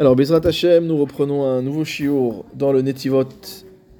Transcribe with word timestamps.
Alors, 0.00 0.14
Bezrat 0.14 0.42
Hashem, 0.44 0.86
nous 0.86 0.96
reprenons 0.96 1.44
un 1.44 1.60
nouveau 1.60 1.84
shiur 1.84 2.44
dans 2.54 2.70
le 2.70 2.82
Netivot 2.82 3.24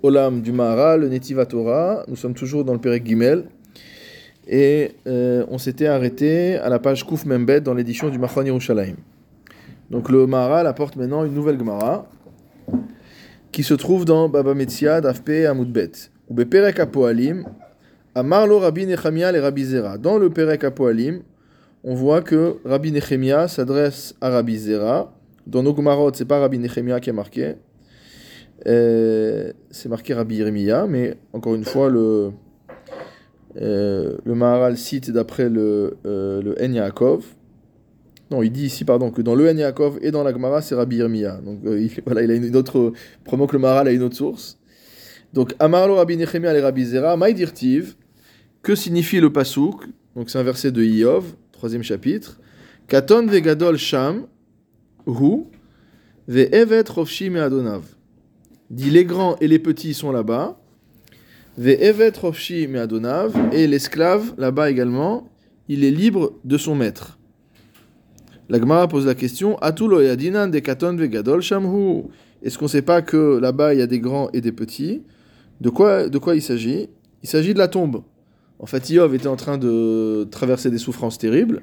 Olam 0.04 0.42
du 0.42 0.52
Maharal, 0.52 1.00
le 1.00 1.08
Netivat 1.08 1.46
Torah. 1.46 2.04
Nous 2.06 2.14
sommes 2.14 2.34
toujours 2.34 2.64
dans 2.64 2.72
le 2.72 2.78
Perek 2.78 3.04
Gimel. 3.04 3.46
Et 4.46 4.92
euh, 5.08 5.44
on 5.50 5.58
s'était 5.58 5.88
arrêté 5.88 6.54
à 6.54 6.68
la 6.68 6.78
page 6.78 7.04
Kouf 7.04 7.26
Membet 7.26 7.60
dans 7.60 7.74
l'édition 7.74 8.10
du 8.10 8.18
Machon 8.20 8.44
Yerushalayim. 8.44 8.94
Donc 9.90 10.08
le 10.08 10.28
Maharal 10.28 10.68
apporte 10.68 10.94
maintenant 10.94 11.24
une 11.24 11.34
nouvelle 11.34 11.58
Gemara 11.58 12.06
qui 13.50 13.64
se 13.64 13.74
trouve 13.74 14.04
dans 14.04 14.28
Baba 14.28 14.54
Metzia 14.54 15.00
d'Afpe 15.00 15.48
Amoudbet. 15.50 15.90
Ou 16.28 16.36
Perek 16.36 16.78
Apoalim, 16.78 17.44
Amarlo 18.14 18.60
Rabbi 18.60 18.86
Nechemia 18.86 19.32
et 19.32 19.40
Rabbi 19.40 19.64
Zera. 19.64 19.98
Dans 19.98 20.16
le 20.16 20.30
Perek 20.30 20.62
Apoalim, 20.62 21.22
on 21.82 21.96
voit 21.96 22.22
que 22.22 22.58
Rabbi 22.64 22.92
Nechemia 22.92 23.48
s'adresse 23.48 24.14
à 24.20 24.30
Rabbi 24.30 24.58
Zera 24.58 25.12
dans 25.48 25.62
nos 25.62 25.72
Gomarot, 25.72 26.12
c'est 26.14 26.26
pas 26.26 26.38
Rabbi 26.38 26.58
Nechemia 26.58 27.00
qui 27.00 27.10
est 27.10 27.14
marqué. 27.14 27.54
Euh, 28.66 29.52
c'est 29.70 29.88
marqué 29.88 30.14
Rabbi 30.14 30.36
Yeremia, 30.36 30.86
mais 30.86 31.16
encore 31.32 31.54
une 31.54 31.64
fois, 31.64 31.88
le, 31.88 32.32
euh, 33.60 34.18
le 34.24 34.34
Maharal 34.34 34.76
cite 34.76 35.10
d'après 35.10 35.48
le, 35.48 35.96
euh, 36.06 36.42
le 36.42 36.54
En 36.62 36.72
Yaakov. 36.72 37.24
Non, 38.30 38.42
il 38.42 38.50
dit 38.50 38.66
ici, 38.66 38.84
pardon, 38.84 39.10
que 39.10 39.22
dans 39.22 39.34
le 39.34 39.48
En 39.48 39.56
Yaakov 39.56 39.98
et 40.02 40.10
dans 40.10 40.22
la 40.22 40.32
Gemara, 40.32 40.60
c'est 40.60 40.74
Rabbi 40.74 40.96
Yeremia. 40.96 41.40
Donc 41.42 41.60
euh, 41.64 41.80
il, 41.80 41.90
voilà, 42.04 42.22
il 42.22 42.30
a 42.30 42.34
une 42.34 42.56
autre. 42.56 42.92
Probablement 43.24 43.46
que 43.46 43.56
le 43.56 43.60
Maharal 43.60 43.88
a 43.88 43.92
une 43.92 44.02
autre 44.02 44.16
source. 44.16 44.58
Donc, 45.32 45.54
Amarlo 45.58 45.96
Rabbi 45.96 46.16
Nechemia 46.16 46.56
et 46.56 46.60
Rabbi 46.60 46.84
Zera, 46.84 47.16
Maïdirtiv, 47.16 47.96
que 48.62 48.74
signifie 48.74 49.20
le 49.20 49.30
Pasouk 49.30 49.84
Donc 50.16 50.30
c'est 50.30 50.38
un 50.38 50.42
verset 50.42 50.72
de 50.72 50.82
Iov, 50.82 51.24
troisième 51.52 51.82
chapitre. 51.82 52.40
Katon 52.86 53.26
vegadol 53.26 53.76
sham, 53.76 54.26
Hu, 55.08 55.46
ve'evet 56.28 56.84
rofshi 56.88 57.30
me'adonav. 57.30 57.82
Dit 58.70 58.90
les 58.90 59.06
grands 59.06 59.36
et 59.40 59.48
les 59.48 59.58
petits 59.58 59.94
sont 59.94 60.12
là-bas. 60.12 60.60
Rofshi 61.58 62.68
me'adonav. 62.68 63.34
Et 63.52 63.66
l'esclave, 63.66 64.34
là-bas 64.36 64.70
également, 64.70 65.28
il 65.68 65.82
est 65.82 65.90
libre 65.90 66.34
de 66.44 66.58
son 66.58 66.74
maître. 66.74 67.18
La 68.50 68.58
Gemara 68.58 68.86
pose 68.88 69.06
la 69.06 69.14
question 69.14 69.58
Atulo 69.58 70.00
yadinan 70.00 70.48
de 70.48 70.58
katon 70.58 70.96
ve'gadol 70.96 71.42
shamhu. 71.42 72.04
Est-ce 72.42 72.58
qu'on 72.58 72.66
ne 72.66 72.70
sait 72.70 72.82
pas 72.82 73.02
que 73.02 73.38
là-bas 73.38 73.74
il 73.74 73.80
y 73.80 73.82
a 73.82 73.86
des 73.86 74.00
grands 74.00 74.30
et 74.32 74.40
des 74.40 74.52
petits? 74.52 75.02
De 75.60 75.70
quoi, 75.70 76.08
de 76.08 76.18
quoi 76.18 76.34
il 76.34 76.42
s'agit? 76.42 76.88
Il 77.22 77.28
s'agit 77.28 77.52
de 77.52 77.58
la 77.58 77.68
tombe. 77.68 78.02
En 78.58 78.66
fait, 78.66 78.90
Iov 78.90 79.14
était 79.14 79.26
en 79.26 79.36
train 79.36 79.58
de 79.58 80.26
traverser 80.30 80.70
des 80.70 80.78
souffrances 80.78 81.18
terribles. 81.18 81.62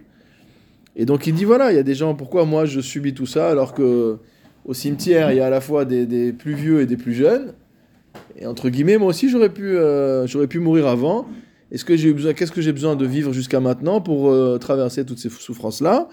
Et 0.95 1.05
donc 1.05 1.27
il 1.27 1.33
dit 1.33 1.45
voilà, 1.45 1.71
il 1.71 1.75
y 1.75 1.79
a 1.79 1.83
des 1.83 1.95
gens, 1.95 2.15
pourquoi 2.15 2.45
moi 2.45 2.65
je 2.65 2.79
subis 2.79 3.13
tout 3.13 3.25
ça 3.25 3.49
alors 3.49 3.73
que 3.73 4.17
au 4.63 4.73
cimetière 4.73 5.31
il 5.31 5.38
y 5.38 5.39
a 5.41 5.47
à 5.47 5.49
la 5.49 5.61
fois 5.61 5.85
des, 5.85 6.33
plus 6.33 6.53
vieux 6.53 6.81
et 6.81 6.85
des 6.85 6.97
plus 6.97 7.13
jeunes. 7.13 7.53
Et 8.38 8.45
entre 8.45 8.69
guillemets, 8.69 8.97
moi 8.97 9.09
aussi 9.09 9.29
j'aurais 9.29 9.53
pu, 9.53 9.77
euh, 9.77 10.25
j'aurais 10.27 10.47
pu 10.47 10.59
mourir 10.59 10.88
avant. 10.88 11.27
Est-ce 11.71 11.83
que 11.83 11.97
j'ai 11.97 12.13
besoin, 12.13 12.33
qu'est-ce 12.33 12.51
que 12.51 12.61
j'ai 12.61 12.71
besoin 12.71 12.95
de 12.95 13.05
vivre 13.05 13.33
jusqu'à 13.33 13.59
maintenant 13.59 13.99
pour 13.99 14.29
euh, 14.29 14.57
traverser 14.57 15.05
toutes 15.05 15.17
ces 15.17 15.29
souffrances 15.29 15.81
là 15.81 16.07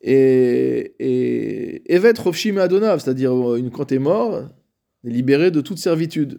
Et 0.00 0.94
et 1.00 1.92
Evet 1.92 2.16
Rofshim 2.16 2.58
Adonav, 2.58 3.00
c'est-à-dire 3.00 3.32
euh, 3.32 3.56
une 3.56 3.70
quand 3.70 3.86
t'es 3.86 3.98
mort, 3.98 4.44
est 5.04 5.10
libéré 5.10 5.50
de 5.50 5.60
toute 5.60 5.78
servitude. 5.78 6.38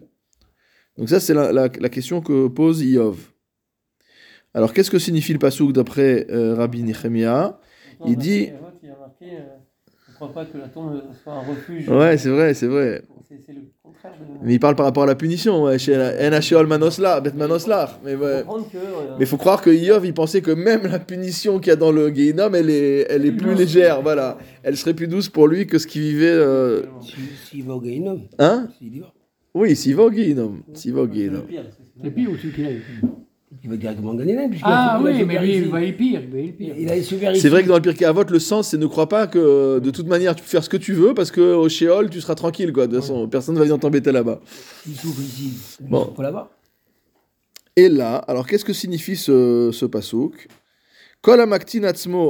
Donc 0.96 1.10
ça 1.10 1.20
c'est 1.20 1.34
la, 1.34 1.52
la, 1.52 1.68
question 1.68 2.22
que 2.22 2.48
pose 2.48 2.80
Iov. 2.80 3.18
Alors 4.54 4.72
qu'est-ce 4.72 4.90
que 4.90 4.98
signifie 4.98 5.34
le 5.34 5.38
pasouk 5.38 5.74
d'après 5.74 6.26
Rabbi 6.30 6.82
Nechemia? 6.82 7.60
Il 8.04 8.16
dit. 8.16 8.50
Il 8.82 8.90
a 8.90 8.96
marqué, 8.98 9.26
euh, 9.36 9.56
ne 10.08 10.14
crois 10.14 10.32
pas 10.32 10.44
que 10.44 10.58
la 10.58 10.68
tombe 10.68 11.02
soit 11.22 11.32
un 11.34 11.40
refuge. 11.40 11.88
Ouais, 11.88 12.16
c'est 12.18 12.28
vrai, 12.30 12.54
c'est 12.54 12.66
vrai. 12.66 13.02
C'est 13.28 13.52
le 13.52 13.62
contraire 13.82 14.12
de. 14.20 14.46
Mais 14.46 14.54
il 14.54 14.60
parle 14.60 14.76
par 14.76 14.86
rapport 14.86 15.02
à 15.02 15.06
la 15.06 15.14
punition, 15.16 15.64
ouais, 15.64 15.78
chez 15.78 15.94
Enasheol 15.96 16.66
Manoslar, 16.66 17.20
Bet 17.22 17.32
Manoslar. 17.32 17.98
Mais 18.04 18.14
ouais. 18.14 18.24
Euh, 18.24 18.42
Mais 19.18 19.24
il 19.24 19.26
faut 19.26 19.36
croire 19.36 19.60
que 19.60 19.70
Iov, 19.70 20.06
il 20.06 20.14
pensait 20.14 20.40
que 20.42 20.52
même 20.52 20.86
la 20.86 21.00
punition 21.00 21.58
qu'il 21.58 21.68
y 21.70 21.72
a 21.72 21.76
dans 21.76 21.90
le 21.92 22.14
Gehinnom, 22.14 22.54
elle 22.54 22.70
est, 22.70 23.06
elle 23.10 23.26
est 23.26 23.32
plus 23.32 23.54
légère, 23.54 24.00
voilà. 24.02 24.38
Elle 24.62 24.76
serait 24.76 24.94
plus 24.94 25.08
douce 25.08 25.28
pour 25.28 25.48
lui 25.48 25.66
que 25.66 25.78
ce 25.78 25.86
qu'il 25.88 26.02
vivait. 26.02 26.26
euh, 26.30 26.82
Si- 27.00 27.14
S'il 27.50 27.64
va 27.64 27.74
au 27.74 27.80
Gaïnom, 27.80 28.20
Hein? 28.38 28.68
Oui, 29.54 29.74
s'il 29.74 29.96
va 29.96 30.04
au 30.04 30.12
Gehinnom. 30.12 30.58
S'il 30.74 30.92
va 30.94 31.02
au 31.02 31.08
c'est 31.12 31.24
le 32.04 32.10
pire, 32.10 32.28
celui 32.38 32.52
qu'il 32.52 32.66
a 32.66 32.72
eu 32.72 32.82
il 33.62 33.70
va 33.70 33.76
directement 33.76 34.14
gagner 34.14 34.34
même. 34.34 34.50
puisqu'il 34.50 34.68
Ah 34.70 35.00
oui, 35.02 35.24
mais 35.24 35.38
lui, 35.38 35.56
il 35.56 35.68
va 35.68 35.82
y 35.82 35.92
pire. 35.92 36.22
Pire. 36.30 36.74
C'est 37.36 37.48
vrai 37.48 37.62
que 37.62 37.68
dans 37.68 37.76
le 37.76 37.82
Pirkei 37.82 38.04
Avot, 38.04 38.24
le 38.28 38.38
sens, 38.38 38.68
c'est 38.68 38.78
ne 38.78 38.86
crois 38.86 39.08
pas 39.08 39.26
que 39.26 39.78
de 39.78 39.90
toute 39.90 40.06
manière 40.06 40.34
tu 40.34 40.42
peux 40.42 40.48
faire 40.48 40.64
ce 40.64 40.68
que 40.68 40.76
tu 40.76 40.92
veux 40.92 41.14
parce 41.14 41.30
que 41.30 41.54
au 41.54 41.68
Sheol, 41.68 42.10
tu 42.10 42.20
seras 42.20 42.34
tranquille, 42.34 42.72
quoi. 42.72 42.86
De 42.86 42.94
toute 42.96 43.02
façon, 43.02 43.28
personne 43.28 43.54
ne 43.54 43.60
va 43.60 43.64
venir 43.64 43.78
t'embêter 43.78 44.12
là-bas. 44.12 44.40
Bon. 45.80 46.12
là-bas. 46.18 46.50
Et 47.76 47.88
là, 47.88 48.16
alors 48.16 48.46
qu'est-ce 48.46 48.64
que 48.64 48.72
signifie 48.72 49.16
ce, 49.16 49.70
ce 49.72 49.84
pasouk? 49.84 50.48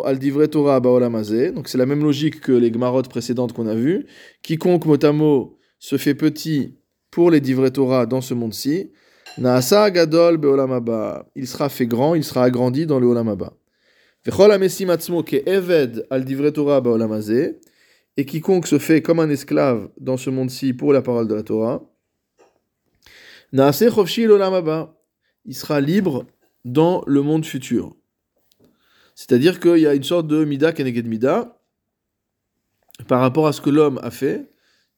Al 0.04 0.18
Torah. 0.50 0.80
Donc 0.80 1.68
c'est 1.68 1.78
la 1.78 1.86
même 1.86 2.02
logique 2.02 2.40
que 2.40 2.52
les 2.52 2.72
gemarotes 2.72 3.08
précédentes 3.08 3.52
qu'on 3.52 3.66
a 3.66 3.74
vues. 3.74 4.06
Quiconque 4.42 4.86
mot 4.86 5.04
à 5.04 5.12
mot 5.12 5.58
se 5.78 5.96
fait 5.98 6.14
petit 6.14 6.78
pour 7.10 7.30
les 7.30 7.40
divrei 7.40 7.70
Torah 7.70 8.06
dans 8.06 8.20
ce 8.20 8.34
monde-ci, 8.34 8.90
naasa 9.38 9.90
gadol 9.90 10.36
be'olam. 10.36 11.24
Il 11.34 11.46
sera 11.46 11.68
fait 11.68 11.86
grand, 11.86 12.14
il 12.14 12.24
sera 12.24 12.44
agrandi 12.44 12.86
dans 12.86 12.98
le 12.98 13.06
olam 13.06 13.28
haba. 13.28 13.52
Vechol 14.24 14.50
ke 15.24 15.42
eved 15.46 16.06
al 16.10 16.52
Torah. 16.52 16.82
Et 18.18 18.24
quiconque 18.24 18.66
se 18.66 18.78
fait 18.78 19.02
comme 19.02 19.20
un 19.20 19.28
esclave 19.28 19.90
dans 20.00 20.16
ce 20.16 20.30
monde-ci 20.30 20.72
pour 20.72 20.94
la 20.94 21.02
parole 21.02 21.28
de 21.28 21.34
la 21.34 21.42
Torah, 21.42 21.82
naase 23.52 23.90
chofshi 23.90 24.24
l'olam 24.24 24.88
il 25.44 25.54
sera 25.54 25.80
libre 25.80 26.24
dans 26.64 27.02
le 27.06 27.22
monde 27.22 27.44
futur. 27.44 27.94
C'est-à-dire 29.14 29.60
qu'il 29.60 29.78
y 29.78 29.86
a 29.86 29.94
une 29.94 30.02
sorte 30.02 30.26
de 30.26 30.44
mida 30.44 30.72
keneged 30.72 31.06
mida. 31.06 31.58
Par 33.08 33.20
rapport 33.20 33.46
à 33.46 33.52
ce 33.52 33.60
que 33.60 33.70
l'homme 33.70 34.00
a 34.02 34.10
fait, 34.10 34.50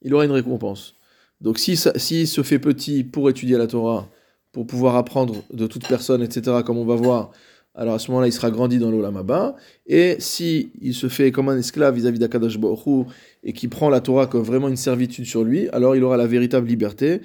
il 0.02 0.14
aura 0.14 0.24
une 0.24 0.30
récompense. 0.30 0.94
Donc 1.40 1.58
s'il 1.58 1.76
si 1.76 1.88
s'il 1.96 2.28
se 2.28 2.42
fait 2.42 2.58
petit 2.58 3.04
pour 3.04 3.28
étudier 3.28 3.58
la 3.58 3.66
Torah, 3.66 4.08
pour 4.58 4.66
pouvoir 4.66 4.96
apprendre 4.96 5.44
de 5.52 5.68
toute 5.68 5.86
personne, 5.86 6.20
etc., 6.20 6.62
comme 6.66 6.78
on 6.78 6.84
va 6.84 6.96
voir, 6.96 7.30
alors 7.76 7.94
à 7.94 8.00
ce 8.00 8.10
moment-là, 8.10 8.26
il 8.26 8.32
sera 8.32 8.50
grandi 8.50 8.80
dans 8.80 8.90
l'Olam 8.90 9.16
Abba. 9.16 9.54
Et 9.86 10.16
si 10.18 10.72
il 10.80 10.94
se 10.94 11.08
fait 11.08 11.30
comme 11.30 11.48
un 11.48 11.56
esclave 11.56 11.94
vis-à-vis 11.94 12.18
d'Akadash 12.18 12.58
Baruch 12.58 13.06
et 13.44 13.52
qui 13.52 13.68
prend 13.68 13.88
la 13.88 14.00
Torah 14.00 14.26
comme 14.26 14.42
vraiment 14.42 14.66
une 14.66 14.76
servitude 14.76 15.26
sur 15.26 15.44
lui, 15.44 15.68
alors 15.68 15.94
il 15.94 16.02
aura 16.02 16.16
la 16.16 16.26
véritable 16.26 16.66
liberté 16.66 17.20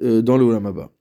euh, 0.00 0.22
dans 0.22 0.36
le 0.36 0.44
Olam 0.44 0.66
Abba. 0.66 0.92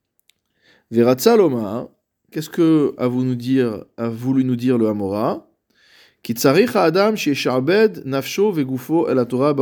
Veratsaloma, 0.90 1.60
hein. 1.60 1.90
qu'est-ce 2.32 2.50
que 2.50 2.96
a 2.98 3.08
voulu 3.08 3.28
nous 3.28 3.36
dire, 3.36 3.86
a 3.98 4.10
voulu 4.10 4.44
nous 4.44 4.56
dire 4.56 4.80
le 4.80 4.88
Hamora 4.88 5.48
nafsho 8.04 8.52
vegufo 8.52 9.08
el 9.10 9.24
Torah. 9.28 9.54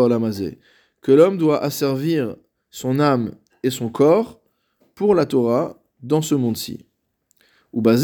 Que 1.02 1.12
l'homme 1.12 1.38
doit 1.38 1.62
asservir 1.62 2.38
son 2.72 3.02
âme 3.02 3.34
et 3.64 3.70
son 3.70 3.90
corps 3.90 4.40
pour 4.96 5.14
la 5.14 5.26
Torah 5.26 5.78
dans 6.06 6.22
ce 6.22 6.36
monde-ci. 6.36 6.86
La 7.74 7.96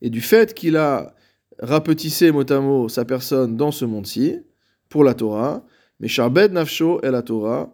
et 0.00 0.10
du 0.10 0.20
fait 0.20 0.54
qu'il 0.54 0.76
a 0.76 1.14
rapetissé 1.58 2.30
mot 2.30 2.52
à 2.52 2.60
mot 2.60 2.88
sa 2.88 3.04
personne 3.04 3.56
dans 3.56 3.72
ce 3.72 3.84
monde-ci 3.84 4.40
pour 4.88 5.04
la 5.04 5.14
Torah, 5.14 5.64
mais 6.00 6.08
sharbed 6.08 6.52
nafsho 6.52 7.00
el 7.02 7.22
Torah, 7.24 7.72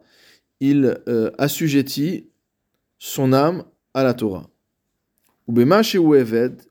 il 0.61 1.01
euh, 1.09 1.31
assujettit 1.39 2.31
son 2.99 3.33
âme 3.33 3.65
à 3.93 4.05
la 4.05 4.15
Torah. 4.15 4.49
Eved, 5.49 6.63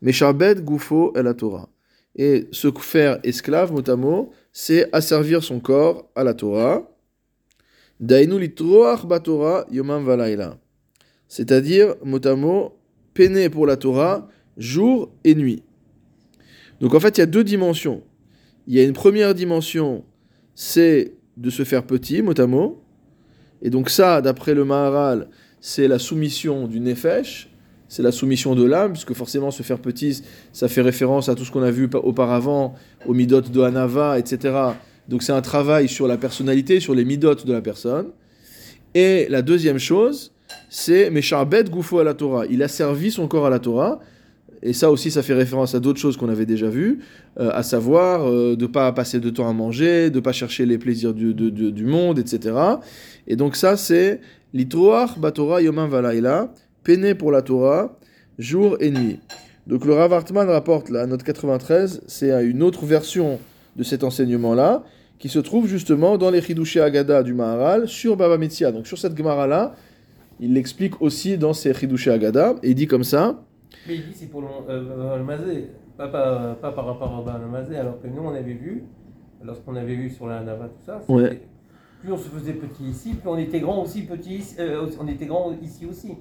meshabed 0.00 0.64
gufo 0.64 1.12
el 1.16 1.34
Torah. 1.36 1.68
Et 2.16 2.48
se 2.50 2.70
faire 2.80 3.20
esclave, 3.22 3.72
mot 3.72 3.88
à 3.88 3.96
mot, 3.96 4.32
c'est 4.52 4.92
asservir 4.94 5.42
son 5.42 5.60
corps 5.60 6.10
à 6.14 6.24
la 6.24 6.34
Torah. 6.34 6.82
Dainu 6.82 6.88
litroach 6.88 6.88
batorah 6.88 6.88
yomam 6.88 6.88
valaila. 6.88 7.89
C'est-à-dire, 11.28 11.94
mot 12.02 12.26
à 12.26 12.34
mot, 12.34 12.78
peiner 13.14 13.50
pour 13.50 13.66
la 13.66 13.76
Torah 13.76 14.28
jour 14.56 15.12
et 15.24 15.34
nuit. 15.34 15.62
Donc 16.80 16.94
en 16.94 17.00
fait, 17.00 17.18
il 17.18 17.20
y 17.20 17.22
a 17.22 17.26
deux 17.26 17.44
dimensions. 17.44 18.02
Il 18.66 18.74
y 18.74 18.80
a 18.80 18.84
une 18.84 18.92
première 18.92 19.34
dimension, 19.34 20.04
c'est 20.54 21.14
de 21.36 21.50
se 21.50 21.64
faire 21.64 21.84
petit, 21.84 22.22
mot 22.22 22.38
à 22.38 22.46
mot. 22.46 22.82
Et 23.62 23.70
donc 23.70 23.90
ça, 23.90 24.22
d'après 24.22 24.54
le 24.54 24.64
Maharal, 24.64 25.28
c'est 25.60 25.88
la 25.88 25.98
soumission 25.98 26.66
du 26.66 26.80
Nefesh, 26.80 27.50
c'est 27.88 28.02
la 28.02 28.12
soumission 28.12 28.54
de 28.54 28.64
l'âme, 28.64 28.92
puisque 28.92 29.14
forcément 29.14 29.50
se 29.50 29.62
faire 29.62 29.78
petit, 29.78 30.22
ça 30.52 30.68
fait 30.68 30.80
référence 30.80 31.28
à 31.28 31.34
tout 31.34 31.44
ce 31.44 31.50
qu'on 31.50 31.62
a 31.62 31.70
vu 31.70 31.88
auparavant, 31.92 32.74
aux 33.06 33.14
midot 33.14 33.40
de 33.40 33.60
Hanava, 33.60 34.18
etc. 34.18 34.54
Donc 35.10 35.22
c'est 35.22 35.32
un 35.32 35.42
travail 35.42 35.88
sur 35.88 36.06
la 36.06 36.16
personnalité, 36.16 36.78
sur 36.80 36.94
les 36.94 37.04
midot 37.04 37.34
de 37.34 37.52
la 37.52 37.60
personne. 37.60 38.06
Et 38.94 39.26
la 39.28 39.42
deuxième 39.42 39.78
chose, 39.78 40.32
c'est 40.68 41.10
Mesharbet 41.10 41.64
Goufo 41.64 41.98
à 41.98 42.04
la 42.04 42.14
Torah. 42.14 42.44
Il 42.48 42.62
a 42.62 42.68
servi 42.68 43.10
son 43.10 43.26
corps 43.28 43.46
à 43.46 43.50
la 43.50 43.58
Torah. 43.58 44.00
et 44.62 44.72
ça 44.72 44.90
aussi, 44.90 45.10
ça 45.10 45.22
fait 45.22 45.34
référence 45.34 45.74
à 45.74 45.80
d'autres 45.80 45.98
choses 46.00 46.16
qu'on 46.18 46.28
avait 46.28 46.44
déjà 46.46 46.68
vues, 46.68 46.98
euh, 47.40 47.50
à 47.52 47.62
savoir 47.62 48.28
euh, 48.28 48.56
de 48.56 48.62
ne 48.66 48.70
pas 48.70 48.92
passer 48.92 49.18
de 49.18 49.30
temps 49.30 49.48
à 49.48 49.52
manger, 49.54 50.10
de 50.10 50.16
ne 50.16 50.20
pas 50.20 50.32
chercher 50.32 50.66
les 50.66 50.76
plaisirs 50.78 51.14
du, 51.14 51.32
de- 51.34 51.48
de- 51.50 51.70
du 51.70 51.84
monde, 51.86 52.18
etc. 52.18 52.54
Et 53.26 53.36
donc 53.36 53.56
ça, 53.56 53.76
c'est 53.76 54.20
l'Itroach 54.52 55.18
Batora 55.18 55.62
Yomam 55.62 55.88
Valaila, 55.90 56.52
peiner 56.84 57.14
pour 57.14 57.32
la 57.32 57.40
Torah, 57.42 57.98
jour 58.38 58.76
et 58.80 58.90
nuit. 58.90 59.18
Donc 59.66 59.84
le 59.86 59.94
Rav 59.94 60.12
Hartman 60.12 60.48
rapporte 60.48 60.90
la 60.90 61.06
note 61.06 61.22
93, 61.22 62.02
c'est 62.06 62.30
une 62.44 62.62
autre 62.62 62.84
version 62.84 63.38
de 63.76 63.82
cet 63.82 64.04
enseignement-là, 64.04 64.82
qui 65.20 65.28
se 65.28 65.38
trouve 65.38 65.68
justement 65.68 66.18
dans 66.18 66.30
les 66.30 66.40
Chidushé 66.42 66.80
Agada 66.80 67.22
du 67.22 67.34
Maharal, 67.34 67.86
sur 67.86 68.16
Baba 68.16 68.38
Metzia. 68.38 68.72
Donc 68.72 68.86
sur 68.88 68.98
cette 68.98 69.16
Gemara-là, 69.16 69.74
il 70.40 70.54
l'explique 70.54 71.00
aussi 71.02 71.36
dans 71.38 71.52
ses 71.52 71.72
Chidushé 71.74 72.10
Agada, 72.10 72.56
et 72.62 72.70
il 72.70 72.74
dit 72.74 72.86
comme 72.88 73.04
ça, 73.04 73.44
Mais 73.86 73.96
il 73.96 74.06
dit 74.06 74.14
c'est 74.14 74.26
pour 74.30 74.40
le, 74.40 74.48
euh, 74.70 75.18
le 75.18 75.22
Mazé, 75.24 75.68
pas, 75.96 76.08
pas, 76.08 76.56
pas 76.60 76.72
par 76.72 76.86
rapport 76.86 77.12
au 77.24 77.48
Mazé, 77.48 77.76
alors 77.76 78.00
que 78.00 78.08
nous 78.08 78.22
on 78.22 78.30
avait 78.34 78.54
vu, 78.54 78.84
lorsqu'on 79.44 79.76
avait 79.76 79.94
vu 79.94 80.08
sur 80.10 80.26
la 80.26 80.42
Nava 80.42 80.68
tout 80.68 80.84
ça, 80.84 81.00
Ouais. 81.08 81.42
plus 82.00 82.12
on 82.12 82.16
se 82.16 82.28
faisait 82.30 82.54
petit 82.54 82.84
ici, 82.84 83.10
plus 83.14 83.28
on 83.28 83.36
était 83.36 83.60
grand 83.60 83.82
aussi 83.82 84.02
petit 84.02 84.36
ici, 84.38 84.56
euh, 84.58 84.86
on 84.98 85.06
était 85.06 85.26
grand 85.26 85.52
ici 85.62 85.84
aussi. 85.86 86.14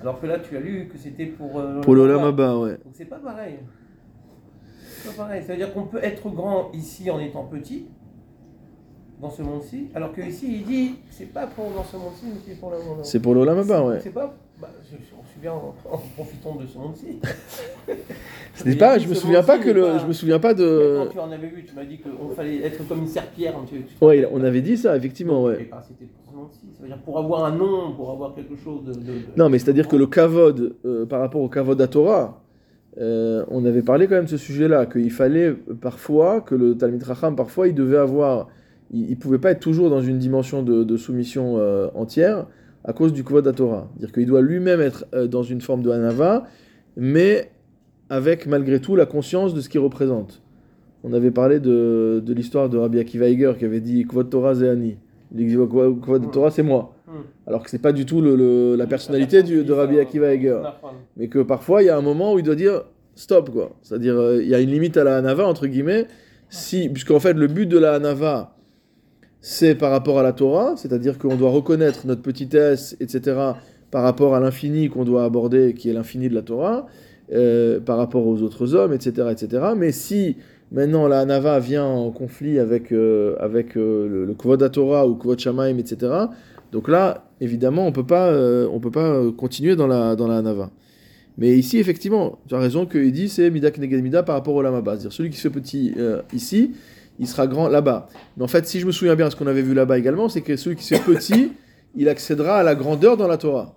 Alors 0.00 0.18
que 0.20 0.26
là 0.26 0.38
tu 0.38 0.56
as 0.56 0.60
lu 0.60 0.88
que 0.90 0.96
c'était 0.96 1.26
pour, 1.26 1.58
euh, 1.58 1.80
pour 1.82 1.94
le. 1.94 2.18
Haba, 2.18 2.56
ouais. 2.58 2.78
Donc 2.82 2.94
c'est 2.94 3.04
pas 3.04 3.18
pareil. 3.18 3.56
C'est 4.86 5.10
pas 5.14 5.24
pareil. 5.24 5.42
C'est-à-dire 5.44 5.74
qu'on 5.74 5.82
peut 5.84 6.02
être 6.02 6.28
grand 6.30 6.70
ici 6.72 7.10
en 7.10 7.18
étant 7.20 7.44
petit, 7.44 7.86
dans 9.20 9.30
ce 9.30 9.42
monde-ci, 9.42 9.88
alors 9.94 10.12
que 10.12 10.20
ici 10.20 10.46
il 10.60 10.64
dit 10.64 10.94
c'est 11.10 11.32
pas 11.32 11.46
pour 11.46 11.70
dans 11.70 11.84
ce 11.84 11.96
monde-ci, 11.96 12.26
mais 12.26 12.40
c'est 12.46 12.58
pour 12.60 12.70
le 12.70 12.78
monde. 12.78 12.98
C'est 13.02 13.20
pour 13.20 13.34
le 13.34 13.40
Olam 13.40 13.58
Haba, 13.58 13.84
ouais. 13.84 13.98
C'est 14.02 14.10
pas. 14.14 14.34
Bah, 14.60 14.68
je, 14.84 14.90
je 14.90 14.96
me 15.14 15.22
souviens 15.34 15.52
en, 15.52 15.74
en 15.92 15.98
profitant 16.16 16.56
de 16.56 16.66
ce 16.66 16.78
monde-ci. 16.78 17.18
N'est 18.66 18.74
pas, 18.74 18.98
je 18.98 19.06
me 19.08 19.14
souviens 19.14 19.42
pas 19.44 19.58
que 19.58 19.70
le, 19.70 19.98
je 20.00 20.06
me 20.06 20.12
souviens 20.12 20.40
pas 20.40 20.52
de. 20.52 21.04
Quand 21.04 21.10
tu 21.12 21.18
en 21.20 21.30
avais 21.30 21.46
vu, 21.46 21.64
tu 21.64 21.74
m'as 21.76 21.84
dit 21.84 21.98
qu'il 21.98 22.10
fallait 22.34 22.62
être 22.64 22.86
comme 22.88 22.98
une 23.00 23.06
serpillère. 23.06 23.54
Tu- 23.68 23.84
Ouais, 24.04 24.28
on 24.32 24.42
avait 24.42 24.60
dit 24.62 24.76
ça, 24.76 24.96
effectivement, 24.96 25.44
ouais. 25.44 25.68
bah, 25.70 25.80
c'était 25.86 26.06
pour 26.10 26.32
ce 26.32 26.36
monde-ci. 26.36 26.60
Ça 26.76 26.82
veut 26.82 26.88
dire 26.88 26.98
pour 26.98 27.18
avoir 27.18 27.44
un 27.44 27.52
nom, 27.52 27.92
pour 27.94 28.10
avoir 28.10 28.34
quelque 28.34 28.56
chose 28.56 28.82
de. 28.84 28.92
de- 28.92 28.98
de- 29.00 29.12
Non, 29.36 29.48
mais 29.48 29.58
c'est-à-dire 29.60 29.86
que 29.86 29.94
le 29.96 30.06
kavod, 30.08 30.74
euh, 30.84 31.06
par 31.06 31.20
rapport 31.20 31.40
au 31.40 31.48
kavod 31.48 31.80
à 31.80 31.86
Torah, 31.86 32.42
euh, 33.00 33.44
on 33.48 33.64
avait 33.64 33.82
parlé 33.82 34.08
quand 34.08 34.16
même 34.16 34.24
de 34.24 34.30
ce 34.30 34.36
sujet-là, 34.38 34.86
qu'il 34.86 35.10
fallait 35.12 35.52
parfois, 35.52 36.40
que 36.40 36.56
le 36.56 36.76
Talmid 36.76 37.02
Racham, 37.04 37.36
parfois, 37.36 37.68
il 37.68 37.74
devait 37.76 37.96
avoir, 37.98 38.48
il, 38.92 39.10
il 39.10 39.18
pouvait 39.18 39.38
pas 39.38 39.50
être 39.50 39.60
toujours 39.60 39.90
dans 39.90 40.00
une 40.02 40.18
dimension 40.18 40.62
de, 40.62 40.84
de 40.84 40.96
soumission 40.96 41.56
euh, 41.58 41.88
entière 41.94 42.46
à 42.84 42.92
cause 42.92 43.12
du 43.12 43.24
kavod 43.24 43.46
à 43.46 43.52
Torah. 43.52 43.88
C'est-à-dire 43.96 44.12
qu'il 44.14 44.26
doit 44.26 44.40
lui-même 44.42 44.80
être 44.80 45.06
euh, 45.14 45.26
dans 45.26 45.42
une 45.42 45.60
forme 45.60 45.82
de 45.82 45.90
hanava, 45.90 46.44
mais 46.96 47.50
avec 48.10 48.46
malgré 48.46 48.80
tout 48.80 48.96
la 48.96 49.06
conscience 49.06 49.54
de 49.54 49.60
ce 49.60 49.68
qu'il 49.68 49.80
représente. 49.80 50.42
On 51.04 51.12
avait 51.12 51.30
parlé 51.30 51.60
de, 51.60 52.22
de 52.24 52.32
l'histoire 52.34 52.68
de 52.68 52.76
Rabbi 52.78 52.98
Akiva 52.98 53.26
Eiger 53.28 53.52
qui 53.58 53.64
avait 53.64 53.80
dit 53.80 54.04
Kvod 54.04 54.30
Torah 54.30 54.54
Zéani. 54.54 54.96
Il 55.36 55.46
dit 55.46 55.54
Kvod 55.54 56.30
Torah 56.32 56.50
c'est 56.50 56.62
moi. 56.62 56.94
Hmm. 57.06 57.20
Alors 57.46 57.62
que 57.62 57.70
c'est 57.70 57.80
pas 57.82 57.92
du 57.92 58.04
tout 58.06 58.20
le- 58.20 58.34
le- 58.36 58.74
la 58.76 58.86
personnalité 58.86 59.42
du- 59.42 59.62
de 59.64 59.72
Rabbi 59.72 59.98
Akiva 60.00 60.32
Eiger. 60.34 60.60
Mais 61.16 61.28
que 61.28 61.38
parfois 61.40 61.82
il 61.82 61.86
y 61.86 61.88
a 61.90 61.96
un 61.96 62.00
moment 62.02 62.32
où 62.34 62.38
il 62.38 62.44
doit 62.44 62.54
dire 62.54 62.82
stop 63.14 63.50
quoi. 63.50 63.76
C'est-à-dire 63.82 64.16
euh, 64.18 64.42
il 64.42 64.48
y 64.48 64.54
a 64.54 64.60
une 64.60 64.70
limite 64.70 64.96
à 64.96 65.04
la 65.04 65.18
Hanava 65.18 65.46
entre 65.46 65.66
guillemets. 65.66 66.06
Si, 66.48 66.88
puisqu'en 66.88 67.20
fait 67.20 67.34
le 67.34 67.46
but 67.46 67.66
de 67.66 67.78
la 67.78 67.94
Hanava 67.94 68.56
c'est 69.40 69.74
par 69.74 69.90
rapport 69.90 70.18
à 70.18 70.22
la 70.22 70.32
Torah, 70.32 70.74
c'est-à-dire 70.76 71.18
qu'on 71.18 71.36
doit 71.36 71.50
reconnaître 71.50 72.06
notre 72.06 72.22
petitesse, 72.22 72.96
etc. 73.00 73.36
par 73.90 74.02
rapport 74.02 74.34
à 74.34 74.40
l'infini 74.40 74.88
qu'on 74.88 75.04
doit 75.04 75.24
aborder, 75.24 75.74
qui 75.74 75.88
est 75.88 75.92
l'infini 75.92 76.28
de 76.28 76.34
la 76.34 76.42
Torah, 76.42 76.86
euh, 77.32 77.78
par 77.78 77.98
rapport 77.98 78.26
aux 78.26 78.42
autres 78.42 78.74
hommes, 78.74 78.92
etc., 78.92 79.28
etc. 79.30 79.62
Mais 79.76 79.92
si 79.92 80.36
maintenant 80.72 81.06
la 81.08 81.20
Hanava 81.20 81.60
vient 81.60 81.84
en 81.84 82.10
conflit 82.10 82.58
avec, 82.58 82.90
euh, 82.90 83.36
avec 83.38 83.76
euh, 83.76 84.08
le, 84.08 84.24
le 84.24 84.34
Kvod 84.34 84.62
HaTorah 84.62 85.06
ou 85.06 85.14
Kvod 85.14 85.38
Shamaim, 85.38 85.78
etc., 85.78 86.12
donc 86.72 86.88
là, 86.88 87.28
évidemment, 87.40 87.86
on 87.86 87.92
peut 87.92 88.06
pas, 88.06 88.30
on 88.70 88.78
peut 88.78 88.90
pas 88.90 89.22
continuer 89.34 89.74
dans 89.74 89.86
la, 89.86 90.16
dans 90.16 90.28
la 90.28 90.38
Hanava. 90.38 90.70
Mais 91.38 91.56
ici, 91.56 91.78
effectivement, 91.78 92.38
tu 92.46 92.54
as 92.54 92.58
raison 92.58 92.84
qu'il 92.84 93.10
dit 93.12 93.30
c'est 93.30 93.48
Mida 93.48 93.70
Kneged 93.70 94.02
Mida 94.02 94.22
par 94.22 94.34
rapport 94.34 94.54
au 94.54 94.60
Lamaba. 94.60 94.92
C'est-à-dire 94.92 95.12
celui 95.12 95.30
qui 95.30 95.38
se 95.38 95.48
petit 95.48 95.94
ici, 96.34 96.72
il 97.18 97.26
sera 97.26 97.46
grand 97.46 97.68
là-bas. 97.68 98.08
Mais 98.36 98.44
en 98.44 98.48
fait, 98.48 98.66
si 98.66 98.80
je 98.80 98.86
me 98.86 98.92
souviens 98.92 99.16
bien, 99.16 99.30
ce 99.30 99.36
qu'on 99.36 99.46
avait 99.46 99.62
vu 99.62 99.74
là-bas 99.74 99.98
également, 99.98 100.28
c'est 100.28 100.40
que 100.40 100.56
celui 100.56 100.76
qui 100.76 100.86
fait 100.86 101.00
petit, 101.00 101.52
il 101.94 102.08
accédera 102.08 102.58
à 102.58 102.62
la 102.62 102.74
grandeur 102.74 103.16
dans 103.16 103.28
la 103.28 103.36
Torah. 103.36 103.74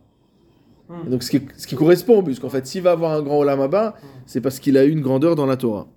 Hmm. 0.90 1.08
Et 1.08 1.10
donc, 1.10 1.24
ce 1.24 1.32
qui, 1.32 1.42
ce 1.58 1.66
qui 1.68 1.76
correspond, 1.76 2.22
puisqu'en 2.24 2.50
fait, 2.50 2.66
s'il 2.68 2.84
va 2.84 2.92
avoir 2.92 3.14
un 3.14 3.22
grand 3.22 3.40
Olamaba, 3.40 3.96
c'est 4.26 4.42
parce 4.42 4.60
qu'il 4.60 4.78
a 4.78 4.86
eu 4.86 4.92
une 4.92 5.02
grandeur 5.02 5.36
dans 5.36 5.46
la 5.46 5.58
Torah. 5.58 5.88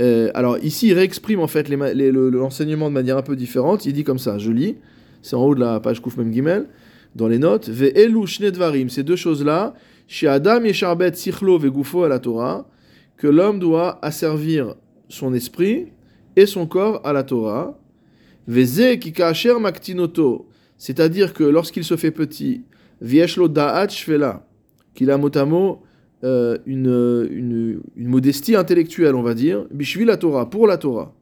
Euh, 0.00 0.30
alors, 0.34 0.58
ici, 0.58 0.88
il 0.88 0.94
réexprime 0.94 1.40
en 1.40 1.48
fait 1.48 1.68
le- 1.68 2.30
l'enseignement 2.30 2.88
de 2.88 2.94
manière 2.94 3.16
un 3.16 3.22
peu 3.22 3.36
différente. 3.36 3.84
Il 3.84 3.92
dit 3.92 4.04
comme 4.04 4.18
ça, 4.18 4.38
je 4.38 4.50
lis, 4.50 4.76
c'est 5.22 5.36
en 5.36 5.44
haut 5.44 5.54
de 5.54 5.60
la 5.60 5.80
page 5.80 6.00
Kouf 6.00 6.16
Mem 6.16 6.32
Gimel, 6.32 6.66
dans 7.16 7.26
les 7.26 7.38
notes, 7.38 7.68
Ve'elu 7.68 8.26
shne 8.26 8.50
dvarim, 8.50 8.88
ces 8.90 9.02
deux 9.02 9.16
choses-là, 9.16 9.74
chez 10.06 10.28
Adam 10.28 10.62
Yesharbet 10.64 11.14
Sichlo 11.14 11.58
Vegufo 11.58 12.04
à 12.04 12.08
la 12.08 12.18
Torah, 12.18 12.68
que 13.16 13.26
l'homme 13.26 13.58
doit 13.58 13.98
asservir 14.02 14.76
son 15.08 15.34
esprit 15.34 15.88
et 16.38 16.46
son 16.46 16.66
corps 16.66 17.00
à 17.04 17.12
la 17.12 17.24
Torah. 17.24 17.76
Veze 18.46 18.98
kikaasher 19.00 19.58
maktinoto, 19.58 20.48
c'est-à-dire 20.76 21.34
que 21.34 21.42
lorsqu'il 21.42 21.84
se 21.84 21.96
fait 21.96 22.12
petit, 22.12 22.62
vieshlo 23.00 23.48
da'at 23.48 23.88
shvela, 23.88 24.46
qu'il 24.94 25.10
a 25.10 25.18
mot 25.18 25.82
euh, 26.24 26.58
une, 26.64 27.28
une, 27.96 28.08
modestie 28.08 28.54
intellectuelle, 28.54 29.16
on 29.16 29.22
va 29.22 29.34
dire, 29.34 29.66
bishvi 29.72 30.04
la 30.04 30.16
Torah, 30.16 30.48
pour 30.48 30.66
la 30.68 30.78
Torah. 30.78 31.12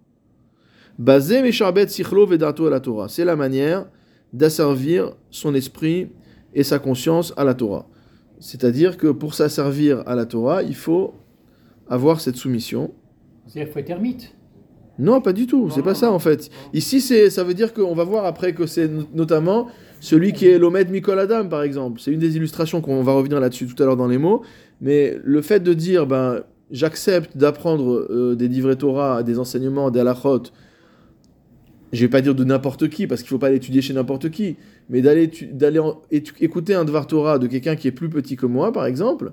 Basé 0.98 1.42
mesharbet 1.42 1.88
sichlo 1.88 2.26
vedato 2.26 2.68
la 2.68 2.80
Torah, 2.80 3.08
c'est 3.08 3.24
la 3.24 3.36
manière 3.36 3.86
d'asservir 4.34 5.14
son 5.30 5.54
esprit 5.54 6.08
et 6.54 6.62
sa 6.62 6.78
conscience 6.78 7.32
à 7.38 7.44
la 7.44 7.54
Torah. 7.54 7.88
C'est-à-dire 8.38 8.98
que 8.98 9.08
pour 9.08 9.32
s'asservir 9.34 10.02
à 10.06 10.14
la 10.14 10.26
Torah, 10.26 10.62
il 10.62 10.74
faut 10.74 11.14
avoir 11.88 12.20
cette 12.20 12.36
soumission. 12.36 12.92
C'est-à-dire 13.46 13.64
qu'il 13.64 13.72
faut 13.72 13.78
être 13.78 13.90
ermite. 13.90 14.36
Non, 14.98 15.20
pas 15.20 15.32
du 15.34 15.46
tout, 15.46 15.68
c'est 15.70 15.82
pas 15.82 15.94
ça 15.94 16.10
en 16.10 16.18
fait. 16.18 16.48
Ici, 16.72 17.00
c'est, 17.00 17.28
ça 17.28 17.44
veut 17.44 17.52
dire 17.54 17.74
qu'on 17.74 17.94
va 17.94 18.04
voir 18.04 18.24
après 18.24 18.54
que 18.54 18.66
c'est 18.66 18.88
no- 18.88 19.04
notamment 19.14 19.68
celui 20.00 20.32
qui 20.32 20.46
est 20.48 20.58
l'Omed 20.58 20.90
Mikol 20.90 21.18
Adam, 21.18 21.48
par 21.48 21.62
exemple. 21.62 22.00
C'est 22.00 22.12
une 22.12 22.18
des 22.20 22.36
illustrations 22.36 22.80
qu'on 22.80 23.02
va 23.02 23.12
revenir 23.12 23.38
là-dessus 23.38 23.66
tout 23.66 23.82
à 23.82 23.86
l'heure 23.86 23.96
dans 23.96 24.08
les 24.08 24.18
mots. 24.18 24.42
Mais 24.80 25.18
le 25.22 25.42
fait 25.42 25.60
de 25.60 25.74
dire, 25.74 26.06
ben, 26.06 26.42
j'accepte 26.70 27.36
d'apprendre 27.36 28.06
euh, 28.10 28.34
des 28.36 28.48
livrets 28.48 28.76
Torah, 28.76 29.22
des 29.22 29.38
enseignements, 29.38 29.90
des 29.90 30.00
halachot, 30.00 30.44
je 31.92 32.00
vais 32.00 32.08
pas 32.08 32.20
dire 32.20 32.34
de 32.34 32.44
n'importe 32.44 32.88
qui, 32.88 33.06
parce 33.06 33.22
qu'il 33.22 33.28
faut 33.28 33.38
pas 33.38 33.50
l'étudier 33.50 33.80
chez 33.82 33.94
n'importe 33.94 34.30
qui, 34.30 34.56
mais 34.88 35.02
d'aller, 35.02 35.30
d'aller 35.52 35.80
écouter 36.40 36.74
un 36.74 36.84
Dvar 36.84 37.06
Torah 37.06 37.38
de 37.38 37.46
quelqu'un 37.46 37.76
qui 37.76 37.88
est 37.88 37.92
plus 37.92 38.08
petit 38.08 38.36
que 38.36 38.46
moi, 38.46 38.72
par 38.72 38.86
exemple, 38.86 39.32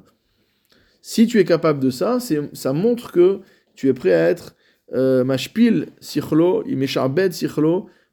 si 1.01 1.25
tu 1.25 1.39
es 1.39 1.45
capable 1.45 1.79
de 1.79 1.89
ça, 1.89 2.19
c'est, 2.19 2.39
ça 2.53 2.71
montre 2.71 3.11
que 3.11 3.39
tu 3.75 3.87
es 3.89 3.93
prêt 3.93 4.13
à 4.13 4.29
être 4.29 4.55
euh, 4.93 5.23
mashpil 5.23 5.87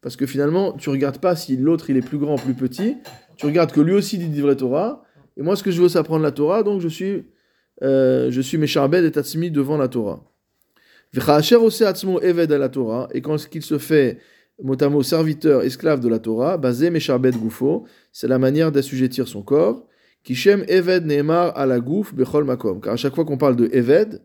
parce 0.03 0.17
que 0.17 0.27
finalement, 0.27 0.73
tu 0.73 0.89
regardes 0.89 1.19
pas 1.19 1.37
si 1.37 1.57
l'autre 1.57 1.91
il 1.91 1.97
est 1.97 2.03
plus 2.03 2.19
grand 2.19 2.35
ou 2.35 2.39
plus 2.39 2.55
petit, 2.55 2.97
tu 3.37 3.47
regardes 3.47 3.73
que 3.73 3.81
lui 3.81 3.93
aussi 3.93 4.19
dit 4.19 4.29
du 4.29 4.41
vrai 4.43 4.57
Torah, 4.57 5.03
et 5.37 5.43
moi 5.43 5.57
ce 5.57 5.63
que 5.63 5.71
je 5.71 5.81
veux 5.81 5.89
c'est 5.89 5.99
apprendre 5.99 6.23
la 6.23 6.33
Torah, 6.33 6.63
donc 6.63 6.81
je 6.81 6.89
suis, 6.89 7.27
euh, 7.83 8.31
je 8.31 8.41
suis 8.41 8.57
mesharbed 8.57 9.05
et 9.05 9.11
tatsmi 9.11 9.51
devant 9.51 9.77
la 9.77 9.89
Torah. 9.89 10.25
Eved 11.13 12.53
la 12.53 12.69
Torah, 12.69 13.09
et 13.13 13.21
quand 13.21 13.37
il 13.53 13.63
se 13.63 13.79
fait 13.79 14.19
mot 14.63 15.03
serviteur, 15.03 15.63
esclave 15.63 16.01
de 16.01 16.09
la 16.09 16.19
Torah, 16.19 16.57
basé 16.57 16.91
gufo, 16.91 17.85
c'est 18.13 18.29
la 18.29 18.39
manière 18.39 18.73
d'assujettir 18.73 19.27
son 19.27 19.43
corps, 19.43 19.87
kishem 20.23 20.65
eved 20.69 21.11
à 21.11 21.67
la 21.67 21.81
gouf 21.81 22.15
bechol 22.15 22.45
makom, 22.45 22.81
car 22.81 22.95
à 22.95 22.97
chaque 22.97 23.15
fois 23.15 23.25
qu'on 23.25 23.39
parle 23.39 23.57
de 23.57 23.69
eved, 23.73 24.23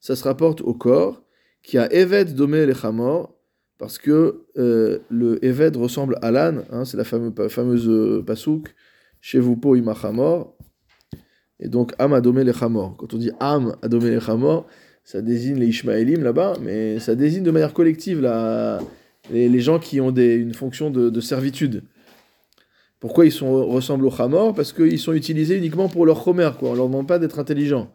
ça 0.00 0.16
se 0.16 0.24
rapporte 0.24 0.60
au 0.60 0.74
corps, 0.74 1.22
qui 1.66 1.78
a 1.78 1.92
Eved 1.92 2.36
domé 2.36 2.64
les 2.64 2.74
Chamor, 2.74 3.34
parce 3.76 3.98
que 3.98 4.44
euh, 4.56 5.00
le 5.10 5.44
Eved 5.44 5.76
ressemble 5.76 6.16
à 6.22 6.30
l'âne, 6.30 6.62
hein, 6.70 6.84
c'est 6.84 6.96
la 6.96 7.02
fameuse, 7.02 7.32
fameuse 7.48 7.88
euh, 7.88 8.22
pasouk, 8.24 8.72
chez 9.20 9.40
vous 9.40 9.56
po 9.56 9.74
ima 9.74 9.92
Chamor, 9.92 10.56
et 11.58 11.68
donc 11.68 11.92
Am 11.98 12.12
a 12.12 12.20
domé 12.20 12.44
les 12.44 12.52
Chamor. 12.52 12.96
Quand 12.96 13.12
on 13.14 13.16
dit 13.18 13.32
Am 13.40 13.74
a 13.82 13.88
domé 13.88 14.10
les 14.10 14.20
Chamor, 14.20 14.68
ça 15.02 15.20
désigne 15.22 15.58
les 15.58 15.66
Ishmaélim 15.66 16.22
là-bas, 16.22 16.52
mais 16.62 17.00
ça 17.00 17.16
désigne 17.16 17.42
de 17.42 17.50
manière 17.50 17.72
collective 17.72 18.20
la, 18.20 18.78
les, 19.32 19.48
les 19.48 19.60
gens 19.60 19.80
qui 19.80 20.00
ont 20.00 20.12
des, 20.12 20.36
une 20.36 20.54
fonction 20.54 20.90
de, 20.90 21.10
de 21.10 21.20
servitude. 21.20 21.82
Pourquoi 23.00 23.26
ils 23.26 23.32
sont, 23.32 23.66
ressemblent 23.66 24.06
aux 24.06 24.12
Chamor? 24.12 24.54
Parce 24.54 24.72
qu'ils 24.72 25.00
sont 25.00 25.14
utilisés 25.14 25.58
uniquement 25.58 25.88
pour 25.88 26.06
leur 26.06 26.22
Chomer, 26.22 26.50
quoi. 26.60 26.70
on 26.70 26.74
leur 26.74 26.86
demande 26.86 27.08
pas 27.08 27.18
d'être 27.18 27.40
intelligents. 27.40 27.92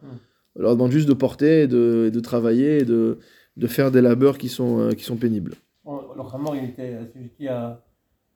On 0.58 0.62
leur 0.62 0.76
demande 0.76 0.92
juste 0.92 1.08
de 1.08 1.14
porter, 1.14 1.68
de, 1.68 2.12
de 2.14 2.20
travailler, 2.20 2.84
de, 2.84 3.18
de 3.58 3.68
faire 3.68 3.92
des 3.92 4.02
labeurs 4.02 4.38
qui 4.38 4.50
sont, 4.50 4.80
euh, 4.80 4.92
qui 4.92 5.04
sont 5.04 5.18
pénibles. 5.18 5.54
Bon, 5.84 6.00
Le 6.16 6.22
Hamor, 6.22 6.56
il 6.56 6.66
était 6.66 6.96
assujetti 6.96 7.48
à, 7.48 7.82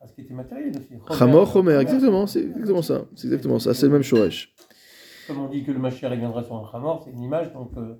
à 0.01 0.07
ce 0.07 0.13
qui 0.13 0.21
était 0.21 0.33
matériel 0.33 0.71
aussi. 0.71 1.17
Chamor, 1.17 1.51
Chomer, 1.51 1.75
exactement, 1.79 2.27
c'est 2.27 2.41
exactement 2.43 2.81
ça. 2.81 3.05
C'est 3.15 3.27
exactement 3.27 3.59
ça, 3.59 3.73
c'est 3.73 3.85
le 3.85 3.91
même 3.93 4.03
Shoresh. 4.03 4.53
Comme 5.27 5.39
on 5.39 5.47
dit 5.49 5.63
que 5.63 5.71
le 5.71 5.79
Mashiach 5.79 6.11
il 6.13 6.19
viendra 6.19 6.43
sur 6.43 6.55
un 6.55 6.69
Khamor, 6.71 7.01
c'est 7.03 7.11
une 7.11 7.21
image, 7.23 7.51
donc 7.53 7.71
euh, 7.77 7.95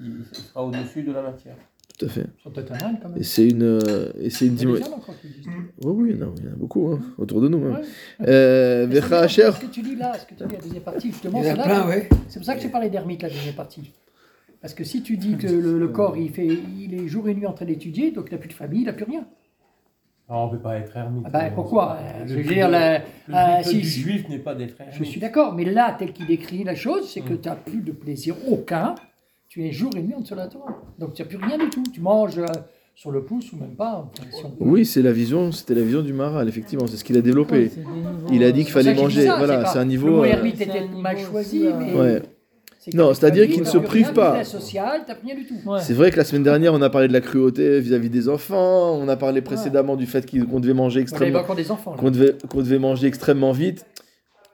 il, 0.00 0.24
sera 0.32 0.64
au-dessus 0.64 1.02
de 1.02 1.12
la 1.12 1.22
matière. 1.22 1.56
Tout 1.98 2.04
à 2.06 2.08
fait. 2.08 2.26
Et 3.16 3.24
c'est 3.24 3.48
une, 3.48 3.62
euh, 3.64 4.12
et 4.20 4.30
c'est 4.30 4.46
une 4.46 4.54
dimension. 4.54 4.86
qui 5.20 5.28
disent 5.28 5.44
ça. 5.44 5.50
Oui, 5.82 6.10
oui, 6.12 6.14
non, 6.14 6.32
il 6.38 6.44
y 6.44 6.48
en 6.48 6.52
a 6.52 6.56
beaucoup 6.56 6.92
hein, 6.92 7.00
autour 7.16 7.40
de 7.40 7.48
nous. 7.48 7.58
hein. 7.66 7.80
Ouais. 8.20 8.28
Euh. 8.28 8.86
Ce 8.88 9.60
que 9.60 9.66
tu 9.66 9.82
dis 9.82 9.96
là, 9.96 10.16
ce 10.16 10.24
que 10.26 10.34
tu 10.34 10.44
dis 10.46 10.54
la 10.54 10.60
deuxième 10.60 10.82
partie, 10.84 11.08
justement, 11.10 11.40
Il 11.42 11.48
y 11.48 11.50
en 11.50 11.54
c'est 11.56 11.60
a 11.60 11.66
là. 11.66 11.80
plein, 11.80 11.88
ouais. 11.88 12.08
C'est 12.28 12.38
pour 12.38 12.46
ça 12.46 12.54
que 12.54 12.60
j'ai 12.60 12.68
parlé 12.68 12.88
d'ermite, 12.90 13.22
la 13.22 13.28
deuxième 13.30 13.54
partie. 13.54 13.92
Parce 14.60 14.74
que 14.74 14.82
si 14.84 15.02
tu 15.02 15.16
dis 15.16 15.36
que 15.36 15.46
le, 15.46 15.78
le 15.78 15.88
corps, 15.88 16.16
il, 16.16 16.30
fait, 16.30 16.46
il 16.46 16.92
est 16.94 17.06
jour 17.06 17.28
et 17.28 17.34
nuit 17.34 17.46
en 17.46 17.52
train 17.52 17.64
d'étudier, 17.64 18.10
donc 18.10 18.26
il 18.30 18.32
n'a 18.34 18.38
plus 18.38 18.48
de 18.48 18.54
famille, 18.54 18.80
il 18.82 18.86
n'a 18.86 18.92
plus 18.92 19.04
rien. 19.04 19.24
Alors 20.28 20.42
on 20.44 20.46
ne 20.52 20.56
peut 20.58 20.62
pas 20.62 20.76
être 20.76 20.94
ermite. 20.96 21.24
Ah 21.26 21.30
ben, 21.30 21.52
pourquoi 21.54 21.96
Euh, 22.00 22.22
Le 22.22 22.28
Je 22.28 22.34
veux 22.34 22.42
but 22.42 22.54
dire, 22.54 22.68
la- 22.68 22.98
le 22.98 23.34
euh, 23.34 23.62
si- 23.62 23.84
si- 23.84 24.00
juif 24.00 24.28
n'est 24.28 24.38
pas 24.40 24.54
d'être 24.54 24.78
ermite. 24.80 24.94
Je 24.98 25.04
suis 25.04 25.20
d'accord, 25.20 25.54
mais 25.54 25.64
là, 25.64 25.94
tel 25.98 26.12
qu'il 26.12 26.26
décrit 26.26 26.64
la 26.64 26.74
chose, 26.74 27.08
c'est 27.08 27.20
que 27.22 27.32
Mm. 27.34 27.40
tu 27.40 27.48
n'as 27.48 27.54
plus 27.56 27.80
de 27.80 27.92
plaisir 27.92 28.34
aucun. 28.50 28.94
Tu 29.48 29.64
es 29.64 29.72
jour 29.72 29.90
et 29.96 30.02
nuit 30.02 30.14
en 30.14 30.20
dessous 30.20 30.34
de 30.34 30.40
la 30.40 30.48
Torah. 30.48 30.76
Donc 30.98 31.14
tu 31.14 31.22
n'as 31.22 31.28
plus 31.28 31.38
rien 31.38 31.56
du 31.56 31.70
tout. 31.70 31.82
Tu 31.94 32.00
manges 32.02 32.38
euh, 32.38 32.44
sur 32.94 33.10
le 33.10 33.22
pouce 33.22 33.52
ou 33.52 33.56
même 33.56 33.74
pas. 33.76 34.10
Oui, 34.60 34.84
c'est 34.84 35.00
la 35.00 35.12
vision, 35.12 35.50
c'était 35.52 35.74
la 35.74 35.82
vision 35.82 36.02
du 36.02 36.12
Maral, 36.12 36.46
effectivement, 36.48 36.86
c'est 36.86 36.96
ce 36.98 37.04
qu'il 37.04 37.16
a 37.16 37.22
développé. 37.22 37.70
Il 38.30 38.42
a 38.44 38.50
dit 38.52 38.60
euh, 38.60 38.64
qu'il 38.64 38.72
fallait 38.72 38.92
manger, 38.94 39.24
voilà, 39.24 39.64
c'est 39.66 39.78
un 39.78 39.82
Le 39.84 39.88
niveau. 39.88 40.08
mot 40.08 40.22
euh, 40.24 40.26
ermite 40.26 40.60
était 40.60 40.86
mal 40.88 41.16
choisi, 41.16 41.64
euh, 41.64 41.72
mais. 41.78 42.22
Non, 42.94 43.14
c'est-à-dire 43.14 43.44
plus 43.44 43.52
qu'il 43.54 43.62
ne 43.62 43.66
se 43.66 43.72
famille, 43.72 43.86
prive 43.86 44.12
t'as 44.14 44.34
plus 45.14 45.44
pas. 45.64 45.72
Ouais. 45.72 45.80
C'est 45.80 45.94
vrai 45.94 46.10
que 46.10 46.16
la 46.16 46.24
semaine 46.24 46.42
dernière, 46.42 46.72
on 46.74 46.82
a 46.82 46.90
parlé 46.90 47.08
de 47.08 47.12
la 47.12 47.20
cruauté 47.20 47.80
vis-à-vis 47.80 48.10
des 48.10 48.28
enfants, 48.28 48.94
on 48.94 49.08
a 49.08 49.16
parlé 49.16 49.42
précédemment 49.42 49.96
du 49.96 50.06
fait 50.06 50.30
qu'on 50.30 50.60
devait 50.60 50.74
manger 50.74 51.00
extrêmement, 51.00 51.42
qu'on 51.96 52.10
devait, 52.10 52.36
qu'on 52.48 52.58
devait 52.58 52.78
manger 52.78 53.06
extrêmement 53.06 53.52
vite. 53.52 53.84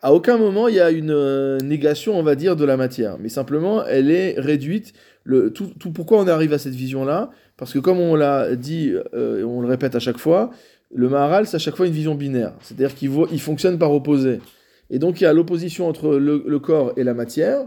À 0.03 0.13
aucun 0.13 0.37
moment 0.37 0.69
il 0.69 0.75
y 0.75 0.81
a 0.81 0.91
une 0.91 1.11
euh, 1.11 1.59
négation, 1.61 2.19
on 2.19 2.23
va 2.23 2.35
dire, 2.35 2.57
de 2.57 2.65
la 2.65 2.77
matière, 2.77 3.17
mais 3.19 3.31
simplement 3.31 3.85
elle 3.87 4.11
est 4.11 4.35
réduite. 4.39 4.93
Le, 5.25 5.51
tout, 5.51 5.71
tout 5.79 5.93
pourquoi 5.93 6.21
on 6.21 6.29
arrive 6.29 6.53
à 6.53 6.59
cette 6.59 6.75
vision-là? 6.75 7.31
Parce 7.57 7.73
que 7.73 7.79
comme 7.79 7.99
on 7.99 8.15
l'a 8.15 8.55
dit, 8.55 8.93
euh, 9.15 9.41
et 9.41 9.45
on 9.45 9.63
le 9.63 9.69
répète 9.69 9.95
à 9.95 10.01
chaque 10.01 10.19
fois, 10.19 10.51
le 10.95 11.09
Maharal 11.09 11.47
c'est 11.47 11.57
à 11.57 11.59
chaque 11.59 11.77
fois 11.77 11.87
une 11.87 11.93
vision 11.95 12.15
binaire, 12.15 12.53
c'est-à-dire 12.61 12.95
qu'il 12.95 13.11
il 13.33 13.41
fonctionne 13.41 13.79
par 13.79 13.93
opposé. 13.93 14.41
Et 14.91 14.99
donc 14.99 15.21
il 15.21 15.25
y 15.25 15.27
a 15.27 15.33
l'opposition 15.33 15.89
entre 15.89 16.17
le, 16.17 16.45
le 16.47 16.59
corps 16.59 16.93
et 16.99 17.05
la 17.05 17.15
matière, 17.15 17.61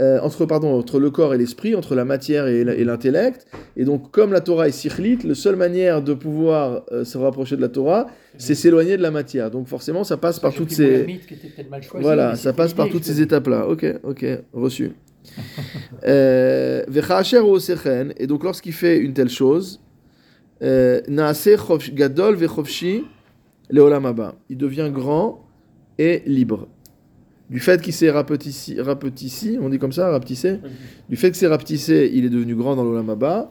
euh, 0.00 0.20
entre, 0.20 0.46
pardon, 0.46 0.78
entre 0.78 1.00
le 1.00 1.10
corps 1.10 1.34
et 1.34 1.38
l'esprit, 1.38 1.74
entre 1.74 1.96
la 1.96 2.04
matière 2.04 2.46
et 2.46 2.84
l'intellect. 2.84 3.46
Et 3.76 3.84
donc, 3.84 4.12
comme 4.12 4.32
la 4.32 4.40
Torah 4.40 4.68
est 4.68 4.72
sikhlit, 4.72 5.18
la 5.24 5.34
seule 5.34 5.56
manière 5.56 6.02
de 6.02 6.14
pouvoir 6.14 6.84
euh, 6.92 7.04
se 7.04 7.18
rapprocher 7.18 7.56
de 7.56 7.60
la 7.60 7.68
Torah, 7.68 8.06
c'est 8.36 8.54
s'éloigner 8.54 8.96
de 8.96 9.02
la 9.02 9.10
matière. 9.10 9.50
Donc, 9.50 9.66
forcément, 9.66 10.04
ça 10.04 10.16
passe 10.16 10.38
par 10.38 10.54
toutes 10.54 10.70
ces. 10.70 11.04
choisi, 11.82 12.02
Voilà, 12.04 12.36
ça 12.36 12.52
passe 12.52 12.74
par 12.74 12.88
toutes 12.88 13.02
ces 13.04 13.20
étapes-là. 13.20 13.66
Ok, 13.66 13.86
ok, 14.04 14.24
reçu. 14.52 14.92
Euh, 16.06 16.84
et 18.18 18.26
donc 18.26 18.44
lorsqu'il 18.44 18.72
fait 18.72 18.98
une 18.98 19.12
telle 19.12 19.28
chose, 19.28 19.80
gadol. 21.92 22.38
Il 24.48 24.56
devient 24.56 24.90
grand 24.92 25.44
et 25.98 26.22
libre. 26.24 26.68
Du 27.50 27.60
fait 27.60 27.80
qu'il 27.80 27.94
s'est 27.94 28.10
rapetissé, 28.10 29.58
on 29.58 29.68
dit 29.70 29.78
comme 29.78 29.92
ça, 29.92 30.10
rapetissé, 30.10 30.58
du 31.08 31.16
fait 31.16 31.28
qu'il 31.28 31.36
s'est 31.38 31.46
rapetissé, 31.46 32.10
il 32.12 32.24
est 32.26 32.28
devenu 32.28 32.54
grand 32.54 32.76
dans 32.76 32.84
l'olam 32.84 33.08
haba. 33.08 33.50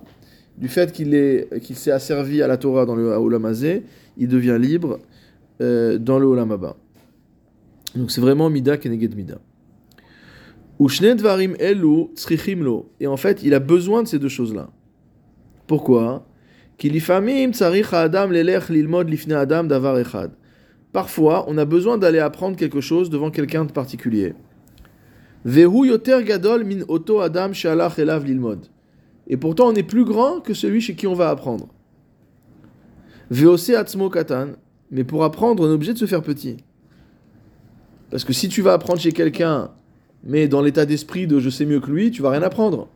Du 0.57 0.67
fait 0.67 0.91
qu'il 0.91 1.13
est- 1.15 1.59
qu'il 1.61 1.75
s'est 1.75 1.91
asservi 1.91 2.41
à 2.43 2.47
la 2.47 2.57
Torah 2.57 2.85
dans 2.85 2.95
le 2.95 3.07
olam 3.07 3.45
hazé, 3.45 3.83
il 4.17 4.27
devient 4.27 4.57
libre 4.59 4.99
euh, 5.61 5.97
dans 5.97 6.19
le 6.19 6.25
olam 6.27 6.51
haba. 6.51 6.75
Donc 7.95 8.11
c'est 8.11 8.21
vraiment 8.21 8.49
mida 8.51 8.77
keneged 8.77 9.15
mida. 9.15 9.39
Elu 10.79 12.07
tzrichim 12.15 12.63
lo. 12.63 12.91
Et 12.99 13.07
en 13.07 13.17
fait, 13.17 13.41
il 13.43 13.53
a 13.55 13.59
besoin 13.59 14.03
de 14.03 14.07
ces 14.07 14.19
deux 14.19 14.29
choses-là. 14.29 14.69
Pourquoi? 15.65 16.27
Adam 16.83 18.31
adam 18.31 19.63
davar 19.63 19.97
echad. 19.97 20.31
Parfois, 20.93 21.45
on 21.47 21.57
a 21.57 21.65
besoin 21.65 21.97
d'aller 21.97 22.19
apprendre 22.19 22.55
quelque 22.55 22.81
chose 22.81 23.09
devant 23.09 23.29
quelqu'un 23.29 23.65
de 23.65 23.71
particulier. 23.71 24.33
Vehu 25.45 25.87
yoter 25.87 26.23
gadol 26.23 26.63
min 26.63 26.81
adam 26.81 27.53
shalach 27.53 27.99
elav 27.99 28.25
lilmod. 28.25 28.67
Et 29.27 29.37
pourtant, 29.37 29.67
on 29.67 29.75
est 29.75 29.83
plus 29.83 30.05
grand 30.05 30.39
que 30.39 30.53
celui 30.53 30.81
chez 30.81 30.95
qui 30.95 31.07
on 31.07 31.13
va 31.13 31.29
apprendre. 31.29 31.67
Atzmo 33.31 34.09
katan. 34.09 34.53
Mais 34.89 35.03
pour 35.03 35.23
apprendre, 35.23 35.63
on 35.63 35.67
est 35.67 35.73
obligé 35.73 35.93
de 35.93 35.97
se 35.97 36.05
faire 36.05 36.21
petit. 36.21 36.57
Parce 38.09 38.23
que 38.23 38.31
si 38.31 38.47
tu 38.47 38.61
vas 38.61 38.73
apprendre 38.73 39.01
chez 39.01 39.11
quelqu'un, 39.11 39.71
mais 40.23 40.47
dans 40.47 40.61
l'état 40.61 40.85
d'esprit 40.85 41.27
de 41.27 41.39
je 41.39 41.49
sais 41.49 41.65
mieux 41.65 41.81
que 41.81 41.91
lui, 41.91 42.11
tu 42.11 42.21
vas 42.21 42.29
rien 42.29 42.41
apprendre. 42.41 42.87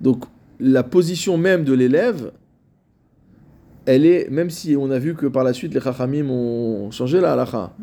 Donc 0.00 0.24
la 0.60 0.82
position 0.82 1.36
même 1.36 1.64
de 1.64 1.72
l'élève, 1.72 2.32
elle 3.92 4.04
est, 4.04 4.28
même 4.30 4.50
si 4.50 4.76
on 4.76 4.90
a 4.90 4.98
vu 4.98 5.14
que 5.14 5.26
par 5.26 5.44
la 5.44 5.52
suite 5.52 5.72
les 5.74 5.80
chachamim 5.80 6.28
ont 6.30 6.90
changé 6.90 7.20
la 7.20 7.32
halakha, 7.32 7.74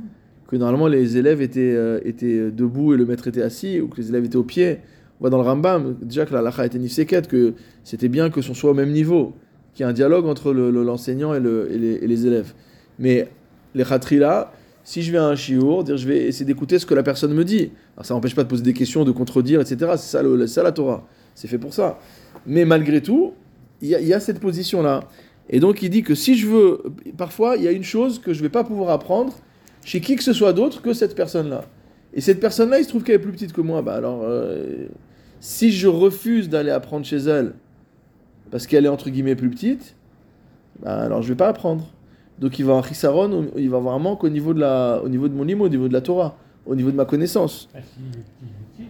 que 0.47 0.55
normalement 0.55 0.87
les 0.87 1.17
élèves 1.17 1.41
étaient, 1.41 1.73
euh, 1.75 1.99
étaient 2.05 2.51
debout 2.51 2.93
et 2.93 2.97
le 2.97 3.05
maître 3.05 3.27
était 3.27 3.41
assis, 3.41 3.79
ou 3.81 3.87
que 3.87 3.97
les 4.01 4.09
élèves 4.09 4.25
étaient 4.25 4.35
au 4.37 4.43
pied. 4.43 4.79
On 5.19 5.21
voit 5.23 5.29
dans 5.31 5.37
le 5.41 5.43
Rambam 5.43 5.95
déjà 6.01 6.25
que 6.25 6.33
la 6.33 6.39
halakha 6.39 6.65
était 6.65 6.77
nifseket, 6.77 7.23
que 7.27 7.53
c'était 7.83 8.09
bien 8.09 8.29
que 8.29 8.41
son 8.41 8.53
soit 8.53 8.71
au 8.71 8.73
même 8.75 8.91
niveau, 8.91 9.33
qu'il 9.73 9.83
y 9.83 9.87
ait 9.87 9.89
un 9.89 9.93
dialogue 9.93 10.25
entre 10.27 10.53
le- 10.53 10.69
le- 10.71 10.83
l'enseignant 10.83 11.33
et, 11.33 11.39
le- 11.39 11.67
et 11.71 12.07
les, 12.07 12.27
élèves. 12.27 12.53
Mais 12.99 13.27
les 13.73 13.83
khatrila, 13.83 14.51
si 14.83 15.01
je 15.01 15.11
vais 15.11 15.17
à 15.17 15.25
un 15.25 15.35
shiur, 15.35 15.83
dire 15.83 15.97
je 15.97 16.07
vais 16.07 16.19
essayer 16.27 16.45
d'écouter 16.45 16.77
ce 16.79 16.85
que 16.85 16.93
la 16.93 17.01
personne 17.03 17.33
me 17.33 17.43
dit. 17.43 17.71
Alors 17.95 18.05
ça 18.05 18.13
n'empêche 18.13 18.35
pas 18.35 18.43
de 18.43 18.47
poser 18.49 18.61
des 18.63 18.73
questions, 18.73 19.03
de 19.03 19.11
contredire, 19.11 19.59
etc. 19.59 19.93
C'est 19.97 20.17
ça, 20.47 20.63
la 20.63 20.71
Torah. 20.71 21.07
C'est 21.33 21.47
fait 21.47 21.57
pour 21.57 21.73
ça. 21.73 21.97
Mais 22.45 22.63
malgré 22.63 23.01
tout, 23.01 23.33
il 23.81 23.89
y, 23.89 23.95
a- 23.95 23.99
il 23.99 24.07
y 24.07 24.13
a 24.13 24.19
cette 24.19 24.39
position-là. 24.39 25.01
Et 25.49 25.59
donc 25.59 25.81
il 25.81 25.89
dit 25.89 26.03
que 26.03 26.15
si 26.15 26.35
je 26.37 26.47
veux, 26.47 26.83
parfois 27.17 27.55
il 27.57 27.63
y 27.63 27.67
a 27.67 27.71
une 27.71 27.83
chose 27.83 28.19
que 28.19 28.33
je 28.33 28.39
ne 28.39 28.43
vais 28.43 28.49
pas 28.49 28.63
pouvoir 28.63 28.89
apprendre 28.89 29.33
chez 29.83 30.01
qui 30.01 30.15
que 30.15 30.23
ce 30.23 30.33
soit 30.33 30.53
d'autre 30.53 30.81
que 30.81 30.93
cette 30.93 31.15
personne-là. 31.15 31.65
Et 32.13 32.21
cette 32.21 32.39
personne-là, 32.39 32.79
il 32.79 32.83
se 32.83 32.89
trouve 32.89 33.03
qu'elle 33.03 33.15
est 33.15 33.19
plus 33.19 33.31
petite 33.33 33.53
que 33.53 33.61
moi. 33.61 33.81
Bah 33.81 33.93
alors, 33.95 34.21
euh, 34.23 34.87
si 35.39 35.71
je 35.71 35.87
refuse 35.87 36.49
d'aller 36.49 36.71
apprendre 36.71 37.05
chez 37.05 37.17
elle 37.17 37.53
parce 38.51 38.65
qu'elle 38.67 38.85
est 38.85 38.89
entre 38.89 39.09
guillemets 39.09 39.35
plus 39.35 39.49
petite, 39.49 39.95
bah 40.81 40.97
alors 40.97 41.21
je 41.21 41.27
vais 41.27 41.35
pas 41.35 41.47
apprendre. 41.49 41.87
Donc 42.39 42.57
il 42.59 42.65
va 42.65 42.71
avoir 42.73 42.85
un 42.85 42.87
chisaron, 42.87 43.47
il 43.55 43.69
va 43.69 43.77
avoir 43.77 43.95
un 43.95 43.99
manque 43.99 44.23
au 44.23 44.29
niveau 44.29 44.53
de 44.53 44.59
la, 44.59 45.01
au 45.03 45.09
niveau 45.09 45.27
de 45.27 45.33
mon 45.33 45.43
limo, 45.43 45.65
au 45.65 45.69
niveau 45.69 45.87
de 45.87 45.93
la 45.93 46.01
Torah, 46.01 46.35
au 46.65 46.75
niveau 46.75 46.91
de 46.91 46.95
ma 46.95 47.05
connaissance. 47.05 47.69
Ah, 47.73 47.77
hein. 47.77 48.83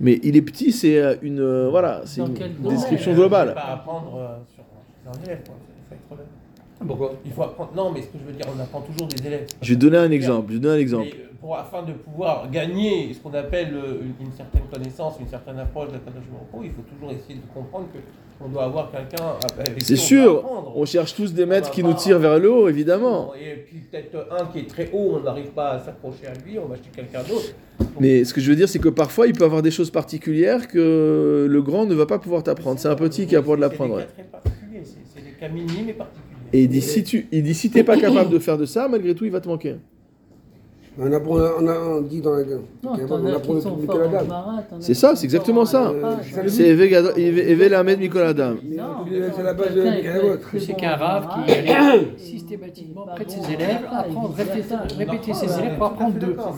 Mais 0.00 0.20
il 0.22 0.36
est 0.36 0.42
petit, 0.42 0.70
c'est 0.70 1.00
euh, 1.00 1.16
une, 1.22 1.40
euh, 1.40 1.68
voilà, 1.70 2.02
c'est 2.04 2.20
une 2.20 2.34
description 2.68 3.12
Euh, 3.12 3.16
globale. 3.16 3.56
Élève, 5.24 5.40
quoi. 5.44 5.54
Faut 6.08 6.14
être. 6.14 6.86
Pourquoi? 6.86 7.12
Il 7.24 7.32
faut 7.32 7.42
apprendre. 7.42 7.72
Non, 7.74 7.90
mais 7.90 8.02
ce 8.02 8.06
que 8.06 8.18
je 8.20 8.24
veux 8.24 8.32
dire, 8.32 8.46
on 8.54 8.60
apprend 8.60 8.80
toujours 8.82 9.08
des 9.08 9.26
élèves. 9.26 9.46
Je 9.60 9.70
vais 9.70 9.76
donner 9.76 9.98
un 9.98 10.10
exemple. 10.10 10.46
Je 10.48 10.54
vais 10.54 10.60
donner 10.60 10.76
un 10.76 10.80
exemple. 10.80 11.06
Mais, 11.06 11.22
euh, 11.22 11.28
pour, 11.40 11.56
afin 11.56 11.82
de 11.82 11.92
pouvoir 11.92 12.50
gagner 12.50 13.12
ce 13.14 13.18
qu'on 13.18 13.34
appelle 13.34 13.74
euh, 13.74 14.02
une, 14.02 14.26
une 14.26 14.32
certaine 14.32 14.62
connaissance, 14.72 15.14
une 15.20 15.28
certaine 15.28 15.58
approche 15.58 15.88
de 15.88 15.94
la 15.94 15.98
Kadosh 15.98 16.22
Baruch 16.30 16.64
Hu, 16.64 16.66
il 16.66 16.72
faut 16.72 16.88
toujours 16.94 17.10
essayer 17.10 17.34
de 17.40 17.52
comprendre 17.52 17.86
que 17.92 17.98
on 18.40 18.48
doit 18.48 18.64
avoir 18.64 18.90
quelqu'un 18.90 19.34
avec 19.58 19.82
C'est 19.82 19.94
on 19.94 19.96
sûr, 19.96 20.44
on 20.76 20.84
cherche 20.84 21.14
tous 21.14 21.34
des 21.34 21.44
maîtres 21.44 21.70
qui 21.70 21.82
nous 21.82 21.94
tirent 21.94 22.20
vers 22.20 22.38
le 22.38 22.50
haut, 22.50 22.68
évidemment. 22.68 23.32
Et 23.34 23.56
puis 23.56 23.78
peut-être 23.78 24.28
un 24.30 24.46
qui 24.46 24.60
est 24.60 24.68
très 24.68 24.90
haut, 24.92 25.16
on 25.18 25.20
n'arrive 25.20 25.48
pas 25.48 25.70
à 25.70 25.80
s'approcher 25.80 26.26
à 26.28 26.34
lui, 26.46 26.58
on 26.58 26.66
va 26.66 26.74
acheter 26.74 26.90
quelqu'un 26.94 27.22
d'autre. 27.28 27.52
Mais 27.98 28.24
ce 28.24 28.32
que 28.32 28.40
je 28.40 28.48
veux 28.50 28.56
dire, 28.56 28.68
c'est 28.68 28.78
que 28.78 28.88
parfois, 28.88 29.26
il 29.26 29.32
peut 29.32 29.44
avoir 29.44 29.62
des 29.62 29.72
choses 29.72 29.90
particulières 29.90 30.68
que 30.68 31.46
le 31.48 31.62
grand 31.62 31.84
ne 31.86 31.94
va 31.94 32.06
pas 32.06 32.18
pouvoir 32.18 32.44
t'apprendre. 32.44 32.78
C'est 32.78 32.88
un 32.88 32.94
petit 32.94 33.26
qui 33.26 33.34
va 33.34 33.40
pouvoir 33.40 33.58
l'apprendre. 33.58 34.02
Cas 35.38 35.48
et 36.52 36.62
il 36.62 36.68
dit, 36.68 36.80
si 36.80 37.04
tu, 37.04 37.26
il 37.30 37.42
dit, 37.42 37.54
si 37.54 37.70
t'es 37.70 37.84
pas 37.84 37.98
capable 37.98 38.30
de 38.30 38.38
faire 38.38 38.56
de 38.56 38.64
ça, 38.64 38.88
malgré 38.88 39.14
tout, 39.14 39.24
il 39.24 39.30
va 39.30 39.40
te 39.40 39.48
manquer. 39.48 39.76
On 41.00 41.12
apprend, 41.12 41.36
on, 41.60 41.68
a, 41.68 41.78
on 41.78 42.00
dit 42.00 42.20
dans 42.20 42.32
la 42.34 42.44
Non, 42.44 42.58
on 42.82 42.96
t'en 43.06 43.24
apprend 43.26 43.26
as 43.28 43.40
qui 43.40 43.52
le 43.52 43.60
sont 43.60 43.70
public 43.74 43.90
forts 43.92 44.00
à 44.00 44.02
la 44.02 44.08
en 44.08 44.10
dame. 44.10 44.24
Gemara, 44.24 44.62
t'en 44.68 44.76
as 44.76 44.80
C'est 44.80 44.94
ça, 44.94 45.14
c'est 45.14 45.24
exactement 45.26 45.64
ça. 45.64 45.90
Euh, 45.90 46.16
C'est 46.48 46.66
Eve 46.70 47.68
Lamed 47.70 48.00
Nicolas 48.00 48.28
Adam. 48.30 48.54
Non, 48.64 48.84
C'est 49.36 49.42
la 49.44 49.54
base 49.54 49.74
de 49.74 50.58
C'est 50.58 50.72
qu'un 50.72 50.96
rave 50.96 51.28
qui 51.46 51.52
allait 51.52 52.08
systématiquement 52.16 53.06
près 53.14 53.24
de 53.24 53.30
ses 53.30 53.52
élèves, 53.52 53.86
apprendre, 53.92 54.34
répéter, 54.98 55.34
ses 55.34 55.58
élèves 55.60 55.76
pour 55.76 55.86
apprendre 55.86 56.18
d'eux. 56.18 56.34
Tout 56.34 56.42
pas 56.42 56.54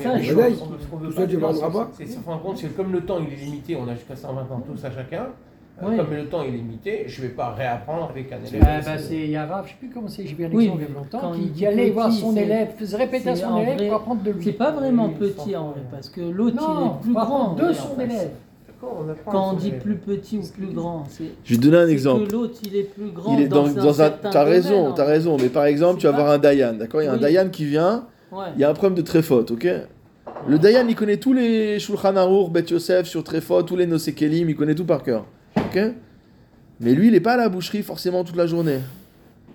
ça, 1.21 1.27
tu 1.27 1.37
vendras 1.37 1.71
pas. 1.71 1.91
c'est- 1.99 2.77
comme 2.77 2.93
le 2.93 3.01
temps 3.03 3.19
il 3.21 3.35
est 3.35 3.45
limité, 3.45 3.77
on 3.77 3.87
a 3.89 3.95
jusqu'à 3.95 4.17
120 4.17 4.43
ans 4.51 4.63
tous 4.67 4.83
à 4.87 4.91
chacun. 4.91 5.27
Euh, 5.83 5.87
Oui. 5.89 5.97
Comme 5.97 6.15
le 6.15 6.27
temps 6.27 6.43
est 6.43 6.51
limité, 6.51 7.05
je 7.07 7.23
ne 7.23 7.27
vais 7.27 7.33
pas 7.33 7.51
réapprendre 7.53 8.11
avec 8.11 8.31
un 8.33 8.37
élève. 8.47 8.63
Ah, 8.63 8.81
bah, 8.85 8.99
c'est 8.99 9.15
il 9.17 9.31
y 9.31 9.37
a 9.37 9.45
un 9.45 9.47
rave, 9.47 9.65
je 9.67 9.71
sais 9.71 9.77
plus 9.79 9.89
comment 9.89 10.09
c'est, 10.09 10.27
j'ai 10.27 10.45
un 10.45 10.51
Oui, 10.53 10.65
il 10.65 10.69
y 10.69 10.85
a 10.85 10.89
mais 10.89 10.95
longtemps, 10.95 11.33
qui, 11.33 11.41
il 11.41 11.45
qui 11.47 11.51
dit 11.51 11.67
allait 11.67 11.85
petit, 11.85 11.91
voir 11.93 12.13
son 12.13 12.37
élève, 12.37 12.69
faisait 12.79 12.97
répéter 12.97 13.31
à 13.31 13.37
son 13.37 13.59
élève 13.59 13.77
vrai- 13.79 13.87
pour 13.89 13.97
apprendre 13.97 14.23
de 14.23 14.31
lui. 14.31 14.45
C'est 14.45 14.53
pas 14.53 14.73
vraiment 14.73 15.09
petit 15.09 15.57
en 15.57 15.71
vrai, 15.71 15.81
parce 15.91 16.09
que 16.09 16.21
l'autre 16.21 16.57
il 16.59 16.87
est 16.87 17.03
plus 17.03 17.15
grand. 17.15 17.55
de 17.55 17.73
son 17.73 17.99
élève. 18.01 18.31
Quand 19.27 19.51
on 19.51 19.53
dit 19.55 19.73
plus 19.73 19.97
petit 19.97 20.39
ou 20.39 20.43
plus 20.57 20.73
grand, 20.73 21.05
c'est 21.09 21.25
Je 21.45 21.53
vais 21.55 21.61
te 21.61 21.63
donner 21.67 21.77
un 21.85 21.89
exemple. 21.89 22.27
que 22.27 22.33
l'autre 22.33 22.59
il 22.65 22.77
est 22.77 22.83
plus 22.85 23.11
grand. 23.11 23.35
Il 23.37 23.43
est 23.43 23.49
dans, 23.49 23.67
un 23.67 23.73
dans 23.73 24.01
un. 24.03 24.09
T'as 24.11 24.43
raison, 24.45 24.93
t'as 24.93 25.05
raison. 25.05 25.37
Mais 25.39 25.49
par 25.51 25.67
exemple, 25.67 26.01
tu 26.01 26.07
vas 26.07 26.13
pas- 26.13 26.19
avoir 26.21 26.33
un 26.35 26.39
Dayan, 26.39 26.73
d'accord? 26.75 27.03
Il 27.03 27.05
y 27.05 27.09
a 27.09 27.13
un 27.13 27.17
Oui. 27.17 27.21
Dayan 27.21 27.49
qui 27.51 27.67
vient. 27.67 28.07
Ouais. 28.33 28.45
il 28.55 28.61
y 28.61 28.65
a 28.65 28.71
un 28.71 28.75
problème 28.75 28.97
de 28.97 29.03
tréfote, 29.03 29.51
ok? 29.51 29.67
Le 30.49 30.59
Dayan, 30.59 30.87
il 30.89 30.95
connaît 30.95 31.17
tous 31.19 31.33
les 31.35 31.79
Shulchan 31.79 32.17
Aruch, 32.17 32.51
Bet 32.51 32.63
Yosef, 32.71 33.07
sur 33.07 33.23
Trefot, 33.25 33.63
tous 33.65 33.77
les 33.77 33.87
Nosekelim, 33.87 34.49
il 34.49 34.55
connaît 34.57 34.75
tout 34.75 34.85
par 34.87 35.03
cœur. 35.03 35.27
Ok 35.77 35.93
Mais 36.81 36.95
lui, 36.95 37.09
il 37.09 37.13
n'est 37.13 37.21
pas 37.21 37.35
à 37.35 37.37
la 37.37 37.49
boucherie 37.49 37.83
forcément 37.83 38.25
toute 38.25 38.37
la 38.37 38.47
journée. 38.47 38.79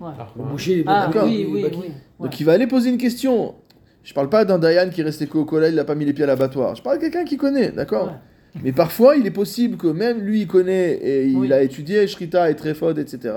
Ouais. 0.00 0.10
Le 0.36 0.44
boucher, 0.44 0.72
il 0.74 0.78
est 0.80 0.84
Ah 0.86 1.10
oui, 1.24 1.46
oui, 1.50 1.64
oui. 1.64 1.90
Donc 2.20 2.38
il 2.40 2.44
va 2.44 2.52
aller 2.52 2.66
poser 2.66 2.90
une 2.90 2.98
question. 2.98 3.54
Je 4.02 4.14
parle 4.14 4.28
pas 4.28 4.44
d'un 4.44 4.58
Dayan 4.58 4.88
qui 4.90 5.00
est 5.00 5.04
resté 5.04 5.26
qu'au 5.26 5.44
collège, 5.44 5.72
il 5.72 5.76
n'a 5.76 5.84
pas 5.84 5.94
mis 5.96 6.04
les 6.04 6.12
pieds 6.12 6.24
à 6.24 6.28
l'abattoir. 6.28 6.74
Je 6.76 6.82
parle 6.82 6.96
de 6.98 7.02
quelqu'un 7.02 7.24
qui 7.24 7.36
connaît, 7.36 7.70
d'accord 7.72 8.06
Ouais. 8.06 8.60
Mais 8.62 8.72
parfois, 8.72 9.16
il 9.16 9.26
est 9.26 9.30
possible 9.32 9.76
que 9.76 9.88
même 9.88 10.20
lui, 10.20 10.42
il 10.42 10.46
connaît 10.46 10.92
et 10.92 11.26
il 11.26 11.36
Oui. 11.36 11.52
a 11.52 11.60
étudié 11.62 12.06
Shrita 12.06 12.48
et 12.50 12.54
Trefod, 12.56 12.98
etc. 12.98 13.34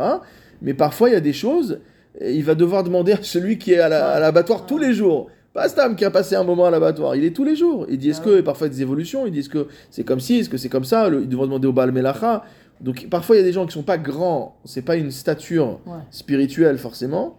Mais 0.62 0.74
parfois, 0.74 1.10
il 1.10 1.14
y 1.14 1.16
a 1.16 1.20
des 1.22 1.34
choses, 1.34 1.80
et 2.22 2.34
il 2.36 2.44
va 2.44 2.56
devoir 2.56 2.84
demander 2.84 3.14
à 3.14 3.18
celui 3.22 3.58
qui 3.58 3.74
est 3.74 3.80
à 3.80 3.90
la- 3.90 4.10
à 4.12 4.20
l'abattoir 4.20 4.66
tous 4.66 4.78
les 4.78 4.94
jours. 4.94 5.30
Pas 5.54 5.68
Stam 5.68 5.96
qui 5.96 6.06
a 6.06 6.12
passé 6.12 6.36
un 6.36 6.44
moment 6.44 6.66
à 6.66 6.72
l'abattoir, 6.72 7.16
il 7.16 7.26
est 7.26 7.36
tous 7.36 7.44
les 7.44 7.56
jours. 7.56 7.86
Il 7.90 7.98
dit 7.98 8.12
est-ce 8.12 8.22
Ah 8.22 8.26
que, 8.26 8.30
oui. 8.30 8.38
et 8.40 8.44
parfois 8.44 8.68
il 8.68 8.70
y 8.70 8.74
a 8.74 8.76
des 8.76 8.82
évolutions, 8.84 9.26
il 9.26 9.32
dit 9.34 9.40
est-ce 9.40 9.50
que 9.50 9.68
c'est 9.90 10.04
comme 10.04 10.20
ci, 10.20 10.36
est-ce 10.40 10.50
que 10.50 10.58
c'est 10.58 10.70
comme 10.70 10.84
ça, 10.86 11.10
le- 11.10 11.24
il 11.24 11.28
devra 11.30 11.46
demander 11.48 11.68
au 11.68 11.74
Baal 11.74 11.92
Melacha. 11.92 12.44
Donc 12.82 13.08
parfois, 13.10 13.36
il 13.36 13.40
y 13.40 13.42
a 13.42 13.46
des 13.46 13.52
gens 13.52 13.66
qui 13.66 13.74
sont 13.74 13.84
pas 13.84 13.98
grands, 13.98 14.58
c'est 14.66 14.82
pas 14.84 14.96
une 14.96 15.12
stature 15.12 15.80
Ouais. 15.86 16.00
spirituelle 16.12 16.78
forcément, 16.78 17.38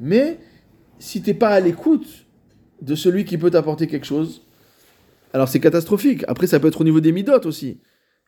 mais 0.00 0.38
si 0.98 1.22
t'es 1.22 1.34
pas 1.34 1.48
à 1.48 1.60
l'écoute 1.60 2.26
de 2.82 2.94
celui 2.94 3.24
qui 3.24 3.38
peut 3.38 3.50
t'apporter 3.50 3.86
quelque 3.86 4.06
chose, 4.06 4.42
alors 5.32 5.48
c'est 5.48 5.60
catastrophique. 5.60 6.24
Après, 6.28 6.46
ça 6.46 6.60
peut 6.60 6.68
être 6.68 6.80
au 6.80 6.84
niveau 6.84 7.00
des 7.00 7.12
midotes 7.12 7.46
aussi. 7.46 7.80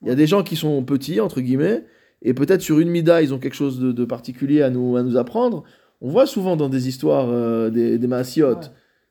Il 0.03 0.09
y 0.09 0.11
a 0.11 0.15
des 0.15 0.27
gens 0.27 0.43
qui 0.43 0.57
sont 0.57 0.83
petits, 0.85 1.21
entre 1.21 1.41
guillemets, 1.41 1.85
et 2.23 2.33
peut-être 2.35 2.63
sur 2.63 2.79
une 2.79 2.89
mida, 2.89 3.21
ils 3.21 3.35
ont 3.35 3.39
quelque 3.39 3.55
chose 3.55 3.79
de, 3.79 3.93
de 3.93 4.05
particulier 4.05 4.63
à 4.63 4.71
nous, 4.71 4.97
à 4.97 5.03
nous 5.03 5.17
apprendre. 5.19 5.65
On 6.01 6.09
voit 6.09 6.27
souvent 6.27 6.57
dans 6.57 6.69
des 6.71 6.89
histoires 6.89 7.27
euh, 7.29 7.69
des, 7.71 7.99
des 7.99 8.07
Maassiot, 8.07 8.49
Ouais. 8.55 8.61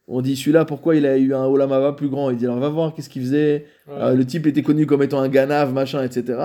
on 0.07 0.21
dit 0.21 0.35
celui-là, 0.35 0.65
pourquoi 0.65 0.95
il 0.95 1.05
a 1.05 1.17
eu 1.17 1.33
un 1.33 1.45
Olamava 1.45 1.93
plus 1.93 2.09
grand? 2.09 2.29
Il 2.31 2.37
dit 2.37 2.45
alors 2.45 2.59
va 2.59 2.69
voir 2.69 2.93
qu'est-ce 2.95 3.09
qu'il 3.09 3.21
faisait. 3.21 3.65
Euh, 3.89 4.15
le 4.15 4.25
type 4.25 4.47
était 4.47 4.63
connu 4.63 4.85
comme 4.87 5.03
étant 5.03 5.19
un 5.19 5.29
ganav, 5.29 5.71
machin, 5.73 6.03
etc. 6.03 6.39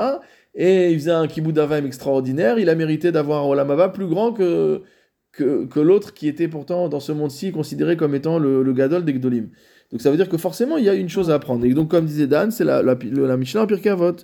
Et 0.61 0.91
il 0.91 0.99
faisait 0.99 1.12
un 1.12 1.29
kibbutz 1.29 1.57
extraordinaire. 1.87 2.59
Il 2.59 2.69
a 2.69 2.75
mérité 2.75 3.12
d'avoir 3.12 3.45
un 3.45 3.49
Olamava 3.49 3.91
plus 3.91 4.09
grand 4.09 4.33
que, 4.33 4.83
que, 5.31 5.67
que 5.67 5.79
l'autre 5.79 6.12
qui 6.12 6.27
était 6.27 6.49
pourtant 6.49 6.88
dans 6.88 6.99
ce 6.99 7.12
monde-ci 7.12 7.53
considéré 7.53 7.97
comme 7.97 8.12
étant 8.17 8.41
le, 8.41 8.65
le 8.65 8.73
gadol 8.73 9.05
des 9.05 9.15
Gdolim. 9.15 9.50
Donc 9.93 10.03
ça 10.03 10.11
veut 10.11 10.17
dire 10.17 10.29
que 10.29 10.37
forcément 10.37 10.77
il 10.77 10.85
y 10.85 10.88
a 10.88 10.95
une 10.95 11.09
chose 11.09 11.31
à 11.31 11.35
apprendre. 11.35 11.65
Et 11.65 11.73
donc 11.75 11.88
comme 11.88 12.07
disait 12.07 12.27
Dan, 12.27 12.50
c'est 12.50 12.65
la, 12.65 12.83
la, 12.83 12.95
le- 13.00 13.29
la 13.29 13.37
Mishnah 13.37 13.62
en 13.62 14.17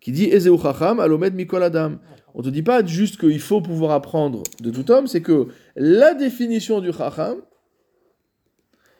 qui 0.00 0.12
dit 0.12 0.26
Ezeu 0.30 0.56
chacham 0.56 1.00
alomed 1.00 1.34
mikol 1.34 1.64
adam. 1.64 1.98
On 2.34 2.42
te 2.42 2.48
dit 2.48 2.62
pas 2.62 2.84
juste 2.86 3.18
qu'il 3.18 3.40
faut 3.40 3.60
pouvoir 3.60 3.90
apprendre 3.90 4.44
de 4.60 4.70
tout 4.70 4.88
homme, 4.90 5.08
c'est 5.08 5.20
que 5.20 5.48
la 5.74 6.14
définition 6.14 6.80
du 6.80 6.92
chacham, 6.92 7.38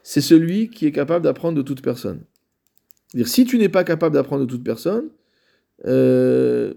c'est 0.03 0.21
celui 0.21 0.69
qui 0.69 0.87
est 0.87 0.93
capable 0.93 1.25
d'apprendre 1.25 1.57
de 1.57 1.63
toute 1.63 1.81
personne. 1.81 2.25
C'est-à-dire, 3.09 3.29
si 3.29 3.45
tu 3.45 3.59
n'es 3.59 3.69
pas 3.69 3.85
capable 3.85 4.15
d'apprendre 4.15 4.45
de 4.45 4.51
toute 4.51 4.65
personne, 4.65 5.11
euh, 5.87 6.75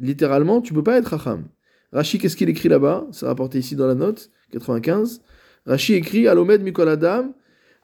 littéralement, 0.00 0.60
tu 0.60 0.72
peux 0.72 0.82
pas 0.82 0.96
être 0.98 1.08
Racham. 1.08 1.44
Rashi, 1.92 2.18
qu'est-ce 2.18 2.36
qu'il 2.36 2.48
écrit 2.48 2.68
là-bas? 2.68 3.06
C'est 3.12 3.26
rapporté 3.26 3.58
ici 3.58 3.76
dans 3.76 3.86
la 3.86 3.94
note, 3.94 4.30
95. 4.50 5.20
Rashi 5.66 5.94
écrit 5.94 6.28
Alomed 6.28 6.62
Mikol 6.62 6.88
Adam, 6.88 7.32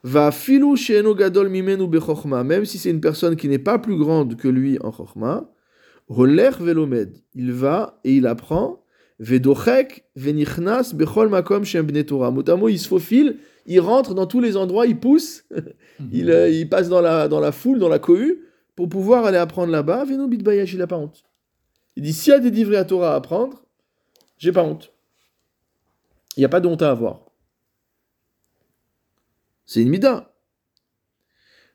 va 0.03 0.31
filu 0.31 0.75
she'eno 0.75 1.15
gadol 1.15 1.49
mimenu 1.49 1.87
bechokma, 1.87 2.43
même 2.43 2.65
si 2.65 2.77
c'est 2.77 2.89
une 2.89 3.01
personne 3.01 3.35
qui 3.35 3.47
n'est 3.47 3.59
pas 3.59 3.79
plus 3.79 3.97
grande 3.97 4.35
que 4.35 4.47
lui 4.47 4.77
en 4.81 4.91
chokma, 4.91 5.49
roler 6.07 6.51
velomed, 6.59 7.15
il 7.33 7.51
va 7.51 7.99
et 8.03 8.15
il 8.15 8.27
apprend, 8.27 8.83
vedochek 9.19 10.03
venichnas 10.15 10.93
bechol 10.93 11.29
makom 11.29 11.63
shem 11.63 11.85
bnei 11.85 12.05
Torah. 12.05 12.31
Mot 12.31 12.47
à 12.49 12.55
mot, 12.55 12.69
il 12.69 12.79
se 12.79 12.87
faufile, 12.87 13.37
il 13.65 13.79
rentre 13.79 14.13
dans 14.13 14.25
tous 14.25 14.41
les 14.41 14.57
endroits, 14.57 14.87
il 14.87 14.97
pousse, 14.97 15.45
il, 16.11 16.31
euh, 16.31 16.49
il 16.49 16.67
passe 16.67 16.89
dans 16.89 17.01
la, 17.01 17.27
dans 17.27 17.39
la 17.39 17.51
foule, 17.51 17.79
dans 17.79 17.89
la 17.89 17.99
cohue, 17.99 18.41
pour 18.81 18.89
pouvoir 18.89 19.25
aller 19.25 19.37
apprendre 19.37 19.71
là-bas. 19.71 20.05
Veno 20.05 20.27
bitbayash, 20.27 20.73
il 20.73 20.79
n'a 20.79 20.87
pas 20.87 20.97
honte. 20.97 21.23
Il 21.95 22.01
dit 22.01 22.13
s'il 22.13 22.33
y 22.33 22.35
a 22.35 22.39
des 22.39 22.49
livrets 22.49 22.77
à 22.77 22.85
Torah 22.85 23.13
à 23.13 23.15
apprendre, 23.15 23.63
j'ai 24.39 24.51
pas 24.51 24.63
honte. 24.63 24.91
Il 26.35 26.39
n'y 26.39 26.45
a 26.45 26.49
pas 26.49 26.59
de 26.59 26.67
honte 26.67 26.81
à 26.81 26.89
avoir. 26.89 27.19
C'est 29.67 29.83
une 29.83 29.89
mida. 29.89 30.33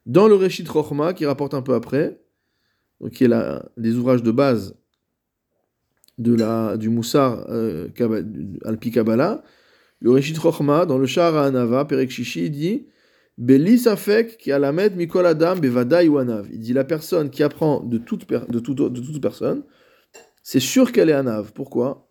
Dans 0.04 0.26
le 0.26 0.34
Reshit 0.34 0.68
Rochma, 0.68 1.14
qui 1.14 1.24
rapporte 1.26 1.54
un 1.54 1.62
peu 1.62 1.74
après, 1.74 2.20
qui 3.12 3.22
est 3.24 3.28
la, 3.28 3.64
des 3.76 3.94
ouvrages 3.94 4.24
de 4.24 4.32
base 4.32 4.74
de 6.18 6.34
la, 6.34 6.76
du 6.76 6.88
Moussar 6.88 7.44
euh, 7.50 7.88
Alpi 8.64 8.90
Kabbalah, 8.90 9.44
le 10.00 10.10
Reshit 10.10 10.38
Rochma, 10.38 10.86
dans 10.86 10.98
le 10.98 11.06
Shara 11.06 11.44
Anava, 11.44 11.84
Perek 11.84 12.10
Shishi, 12.10 12.50
dit 12.50 12.88
Beli 13.38 13.78
Safek 13.78 14.38
ki 14.38 14.52
alamed 14.52 14.96
mikol 14.96 15.26
adam. 15.26 15.56
Il 15.62 16.60
dit 16.60 16.72
la 16.72 16.84
personne 16.84 17.30
qui 17.30 17.42
apprend 17.42 17.80
de 17.80 17.98
toute, 17.98 18.28
de 18.28 18.58
de 18.58 19.00
toute 19.00 19.20
personne, 19.20 19.64
c'est 20.42 20.60
sûr 20.60 20.92
qu'elle 20.92 21.10
est 21.10 21.14
anav. 21.14 21.52
Pourquoi? 21.52 22.08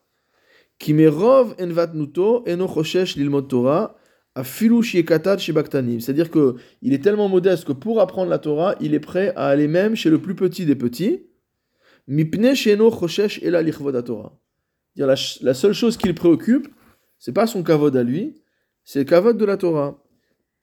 C'est-à-dire 5.99 6.29
que 6.29 6.55
il 6.81 6.93
est 6.93 7.03
tellement 7.03 7.29
modeste 7.29 7.65
que 7.65 7.71
pour 7.71 8.01
apprendre 8.01 8.29
la 8.29 8.39
Torah, 8.39 8.75
il 8.81 8.93
est 8.93 8.99
prêt 8.99 9.33
à 9.35 9.47
aller 9.47 9.67
même 9.67 9.95
chez 9.95 10.09
le 10.09 10.21
plus 10.21 10.35
petit 10.35 10.65
des 10.65 10.75
petits. 10.75 11.27
Torah. 14.03 14.37
La, 14.97 15.15
la 15.41 15.53
seule 15.53 15.73
chose 15.73 15.97
qui 15.97 16.07
le 16.07 16.13
préoccupe, 16.13 16.67
c'est 17.17 17.33
pas 17.33 17.47
son 17.47 17.63
kavod 17.63 17.95
à 17.95 18.03
lui, 18.03 18.35
c'est 18.83 18.99
le 18.99 19.05
kavod 19.05 19.37
de 19.37 19.45
la 19.45 19.57
Torah. 19.57 20.04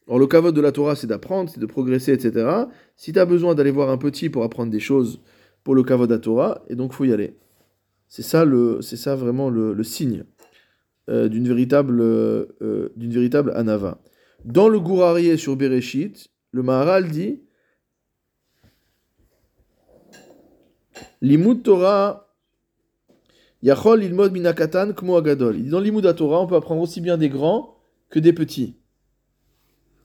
Or, 0.09 0.19
le 0.19 0.27
kavod 0.27 0.55
de 0.55 0.61
la 0.61 0.73
Torah, 0.73 0.97
c'est 0.97 1.07
d'apprendre, 1.07 1.51
c'est 1.51 1.61
de 1.61 1.67
progresser, 1.67 2.13
etc. 2.13 2.67
Si 2.97 3.13
tu 3.13 3.19
as 3.19 3.25
besoin 3.25 3.55
d'aller 3.55 3.71
voir 3.71 3.91
un 3.91 3.99
petit 3.99 4.31
pour 4.31 4.43
apprendre 4.43 4.71
des 4.71 4.81
choses 4.81 5.21
pour 5.65 5.75
le 5.75 5.83
kavod 5.83 6.11
à 6.11 6.19
Torah, 6.19 6.63
et 6.69 6.75
donc 6.75 6.93
faut 6.93 7.05
y 7.05 7.13
aller. 7.13 7.37
C'est 8.09 8.23
ça, 8.23 8.45
le, 8.45 8.83
c'est 8.83 8.97
ça 8.97 9.15
vraiment 9.15 9.49
le, 9.49 9.73
le 9.73 9.85
signe 9.85 10.25
euh, 11.09 11.29
d'une 11.29 11.47
véritable, 11.49 12.01
euh, 12.01 12.47
euh, 12.63 12.93
d'une 12.97 13.13
véritable 13.13 13.53
anava. 13.55 14.01
Dans 14.45 14.69
le 14.69 14.81
Gourarié 14.81 15.37
sur 15.37 15.57
Bereshit, 15.57 16.31
le 16.51 16.63
Maharal 16.63 17.09
dit 17.09 17.41
Limud 21.21 21.63
Torah 21.63 22.29
Yachol 23.63 24.01
lilmod 24.01 24.33
minakatan 24.33 24.93
kmo 24.93 25.17
agadol. 25.17 25.63
Dans 25.69 25.81
Limud 25.81 26.05
à 26.05 26.15
Torah, 26.15 26.41
on 26.41 26.47
peut 26.49 26.57
apprendre 26.57 26.83
aussi 26.83 27.01
bien 27.01 27.17
des 27.17 27.29
grands 27.29 27.79
que 28.11 28.19
des 28.19 28.33
petits. 28.33 28.77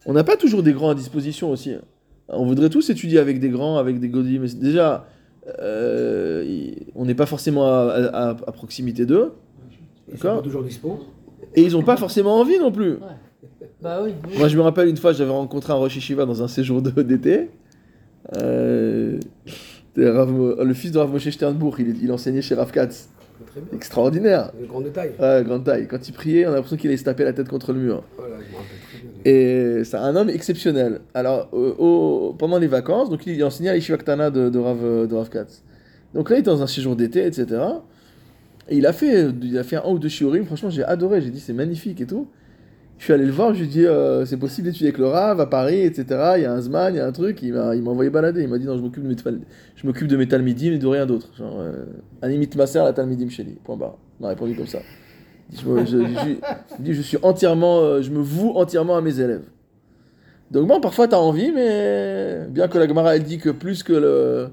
On 0.05 0.13
n'a 0.13 0.23
pas 0.23 0.38
toujours 0.38 0.63
des 0.63 0.73
grands 0.73 0.89
à 0.91 0.95
disposition 0.95 1.51
aussi. 1.51 1.71
hein. 1.73 1.81
On 2.29 2.45
voudrait 2.45 2.69
tous 2.69 2.89
étudier 2.89 3.19
avec 3.19 3.39
des 3.39 3.49
grands, 3.49 3.77
avec 3.77 3.99
des 3.99 4.10
godis, 4.10 4.38
mais 4.39 4.47
déjà, 4.49 5.05
euh, 5.60 6.43
on 6.95 7.05
n'est 7.05 7.15
pas 7.15 7.25
forcément 7.25 7.65
à, 7.67 7.91
à- 8.13 8.29
à 8.31 8.51
proximité 8.51 9.05
d'eux, 9.05 9.31
Ils 10.12 10.19
sont 10.19 10.41
toujours 10.41 10.63
dispo. 10.63 10.99
et 11.55 11.62
ils 11.62 11.71
n'ont 11.73 11.83
pas 11.83 11.95
forcément 11.97 12.38
envie 12.39 12.60
non 12.60 12.71
plus. 12.71 12.97
Bah 13.81 14.01
oui. 14.03 14.12
oui. 14.29 14.38
Moi, 14.39 14.47
je 14.47 14.57
me 14.57 14.62
rappelle 14.62 14.88
une 14.89 14.97
fois, 14.97 15.13
j'avais 15.13 15.31
rencontré 15.31 15.71
un 15.71 15.77
Rosh 15.77 15.95
Yeshiva 15.95 16.25
dans 16.25 16.41
un 16.43 16.47
séjour 16.47 16.81
d'été. 16.81 17.49
Euh, 18.36 19.17
le 19.95 20.73
fils 20.73 20.91
de 20.91 20.99
Rav 20.99 21.12
Moshe 21.12 21.29
Sternbourg, 21.29 21.79
il, 21.79 22.03
il 22.03 22.12
enseignait 22.12 22.41
chez 22.41 22.55
Rav 22.55 22.71
Katz. 22.71 23.10
Très 23.51 23.62
bien. 23.62 23.69
Extraordinaire. 23.73 24.51
De 24.60 24.65
grande 24.65 24.91
taille. 24.91 25.12
Ouais, 25.19 25.43
grande 25.45 25.63
taille. 25.63 25.88
Quand 25.88 26.07
il 26.07 26.12
priait, 26.12 26.45
on 26.45 26.49
a 26.51 26.55
l'impression 26.55 26.75
qu'il 26.75 26.89
allait 26.89 26.97
se 26.97 27.03
taper 27.03 27.23
la 27.23 27.33
tête 27.33 27.47
contre 27.47 27.71
le 27.71 27.79
mur. 27.79 28.03
Voilà, 28.17 28.36
je 28.39 28.87
Et 29.30 29.82
c'est 29.84 29.98
un 29.98 30.16
homme 30.16 30.30
exceptionnel. 30.30 31.02
Alors, 31.13 31.50
au- 31.52 31.76
au- 32.30 32.34
pendant 32.34 32.58
les 32.60 32.68
vacances, 32.68 33.10
donc 33.10 33.28
il 33.28 33.44
enseignait 33.44 33.70
à 33.70 33.74
l'Yeshiva 33.74 33.98
Ktana 33.98 34.30
de, 34.32 34.50
de, 34.50 34.58
Rav, 34.60 35.08
de 35.08 35.13
Rav 35.16 35.30
Katz. 35.30 35.63
Donc 36.13 36.30
là, 36.30 36.38
il 36.38 36.40
était 36.40 36.50
dans 36.50 36.62
un 36.63 36.68
séjour 36.68 36.96
d'été, 36.96 37.26
etc. 37.26 37.46
Et 38.70 38.78
il 38.78 38.86
a 38.86 38.94
fait, 38.94 39.28
il 39.42 39.58
a 39.58 39.63
fait 39.63 39.76
un 39.78 39.90
ou 39.90 40.00
deux 40.00 40.08
shiurim. 40.08 40.46
Franchement, 40.46 40.70
j'ai 40.70 40.84
adoré. 40.84 41.20
J'ai 41.22 41.30
dit, 41.30 41.42
c'est 41.42 41.52
magnifique 41.54 42.00
et 42.00 42.06
tout. 42.06 42.28
Je 43.00 43.04
suis 43.04 43.13
allé 43.13 43.26
le 43.26 43.32
voir, 43.32 43.54
je 43.54 43.60
lui 43.60 43.66
ai 43.66 43.70
dit, 43.70 43.86
euh, 43.86 44.26
c'est 44.26 44.38
possible 44.38 44.68
d'étudier 44.68 44.88
avec 44.88 44.98
le 44.98 45.08
Rav 45.08 45.40
à 45.42 45.46
Paris, 45.46 45.82
etc. 45.82 46.06
Il 46.38 46.44
y 46.44 46.46
a 46.46 46.54
un 46.54 46.62
Zman, 46.62 46.94
il 46.94 46.98
y 46.98 47.00
a 47.00 47.06
un 47.06 47.12
truc. 47.12 47.44
Il 47.44 47.54
m'a 47.54 47.76
il 47.76 47.84
m'a 47.84 47.92
envoyé 47.92 48.10
balader. 48.10 48.42
Il 48.44 48.48
m'a 48.48 48.58
dit, 48.58 48.66
non, 48.66 48.78
je 48.78 48.82
m'occupe 48.82 49.04
de 49.04 49.10
mes, 49.10 49.16
je 49.76 49.86
m'occupe 49.86 50.08
de 50.08 50.16
mes 50.18 50.28
talmidim 50.28 50.72
et 50.74 50.78
de 50.80 50.88
rien 50.88 51.06
d'autre. 51.06 51.30
Genre, 51.38 51.58
euh, 51.60 51.86
animite 52.22 52.56
ma 52.56 52.66
sœur, 52.66 52.86
la 52.86 52.94
talmidim 52.94 53.30
chez 53.30 53.44
lui. 53.44 53.58
Point 53.63 53.76
barre. 53.78 53.98
Il 54.20 54.24
m'a 54.24 54.30
répondu 54.30 54.56
comme 54.56 54.68
ça. 54.68 54.80
Je, 55.53 55.65
me- 55.67 55.86
je- 55.86 55.97
je- 55.97 56.36
je 56.77 56.81
dis, 56.83 56.93
je 56.93 57.01
suis 57.01 57.17
entièrement, 57.21 57.79
euh, 57.79 58.01
je 58.01 58.12
me 58.12 58.19
voue 58.19 58.51
entièrement 58.55 58.97
à 58.97 59.01
mes 59.01 59.19
élèves. 59.19 59.43
Donc 60.51 60.67
bon, 60.67 60.79
parfois 60.79 61.07
tu 61.07 61.15
as 61.15 61.19
envie, 61.19 61.51
mais 61.51 62.45
bien 62.49 62.67
que 62.67 62.77
la 62.77 62.88
Gemara 62.88 63.15
elle 63.15 63.23
dit 63.23 63.38
que 63.38 63.49
plus 63.49 63.83
que 63.83 63.93
le, 63.93 64.47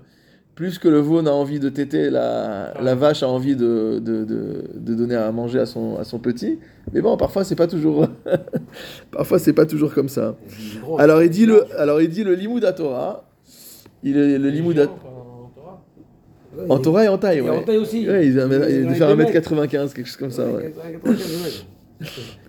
plus 0.57 0.79
que 0.79 0.89
le 0.89 0.99
veau 0.99 1.23
n'a 1.23 1.33
envie 1.33 1.61
de 1.61 1.69
téter, 1.69 2.11
la, 2.11 2.75
la 2.81 2.95
vache 2.95 3.23
a 3.23 3.29
envie 3.29 3.55
de, 3.57 4.01
de, 4.01 4.25
de, 4.25 4.65
de 4.75 4.95
donner 4.95 5.15
à 5.17 5.31
manger 5.33 5.59
à 5.61 5.67
son, 5.67 5.97
à 5.97 6.05
son 6.05 6.19
petit. 6.19 6.59
Mais 6.93 7.01
bon, 7.01 7.17
parfois 7.17 7.45
c'est 7.45 7.55
pas 7.57 7.67
toujours, 7.69 8.07
parfois 9.13 9.39
c'est 9.39 9.53
pas 9.53 9.67
toujours 9.67 9.93
comme 9.95 10.09
ça. 10.09 10.37
Alors 10.99 11.23
il 11.23 11.31
dit 11.31 11.47
le, 11.47 11.65
alors 11.79 12.01
il 12.01 12.09
dit 12.09 12.25
le 12.25 12.37
Torah. 12.75 13.25
Il 14.03 14.17
est 14.19 14.39
le 14.39 14.51
en 16.69 16.79
Torah 16.79 17.05
et 17.05 17.09
en 17.09 17.19
taille. 17.19 17.39
Et 17.39 17.41
Ouais. 17.43 17.51
en 17.51 17.63
taille 17.63 17.77
aussi. 17.79 18.09
Ouais, 18.09 18.27
il, 18.27 18.33
Il 18.33 18.33
il 18.33 18.39
est 18.39 18.43
devait 18.43 18.55
avec 18.55 18.97
faire 18.97 19.09
des 19.17 19.25
mecs. 19.25 19.35
1m95, 19.35 19.93
quelque 19.95 20.07
chose 20.07 20.17
comme 20.17 20.31
ça. 20.31 20.45
Ouais. 20.45 20.55
Avec- 20.57 20.75
avec 20.85 21.03
95 21.03 21.43
mètres. 21.45 21.67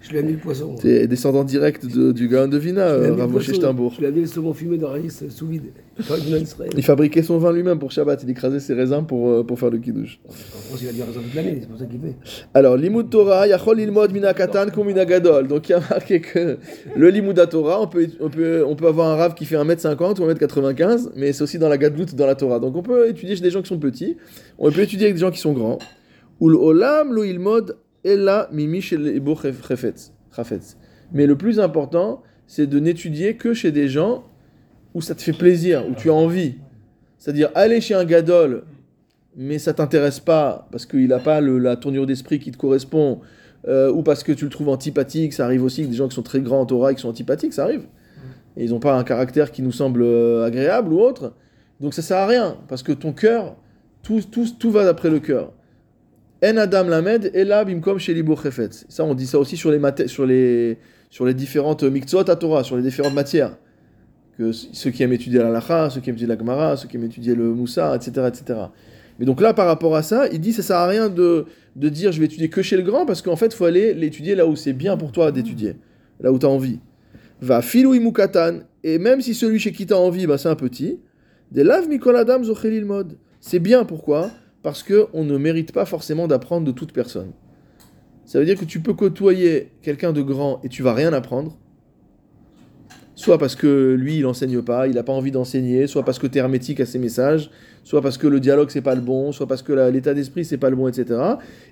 Je 0.01 0.12
lui 0.12 0.17
ai 0.17 0.23
mis 0.23 0.34
le 0.34 0.38
poisson. 0.39 0.75
T'es 0.75 1.08
descendant 1.08 1.43
direct 1.43 1.86
de- 1.86 2.12
du 2.12 2.27
Gaon 2.27 2.47
de 2.47 2.58
Vina, 2.58 2.97
poisson. 3.27 3.53
Steinbourg. 3.53 3.93
Je 3.95 4.01
lui 4.01 4.08
ai 4.08 4.12
mis 4.12 4.21
le 4.21 4.27
saumon 4.27 4.53
fumé 4.53 4.77
dans 4.77 4.91
la 4.91 4.99
liste 4.99 5.29
sous 5.29 5.47
vide. 5.47 5.71
Il 6.75 6.84
fabriquait 6.84 7.23
son 7.23 7.38
vin 7.38 7.53
lui-même 7.53 7.79
pour 7.79 7.91
Shabbat, 7.91 8.21
il 8.23 8.29
écrasait 8.29 8.60
ses 8.60 8.73
raisins 8.73 9.03
pour, 9.08 9.29
euh, 9.29 9.43
pour 9.43 9.58
faire 9.60 9.69
le 9.69 9.77
kiddush. 9.77 10.19
En 10.27 10.31
France, 10.31 10.79
il 10.81 10.89
a 10.89 10.91
bien 10.91 11.05
raison 11.05 11.21
toute 11.21 11.34
l'année, 11.36 11.58
c'est 11.62 11.69
pour 11.69 11.79
ça 11.79 11.86
qu'il 11.86 11.99
fait. 12.01 12.15
Alors, 12.53 12.75
Limud 12.75 13.10
Torah, 13.10 13.47
Yachol 13.47 13.79
Ilmod 13.79 14.12
Mina 14.12 14.34
Katan 14.34 14.67
Kum 14.73 14.88
Mina 14.88 15.05
Gadol. 15.05 15.47
Donc, 15.47 15.69
il 15.69 15.71
y 15.71 15.75
a 15.75 15.79
marqué 15.79 16.19
que 16.21 16.58
le 16.95 17.10
Limud 17.10 17.39
Torah, 17.49 17.81
on 17.81 17.88
peut, 17.88 18.08
on, 18.19 18.29
peut, 18.29 18.63
on 18.67 18.75
peut 18.75 18.88
avoir 18.88 19.10
un 19.10 19.15
rave 19.15 19.36
qui 19.36 19.45
fait 19.45 19.55
1m50 19.55 20.19
ou 20.21 20.27
1m95, 20.29 21.12
mais 21.15 21.31
c'est 21.34 21.43
aussi 21.43 21.60
dans 21.60 21.69
la 21.69 21.77
Gadlut, 21.77 22.08
dans 22.13 22.25
la 22.27 22.36
Torah. 22.36 22.60
Donc, 22.60 22.75
on 22.75 22.84
peut 22.84 23.08
étudier 23.08 23.36
chez 23.36 23.41
des 23.43 23.51
gens 23.51 23.62
qui 23.62 23.69
sont 23.69 23.79
petits, 23.79 24.17
on 24.58 24.71
peut 24.71 24.81
étudier 24.81 25.05
avec 25.05 25.15
des 25.15 25.21
gens 25.21 25.31
qui 25.31 25.39
sont 25.39 25.53
grands. 25.53 25.79
Ou 26.41 26.49
le 26.49 26.58
Olam 26.58 27.13
Lo 27.13 27.23
Ilmod 27.23 27.77
Ella 28.06 28.48
Mimi 28.52 28.82
Shel 28.82 29.08
Ebo 29.08 29.36
Chafetz. 29.36 30.13
Chafetz. 30.34 30.78
Mais 31.12 31.26
le 31.26 31.36
plus 31.36 31.60
important, 31.60 32.22
c'est 32.48 32.68
de 32.68 32.80
n'étudier 32.80 33.36
que 33.36 33.54
chez 33.54 33.72
des 33.72 33.89
gens 33.89 34.24
où 34.94 35.02
ça 35.02 35.15
te 35.15 35.22
fait 35.22 35.34
plaisir, 35.34 35.84
où 35.89 35.94
tu 35.96 36.10
as 36.10 36.13
envie. 36.13 36.56
C'est-à-dire 37.18 37.50
aller 37.56 37.82
chez 37.82 37.96
un 37.96 38.06
gadol, 38.06 38.63
mais 39.36 39.58
ça 39.60 39.74
t'intéresse 39.74 40.20
pas 40.20 40.68
parce 40.72 40.86
qu'il 40.86 41.08
n'a 41.08 41.20
pas 41.20 41.41
la 41.41 41.76
tournure 41.76 42.06
d'esprit 42.06 42.39
qui 42.39 42.52
te 42.52 42.58
correspond, 42.58 43.20
euh, 43.68 43.91
ou 43.91 44.04
parce 44.04 44.24
que 44.24 44.32
tu 44.32 44.46
le 44.46 44.52
trouves 44.52 44.70
antipathique, 44.70 45.34
ça 45.34 45.46
arrive 45.46 45.63
aussi 45.63 45.84
que 45.84 45.88
des 45.88 45.96
gens 45.96 46.08
qui 46.08 46.15
sont 46.15 46.22
très 46.22 46.39
grands 46.39 46.62
en 46.62 46.65
Torah 46.65 46.91
et 46.91 46.96
qui 46.96 47.02
sont 47.02 47.10
antipathiques, 47.10 47.54
ça 47.54 47.63
arrive. 47.63 47.88
Et 48.56 48.65
ils 48.65 48.70
n'ont 48.70 48.80
pas 48.80 48.96
un 48.96 49.04
caractère 49.04 49.52
qui 49.52 49.62
nous 49.62 49.72
semble 49.72 50.04
euh, 50.04 50.46
agréable 50.46 50.94
ou 50.94 51.00
autre. 51.00 51.34
Donc 51.82 51.94
ça 51.94 52.02
sert 52.02 52.18
à 52.18 52.28
rien, 52.28 52.58
parce 52.68 52.84
que 52.84 52.91
ton 52.91 53.12
cœur, 53.12 53.58
tout, 54.04 54.22
tout, 54.32 54.46
tout 54.58 54.72
va 54.72 54.86
d'après 54.86 55.10
le 55.10 55.20
cœur. 55.20 55.52
En 56.43 56.58
Adam 56.58 56.84
Lamed, 56.84 57.32
Ela 57.34 57.63
Bimkom 57.63 57.98
Shelibo 57.98 58.36
Chefetz. 58.36 58.86
Ça, 58.89 59.04
on 59.04 59.13
dit 59.13 59.26
ça 59.26 59.39
aussi 59.39 59.56
sur 59.56 59.71
les, 59.71 60.08
sur 60.08 60.26
les, 60.26 60.78
sur 61.10 61.26
les 61.26 61.34
différentes 61.34 61.84
miktsot 61.84 62.30
à 62.30 62.36
Torah, 62.36 62.63
sur 62.63 62.76
les 62.76 62.84
différentes 62.84 63.13
matières. 63.13 63.58
Que 64.38 64.52
ceux 64.52 64.91
qui 64.91 65.02
aiment 65.02 65.13
étudier 65.13 65.39
la 65.39 65.50
lacha, 65.50 65.89
ceux 65.89 66.02
qui 66.02 66.10
aiment 66.10 66.17
étudier 66.17 66.36
la 66.36 66.38
Gemara, 66.38 66.76
ceux 66.76 66.89
qui 66.89 66.98
aiment 66.98 67.06
étudier 67.06 67.36
le 67.36 67.54
Moussa, 67.54 67.95
etc., 67.95 68.28
etc. 68.28 68.60
Mais 69.17 69.26
donc 69.26 69.39
là, 69.39 69.54
par 69.54 69.65
rapport 69.65 69.95
à 69.95 70.04
ça, 70.04 70.28
il 70.28 70.41
dit 70.41 70.52
ça 70.52 70.62
sert 70.62 70.76
à 70.76 70.88
rien 70.88 71.08
de, 71.08 71.45
de 71.78 71.89
dire 71.89 72.12
je 72.12 72.19
vais 72.19 72.26
étudier 72.26 72.50
que 72.50 72.62
chez 72.62 72.76
le 72.76 72.84
grand, 72.84 73.06
parce 73.06 73.21
qu'en 73.21 73.38
fait, 73.38 73.48
il 73.48 73.56
faut 73.56 73.63
aller 73.63 73.93
l'étudier 73.93 74.36
là 74.36 74.45
où 74.45 74.58
c'est 74.58 74.74
bien 74.74 74.98
pour 74.98 75.13
toi 75.13 75.32
d'étudier, 75.32 75.78
là 76.19 76.34
où 76.34 76.39
tu 76.39 76.45
as 76.45 76.50
envie. 76.50 76.80
Va 77.41 77.62
filou 77.62 77.93
imukatan, 77.93 78.60
et 78.84 79.00
même 79.00 79.21
si 79.21 79.34
celui 79.34 79.58
chez 79.60 79.71
qui 79.71 79.86
tu 79.86 79.93
as 79.93 79.98
envie, 79.98 80.28
bah, 80.28 80.38
c'est 80.38 80.50
un 80.50 80.56
petit, 80.56 81.00
des 81.52 81.63
lav 81.63 81.88
mikol 81.88 82.17
adam 82.17 82.43
zochelil 82.43 82.84
mod. 82.84 83.17
C'est 83.39 83.60
bien, 83.60 83.86
pourquoi? 83.86 84.32
Parce 84.65 84.82
qu'on 84.82 85.23
ne 85.23 85.38
mérite 85.38 85.73
pas 85.73 85.86
forcément 85.86 86.28
d'apprendre 86.28 86.65
de 86.65 86.71
toute 86.71 86.91
personne. 86.91 87.34
Ça 88.25 88.39
veut 88.39 88.45
dire 88.45 88.58
que 88.58 88.65
tu 88.65 88.80
peux 88.80 88.95
côtoyer 88.95 89.71
quelqu'un 89.84 90.12
de 90.12 90.23
grand 90.23 90.60
et 90.63 90.69
tu 90.69 90.82
vas 90.82 90.95
rien 90.95 91.13
apprendre. 91.13 91.56
Soit 93.13 93.38
parce 93.38 93.56
que 93.56 93.93
lui, 93.93 94.17
il 94.17 94.25
enseigne 94.25 94.63
pas, 94.63 94.88
il 94.88 94.95
n'a 94.95 95.04
pas 95.04 95.13
envie 95.13 95.30
d'enseigner, 95.30 95.86
soit 95.86 96.04
parce 96.04 96.17
que 96.17 96.25
tu 96.25 96.39
es 96.39 96.41
hermétique 96.41 96.80
à 96.80 96.88
ses 96.88 96.97
messages, 96.97 97.51
soit 97.84 98.01
parce 98.01 98.17
que 98.17 98.25
le 98.25 98.39
dialogue 98.39 98.71
c'est 98.71 98.82
pas 98.82 98.95
le 98.95 99.01
bon, 99.01 99.32
soit 99.32 99.45
parce 99.45 99.62
que 99.62 99.71
l'état 99.91 100.15
d'esprit 100.15 100.43
c'est 100.43 100.58
pas 100.58 100.71
le 100.71 100.75
bon, 100.75 100.88
etc. 100.88 101.21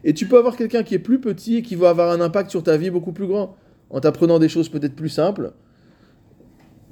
Et 0.04 0.14
tu 0.14 0.28
peux 0.28 0.38
avoir 0.38 0.56
quelqu'un 0.56 0.84
qui 0.84 0.94
est 0.94 1.00
plus 1.00 1.20
petit 1.20 1.56
et 1.58 1.62
qui 1.64 1.74
va 1.74 1.90
avoir 1.90 2.12
un 2.12 2.22
impact 2.22 2.52
sur 2.52 2.62
ta 2.62 2.78
vie 2.78 2.92
beaucoup 2.92 3.12
plus 3.12 3.26
grand, 3.26 3.58
en 3.90 4.02
t'apprenant 4.02 4.38
des 4.38 4.50
choses 4.50 4.70
peut-être 4.70 4.96
plus 4.96 5.10
simples, 5.10 5.54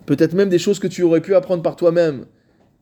peut-être 0.08 0.34
même 0.34 0.50
des 0.50 0.58
choses 0.58 0.80
que 0.80 0.88
tu 0.88 1.04
aurais 1.04 1.22
pu 1.22 1.36
apprendre 1.36 1.62
par 1.62 1.76
toi-même, 1.76 2.26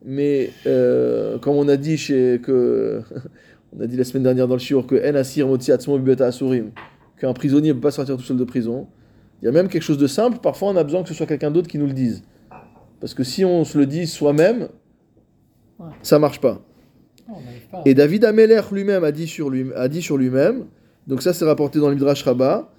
mais 0.03 0.51
euh, 0.65 1.38
comme 1.39 1.55
on 1.55 1.67
a 1.67 1.77
dit 1.77 1.97
chez 1.97 2.39
que 2.41 3.01
on 3.77 3.81
a 3.81 3.88
dit 3.88 3.97
la 3.97 4.03
semaine 4.03 4.23
dernière 4.23 4.47
dans 4.47 4.55
le 4.55 4.59
shiur 4.59 4.88
que 4.88 4.95
En 4.95 5.15
Asir 5.15 5.47
Asurim, 6.21 6.71
qu'un 7.17 7.33
prisonnier 7.33 7.69
ne 7.69 7.73
peut 7.73 7.81
pas 7.81 7.91
sortir 7.91 8.17
tout 8.17 8.23
seul 8.23 8.38
de 8.38 8.43
prison. 8.43 8.88
Il 9.41 9.45
y 9.45 9.47
a 9.47 9.51
même 9.51 9.69
quelque 9.69 9.83
chose 9.83 9.97
de 9.97 10.07
simple, 10.07 10.39
parfois 10.41 10.69
on 10.69 10.75
a 10.75 10.83
besoin 10.83 11.03
que 11.03 11.09
ce 11.09 11.13
soit 11.15 11.25
quelqu'un 11.25 11.51
d'autre 11.51 11.67
qui 11.67 11.77
nous 11.77 11.88
le 11.88 11.93
dise. 11.93 12.23
Parce 12.99 13.13
que 13.13 13.23
si 13.23 13.45
on 13.45 13.63
se 13.63 13.77
le 13.77 13.85
dit 13.85 14.07
soi-même, 14.07 14.69
Ouais. 15.79 15.85
ça 16.01 16.19
marche. 16.19 16.41
Non, 16.43 16.59
pas. 17.71 17.83
Et 17.85 17.93
David 17.93 18.25
Ameler 18.25 18.59
lui-même 18.71 19.05
a 19.05 19.13
dit 19.13 19.27
sur 19.27 19.49
lui 19.49 19.71
a 19.75 19.88
dit 19.88 20.01
sur 20.01 20.17
lui-même, 20.17 20.65
donc 21.07 21.21
ça 21.21 21.31
c'est 21.31 21.45
rapporté 21.45 21.79
dans 21.79 21.88
le 21.88 21.95
Midrash 21.95 22.23
Rabbah. 22.23 22.69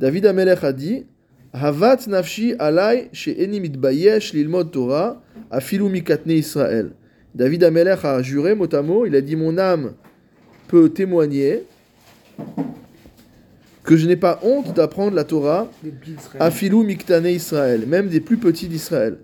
David 0.00 0.26
Ameler 0.26 0.56
a 0.62 0.72
dit 0.74 1.06
Havat 1.52 2.06
nafshi 2.06 2.54
alai 2.58 3.10
lilmod 3.12 4.70
Torah 4.70 5.20
afilu 5.50 5.88
mikatne 5.88 6.34
Israël. 6.34 6.92
David 7.34 7.64
Ameler 7.64 7.96
a 8.04 8.22
juré 8.22 8.54
mot 8.54 8.72
à 8.74 8.82
mot, 8.82 9.06
il 9.06 9.14
a 9.16 9.20
dit 9.20 9.36
mon 9.36 9.56
âme 9.58 9.94
peut 10.68 10.88
témoigner 10.88 11.64
que 13.84 13.96
je 13.96 14.06
n'ai 14.06 14.16
pas 14.16 14.40
honte 14.42 14.74
d'apprendre 14.74 15.14
la 15.14 15.24
Torah. 15.24 15.70
Afilou 16.38 16.82
Miktane 16.82 17.26
Israël, 17.26 17.84
même 17.86 18.08
des 18.08 18.20
plus 18.20 18.36
petits 18.36 18.68
d'Israël. 18.68 19.18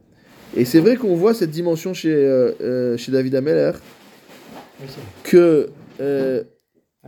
Et 0.56 0.64
c'est 0.64 0.80
vrai 0.80 0.96
qu'on 0.96 1.14
voit 1.14 1.34
cette 1.34 1.50
dimension 1.50 1.94
chez, 1.94 2.14
euh, 2.14 2.52
euh, 2.60 2.96
chez 2.96 3.12
David 3.12 3.34
Ameller, 3.34 3.72
que 5.22 5.68
euh, 6.00 6.42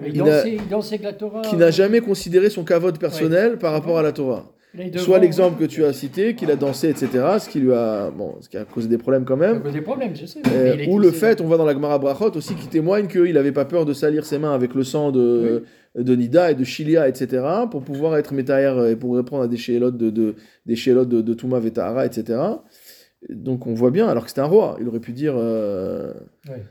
Il, 0.00 0.14
Il 0.14 0.18
dansait, 0.18 0.52
il 0.54 0.68
dansait 0.68 0.94
avec 0.94 1.04
la 1.04 1.12
Torah. 1.12 1.42
qui 1.42 1.56
n'a 1.56 1.70
jamais 1.70 2.00
considéré 2.00 2.50
son 2.50 2.64
kavod 2.64 2.98
personnel 2.98 3.58
par 3.58 3.72
rapport 3.72 3.98
à 3.98 4.02
la 4.02 4.12
Torah. 4.12 4.52
Soit 4.98 5.18
l'exemple 5.18 5.58
que 5.58 5.64
tu 5.64 5.84
as 5.84 5.92
cité, 5.92 6.34
qu'il 6.36 6.50
a 6.50 6.56
dansé, 6.56 6.88
etc., 6.88 7.08
ce 7.40 7.48
qui 7.48 7.58
lui 7.60 7.72
a, 7.72 8.10
bon, 8.10 8.36
ce 8.40 8.48
qui 8.48 8.56
a 8.56 8.64
causé 8.64 8.88
des 8.88 8.98
problèmes 8.98 9.24
quand 9.24 9.36
même. 9.36 9.62
des 9.72 9.80
problèmes, 9.80 10.14
je 10.14 10.26
sais. 10.26 10.40
Euh, 10.52 10.86
ou 10.88 10.98
le 10.98 11.10
c'est- 11.10 11.16
fait, 11.16 11.40
on 11.40 11.46
voit 11.46 11.56
dans 11.58 11.64
la 11.64 11.72
Gemara 11.72 11.98
Brachot 11.98 12.36
aussi, 12.36 12.54
qui 12.54 12.68
témoigne 12.68 13.08
qu'il 13.08 13.32
n'avait 13.34 13.50
pas 13.52 13.64
peur 13.64 13.84
de 13.84 13.92
salir 13.92 14.24
ses 14.24 14.38
mains 14.38 14.54
avec 14.54 14.74
le 14.74 14.84
sang 14.84 15.10
de, 15.10 15.64
de 15.96 16.14
Nida 16.14 16.52
et 16.52 16.54
de 16.54 16.62
Shilia, 16.64 17.08
etc., 17.08 17.42
pour 17.70 17.82
pouvoir 17.82 18.16
être 18.16 18.32
métaïr 18.32 18.86
et 18.86 18.94
pour 18.96 19.16
répondre 19.16 19.42
à 19.42 19.48
des 19.48 19.56
shélotes 19.56 19.96
de, 19.96 20.10
de, 20.10 20.34
des 20.66 20.76
shélotes 20.76 21.08
de, 21.08 21.20
de 21.20 21.34
Touma 21.34 21.58
Vetahara, 21.58 22.06
etc. 22.06 22.38
Donc 23.28 23.66
on 23.66 23.74
voit 23.74 23.90
bien, 23.90 24.08
alors 24.08 24.22
que 24.24 24.28
c'était 24.30 24.40
un 24.40 24.44
roi, 24.46 24.76
il 24.80 24.88
aurait 24.88 25.00
pu 25.00 25.12
dire. 25.12 25.34
euh, 25.36 26.12
Ouais. 26.48 26.62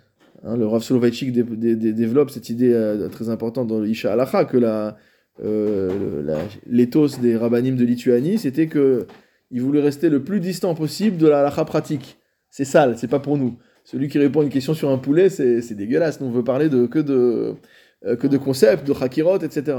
hein, 0.44 0.56
le 0.58 0.66
Rav 0.66 0.82
Soloveitchik 0.82 1.32
dé- 1.32 1.44
dé- 1.44 1.76
dé- 1.76 1.94
développe 1.94 2.32
cette 2.32 2.50
idée 2.50 2.72
euh, 2.74 3.08
très 3.10 3.30
importante 3.30 3.68
dans 3.68 3.80
le 3.80 3.88
Isha 3.88 4.14
Halacha, 4.14 4.46
que 4.46 4.58
la, 4.58 4.96
euh, 5.44 6.36
l'éthos 6.68 7.08
des 7.22 7.36
rabbinim 7.38 7.76
de 7.76 7.86
Lituanie, 7.86 8.38
c'était 8.38 8.68
que 8.68 9.08
il 9.52 9.62
voulait 9.62 9.82
rester 9.82 10.10
le 10.10 10.24
plus 10.24 10.40
distant 10.40 10.76
possible 10.76 11.18
de 11.18 11.28
la 11.28 11.40
halacha 11.40 11.66
pratique. 11.66 12.18
C'est 12.50 12.66
sale, 12.66 12.98
c'est 12.98 13.08
pas 13.08 13.20
pour 13.20 13.38
nous. 13.38 13.58
Celui 13.84 14.08
qui 14.08 14.20
répond 14.20 14.42
à 14.42 14.44
une 14.44 14.50
question 14.50 14.74
sur 14.76 14.90
un 14.90 14.98
poulet, 15.00 15.30
c'est 15.30 15.74
dégueulasse. 15.74 16.22
Nous, 16.22 16.28
on 16.28 16.32
veut 16.32 16.44
parler 16.44 16.70
de, 16.70 16.86
que, 16.86 17.00
de, 17.00 17.56
euh, 18.06 18.16
que 18.16 18.28
de 18.28 18.38
concepts, 18.38 18.86
de 18.88 18.94
chakirot, 18.94 19.40
etc. 19.40 19.78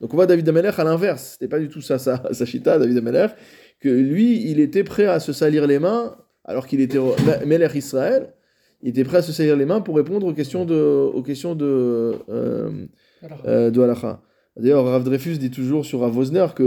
Donc 0.00 0.14
on 0.14 0.16
voit 0.16 0.26
David 0.26 0.48
Ameller 0.48 0.70
à 0.76 0.84
l'inverse. 0.84 1.32
C'était 1.32 1.48
pas 1.48 1.58
du 1.58 1.68
tout 1.68 1.82
ça, 1.82 1.98
sa, 1.98 2.22
sa 2.32 2.46
chita, 2.46 2.78
David 2.78 2.96
Ameller, 2.98 3.26
que 3.80 3.88
lui, 3.90 4.50
il 4.50 4.60
était 4.60 4.84
prêt 4.84 5.04
à 5.06 5.20
se 5.20 5.32
salir 5.34 5.66
les 5.66 5.78
mains, 5.78 6.16
alors 6.44 6.66
qu'il 6.66 6.80
était 6.80 6.96
ro- 6.98 7.14
Meller 7.44 7.68
Israël, 7.74 8.32
il 8.82 8.88
était 8.90 9.04
prêt 9.04 9.18
à 9.18 9.22
se 9.22 9.32
salir 9.32 9.56
les 9.56 9.66
mains 9.66 9.82
pour 9.82 9.96
répondre 9.96 10.26
aux 10.26 10.32
questions 10.32 10.64
de, 10.64 10.74
aux 10.74 11.22
questions 11.22 11.54
de, 11.54 12.14
euh, 12.30 12.70
euh, 13.46 13.70
de 13.70 13.80
halacha. 13.82 14.22
D'ailleurs, 14.56 14.84
Rav 14.84 15.04
Dreyfus 15.04 15.38
dit 15.38 15.50
toujours 15.50 15.84
sur 15.84 16.00
Rav 16.00 16.16
Wosner 16.16 16.46
que 16.54 16.62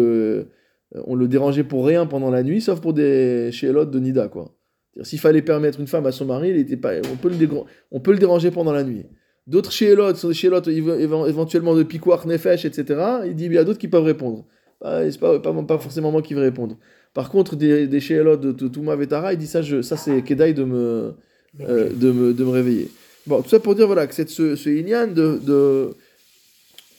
euh, 0.95 1.01
on 1.05 1.15
le 1.15 1.27
dérangeait 1.27 1.63
pour 1.63 1.85
rien 1.85 2.05
pendant 2.05 2.29
la 2.31 2.43
nuit, 2.43 2.61
sauf 2.61 2.79
pour 2.81 2.93
des 2.93 3.49
shélotes 3.51 3.91
de 3.91 3.99
Nida, 3.99 4.27
quoi. 4.27 4.55
S'il 5.01 5.19
fallait 5.19 5.41
permettre 5.41 5.79
une 5.79 5.87
femme 5.87 6.05
à 6.05 6.11
son 6.11 6.25
mari, 6.25 6.51
il 6.51 6.57
était 6.57 6.77
pas, 6.77 6.93
on, 7.11 7.15
peut 7.15 7.29
le 7.29 7.35
dégra- 7.35 7.65
on 7.91 7.99
peut 7.99 8.11
le 8.11 8.19
déranger 8.19 8.51
pendant 8.51 8.71
la 8.71 8.83
nuit. 8.83 9.05
D'autres 9.47 9.71
shélotes 9.71 10.17
sont 10.17 10.29
des 10.29 10.77
éventuellement 10.77 11.75
de 11.75 11.83
piquoir, 11.83 12.27
nefesh, 12.27 12.63
etc. 12.65 13.01
Il 13.25 13.35
dit 13.35 13.45
il 13.45 13.53
y 13.53 13.57
a 13.57 13.63
d'autres 13.63 13.79
qui 13.79 13.87
peuvent 13.87 14.03
répondre. 14.03 14.45
Bah, 14.79 15.09
c'est 15.09 15.19
pas, 15.19 15.39
pas, 15.39 15.51
pas 15.63 15.79
forcément 15.79 16.11
moi 16.11 16.21
qui 16.21 16.33
vais 16.35 16.41
répondre. 16.41 16.77
Par 17.13 17.29
contre, 17.29 17.55
des, 17.55 17.87
des 17.87 17.99
shélotes 17.99 18.41
de 18.41 18.51
T- 18.51 18.69
Touma 18.71 18.95
Vetara, 18.95 19.33
il 19.33 19.39
dit 19.39 19.47
ça, 19.47 19.61
je, 19.61 19.81
ça 19.81 19.97
c'est 19.97 20.21
Kedai 20.21 20.53
de 20.53 20.63
me, 20.63 21.13
euh, 21.61 21.89
de, 21.89 22.11
me, 22.11 22.33
de 22.33 22.43
me 22.43 22.49
réveiller. 22.49 22.89
Bon, 23.25 23.41
tout 23.41 23.49
ça 23.49 23.59
pour 23.59 23.75
dire 23.75 23.87
voilà, 23.87 24.05
que 24.07 24.13
cette, 24.13 24.29
ce, 24.29 24.55
ce 24.55 24.69
Inyan 24.69 25.07
de, 25.07 25.39
de, 25.45 25.89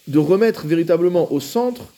de 0.08 0.18
remettre 0.18 0.66
véritablement 0.66 1.32
au 1.32 1.40
centre, 1.40 1.92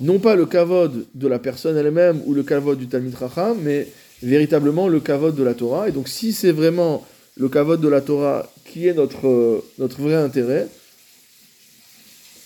non 0.00 0.18
pas 0.18 0.36
le 0.36 0.46
kavod 0.46 1.06
de 1.14 1.28
la 1.28 1.38
personne 1.38 1.76
elle-même 1.76 2.22
ou 2.26 2.34
le 2.34 2.42
kavod 2.42 2.78
du 2.78 2.88
Talmid 2.88 3.14
Racham, 3.14 3.58
mais 3.62 3.88
véritablement 4.22 4.88
le 4.88 5.00
kavod 5.00 5.34
de 5.34 5.42
la 5.42 5.54
Torah. 5.54 5.88
Et 5.88 5.92
donc, 5.92 6.08
si 6.08 6.32
c'est 6.32 6.52
vraiment 6.52 7.06
le 7.36 7.48
kavod 7.48 7.80
de 7.80 7.88
la 7.88 8.00
Torah 8.00 8.50
qui 8.64 8.86
est 8.86 8.94
notre, 8.94 9.26
euh, 9.26 9.64
notre 9.78 10.00
vrai 10.00 10.14
intérêt, 10.14 10.68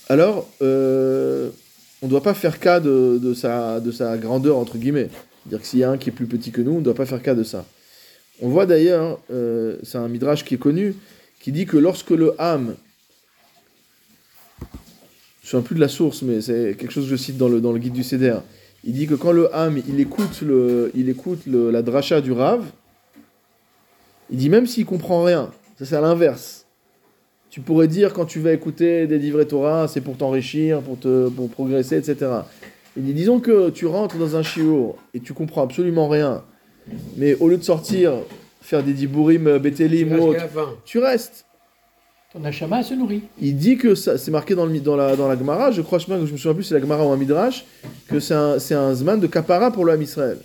alors 0.09 0.49
euh, 0.61 1.51
on 2.03 2.07
ne 2.07 2.11
doit 2.11 2.23
pas 2.23 2.35
faire 2.35 2.59
cas 2.59 2.81
de, 2.81 3.19
de, 3.23 3.35
sa, 3.35 3.81
de 3.81 3.91
sa 3.91 4.19
grandeur, 4.19 4.59
entre 4.59 4.77
guillemets. 4.77 5.09
C'est-à-dire 5.43 5.63
que 5.63 5.67
s'il 5.67 5.79
y 5.79 5.85
a 5.85 5.91
un 5.91 5.99
qui 5.99 6.11
est 6.11 6.13
plus 6.13 6.27
petit 6.27 6.51
que 6.51 6.61
nous, 6.61 6.73
on 6.73 6.79
ne 6.79 6.85
doit 6.85 6.95
pas 6.95 7.07
faire 7.07 7.23
cas 7.23 7.35
de 7.35 7.45
ça. 7.45 7.65
On 8.41 8.49
voit 8.49 8.67
d'ailleurs, 8.67 9.21
euh, 9.33 9.77
c'est 9.83 9.99
un 9.99 10.09
midrash 10.09 10.45
qui 10.45 10.55
est 10.55 10.59
connu, 10.59 10.95
qui 11.41 11.53
dit 11.53 11.67
que 11.67 11.77
lorsque 11.77 12.11
le 12.11 12.35
Ham, 12.39 12.75
je 15.53 15.57
ne 15.59 15.61
souviens 15.61 15.67
plus 15.69 15.75
de 15.77 15.81
la 15.81 15.89
source, 15.89 16.23
mais 16.23 16.41
c'est 16.41 16.75
quelque 16.79 16.91
chose 16.93 17.05
que 17.05 17.11
je 17.11 17.17
cite 17.17 17.37
dans 17.37 17.49
le, 17.49 17.61
dans 17.61 17.73
le 17.73 17.79
guide 17.79 17.93
du 17.93 18.03
CDR, 18.03 18.41
il 18.85 18.95
dit 18.95 19.07
que 19.07 19.15
quand 19.15 19.33
le 19.33 19.55
Ham, 19.55 19.77
il 19.87 20.01
écoute, 20.01 20.41
le, 20.41 20.91
il 20.95 21.11
écoute 21.11 21.41
le- 21.47 21.71
la 21.71 21.83
dracha 21.83 22.23
du 22.23 22.33
Rav, 22.33 22.65
il 24.31 24.39
dit 24.39 24.49
même 24.49 24.67
s'il 24.67 24.87
comprend 24.87 25.23
rien, 25.25 25.51
ça 25.79 25.85
c'est 25.85 25.95
à 25.97 26.01
l'inverse. 26.01 26.65
Tu 27.51 27.61
pourrais 27.61 27.87
dire 27.87 28.15
quand 28.15 28.25
tu 28.25 28.41
vas 28.41 28.53
écouter 28.55 29.07
des 29.07 29.19
livrets 29.19 29.45
Torah, 29.45 29.89
c'est 29.89 30.01
pour 30.01 30.17
t'enrichir, 30.17 30.81
pour, 30.81 30.99
te, 30.99 31.29
pour 31.29 31.51
progresser, 31.51 31.97
etc. 31.99 32.31
Il 32.97 33.05
dit, 33.05 33.13
disons 33.13 33.39
que 33.41 33.69
tu 33.69 33.85
rentres 33.87 34.17
dans 34.17 34.37
un 34.37 34.43
shiur 34.43 34.95
et 35.13 35.21
tu 35.21 35.35
comprends 35.35 35.63
absolument 35.65 36.09
rien, 36.09 36.45
mais 37.19 37.35
au 37.41 37.49
lieu 37.49 37.59
de 37.59 37.63
sortir, 37.63 38.15
faire 38.63 38.83
des 38.83 38.95
dibourim, 38.95 39.47
euh, 39.49 39.59
bétélim 39.59 40.13
ou 40.13 40.15
autre, 40.29 40.41
tu 40.87 40.99
restes. 40.99 41.45
Ton 42.33 42.45
achama 42.45 42.83
se 42.83 42.95
nourrit. 42.95 43.23
Il 43.41 43.57
dit 43.57 43.77
que 43.77 43.95
ça, 43.95 44.17
c'est 44.17 44.31
marqué 44.31 44.55
dans, 44.55 44.65
le, 44.65 44.79
dans, 44.81 44.97
la, 44.97 45.17
dans 45.17 45.29
la 45.29 45.37
Gemara, 45.37 45.71
je 45.71 45.83
crois, 45.83 45.99
je, 45.99 46.11
me 46.11 46.27
je 46.27 46.33
me 46.33 46.37
souviens 46.39 46.55
plus, 46.55 46.65
c'est 46.65 46.75
la 46.75 46.81
Gemara 46.81 47.07
ou 47.07 47.11
un 47.11 47.17
Midrash, 47.17 47.65
que 48.09 48.21
c'est 48.21 48.33
un, 48.35 48.59
c'est 48.59 48.75
un 48.75 48.95
zman 48.95 49.21
de 49.21 49.27
kapara 49.27 49.71
pour 49.71 49.85
le 49.85 49.93
Ham 49.93 50.01
Israël. 50.01 50.39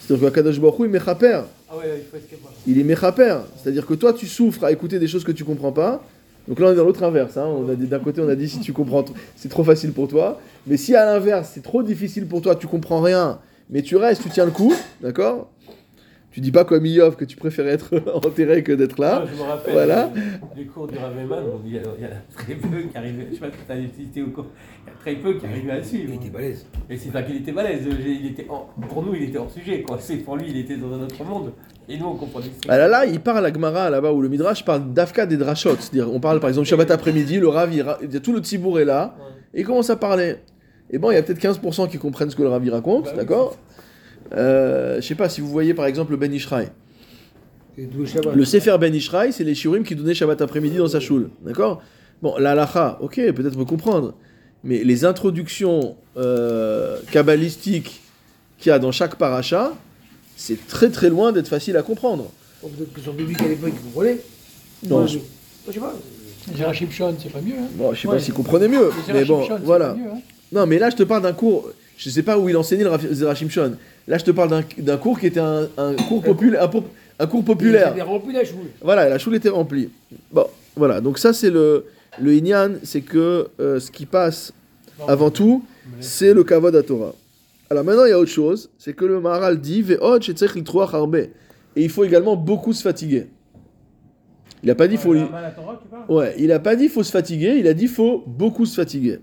C'est-à-dire 0.00 0.30
que 0.30 0.34
Kadosh 0.34 0.58
Baruch 0.60 0.78
Hu, 0.78 0.84
il 0.84 0.90
mechaper. 0.90 1.42
Ah 1.68 1.76
ouais, 1.76 1.84
il 1.98 2.04
faut. 2.04 2.38
Il 2.66 2.78
est 2.78 2.84
mechaper. 2.84 3.36
C'est-à-dire 3.62 3.84
que 3.84 3.94
toi, 3.94 4.12
tu 4.12 4.26
souffres 4.26 4.64
à 4.64 4.72
écouter 4.72 4.98
des 4.98 5.08
choses 5.08 5.24
que 5.24 5.32
tu 5.32 5.44
comprends 5.44 5.72
pas. 5.72 6.02
Donc 6.48 6.60
là, 6.60 6.68
on 6.68 6.72
est 6.72 6.76
dans 6.76 6.84
l'autre 6.84 7.02
inverse. 7.02 7.36
hein. 7.36 7.44
On 7.46 7.68
a 7.68 7.74
dit- 7.74 7.88
D'un 7.88 7.98
côté, 7.98 8.20
on 8.20 8.28
a 8.28 8.36
dit 8.36 8.48
si 8.48 8.60
tu 8.60 8.72
comprends, 8.72 9.04
c'est 9.34 9.48
trop 9.48 9.64
facile 9.64 9.92
pour 9.92 10.06
toi. 10.06 10.40
Mais 10.66 10.76
si 10.76 10.94
à 10.94 11.04
l'inverse, 11.04 11.50
c'est 11.52 11.62
trop 11.62 11.82
difficile 11.82 12.26
pour 12.26 12.40
toi, 12.40 12.54
tu 12.54 12.68
comprends 12.68 13.00
rien, 13.02 13.40
mais 13.68 13.82
tu 13.82 13.96
restes, 13.96 14.22
tu 14.22 14.30
tiens 14.30 14.44
le 14.44 14.52
coup, 14.52 14.72
d'accord? 15.02 15.50
Tu 16.36 16.42
dis 16.42 16.52
pas 16.52 16.66
comme 16.66 16.84
Iov 16.84 17.16
que 17.16 17.24
tu 17.24 17.34
préférais 17.34 17.70
être 17.70 17.94
enterré 18.14 18.62
que 18.62 18.70
d'être 18.72 19.00
là. 19.00 19.22
Ah, 19.22 19.26
je 19.32 19.38
me 19.38 19.48
rappelle 19.48 19.72
Voilà. 19.72 20.10
des 20.54 20.66
cours 20.66 20.86
du 20.86 20.98
Rav 20.98 21.18
Eman, 21.18 21.42
on 21.54 21.58
dit, 21.60 21.68
il 21.70 21.74
y 21.76 21.78
a- 21.78 21.82
il 21.96 22.02
y 22.02 22.04
a 22.04 22.10
très 22.36 22.52
peu 22.56 22.82
qui 22.92 22.94
arrivaient, 22.94 23.28
je 23.30 23.36
sais 23.36 23.40
pas 23.40 23.46
si 23.96 24.04
tu 24.12 24.20
as 24.20 24.24
au 24.24 24.26
cours, 24.28 24.44
il 24.84 24.90
y 24.90 24.94
a 24.94 24.98
très 25.00 25.14
peu 25.14 25.38
qui 25.38 25.46
arrivaient 25.46 25.70
à 25.72 25.82
suivre. 25.82 26.10
Il 26.12 26.16
était 26.16 26.28
balèze. 26.28 26.66
Et 26.90 26.98
c'est 26.98 27.08
pas 27.10 27.22
qu'il 27.22 27.36
était 27.36 27.52
balèze, 27.52 27.88
il 28.06 28.26
était 28.26 28.46
pour 28.90 29.02
nous 29.02 29.14
il 29.14 29.22
était 29.22 29.38
hors 29.38 29.50
sujet, 29.50 29.80
quoi. 29.80 29.96
C'est 29.98 30.16
pour 30.16 30.36
lui 30.36 30.44
il 30.50 30.58
était 30.58 30.76
dans 30.76 30.92
un 30.92 31.00
autre 31.04 31.24
monde, 31.24 31.52
et 31.88 31.96
nous 31.96 32.04
on 32.04 32.16
comprenait 32.16 32.48
ça. 32.48 32.68
Ah 32.68 32.76
là 32.76 32.86
là, 32.86 33.06
il 33.06 33.20
parle 33.20 33.46
à 33.46 33.50
Gemara 33.50 33.88
là-bas 33.88 34.12
où 34.12 34.20
le 34.20 34.28
Midrash 34.28 34.62
parle 34.62 34.92
d'Afka 34.92 35.24
des 35.24 35.38
Drashot. 35.38 35.76
C'est-à-dire, 35.80 36.12
on 36.12 36.20
parle 36.20 36.38
par 36.40 36.50
exemple 36.50 36.66
Shabbat 36.68 36.90
après-midi, 36.90 37.38
le 37.40 37.48
Rav, 37.48 37.72
il 37.72 37.80
ra- 37.80 37.96
il 38.02 38.12
y 38.12 38.16
a 38.18 38.20
tout 38.20 38.34
le 38.34 38.40
Tzibour 38.40 38.78
est 38.78 38.84
là, 38.84 39.16
et 39.54 39.60
il 39.60 39.64
commence 39.64 39.88
à 39.88 39.96
parler. 39.96 40.34
Et 40.90 40.98
bon, 40.98 41.10
il 41.10 41.14
y 41.14 41.16
a 41.16 41.22
peut-être 41.22 41.40
15% 41.40 41.88
qui 41.88 41.96
comprennent 41.96 42.28
ce 42.30 42.36
que 42.36 42.42
le 42.42 42.48
Rav 42.48 42.62
il 42.62 42.70
raconte, 42.70 43.04
Bah 43.06 43.10
oui, 43.12 43.16
d'accord 43.20 43.56
euh, 44.34 45.00
Je 45.00 45.06
sais 45.06 45.14
pas 45.14 45.28
si 45.28 45.40
vous 45.40 45.48
voyez 45.48 45.74
par 45.74 45.86
exemple 45.86 46.12
le 46.12 46.16
Ben 46.16 46.32
Ishraï. 46.32 46.68
Le 47.78 48.44
Sefer 48.44 48.76
Ben 48.80 48.94
Ishraï, 48.94 49.32
c'est 49.32 49.44
les 49.44 49.54
shiurim 49.54 49.84
qui 49.84 49.94
donnaient 49.94 50.14
Shabbat 50.14 50.40
après-midi 50.40 50.76
dans 50.78 50.88
sa 50.88 51.00
choule. 51.00 51.28
D'accord? 51.44 51.82
Bon, 52.22 52.34
la 52.38 52.52
halacha, 52.52 52.96
ok, 53.02 53.16
peut-être 53.32 53.56
peut 53.56 53.66
comprendre. 53.66 54.14
Mais 54.64 54.82
les 54.82 55.04
introductions 55.04 55.96
euh, 56.16 56.96
kabbalistiques 57.12 58.00
qu'il 58.58 58.70
y 58.70 58.72
a 58.72 58.78
dans 58.78 58.92
chaque 58.92 59.16
paracha, 59.16 59.72
c'est 60.36 60.66
très 60.66 60.88
très 60.88 61.10
loin 61.10 61.32
d'être 61.32 61.48
facile 61.48 61.76
à 61.76 61.82
comprendre. 61.82 62.30
Bon, 62.62 62.68
Peut-être 62.70 62.92
que 62.94 63.00
son 63.02 63.12
public 63.12 63.40
à 63.42 63.48
l'époque, 63.48 63.72
il 63.74 63.82
comprenait. 63.82 64.18
Non, 64.88 64.98
Moi, 65.00 65.06
je- 65.06 65.18
je 65.68 65.72
sais 65.72 65.80
pas. 65.80 66.72
Shimshon, 66.72 67.14
c'est 67.22 67.30
pas 67.32 67.40
mieux. 67.42 67.54
Hein. 67.58 67.68
Bon, 67.74 67.92
je 67.92 68.00
sais 68.00 68.08
Ouais. 68.08 68.14
pas 68.16 68.20
s'il 68.22 68.32
comprenait 68.32 68.68
mieux, 68.68 68.90
mais 69.12 69.24
bon, 69.26 69.40
Shimshon, 69.42 69.56
c'est 69.58 69.64
voilà. 69.66 69.94
mieux, 69.94 70.10
hein. 70.10 70.20
Non, 70.52 70.64
mais 70.66 70.78
là, 70.78 70.88
je 70.88 70.96
te 70.96 71.02
parle 71.02 71.22
d'un 71.24 71.32
cours. 71.34 71.68
Je 71.96 72.10
sais 72.10 72.22
pas 72.22 72.38
où 72.38 72.48
il 72.48 72.56
enseignait 72.56 72.84
le 72.84 72.90
Rav- 72.90 73.12
Zera 73.12 73.34
Shimshon. 73.34 73.72
Là, 74.06 74.18
je 74.18 74.24
te 74.24 74.30
parle 74.30 74.50
d'un- 74.78 74.96
cours 74.96 75.18
qui 75.18 75.26
était 75.26 75.40
un, 75.40 75.68
un 75.78 75.94
cours 75.94 76.22
populaire. 76.22 76.68
Un, 77.18 77.26
cours 77.26 77.44
populaire. 77.44 77.94
Il 77.96 78.02
rempli 78.02 78.32
la 78.34 78.44
choule. 78.44 78.66
Voilà, 78.82 79.08
la 79.08 79.18
choule 79.18 79.34
était 79.36 79.48
remplie. 79.48 79.88
Bon, 80.30 80.46
voilà. 80.76 81.00
Donc 81.00 81.18
ça, 81.18 81.32
c'est 81.32 81.50
le 81.50 81.86
le 82.20 82.32
Inyan, 82.34 82.72
c'est 82.82 83.02
que 83.02 83.48
euh, 83.60 83.78
ce 83.80 83.90
qui 83.90 84.06
passe 84.06 84.52
avant 85.08 85.30
tout, 85.30 85.64
c'est 86.00 86.32
le 86.32 86.44
kavod 86.44 86.74
à 86.74 86.82
Torah. 86.82 87.14
Alors 87.68 87.84
maintenant, 87.84 88.04
il 88.04 88.10
y 88.10 88.12
a 88.12 88.18
autre 88.18 88.30
chose, 88.30 88.70
c'est 88.78 88.92
que 88.94 89.04
le 89.04 89.20
Maharal 89.20 89.60
dit. 89.60 89.84
Et 91.76 91.82
il 91.84 91.90
faut 91.90 92.04
également 92.04 92.36
beaucoup 92.36 92.72
se 92.72 92.82
fatiguer. 92.82 93.26
Il 94.62 94.70
a 94.70 94.74
pas 94.74 94.88
dit 94.88 94.96
faut. 94.96 95.14
Ouais, 96.08 96.34
il 96.38 96.50
a 96.52 96.58
pas 96.58 96.74
dit 96.76 96.88
faut 96.88 97.02
se 97.02 97.10
fatiguer, 97.10 97.56
il 97.58 97.66
a 97.66 97.74
dit 97.74 97.86
faut 97.86 98.24
beaucoup 98.26 98.64
se 98.66 98.74
fatiguer. 98.74 99.18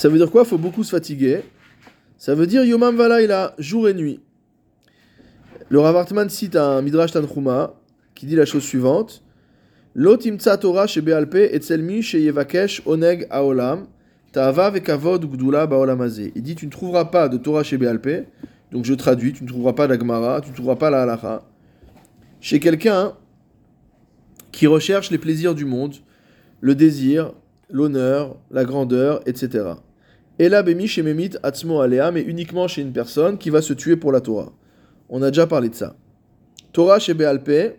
Ça 0.00 0.08
veut 0.08 0.16
dire 0.16 0.30
quoi? 0.30 0.46
Faut 0.46 0.56
beaucoup 0.56 0.82
se 0.82 0.92
fatiguer. 0.92 1.42
Ça 2.16 2.34
veut 2.34 2.46
dire 2.46 2.64
Yomam 2.64 2.96
jour 3.58 3.86
et 3.86 3.92
nuit. 3.92 4.18
Le 5.68 5.78
Rav 5.78 5.94
Hartman 5.94 6.30
cite 6.30 6.56
un 6.56 6.80
Midrash 6.80 7.12
Tanchuma 7.12 7.74
qui 8.14 8.24
dit 8.24 8.34
la 8.34 8.46
chose 8.46 8.62
suivante 8.62 9.22
Torah 10.58 10.86
chez 10.86 11.02
et 11.04 11.58
Tselmi 11.58 12.00
chez 12.00 12.32
Oneg 12.86 13.26
Aolam 13.28 13.88
Ta'ava 14.32 14.70
vekavod 14.70 15.22
ugdula 15.22 15.66
baolam 15.66 16.00
hazeh. 16.00 16.32
Il 16.34 16.44
dit 16.44 16.54
tu 16.54 16.64
ne 16.64 16.70
trouveras 16.70 17.04
pas 17.04 17.28
de 17.28 17.36
Torah 17.36 17.62
chez 17.62 17.76
Bealpe, 17.76 18.26
donc 18.72 18.86
je 18.86 18.94
traduis, 18.94 19.34
tu 19.34 19.44
ne 19.44 19.48
trouveras 19.50 19.74
pas 19.74 19.86
d'Agmara, 19.86 20.40
tu 20.40 20.48
ne 20.48 20.54
trouveras 20.54 20.76
pas 20.76 20.88
la 20.88 21.02
halacha. 21.02 21.42
Chez 22.40 22.58
quelqu'un 22.58 23.12
qui 24.50 24.66
recherche 24.66 25.10
les 25.10 25.18
plaisirs 25.18 25.54
du 25.54 25.66
monde, 25.66 25.96
le 26.62 26.74
désir, 26.74 27.34
l'honneur, 27.68 28.38
la 28.50 28.64
grandeur, 28.64 29.20
etc. 29.26 29.74
Et 30.40 30.48
là, 30.48 30.62
Bemi 30.62 30.88
chez 30.88 31.02
Memit 31.02 31.32
Atzmo 31.42 31.82
Alea, 31.82 32.10
mais 32.10 32.22
uniquement 32.22 32.66
chez 32.66 32.80
une 32.80 32.94
personne 32.94 33.36
qui 33.36 33.50
va 33.50 33.60
se 33.60 33.74
tuer 33.74 33.96
pour 33.96 34.10
la 34.10 34.22
Torah. 34.22 34.50
On 35.10 35.20
a 35.20 35.28
déjà 35.28 35.46
parlé 35.46 35.68
de 35.68 35.74
ça. 35.74 35.94
Torah 36.72 36.98
chez 36.98 37.12
Bealpe, 37.12 37.76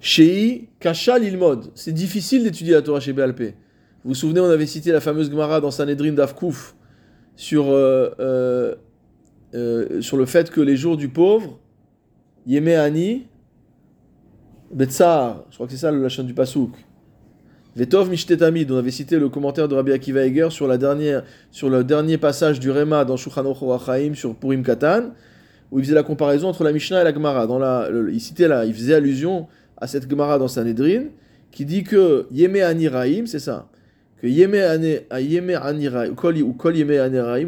chez 0.00 0.68
Kasha 0.80 1.20
Lilmod. 1.20 1.70
C'est 1.76 1.92
difficile 1.92 2.42
d'étudier 2.42 2.72
la 2.74 2.82
Torah 2.82 2.98
chez 2.98 3.12
Bealpe. 3.12 3.54
Vous 4.02 4.08
vous 4.08 4.14
souvenez, 4.16 4.40
on 4.40 4.50
avait 4.50 4.66
cité 4.66 4.90
la 4.90 5.00
fameuse 5.00 5.30
Gemara 5.30 5.60
dans 5.60 5.70
Sanhedrin 5.70 6.10
d'Afkouf 6.10 6.74
sur, 7.36 7.70
euh, 7.70 8.10
euh, 8.18 8.74
euh, 9.54 10.00
sur 10.00 10.16
le 10.16 10.26
fait 10.26 10.50
que 10.50 10.60
les 10.60 10.76
jours 10.76 10.96
du 10.96 11.08
pauvre, 11.08 11.60
Yemé 12.48 12.74
Ani, 12.74 13.28
Betsar, 14.72 15.44
je 15.50 15.54
crois 15.54 15.66
que 15.68 15.72
c'est 15.72 15.78
ça 15.78 15.92
le 15.92 16.02
lachon 16.02 16.24
du 16.24 16.34
Pasouk. 16.34 16.72
Vetov 17.76 18.08
Mishtetami, 18.08 18.66
on 18.70 18.76
avait 18.76 18.92
cité 18.92 19.18
le 19.18 19.28
commentaire 19.28 19.66
de 19.66 19.74
Rabbi 19.74 19.90
Akiva 19.90 20.24
Eger 20.24 20.50
sur, 20.50 20.68
la 20.68 20.78
dernière, 20.78 21.24
sur 21.50 21.68
le 21.68 21.82
dernier 21.82 22.18
passage 22.18 22.60
du 22.60 22.70
Réma 22.70 23.04
dans 23.04 23.16
Shulchan 23.16 23.44
Orachaim 23.44 24.14
sur 24.14 24.36
Purim 24.36 24.62
Katan, 24.62 25.10
où 25.72 25.80
il 25.80 25.84
faisait 25.84 25.94
la 25.96 26.04
comparaison 26.04 26.48
entre 26.48 26.62
la 26.62 26.70
Mishnah 26.70 27.00
et 27.00 27.04
la 27.04 27.12
Gemara. 27.12 27.48
Dans 27.48 27.58
la, 27.58 27.88
il, 28.12 28.20
citait 28.20 28.46
là, 28.46 28.64
il 28.64 28.72
faisait 28.72 28.94
allusion 28.94 29.48
à 29.76 29.88
cette 29.88 30.08
Gemara 30.08 30.38
dans 30.38 30.46
Sanhedrin, 30.46 31.06
qui 31.50 31.64
dit 31.64 31.82
que 31.82 32.26
Yeme 32.30 32.62
Aniraim, 32.62 33.26
c'est 33.26 33.40
ça, 33.40 33.68
que 34.22 34.28
Yeme 34.28 34.54
Aniraim, 34.54 35.50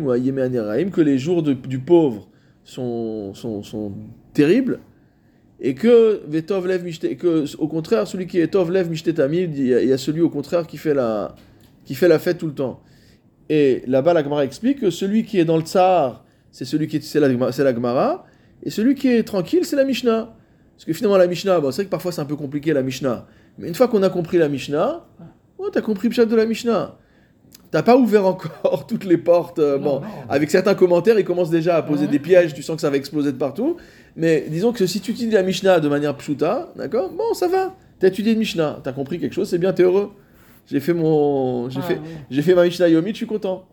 ou 0.03 0.11
Aniraim, 0.11 0.87
ou 0.89 0.91
que 0.91 1.01
les 1.03 1.19
jours 1.19 1.45
du 1.45 1.79
pauvre 1.79 2.29
sont, 2.65 3.33
sont, 3.35 3.63
sont 3.63 3.93
terribles, 4.35 4.81
et 5.61 5.75
que 5.75 6.23
que 7.15 7.57
au 7.59 7.69
contraire 7.69 8.07
celui 8.07 8.27
qui 8.27 8.39
est 8.41 8.49
Tov 8.49 8.71
Lev 8.71 8.91
Mishtetami, 8.91 9.43
il 9.45 9.67
y 9.67 9.93
a- 9.93 9.99
celui 9.99 10.21
au 10.21 10.29
contraire 10.31 10.67
qui 10.67 10.77
fait 10.77 10.95
la 10.95 11.35
qui 11.85 11.95
fait 11.95 12.09
la 12.09 12.19
fête 12.19 12.39
tout 12.39 12.47
le 12.47 12.55
temps. 12.55 12.83
Et 13.49 13.83
là-bas 13.87 14.13
la 14.13 14.23
Gemara 14.23 14.45
explique 14.45 14.81
que 14.81 14.91
celui 14.91 15.25
qui 15.25 15.39
est 15.39 15.45
dans 15.45 15.57
le 15.57 15.63
tsar, 15.63 16.25
c'est 16.51 16.65
celui 16.65 16.89
qui 16.89 16.97
est 16.97 17.03
c'est 17.03 17.21
la 17.21 17.53
c'est 17.53 17.65
la 17.65 17.75
Gemara 17.75 18.27
et 18.63 18.71
celui 18.71 18.95
qui 18.95 19.09
est 19.09 19.23
tranquille, 19.23 19.65
c'est 19.65 19.77
la 19.77 19.85
Mishnah. 19.85 20.35
Parce 20.75 20.85
que 20.85 20.93
finalement 20.93 21.17
la 21.17 21.27
Mishnah, 21.27 21.61
bon, 21.61 21.71
c'est 21.71 21.77
vrai 21.77 21.85
que 21.87 21.91
parfois 21.91 22.13
c'est 22.13 22.21
un 22.21 22.27
peu 22.27 22.37
compliqué 22.37 22.75
la 22.75 22.83
Mishnah, 22.83 23.27
mais 23.59 23.69
une 23.69 23.75
fois 23.75 23.89
qu'on 23.89 24.03
a 24.03 24.11
compris 24.11 24.37
la 24.37 24.49
Mishnah, 24.49 25.07
oh, 25.59 25.71
t'as 25.73 25.81
compris 25.81 26.09
le 26.11 26.27
de 26.27 26.37
la 26.37 26.45
Mishnah. 26.45 26.99
T'as 27.77 27.83
pas 27.83 27.99
ouvert 27.99 28.25
encore 28.27 28.87
toutes 28.89 29.05
les 29.05 29.19
portes. 29.19 29.59
euh, 29.59 29.77
Non, 29.77 29.85
bon, 29.85 30.01
non. 30.01 30.07
avec 30.31 30.51
certains 30.51 30.75
commentaires, 30.75 31.19
ils 31.19 31.27
commencent 31.27 31.51
déjà 31.51 31.77
à 31.77 31.83
poser 31.83 32.07
des 32.07 32.19
pièges, 32.19 32.55
tu 32.55 32.63
sens 32.63 32.77
que 32.77 32.81
ça 32.81 32.89
va 32.89 32.97
exploser 32.97 33.33
de 33.33 33.37
partout. 33.37 33.77
Mais 34.17 34.47
disons 34.49 34.73
que 34.73 34.87
si 34.87 35.03
tu 35.03 35.11
étudies 35.11 35.31
la 35.33 35.43
Mishnah 35.43 35.79
de 35.81 35.89
manière 35.91 36.17
pshuta, 36.17 36.73
d'accord 36.77 37.11
Bon, 37.11 37.35
ça 37.35 37.49
va. 37.49 37.75
T'as 37.99 38.09
étudié 38.09 38.33
une 38.33 38.39
Mishnah, 38.39 38.81
t'as 38.83 38.93
compris 38.93 39.19
quelque 39.19 39.35
chose, 39.35 39.51
c'est 39.51 39.59
bien, 39.59 39.75
t'es 39.75 39.83
heureux. 39.83 40.11
J'ai 40.71 40.81
fait 40.81 40.95
mon, 40.95 41.69
j'ai 41.69 41.81
Ah, 41.83 41.87
fait, 41.87 41.95
oui. 42.03 42.11
j'ai 42.31 42.41
fait 42.41 42.55
ma 42.55 42.65
Mishnah 42.65 42.89
Yomi, 42.89 43.11
je 43.11 43.17
suis 43.17 43.27
content. 43.27 43.67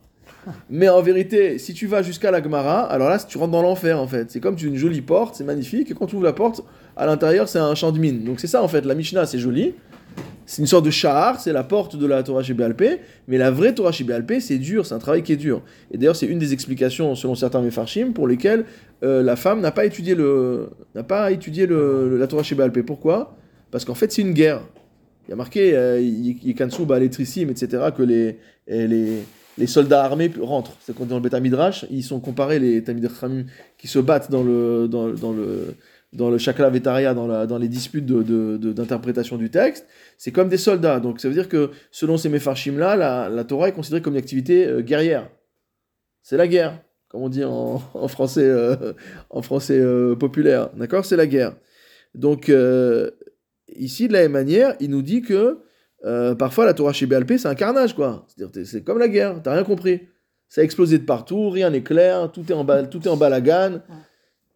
Mais 0.69 0.89
en 0.89 1.01
vérité, 1.01 1.57
si 1.57 1.73
tu 1.73 1.87
vas 1.87 2.01
jusqu'à 2.01 2.29
la 2.29 2.43
Gemara, 2.43 2.81
alors 2.81 3.07
là, 3.07 3.17
tu 3.19 3.37
rentres 3.37 3.51
dans 3.53 3.61
l'enfer 3.61 3.97
en 4.01 4.07
fait. 4.07 4.31
C'est 4.31 4.41
comme 4.41 4.57
tu 4.57 4.65
as 4.65 4.69
une 4.69 4.75
jolie 4.75 4.99
porte, 5.01 5.35
c'est 5.35 5.45
magnifique, 5.45 5.89
et 5.91 5.93
quand 5.93 6.07
tu 6.07 6.15
ouvres 6.15 6.25
la 6.25 6.33
porte, 6.33 6.61
à 6.97 7.05
l'intérieur, 7.05 7.47
c'est 7.47 7.59
un 7.59 7.73
champ 7.73 7.93
de 7.93 7.99
mine. 7.99 8.25
Donc 8.25 8.41
c'est 8.41 8.47
ça 8.47 8.61
en 8.61 8.67
fait, 8.67 8.83
la 8.85 8.95
Mishnah, 8.95 9.25
c'est 9.25 9.39
joli. 9.39 9.75
C'est 10.45 10.61
une 10.61 10.67
sorte 10.67 10.85
de 10.85 10.91
shahar, 10.91 11.39
c'est 11.39 11.53
la 11.53 11.63
porte 11.63 11.95
de 11.95 12.05
la 12.05 12.21
Torah 12.21 12.43
chez 12.43 12.55
mais 13.27 13.37
la 13.37 13.49
vraie 13.49 13.73
Torah 13.73 13.91
chez 13.91 14.05
c'est 14.39 14.57
dur, 14.57 14.85
c'est 14.85 14.93
un 14.93 14.99
travail 14.99 15.23
qui 15.23 15.33
est 15.33 15.37
dur. 15.37 15.61
Et 15.91 15.97
d'ailleurs, 15.97 16.15
c'est 16.15 16.25
une 16.25 16.37
des 16.37 16.53
explications, 16.53 17.15
selon 17.15 17.33
certains 17.33 17.61
Mefarshim, 17.61 18.11
pour 18.13 18.27
lesquelles 18.27 18.65
euh, 19.03 19.23
la 19.23 19.35
femme 19.35 19.61
n'a 19.61 19.71
pas 19.71 19.85
étudié, 19.85 20.15
le, 20.15 20.69
n'a 20.95 21.03
pas 21.03 21.31
étudié 21.31 21.65
le, 21.65 22.17
la 22.17 22.27
Torah 22.27 22.43
chez 22.43 22.55
Béalpé. 22.55 22.83
Pourquoi? 22.83 23.35
Parce 23.71 23.85
qu'en 23.85 23.95
fait, 23.95 24.11
c'est 24.11 24.21
une 24.21 24.33
guerre. 24.33 24.61
Il 25.27 25.31
y 25.31 25.33
a 25.33 25.37
marqué, 25.37 25.75
euh, 25.75 25.99
Yikansu 26.01 26.85
Baletrissim, 26.85 27.49
etc., 27.49 27.85
que 27.95 28.03
les, 28.03 28.37
les, 28.67 29.23
les 29.57 29.67
soldats 29.67 30.03
armés 30.03 30.31
rentrent. 30.41 30.75
C'est 30.81 30.95
quand 30.95 31.05
dans 31.05 31.19
le 31.19 31.21
Beth 31.21 31.39
Midrash, 31.41 31.85
ils 31.89 32.03
sont 32.03 32.19
comparés, 32.19 32.59
les 32.59 32.83
Chachamim, 32.85 33.45
qui 33.77 33.87
se 33.87 33.99
battent 33.99 34.31
dans 34.31 34.43
le, 34.43 34.87
dans 34.87 35.07
le, 35.07 35.75
dans 36.13 36.29
le 36.29 36.37
Shakla 36.37 36.69
Vetaria, 36.69 37.13
dans, 37.13 37.45
dans 37.45 37.57
les 37.57 37.67
disputes 37.67 38.05
d'interprétation 38.05 39.37
du 39.37 39.49
texte, 39.49 39.87
c'est 40.17 40.31
comme 40.31 40.47
des 40.49 40.57
soldats. 40.57 40.99
Donc 40.99 41.19
ça 41.19 41.27
veut 41.27 41.33
dire 41.33 41.49
que 41.49 41.71
selon 41.91 42.17
ces 42.17 42.29
Mefarshim-là, 42.29 43.29
la, 43.29 43.43
Torah 43.43 43.69
est 43.69 43.73
considérée 43.73 44.01
comme 44.01 44.13
une 44.13 44.19
activité 44.19 44.65
euh, 44.67 44.81
guerrière. 44.81 45.29
C'est 46.21 46.37
la 46.37 46.47
guerre, 46.47 46.79
comme 47.09 47.23
on 47.23 47.29
dit 47.29 47.43
en, 47.43 47.79
français, 48.07 48.45
euh, 48.45 48.93
en 49.29 49.41
français 49.41 49.79
euh, 49.79 50.15
populaire. 50.15 50.69
D'accord? 50.75 51.03
C'est 51.05 51.17
la 51.17 51.27
guerre. 51.27 51.55
Donc, 52.15 52.47
euh, 52.49 53.09
ici, 53.75 54.07
de 54.07 54.13
la 54.13 54.19
même 54.21 54.31
manière, 54.33 54.75
il 54.79 54.89
nous 54.91 55.01
dit 55.01 55.21
que 55.21 55.59
euh, 56.05 56.35
parfois 56.35 56.65
la 56.65 56.73
Torah 56.73 56.93
chez 56.93 57.05
BLP, 57.07 57.37
c'est 57.37 57.47
un 57.47 57.55
carnage, 57.55 57.95
quoi. 57.95 58.25
C'est-à-dire, 58.27 58.65
c'est 58.67 58.83
comme 58.83 58.99
la 58.99 59.07
guerre, 59.07 59.41
t'as 59.43 59.53
rien 59.53 59.63
compris. 59.63 60.01
Ça 60.47 60.61
a 60.61 60.63
explosé 60.63 60.99
de 60.99 61.05
partout, 61.05 61.49
rien 61.49 61.71
n'est 61.71 61.81
clair, 61.81 62.31
tout 62.31 62.43
est 62.49 62.53
en, 62.53 62.63
bal- 62.63 62.89
tout 62.89 63.01
est 63.03 63.07
en 63.09 63.17
balagane. 63.17 63.81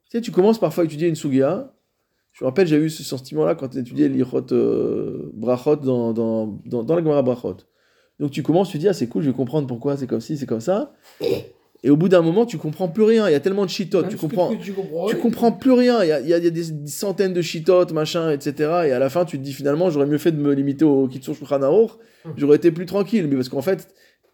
Tu 0.09 0.17
sais, 0.17 0.21
tu 0.21 0.31
commences 0.31 0.59
parfois 0.59 0.83
à 0.83 0.85
étudier 0.85 1.07
une 1.07 1.15
sugia. 1.15 1.73
Je 2.31 2.43
me 2.43 2.47
rappelle, 2.49 2.67
j'ai 2.67 2.77
eu 2.77 2.89
ce 2.89 3.03
sentiment-là 3.03 3.55
quand 3.55 3.69
tu 3.69 3.79
étudiais 3.79 4.07
l'Ichot 4.07 4.45
euh, 4.53 5.31
Brachot 5.33 5.75
dans, 5.77 6.13
dans, 6.13 6.61
dans, 6.65 6.83
dans 6.83 6.95
la 6.95 7.01
Gemara 7.01 7.21
Brachot. 7.23 7.57
Donc 8.19 8.31
tu 8.31 8.41
commences, 8.43 8.69
tu 8.69 8.77
dis, 8.77 8.87
ah 8.87 8.93
c'est 8.93 9.07
cool, 9.07 9.23
je 9.23 9.29
vais 9.29 9.35
comprendre 9.35 9.67
pourquoi 9.67 9.97
c'est 9.97 10.07
comme 10.07 10.21
ci, 10.21 10.37
c'est 10.37 10.45
comme 10.45 10.61
ça. 10.61 10.93
Et 11.83 11.89
au 11.89 11.97
bout 11.97 12.09
d'un 12.09 12.21
moment, 12.21 12.45
tu 12.45 12.57
comprends 12.57 12.87
plus 12.87 13.03
rien. 13.03 13.27
Il 13.29 13.31
y 13.31 13.35
a 13.35 13.39
tellement 13.39 13.65
de 13.65 13.69
shitotes, 13.69 14.09
tu 14.09 14.17
comprends, 14.17 14.55
Tu 14.55 14.73
comprends, 14.73 15.07
tu 15.07 15.15
ouais. 15.15 15.21
comprends 15.21 15.51
plus 15.51 15.71
rien. 15.71 16.03
Il 16.03 16.07
y 16.09 16.11
a, 16.11 16.19
il 16.19 16.27
y 16.27 16.33
a- 16.33 16.39
des, 16.39 16.63
centaines 16.87 17.33
de 17.33 17.41
shitotes, 17.41 17.91
machin, 17.91 18.31
etc. 18.31 18.53
Et 18.87 18.91
à 18.91 18.99
la 18.99 19.09
fin, 19.09 19.25
tu 19.25 19.37
te 19.37 19.43
dis 19.43 19.53
finalement, 19.53 19.89
j'aurais 19.89 20.07
mieux 20.07 20.17
fait 20.17 20.31
de 20.31 20.37
me 20.39 20.53
limiter 20.53 20.85
au 20.85 21.07
Kitsur 21.07 21.35
Shulchan 21.35 21.61
Aruch. 21.61 21.91
J'aurais 22.35 22.57
été 22.57 22.71
plus 22.71 22.85
tranquille. 22.87 23.27
Mais 23.27 23.35
parce 23.35 23.49
qu'en 23.49 23.61
fait, 23.61 23.93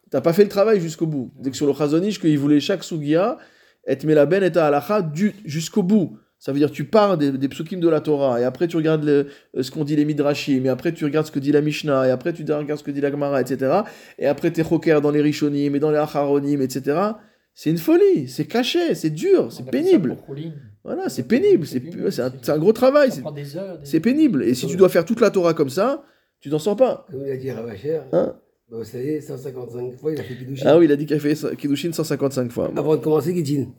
t'as 0.10 0.22
pas 0.22 0.32
fait 0.34 0.44
le 0.44 0.50
travail 0.50 0.80
jusqu'au 0.80 1.06
bout. 1.06 1.32
Dès 1.40 1.52
que 1.52 1.58
sur 1.58 1.68
le 1.68 1.74
Chazonish, 1.74 2.20
qu'il 2.22 2.38
voulait 2.40 2.62
chaque 2.62 2.84
sugia, 2.84 3.38
et 3.88 3.98
melaben 4.06 4.44
et 4.44 4.58
halacha 4.58 5.02
du- 5.02 5.34
jusqu'au 5.46 5.84
bout. 5.84 6.18
Ça 6.40 6.52
veut 6.52 6.60
dire 6.60 6.72
tu 6.72 6.84
pars 6.84 7.18
des, 7.18 7.32
des 7.32 7.48
psukim 7.48 7.80
de 7.80 7.88
la 7.88 8.02
Torah, 8.02 8.42
et 8.42 8.44
après 8.44 8.68
tu 8.68 8.76
regardes 8.76 9.06
le- 9.06 9.28
ce 9.62 9.72
qu'ont 9.72 9.86
dit 9.86 9.96
les 9.96 10.04
Midrashim, 10.04 10.66
et 10.66 10.70
après 10.70 10.92
tu 10.92 11.06
regardes 11.06 11.26
ce 11.26 11.32
que 11.32 11.40
dit 11.40 11.52
la 11.54 11.62
Mishnah, 11.62 12.08
et 12.08 12.12
après 12.12 12.34
tu 12.34 12.44
regardes 12.44 12.80
ce 12.80 12.84
que 12.84 12.92
dit 12.92 13.00
la 13.00 13.12
Gemara, 13.12 13.40
etc. 13.40 13.72
Et 14.20 14.28
après 14.28 14.52
t'es 14.52 14.64
choker 14.64 15.00
dans 15.02 15.12
les 15.12 15.22
Rishonim, 15.22 15.74
et 15.76 15.80
dans 15.80 15.92
les 15.92 15.98
Acharonim, 15.98 16.60
etc. 16.62 16.98
C'est 17.54 17.70
une 17.70 17.78
folie, 17.78 18.28
c'est 18.28 18.46
caché, 18.46 18.94
c'est 18.96 19.12
dur, 19.12 19.52
c'est 19.52 19.64
pénible. 19.72 20.10
Voilà, 20.84 21.08
c'est 21.08 21.24
pénible, 21.24 21.66
c'est 21.66 21.80
un, 22.22 22.34
un 22.48 22.58
gros 22.58 22.74
travail, 22.74 23.10
c'est- 23.12 23.22
pénible. 24.02 24.44
Et 24.44 24.54
si 24.54 24.66
tu 24.68 24.76
dois 24.76 24.90
faire 24.90 25.06
toute 25.06 25.22
la 25.22 25.30
Torah 25.30 25.54
comme 25.54 25.70
ça, 25.70 26.04
tu 26.42 26.50
t'en 26.50 26.60
sors 26.60 26.76
pas. 26.76 27.06
Comme 27.10 27.22
il 27.26 27.32
a 27.32 27.38
dit 27.38 27.52
Ravacher, 27.52 28.02
Hein? 28.12 28.36
Vous 28.78 28.84
savez, 28.84 29.22
155 29.22 29.98
fois, 29.98 30.12
il 30.12 30.20
a 30.20 30.24
fait 30.24 30.36
Kiddushin. 30.36 30.66
ah 30.68 30.78
oui, 30.78 30.86
il 30.86 30.92
a 30.92 30.96
dit 30.96 31.06
qu'il 31.06 31.16
a 31.16 31.20
fait 31.20 31.36
Kiddushin 31.56 31.92
155 31.92 32.52
fois. 32.52 32.72
Avant 32.76 32.96
de 32.96 33.02
commencer, 33.02 33.34
Gittin. 33.36 33.72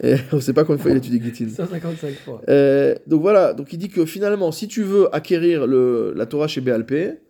Et 0.00 0.16
on 0.32 0.40
sait 0.40 0.52
pas 0.52 0.64
combien 0.64 0.76
de 0.76 0.82
fois 0.82 0.90
il 0.90 0.94
a 0.94 0.98
étudié 0.98 1.20
Gittin. 1.22 1.48
155 1.48 2.14
fois. 2.14 2.42
Euh, 2.48 2.94
donc 3.06 3.22
voilà, 3.22 3.52
donc 3.54 3.72
il 3.72 3.78
dit 3.78 3.88
que 3.88 4.04
finalement, 4.04 4.52
si 4.52 4.68
tu 4.68 4.82
veux 4.82 5.14
acquérir 5.14 5.66
le, 5.66 6.12
la 6.16 6.26
Torah 6.26 6.48
chez 6.48 6.60
BLP, 6.60 7.20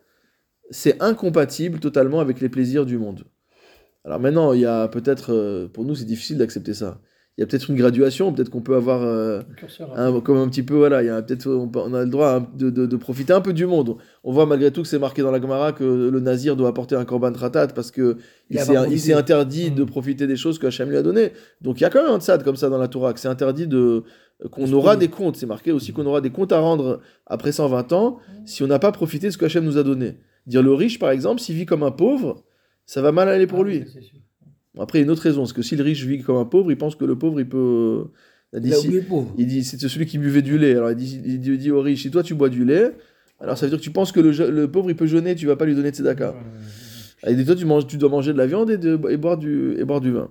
c'est 0.71 1.03
incompatible 1.03 1.81
totalement 1.81 2.21
avec 2.21 2.41
les 2.41 2.49
plaisirs 2.49 2.87
du 2.87 2.99
monde. 2.99 3.25
Alors 4.05 4.19
maintenant, 4.19 4.53
il 4.53 4.61
y 4.61 4.67
a 4.67 4.89
peut-être, 4.89 5.33
euh, 5.33 5.69
pour 5.69 5.85
nous, 5.85 5.95
c'est 5.95 6.05
difficile 6.05 6.39
d'accepter 6.39 6.75
ça. 6.75 7.01
Il 7.39 7.41
y 7.41 7.45
a 7.45 7.47
peut-être 7.47 7.71
une 7.71 7.77
graduation, 7.77 8.31
peut-être 8.31 8.51
qu'on 8.51 8.61
peut 8.61 8.75
avoir 8.77 9.01
euh, 9.03 9.41
un, 9.97 10.21
comme 10.21 10.37
un 10.37 10.49
petit 10.49 10.63
peu, 10.63 10.75
voilà, 10.75 11.03
il 11.03 11.07
y 11.07 11.09
a 11.09 11.23
peut-être, 11.23 11.49
on, 11.49 11.95
a 11.95 12.05
le 12.05 12.11
droit 12.11 12.35
hein, 12.35 12.47
de, 12.59 12.69
de- 12.69 12.85
de 12.85 12.97
profiter 12.97 13.33
un 13.33 13.41
peu 13.41 13.55
du 13.55 13.65
monde. 13.65 13.97
On 14.23 14.33
voit 14.33 14.45
malgré 14.45 14.71
tout 14.71 14.83
que 14.83 14.89
c'est 14.89 14.99
marqué 14.99 15.23
dans 15.23 15.31
la 15.31 15.41
Gemara 15.41 15.73
que 15.73 15.83
le 15.83 16.21
nazir 16.21 16.57
doit 16.57 16.69
apporter 16.69 16.95
un 16.95 17.07
korban 17.07 17.33
tratat 17.33 17.69
parce 17.69 17.91
que 17.91 18.19
Il 18.51 18.61
s'est, 19.01 19.15
interdit 19.15 19.71
de 19.71 19.83
Mm. 19.83 19.87
profiter 19.87 20.27
des 20.27 20.37
choses 20.37 20.59
que 20.59 20.67
Hachem 20.67 20.91
lui 20.91 20.99
a 20.99 21.03
données. 21.03 21.33
Donc 21.63 21.81
il 21.81 21.85
y 21.85 21.87
a 21.87 21.91
quand 21.91 22.03
même 22.05 22.13
un 22.15 22.21
tzad 22.21 22.43
comme 22.45 22.57
ça 22.57 22.69
dans 22.69 22.77
la 22.79 22.89
Torah, 22.89 23.15
que 23.15 23.21
c'est 23.21 23.29
interdit 23.29 23.67
de 23.67 24.03
qu'on 24.51 24.71
aura 24.75 24.97
des 24.97 25.09
comptes. 25.09 25.37
C'est 25.37 25.47
marqué 25.47 25.73
aussi 25.73 25.93
qu'on 25.95 26.05
aura 26.05 26.21
des 26.21 26.31
comptes 26.31 26.53
à 26.53 26.59
rendre 26.61 27.01
après 27.27 27.53
120 27.53 27.93
ans 27.95 28.19
si 28.45 28.63
on 28.63 28.67
n'a 28.67 28.79
pas 28.79 28.93
profité 28.93 29.29
de 29.29 29.33
ce 29.33 29.39
que 29.39 29.47
Hachem 29.47 29.65
nous 29.65 29.79
a 29.79 29.83
donné. 29.83 30.19
Dire 30.47 30.63
le 30.63 30.75
riche, 30.75 30.99
par 30.99 31.11
exemple, 31.11 31.41
s'il 31.41 31.55
vit 31.57 31.65
comme 31.65 31.83
un 31.83 31.93
pauvre, 31.93 32.45
ça 32.85 33.01
va 33.01 33.11
mal 33.11 33.29
aller 33.31 33.47
pour 33.47 33.61
Ah, 33.61 33.65
lui. 33.65 33.85
Bon, 34.75 34.83
Après, 34.83 34.99
il 34.99 35.03
y 35.03 35.05
a 35.05 35.07
une 35.07 35.11
autre 35.11 35.23
raison, 35.23 35.45
c'est 35.45 35.55
que 35.55 35.63
si 35.63 35.77
le 35.77 35.83
riche 35.85 36.05
vit 36.05 36.21
comme 36.23 36.37
un 36.37 36.45
pauvre, 36.45 36.71
il 36.71 36.79
pense 36.79 36.95
que 36.97 37.05
le 37.05 37.17
pauvre, 37.17 37.41
il 37.41 37.49
peut... 37.49 38.07
Il 38.53 38.57
a 38.57 38.61
dit, 38.61 38.69
Il 38.69 38.75
a 38.75 38.77
si- 38.77 38.87
oublié 38.87 39.01
le 39.03 39.07
pauvre. 39.07 39.35
il 39.39 39.47
dit, 39.47 39.65
c'est 39.65 39.79
celui 39.81 40.05
qui 40.07 40.19
buvait 40.19 40.43
du 40.43 40.59
lait. 40.59 40.75
Alors 40.77 40.91
il 40.91 40.97
dit, 40.97 41.21
il 41.25 41.41
dit, 41.41 41.51
il 41.53 41.59
dit 41.59 41.71
au 41.71 41.81
riche, 41.81 42.03
si 42.03 42.11
toi 42.11 42.23
tu 42.23 42.35
bois 42.35 42.51
du 42.51 42.65
lait, 42.67 42.93
alors 43.41 43.57
ça 43.57 43.65
veut 43.67 43.71
dire 43.71 43.79
que 43.79 43.85
tu 43.85 43.91
penses 43.91 44.13
que 44.13 44.21
le, 44.21 44.31
je- 44.33 44.43
le 44.43 44.71
pauvre 44.71 44.91
il 44.91 44.97
peut 44.97 45.07
jeûner, 45.07 45.35
tu 45.35 45.47
vas 45.47 45.57
pas 45.57 45.65
lui 45.65 45.75
donner 45.75 45.91
de 45.91 45.97
tzedaka. 45.97 46.31
Ouais, 46.33 46.37
ouais, 46.37 46.43
ouais. 47.25 47.33
Il 47.33 47.37
dit, 47.39 47.45
toi 47.47 47.55
tu, 47.55 47.65
manges, 47.65 47.87
tu 47.87 47.97
dois 47.97 48.11
manger 48.11 48.33
de 48.35 48.39
la 48.39 48.47
viande 48.47 48.71
et, 48.71 48.77
de, 48.77 49.01
et, 49.09 49.17
boire, 49.17 49.39
du, 49.39 49.75
et 49.79 49.85
boire 49.85 50.03
du 50.03 50.11
vin. 50.11 50.29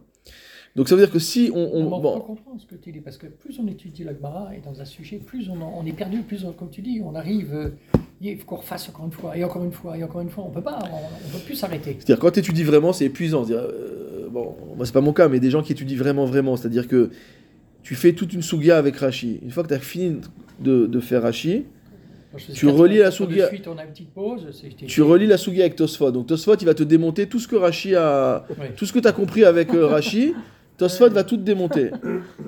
Donc 0.75 0.87
ça 0.87 0.95
veut 0.95 1.01
dire 1.01 1.11
que 1.11 1.17
si 1.19 1.49
on... 1.53 1.57
on- 1.73 1.91
On, 1.93 1.99
bon, 1.99 2.19
comprend 2.19 2.57
ce 2.59 2.65
que 2.67 2.75
tu 2.75 2.91
dis, 2.91 2.99
parce 3.01 3.17
que 3.17 3.25
plus 3.27 3.59
on 3.59 3.67
étudie 3.67 4.03
la 4.03 4.13
Gemara 4.13 4.51
et 4.55 4.61
dans 4.61 4.79
un 4.79 4.85
sujet, 4.85 5.17
plus 5.17 5.49
on, 5.49 5.59
en- 5.59 5.73
on 5.81 5.85
est 5.87 5.91
perdu, 5.91 6.21
plus, 6.21 6.45
on- 6.45 6.51
comme 6.53 6.69
tu 6.69 6.81
dis, 6.81 7.01
on 7.03 7.15
arrive, 7.15 7.53
euh, 7.53 7.69
il 8.21 8.37
faut 8.37 8.45
qu'on 8.45 8.55
refasse 8.57 8.87
encore 8.87 9.05
une 9.05 9.11
fois, 9.11 9.35
et 9.35 9.43
encore 9.43 9.63
une 9.63 9.71
fois, 9.71 9.97
et 9.97 10.03
encore 10.03 10.21
une 10.21 10.29
fois, 10.29 10.43
on 10.47 10.51
peut 10.51 10.61
pas, 10.61 10.77
on 10.83 11.27
ne 11.27 11.33
peut 11.33 11.43
plus 11.43 11.55
s'arrêter. 11.55 11.95
C'est-à-dire 11.97 12.19
quand 12.19 12.29
tu 12.31 12.39
étudies 12.39 12.63
vraiment, 12.63 12.93
c'est 12.93 13.05
épuisant. 13.05 13.43
C'est-à-dire, 13.45 13.67
euh, 13.67 14.00
bon, 14.31 14.55
moi 14.75 14.85
c'est 14.85 14.93
pas 14.93 15.01
mon 15.01 15.13
cas, 15.13 15.27
mais 15.29 15.39
des 15.39 15.49
gens 15.49 15.61
qui 15.61 15.71
étudient 15.73 15.97
vraiment, 15.97 16.25
vraiment. 16.25 16.55
C'est-à-dire 16.57 16.87
que 16.87 17.09
tu 17.83 17.95
fais 17.95 18.13
toute 18.13 18.33
une 18.33 18.41
sougia 18.41 18.77
avec 18.77 18.95
Rashi. 18.97 19.39
Une 19.43 19.51
fois 19.51 19.63
que 19.63 19.67
tu 19.69 19.73
as 19.73 19.79
fini 19.79 20.17
de, 20.59 20.85
de 20.87 20.99
faire 20.99 21.21
Rashi, 21.23 21.65
Tu 22.53 22.67
relis 22.67 22.97
la 22.99 23.11
fois 23.11 23.25
de 23.25 23.31
Sougia. 23.31 23.47
suite, 23.49 23.67
on 23.67 23.77
a 23.77 23.83
une 23.83 23.89
petite 23.91 24.11
pause. 24.13 24.47
c'était- 24.53 24.85
tu 24.85 25.01
relis 25.01 25.27
la 25.27 25.37
sougia 25.37 25.63
avec 25.65 25.75
Tosfot. 25.75 26.11
Donc 26.11 26.27
Tosfot, 26.27 26.55
il 26.55 26.65
va 26.65 26.73
te 26.73 26.83
démonter 26.83 27.27
tout 27.27 27.39
ce 27.39 27.47
que 27.47 27.55
Rashi 27.57 27.93
a... 27.95 28.45
Tout 28.77 28.85
ce 28.85 28.93
que 28.93 28.99
tu 28.99 29.07
as 29.07 29.11
compris 29.11 29.43
avec 29.43 29.73
euh, 29.73 29.85
Rashi, 29.87 30.33
Tosfot 30.77 31.09
va 31.09 31.23
tout 31.25 31.35
te 31.37 31.41
démonter. 31.43 31.91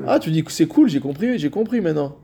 Ah, 0.07 0.19
tu 0.19 0.31
dis 0.31 0.43
que 0.43 0.51
c'est 0.53 0.67
cool, 0.67 0.87
j'ai 0.89 1.01
compris, 1.01 1.37
j'ai 1.37 1.49
compris 1.49 1.81
maintenant. 1.81 2.15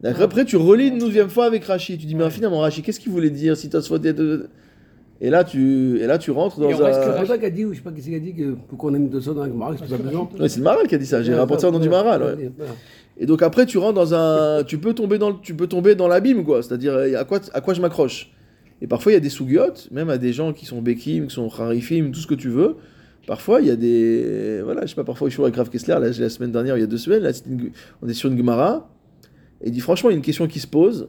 D'accord, 0.00 0.22
Après, 0.22 0.44
tu 0.44 0.56
relis 0.56 0.88
une 0.88 0.98
douzième 0.98 1.28
fois 1.28 1.44
avec 1.46 1.64
Rashi. 1.64 1.98
Tu 1.98 2.06
dis, 2.06 2.14
mais 2.14 2.30
finalement, 2.30 2.60
Rashi, 2.60 2.82
qu'est-ce 2.82 3.00
qu'il 3.00 3.10
voulait 3.12 3.30
dire 3.30 3.56
si 3.56 3.68
Tosfot 3.68 3.98
de... 3.98 4.48
Et 5.20 5.30
là, 5.30 5.42
tu, 5.42 5.98
et 6.00 6.06
là, 6.06 6.16
tu 6.18 6.30
rentres 6.30 6.60
dans 6.60 6.66
on 6.68 6.70
un. 6.84 6.92
C'est 6.92 7.26
pas 7.26 7.38
qu'elle 7.38 7.52
dit, 7.54 7.64
ou 7.64 7.72
je 7.72 7.78
sais 7.78 7.82
pas 7.82 7.90
qui 7.90 8.02
c'est 8.02 8.10
qui 8.10 8.16
a 8.16 8.20
dit 8.20 8.34
que 8.34 8.52
pour 8.54 8.78
qu'on 8.78 8.94
ait 8.94 8.98
mis 9.00 9.08
de 9.08 9.18
ça 9.18 9.32
dans 9.34 9.42
la 9.42 9.48
Gemara, 9.48 9.74
c'est 9.76 9.88
pas 9.88 9.96
besoin. 10.02 10.28
Ouais, 10.38 10.48
c'est 10.48 10.58
le 10.58 10.64
Maral 10.64 10.86
qui 10.86 10.94
a 10.94 10.98
dit 10.98 11.06
ça. 11.06 11.22
J'ai 11.22 11.34
rapporté 11.34 11.62
ça 11.62 11.68
au 11.68 11.72
nom 11.72 11.80
du 11.80 11.88
Maral. 11.88 12.22
ouais. 12.22 12.50
Et 13.20 13.26
donc 13.26 13.42
après, 13.42 13.66
tu 13.66 13.78
rentres 13.78 13.94
dans 13.94 14.14
un, 14.14 14.62
tu 14.62 14.78
peux 14.78 14.94
tomber 14.94 15.18
dans, 15.18 15.30
le- 15.30 15.36
tu 15.42 15.54
peux 15.54 15.66
tomber 15.66 15.96
dans 15.96 16.06
l'abîme, 16.06 16.44
quoi. 16.44 16.62
C'est-à-dire, 16.62 16.92
euh, 16.94 17.18
à 17.18 17.24
quoi, 17.24 17.40
à 17.52 17.60
quoi 17.60 17.74
je 17.74 17.80
m'accroche? 17.80 18.30
Et 18.80 18.86
parfois, 18.86 19.10
il 19.10 19.16
y 19.16 19.18
a 19.18 19.20
des 19.20 19.28
sougiotes, 19.28 19.88
même 19.90 20.08
à 20.08 20.18
des 20.18 20.32
gens 20.32 20.52
qui 20.52 20.66
sont 20.66 20.80
Bekim, 20.80 21.26
qui 21.26 21.34
sont 21.34 21.48
Harifim, 21.48 22.12
tout 22.12 22.20
ce 22.20 22.28
que 22.28 22.36
tu 22.36 22.48
veux. 22.48 22.76
Parfois, 23.26 23.60
il 23.60 23.66
y 23.66 23.70
a 23.72 23.76
des, 23.76 24.60
voilà, 24.62 24.82
je 24.82 24.90
sais 24.90 24.94
pas. 24.94 25.02
Parfois, 25.02 25.28
je 25.28 25.34
suis 25.34 25.42
avec 25.42 25.56
Rav 25.56 25.68
Kessler. 25.68 25.94
Là, 25.94 26.10
la 26.16 26.28
semaine 26.30 26.52
dernière, 26.52 26.76
il 26.76 26.80
y 26.80 26.84
a 26.84 26.86
deux 26.86 26.96
semaines, 26.96 27.24
là, 27.24 27.32
une- 27.50 27.72
on 28.02 28.08
est 28.08 28.14
sur 28.14 28.30
une 28.30 28.38
Gemara. 28.38 28.88
Et 29.62 29.66
il 29.66 29.72
dit 29.72 29.80
franchement, 29.80 30.10
il 30.10 30.12
y 30.12 30.14
a 30.14 30.18
une 30.18 30.22
question 30.24 30.46
qui 30.46 30.60
se 30.60 30.68
pose. 30.68 31.08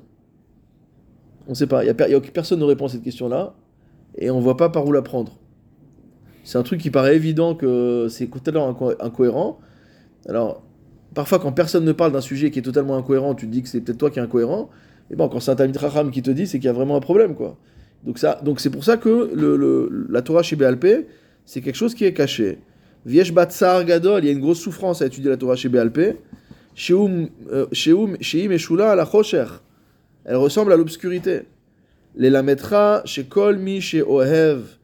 On 1.48 1.54
sait 1.54 1.68
pas. 1.68 1.84
Il 1.84 1.88
y 1.88 1.90
a, 1.92 1.94
per- 1.94 2.06
il 2.08 2.12
y 2.12 2.16
a- 2.16 2.20
personne 2.22 2.60
ne 2.60 2.64
répond 2.66 2.86
à 2.86 2.90
cette 2.90 3.04
question-là, 3.04 3.54
et 4.18 4.32
on 4.32 4.40
voit 4.40 4.58
pas 4.58 4.70
par 4.70 4.86
où 4.86 4.92
la 4.92 5.02
prendre. 5.02 5.38
C'est 6.44 6.58
un 6.58 6.64
truc 6.64 6.82
qui 6.82 6.90
paraît 6.90 7.16
évident 7.16 7.56
que 7.56 8.08
c'est 8.10 8.28
totalement 8.28 8.72
inco- 8.72 8.96
incohérent. 9.00 9.60
Alors, 10.28 10.64
parfois, 11.14 11.40
quand 11.40 11.52
personne 11.52 11.86
ne 11.86 11.92
parle 11.92 12.12
d'un 12.12 12.22
sujet 12.22 12.52
qui 12.52 12.60
est 12.60 12.64
totalement 12.64 12.98
incohérent, 12.98 13.36
tu 13.36 13.46
te 13.46 13.52
dis 13.52 13.62
que 13.62 13.70
c'est 13.70 13.82
peut-être 13.82 13.98
toi 13.98 14.10
qui 14.10 14.20
es 14.20 14.22
incohérent. 14.22 14.70
Et 15.12 15.16
bon, 15.16 15.28
quand 15.30 15.40
c'est 15.40 15.60
un 15.60 15.72
Racham 15.76 16.12
qui 16.12 16.22
te 16.22 16.32
dit, 16.32 16.48
c'est 16.48 16.60
qu'il 16.60 16.66
y 16.66 16.70
a 16.70 16.74
vraiment 16.74 16.96
un 16.96 17.02
problème, 17.02 17.36
quoi. 17.36 17.58
Donc, 18.04 18.20
donc 18.44 18.60
c'est 18.60 18.70
pour 18.70 18.84
ça 18.84 18.98
que 18.98 19.32
le, 19.34 20.08
la 20.10 20.22
Torah 20.22 20.42
chez 20.42 20.56
BLP, 20.56 21.08
c'est 21.46 21.62
quelque 21.62 21.76
chose 21.76 21.94
qui 21.94 22.06
est 22.06 22.14
caché. 22.14 22.60
Viesh 23.06 23.34
Batsar 23.34 23.86
Gadol, 23.86 24.24
il 24.24 24.28
y 24.28 24.30
a 24.30 24.32
une 24.32 24.40
grosse 24.40 24.60
souffrance 24.60 25.02
à 25.02 25.06
étudier 25.06 25.30
la 25.30 25.38
Torah 25.38 25.56
chez 25.56 25.70
BLP. 25.70 26.18
Sheum 26.76 27.28
euh, 27.52 27.66
Sheim 27.72 28.52
Eshula 28.52 28.96
la 28.96 29.06
Chosher. 29.06 29.46
Elle 30.26 30.38
ressemble 30.38 30.72
à 30.74 30.78
l'obscurité. 30.78 31.42
Les 32.16 32.30
Lametra, 32.30 33.02
chez 33.06 33.26
Kol 33.26 33.58
Mi, 33.58 33.82
chez 33.82 34.02
Ohev, 34.02 34.78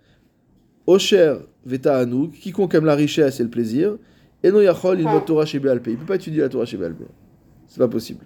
Osher, 0.88 1.38
Veta 1.66 1.98
Anouk, 1.98 2.34
quiconque 2.34 2.76
aime 2.76 2.86
la 2.86 2.96
richesse 2.96 3.40
et 3.40 3.44
le 3.44 3.50
plaisir, 3.50 3.98
Eno 4.44 4.62
Yachol, 4.62 5.00
il 5.00 5.08
vote 5.08 5.26
Torah 5.26 5.46
chez 5.46 5.60
BLP. 5.60 5.88
Il 5.88 5.94
ne 5.94 5.98
peut 5.98 6.06
pas 6.06 6.16
étudier 6.16 6.42
la 6.42 6.50
Torah 6.50 6.66
chez 6.66 6.78
BLP. 6.78 7.02
C'est 7.68 7.80
pas 7.80 7.88
possible. 7.88 8.24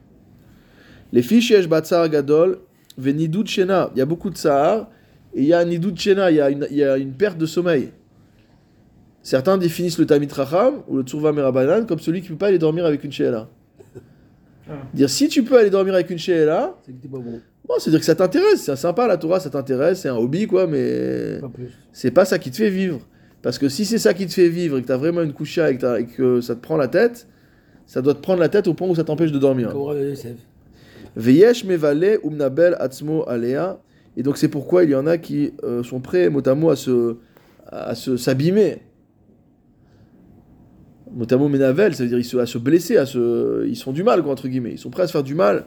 Les 1.13 1.21
fiches 1.21 1.67
Batsar 1.67 2.09
Gadol, 2.09 2.59
Venidut 2.97 3.47
Shena. 3.47 3.89
Il 3.95 3.99
y 3.99 4.01
a 4.01 4.05
beaucoup 4.05 4.29
de 4.29 4.38
Sahar, 4.38 4.89
et 5.33 5.41
il 5.41 5.47
y 5.47 5.53
a 5.53 5.59
un 5.59 5.65
Nidut 5.65 5.95
Shena, 5.95 6.31
il 6.31 6.38
y 6.38 6.41
a 6.41 6.49
une, 6.49 6.67
il 6.69 6.77
y 6.77 6.83
a 6.83 6.97
une 6.97 7.13
perte 7.13 7.38
de 7.38 7.45
sommeil. 7.45 7.91
Certains 9.21 9.57
définissent 9.57 9.97
le 9.97 10.05
Tamit 10.05 10.27
Racham 10.31 10.81
ou 10.88 10.97
le 10.97 11.03
Tsurva 11.03 11.31
Merabanan 11.31 11.85
comme 11.85 11.99
celui 11.99 12.21
qui 12.21 12.27
ne 12.27 12.33
peut 12.33 12.39
pas 12.39 12.47
aller 12.47 12.59
dormir 12.59 12.85
avec 12.85 13.03
une 13.03 13.12
Sheela. 13.12 13.49
Dire 14.93 15.09
si 15.09 15.27
tu 15.27 15.43
peux 15.43 15.57
aller 15.57 15.69
dormir 15.69 15.93
avec 15.93 16.09
une 16.09 16.17
Sheela, 16.17 16.77
C'est 16.85 16.91
que 16.91 17.01
t'es 17.01 17.07
pas 17.07 17.17
bon. 17.17 17.41
Bon, 17.69 17.75
c'est-à-dire 17.79 17.99
que 17.99 18.05
ça 18.05 18.15
t'intéresse, 18.15 18.63
c'est 18.63 18.75
sympa 18.75 19.08
la 19.08 19.15
Torah, 19.17 19.39
ça 19.39 19.49
t'intéresse, 19.49 20.01
c'est 20.01 20.10
un 20.10 20.15
hobby 20.17 20.47
quoi, 20.47 20.67
mais 20.67 21.39
c'est 21.93 22.12
pas 22.12 22.25
ça 22.25 22.38
qui 22.39 22.51
te 22.51 22.58
fait 22.58 22.69
vivre. 22.71 22.99
Parce 23.41 23.58
que 23.58 23.69
si 23.69 23.86
c'est 23.86 23.99
ça 23.99 24.13
qui 24.13 24.25
te 24.27 24.34
fait 24.34 24.49
vivre 24.49 24.77
et 24.77 24.82
que 24.82 24.88
tu 24.88 24.91
as 24.91 24.97
vraiment 24.97 25.21
une 25.21 25.32
coucha 25.32 25.71
et 25.71 25.75
que, 25.77 25.82
t'as- 25.82 25.99
et 26.01 26.05
que 26.05 26.41
ça 26.41 26.55
te 26.55 26.60
prend 26.62 26.75
la 26.75 26.89
tête, 26.89 27.27
ça 27.85 28.02
doit 28.02 28.13
te 28.13 28.19
prendre 28.19 28.39
la 28.41 28.50
tête 28.50 28.67
au 28.67 28.73
point 28.73 28.87
où 28.89 28.96
ça 28.96 29.04
t'empêche 29.06 29.31
de 29.31 29.39
dormir. 29.39 29.69
Veyesh 31.15 31.63
mevale 31.63 32.17
umnabel 32.23 32.75
atzmo 32.79 33.23
alea. 33.29 33.79
Et 34.17 34.23
donc 34.23 34.37
c'est 34.37 34.50
pourquoi 34.50 34.83
il 34.83 34.89
y 34.89 34.96
en 34.96 35.08
a 35.08 35.17
qui 35.17 35.54
euh, 35.63 35.83
sont 35.83 36.02
prêts 36.02 36.29
mot 36.29 36.41
à 36.46 36.54
mot 36.56 36.69
à 36.71 36.75
se 36.75 37.15
à 37.67 37.96
se 37.96 38.17
s'abîmer. 38.17 38.81
Mot 41.12 41.25
à 41.31 41.37
mot 41.37 41.48
menavel, 41.48 41.96
ça 41.96 42.04
veut 42.04 42.10
dire 42.10 42.19
ils 42.19 42.25
se, 42.25 42.37
à 42.37 42.46
se 42.46 42.58
blesser, 42.58 42.98
à 42.98 43.06
se, 43.06 43.65
ils 43.67 43.75
sont 43.75 43.91
du 43.94 44.04
mal 44.04 44.21
quoi, 44.21 44.31
entre 44.33 44.48
guillemets. 44.48 44.73
Ils 44.73 44.77
sont 44.77 44.89
prêts 44.91 45.04
à 45.04 45.08
se 45.08 45.12
faire 45.12 45.23
du 45.23 45.33
mal 45.35 45.65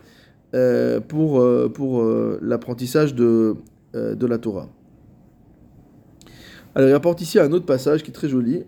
pour 1.09 1.41
euh, 1.41 1.69
pour 1.69 2.03
euh, 2.03 2.39
l'apprentissage 2.43 3.15
de 3.15 3.57
euh, 3.95 4.15
de 4.15 4.27
la 4.27 4.39
Torah. 4.39 4.69
Alors 6.75 6.89
il 6.89 6.93
rapporte 6.93 7.21
ici 7.21 7.39
un 7.39 7.53
autre 7.53 7.67
passage 7.67 8.03
qui 8.03 8.11
est 8.11 8.15
très 8.15 8.29
joli, 8.29 8.65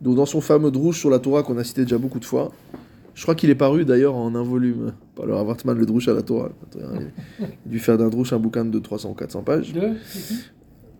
donc 0.00 0.16
dans 0.16 0.26
son 0.26 0.40
fameux 0.40 0.70
drouche 0.70 0.98
sur 0.98 1.10
la 1.10 1.18
Torah 1.18 1.42
qu'on 1.42 1.58
a 1.58 1.64
cité 1.64 1.82
déjà 1.82 1.98
beaucoup 1.98 2.18
de 2.18 2.24
fois. 2.24 2.52
Je 3.14 3.22
crois 3.24 3.34
qu'il 3.34 3.50
est 3.50 3.56
paru 3.56 3.84
d'ailleurs 3.84 4.14
en 4.14 4.34
un 4.36 4.44
volume 4.44 4.92
par 5.16 5.26
le 5.26 5.34
Hartman, 5.34 5.76
le 5.76 5.86
Drush 5.86 6.06
à 6.06 6.14
la 6.14 6.22
Torah. 6.22 6.50
Il 6.76 6.84
a 6.84 7.48
dû 7.66 7.80
faire 7.80 7.98
d'un 7.98 8.10
Drush 8.10 8.32
un 8.32 8.38
bouquin 8.38 8.64
de 8.64 8.78
300 8.78 9.10
ou 9.10 9.14
400 9.14 9.42
pages. 9.42 9.72
Deux, 9.72 9.94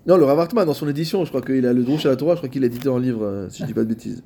Non, 0.05 0.17
le 0.17 0.25
Rav 0.25 0.41
Hartman, 0.41 0.67
dans 0.67 0.75
son 0.75 0.89
édition, 0.89 1.25
je 1.25 1.29
crois 1.29 1.43
qu'il 1.43 1.65
a 1.65 1.73
le 1.73 1.85
Drush 1.85 2.07
à 2.07 2.09
la 2.09 2.17
Torah, 2.17 2.35
je 2.35 2.39
crois 2.39 2.49
qu'il 2.49 2.63
l'a 2.63 2.67
édité 2.67 2.89
en 2.89 2.99
livre, 2.99 3.23
euh, 3.23 3.49
si 3.51 3.63
je 3.63 3.67
dis 3.67 3.73
pas 3.73 3.85
de 3.85 3.89
bêtises. 3.89 4.25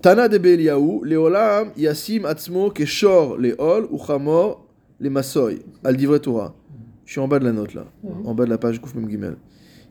Tana 0.00 0.28
de 0.28 0.38
Beliaou, 0.38 1.02
Leolam, 1.02 1.72
Yassim, 1.76 2.24
Atzmo, 2.24 2.70
Keshor, 2.70 3.36
Leol, 3.36 3.88
Uchamor, 3.92 4.69
les 5.00 5.10
Masoy, 5.10 5.60
al 5.84 5.96
Torah. 6.20 6.54
Je 7.04 7.12
suis 7.12 7.20
en 7.20 7.26
bas 7.28 7.38
de 7.40 7.44
la 7.44 7.52
note 7.52 7.74
là, 7.74 7.86
en 8.24 8.34
bas 8.34 8.44
de 8.44 8.50
la 8.50 8.58
page 8.58 8.80
Kouf 8.80 8.94
Gimel. 9.08 9.36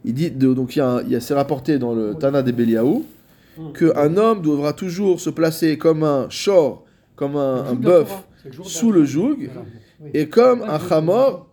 Il 0.05 0.13
dit, 0.13 0.31
de- 0.31 0.53
donc 0.53 0.75
il 0.75 0.79
y 0.79 0.81
a, 0.81 0.95
a 0.97 1.19
c'est 1.19 1.33
rapporté 1.33 1.77
dans 1.79 1.93
le 1.93 2.13
Tana 2.15 2.41
de 2.41 2.51
Beliaou, 2.51 3.05
qu'un 3.77 4.15
homme 4.15 4.41
devra 4.41 4.71
toujours 4.71 5.19
se 5.19 5.29
placer 5.29 5.77
comme 5.77 6.03
un 6.03 6.29
shor, 6.29 6.85
comme 7.17 7.35
un, 7.35 7.65
un 7.65 7.73
bœuf, 7.75 8.23
sous 8.63 8.91
le 8.93 9.03
joug, 9.03 9.35
Voilà. 9.37 9.61
Oui. 10.01 10.11
et 10.13 10.29
comme 10.29 10.61
un 10.61 10.79
chamor, 10.79 11.47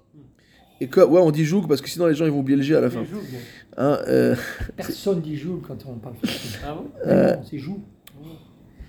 et 0.80 0.86
que, 0.86 1.00
ouais, 1.00 1.20
on 1.20 1.32
dit 1.32 1.44
joug 1.44 1.66
parce 1.66 1.80
que 1.80 1.88
sinon 1.88 2.06
les 2.06 2.14
gens 2.14 2.26
ils 2.26 2.30
vont 2.30 2.38
oublier 2.40 2.56
le 2.58 2.62
G 2.62 2.76
à 2.76 2.80
la 2.80 2.90
fin. 2.90 3.02
Hein, 3.78 3.98
euh, 4.06 4.36
Personne 4.76 5.20
dit 5.20 5.36
joug 5.36 5.60
quand 5.66 5.76
on 5.88 5.94
parle. 5.94 6.14
Ah 6.64 6.74
bon 6.76 6.84
Euh, 7.06 7.34
C'est 7.50 7.58
joug. 7.58 7.80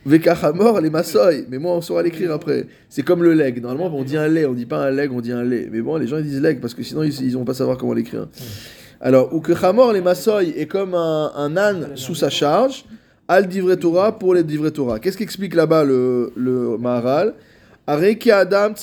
Vekachamor, 0.06 0.80
les 0.82 0.90
massoy, 0.90 1.46
mais 1.50 1.58
moi 1.58 1.74
on 1.74 1.82
saura 1.82 2.04
l'écrire 2.04 2.32
après. 2.32 2.68
C'est 2.90 3.04
comme 3.04 3.24
le 3.24 3.34
leg. 3.34 3.62
Normalement 3.62 3.96
on 3.96 4.04
dit 4.04 4.18
un 4.18 4.28
lait, 4.28 4.46
on 4.46 4.54
dit 4.54 4.66
pas 4.66 4.86
un 4.88 4.92
leg, 4.92 5.12
on 5.12 5.22
dit 5.22 5.32
un 5.32 5.44
lait. 5.44 5.68
Mais 5.72 5.82
bon, 5.82 5.98
les 5.98 6.08
gens 6.08 6.18
ils 6.18 6.24
disent 6.24 6.42
leg 6.42 6.62
parce 6.62 6.74
que 6.74 6.84
sinon 6.84 7.04
ils, 7.04 7.22
ils 7.22 7.34
vont 7.34 7.46
pas 7.46 7.54
savoir 7.54 7.78
comment 7.78 7.94
l'écrire. 7.94 8.28
Alors, 9.02 9.34
ou 9.34 9.42
que 9.42 9.54
chamor, 9.54 9.94
les 9.94 10.02
massoy, 10.02 10.54
est 10.58 10.66
comme 10.66 10.96
un, 10.96 11.32
un 11.36 11.56
âne 11.58 11.90
sous 11.96 12.16
sa 12.16 12.30
charge, 12.30 12.86
al 13.28 13.48
divrei 13.48 13.78
Torah 13.78 14.18
pour 14.18 14.34
les 14.34 14.44
divrei 14.44 14.72
Torah. 14.72 15.00
Qu'est-ce 15.00 15.18
qu'explique 15.18 15.54
là-bas 15.54 15.84
le, 15.84 16.32
le 16.36 16.78
Maharal? 16.78 17.36
Adam. 17.86 18.74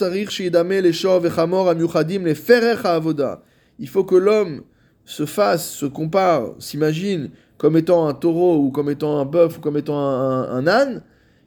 Il 3.79 3.89
faut 3.89 4.05
que 4.05 4.15
l'homme 4.15 4.63
se 5.05 5.27
fasse, 5.27 5.69
se 5.69 5.87
compare, 5.87 6.55
s'imagine 6.59 7.31
comme 7.59 7.77
étant 7.77 8.07
un 8.07 8.15
taureau 8.15 8.59
ou 8.59 8.71
comme 8.71 8.91
étant 8.91 9.19
un 9.19 9.25
bœuf 9.25 9.59
ou 9.59 9.61
comme 9.61 9.77
étant 9.77 9.99
un, 9.99 10.67
âne 10.67 11.03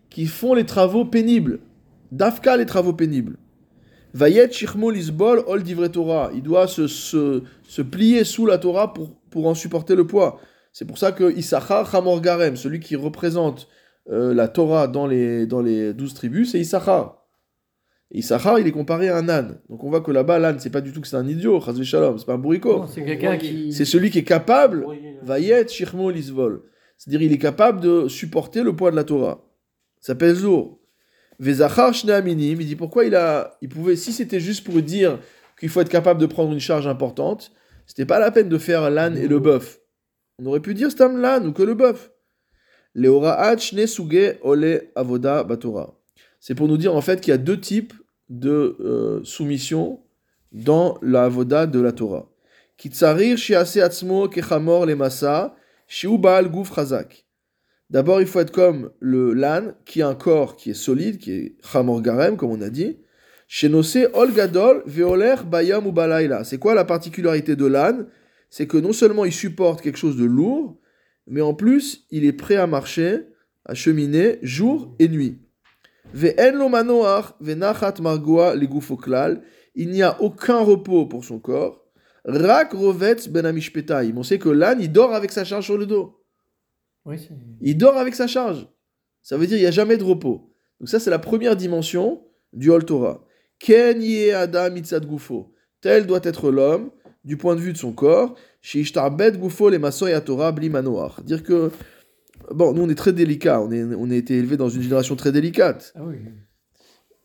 qui 0.09 0.25
font 0.25 0.53
les 0.53 0.65
travaux 0.65 1.05
pénibles. 1.05 1.59
Dafka 2.11 2.57
les 2.57 2.65
travaux 2.65 2.93
pénibles. 2.93 3.37
Vayet 4.13 4.51
shirmo 4.51 4.89
lisbol 4.89 5.43
ol 5.47 5.63
divrei 5.63 5.89
Torah. 5.89 6.31
Il 6.33 6.43
doit 6.43 6.67
se, 6.67 6.87
se, 6.87 7.43
se 7.67 7.81
plier 7.81 8.23
sous 8.23 8.45
la 8.45 8.57
Torah 8.57 8.93
pour, 8.93 9.11
pour 9.29 9.47
en 9.47 9.53
supporter 9.53 9.95
le 9.95 10.07
poids. 10.07 10.39
C'est 10.71 10.85
pour 10.85 10.97
ça 10.97 11.11
que 11.11 11.35
Issachar 11.35 11.93
Hamor 11.93 12.21
Garem, 12.21 12.55
celui 12.55 12.79
qui 12.79 12.95
représente 12.95 13.67
euh, 14.09 14.33
la 14.33 14.47
Torah 14.47 14.87
dans 14.87 15.07
les, 15.07 15.45
dans 15.45 15.61
les 15.61 15.93
douze 15.93 16.13
tribus, 16.13 16.51
c'est 16.51 16.59
Issachar. 16.59 17.16
Et 18.11 18.19
Issachar, 18.19 18.59
il 18.59 18.67
est 18.67 18.71
comparé 18.71 19.09
à 19.09 19.17
un 19.17 19.27
âne. 19.27 19.59
Donc 19.69 19.83
on 19.83 19.89
voit 19.89 20.01
que 20.01 20.11
là-bas, 20.11 20.39
l'âne, 20.39 20.59
c'est 20.59 20.69
pas 20.69 20.81
du 20.81 20.93
tout 20.93 21.01
que 21.01 21.07
c'est 21.07 21.17
un 21.17 21.27
idiot, 21.27 21.59
chas 21.59 21.81
shalom, 21.83 22.17
c'est 22.17 22.25
pas 22.25 22.33
un 22.33 22.37
bourricot. 22.37 22.85
C'est 22.87 23.03
quelqu'un 23.03 23.37
qui. 23.37 23.73
C'est 23.73 23.85
celui 23.85 24.09
qui 24.09 24.19
est 24.19 24.23
capable 24.23 24.85
Vayet 25.23 25.67
Shirmo 25.67 26.09
Lisvol. 26.09 26.63
C'est-à-dire, 26.97 27.21
il 27.21 27.33
est 27.33 27.37
capable 27.37 27.81
de 27.81 28.07
supporter 28.07 28.63
le 28.63 28.75
poids 28.75 28.91
de 28.91 28.95
la 28.95 29.03
Torah. 29.03 29.45
Ça 29.99 30.15
pèse 30.15 30.43
lourd. 30.43 30.79
Vezachar 31.39 31.93
Shneaminim, 31.93 32.61
il 32.61 32.67
dit 32.67 32.75
pourquoi 32.75 33.05
il 33.05 33.15
a. 33.15 33.57
Il 33.61 33.69
pouvait, 33.69 33.95
si 33.95 34.13
c'était 34.13 34.39
juste 34.39 34.63
pour 34.63 34.81
dire 34.81 35.19
qu'il 35.59 35.69
faut 35.69 35.81
être 35.81 35.89
capable 35.89 36.19
de 36.19 36.25
prendre 36.25 36.53
une 36.53 36.59
charge 36.59 36.87
importante, 36.87 37.51
c'était 37.85 38.05
pas 38.05 38.19
la 38.19 38.31
peine 38.31 38.49
de 38.49 38.57
faire 38.57 38.89
l'âne 38.89 39.17
et 39.17 39.27
le 39.27 39.39
bœuf. 39.39 39.79
On 40.39 40.45
aurait 40.45 40.59
pu 40.59 40.73
dire 40.73 40.91
stam 40.91 41.19
l'âne 41.19 41.47
ou 41.47 41.51
que 41.51 41.63
le 41.63 41.73
bœuf. 41.73 42.11
Leoraat 42.95 43.57
Shne 43.57 43.85
Suge 43.85 44.37
Ole 44.41 44.89
Avoda 44.95 45.43
Batora. 45.43 45.96
C'est 46.47 46.55
pour 46.55 46.69
nous 46.69 46.77
dire 46.77 46.95
en 46.95 47.01
fait 47.01 47.19
qu'il 47.19 47.31
y 47.31 47.33
a 47.33 47.37
deux 47.37 47.59
types 47.59 47.93
de 48.29 48.77
euh, 48.79 49.19
soumission 49.25 49.99
dans 50.53 50.97
la 51.01 51.25
avoda 51.25 51.67
de 51.67 51.77
la 51.81 51.91
Torah. 51.91 52.31
Kitsarir 52.77 53.37
shiase 53.37 53.81
kechamor 54.31 54.85
le 54.85 54.95
masa, 54.95 55.57
shiu 55.89 56.17
baal 56.17 56.49
guf 56.49 56.73
chazak. 56.73 57.25
D'abord, 57.89 58.21
il 58.21 58.27
faut 58.27 58.39
être 58.39 58.53
comme 58.53 58.91
le 59.01 59.33
l'âne, 59.33 59.75
qui 59.83 60.01
a 60.01 60.07
un 60.07 60.15
corps 60.15 60.55
qui 60.55 60.69
est 60.69 60.73
solide, 60.73 61.17
qui 61.17 61.33
est 61.33 61.55
chamor 61.69 62.01
garem, 62.01 62.37
comme 62.37 62.51
on 62.51 62.61
a 62.61 62.69
dit. 62.69 62.97
Shenose 63.49 64.07
ol 64.13 64.31
gadol 64.31 64.83
veoler 64.85 65.35
bayam 65.45 65.85
ou. 65.85 65.93
C'est 66.45 66.59
quoi 66.59 66.73
la 66.75 66.85
particularité 66.85 67.57
de 67.57 67.65
l'âne? 67.65 68.07
C'est 68.49 68.67
que 68.67 68.77
non 68.77 68.93
seulement 68.93 69.25
il 69.25 69.33
supporte 69.33 69.81
quelque 69.81 69.99
chose 69.99 70.15
de 70.15 70.23
lourd, 70.23 70.79
mais 71.27 71.41
en 71.41 71.53
plus, 71.53 72.05
il 72.09 72.23
est 72.23 72.31
prêt 72.31 72.55
à 72.55 72.67
marcher, 72.67 73.25
à 73.65 73.73
cheminer 73.73 74.39
jour 74.43 74.95
et 74.97 75.09
nuit. 75.09 75.39
Il 76.13 76.33
n'y 79.89 80.01
a 80.01 80.21
aucun 80.21 80.59
repos 80.59 81.05
pour 81.05 81.25
son 81.25 81.39
corps. 81.39 81.83
Rak 82.25 82.73
rovetz 82.73 83.29
ben. 83.29 83.45
On 84.15 84.23
sait 84.23 84.39
que 84.39 84.49
l'âne, 84.49 84.81
il 84.81 84.91
dort 84.91 85.13
avec 85.13 85.31
sa 85.31 85.45
charge 85.45 85.65
sur 85.65 85.77
le 85.77 85.85
dos. 85.85 86.19
Oui. 87.05 87.29
Il 87.61 87.77
dort 87.77 87.97
avec 87.97 88.15
sa 88.15 88.27
charge. 88.27 88.67
Ça 89.21 89.37
veut 89.37 89.47
dire 89.47 89.55
qu'il 89.55 89.63
n'y 89.63 89.67
a 89.67 89.71
jamais 89.71 89.97
de 89.97 90.03
repos. 90.03 90.53
Donc 90.79 90.89
ça, 90.89 90.99
c'est 90.99 91.09
la 91.09 91.19
première 91.19 91.55
dimension 91.55 92.23
du 92.53 92.69
Hol 92.69 92.85
Torah. 92.85 93.23
Ken 93.59 94.01
adam 94.33 94.75
gufo. 95.07 95.53
Tel 95.81 96.05
doit 96.05 96.19
être 96.23 96.51
l'homme 96.51 96.91
du 97.23 97.37
point 97.37 97.55
de 97.55 97.61
vue 97.61 97.73
de 97.73 97.77
son 97.77 97.91
corps. 97.91 98.35
Dire 101.23 101.43
que, 101.43 101.71
bon, 102.51 102.73
nous 102.73 102.81
on 102.83 102.89
est 102.89 102.95
très 102.95 103.13
délicats, 103.13 103.61
on, 103.61 103.71
est, 103.71 103.83
on 103.83 104.09
a 104.09 104.15
été 104.15 104.37
élevés 104.37 104.57
dans 104.57 104.69
une 104.69 104.81
génération 104.81 105.15
très 105.15 105.31
délicate. 105.31 105.93
Ah 105.95 106.01
oui. 106.05 106.17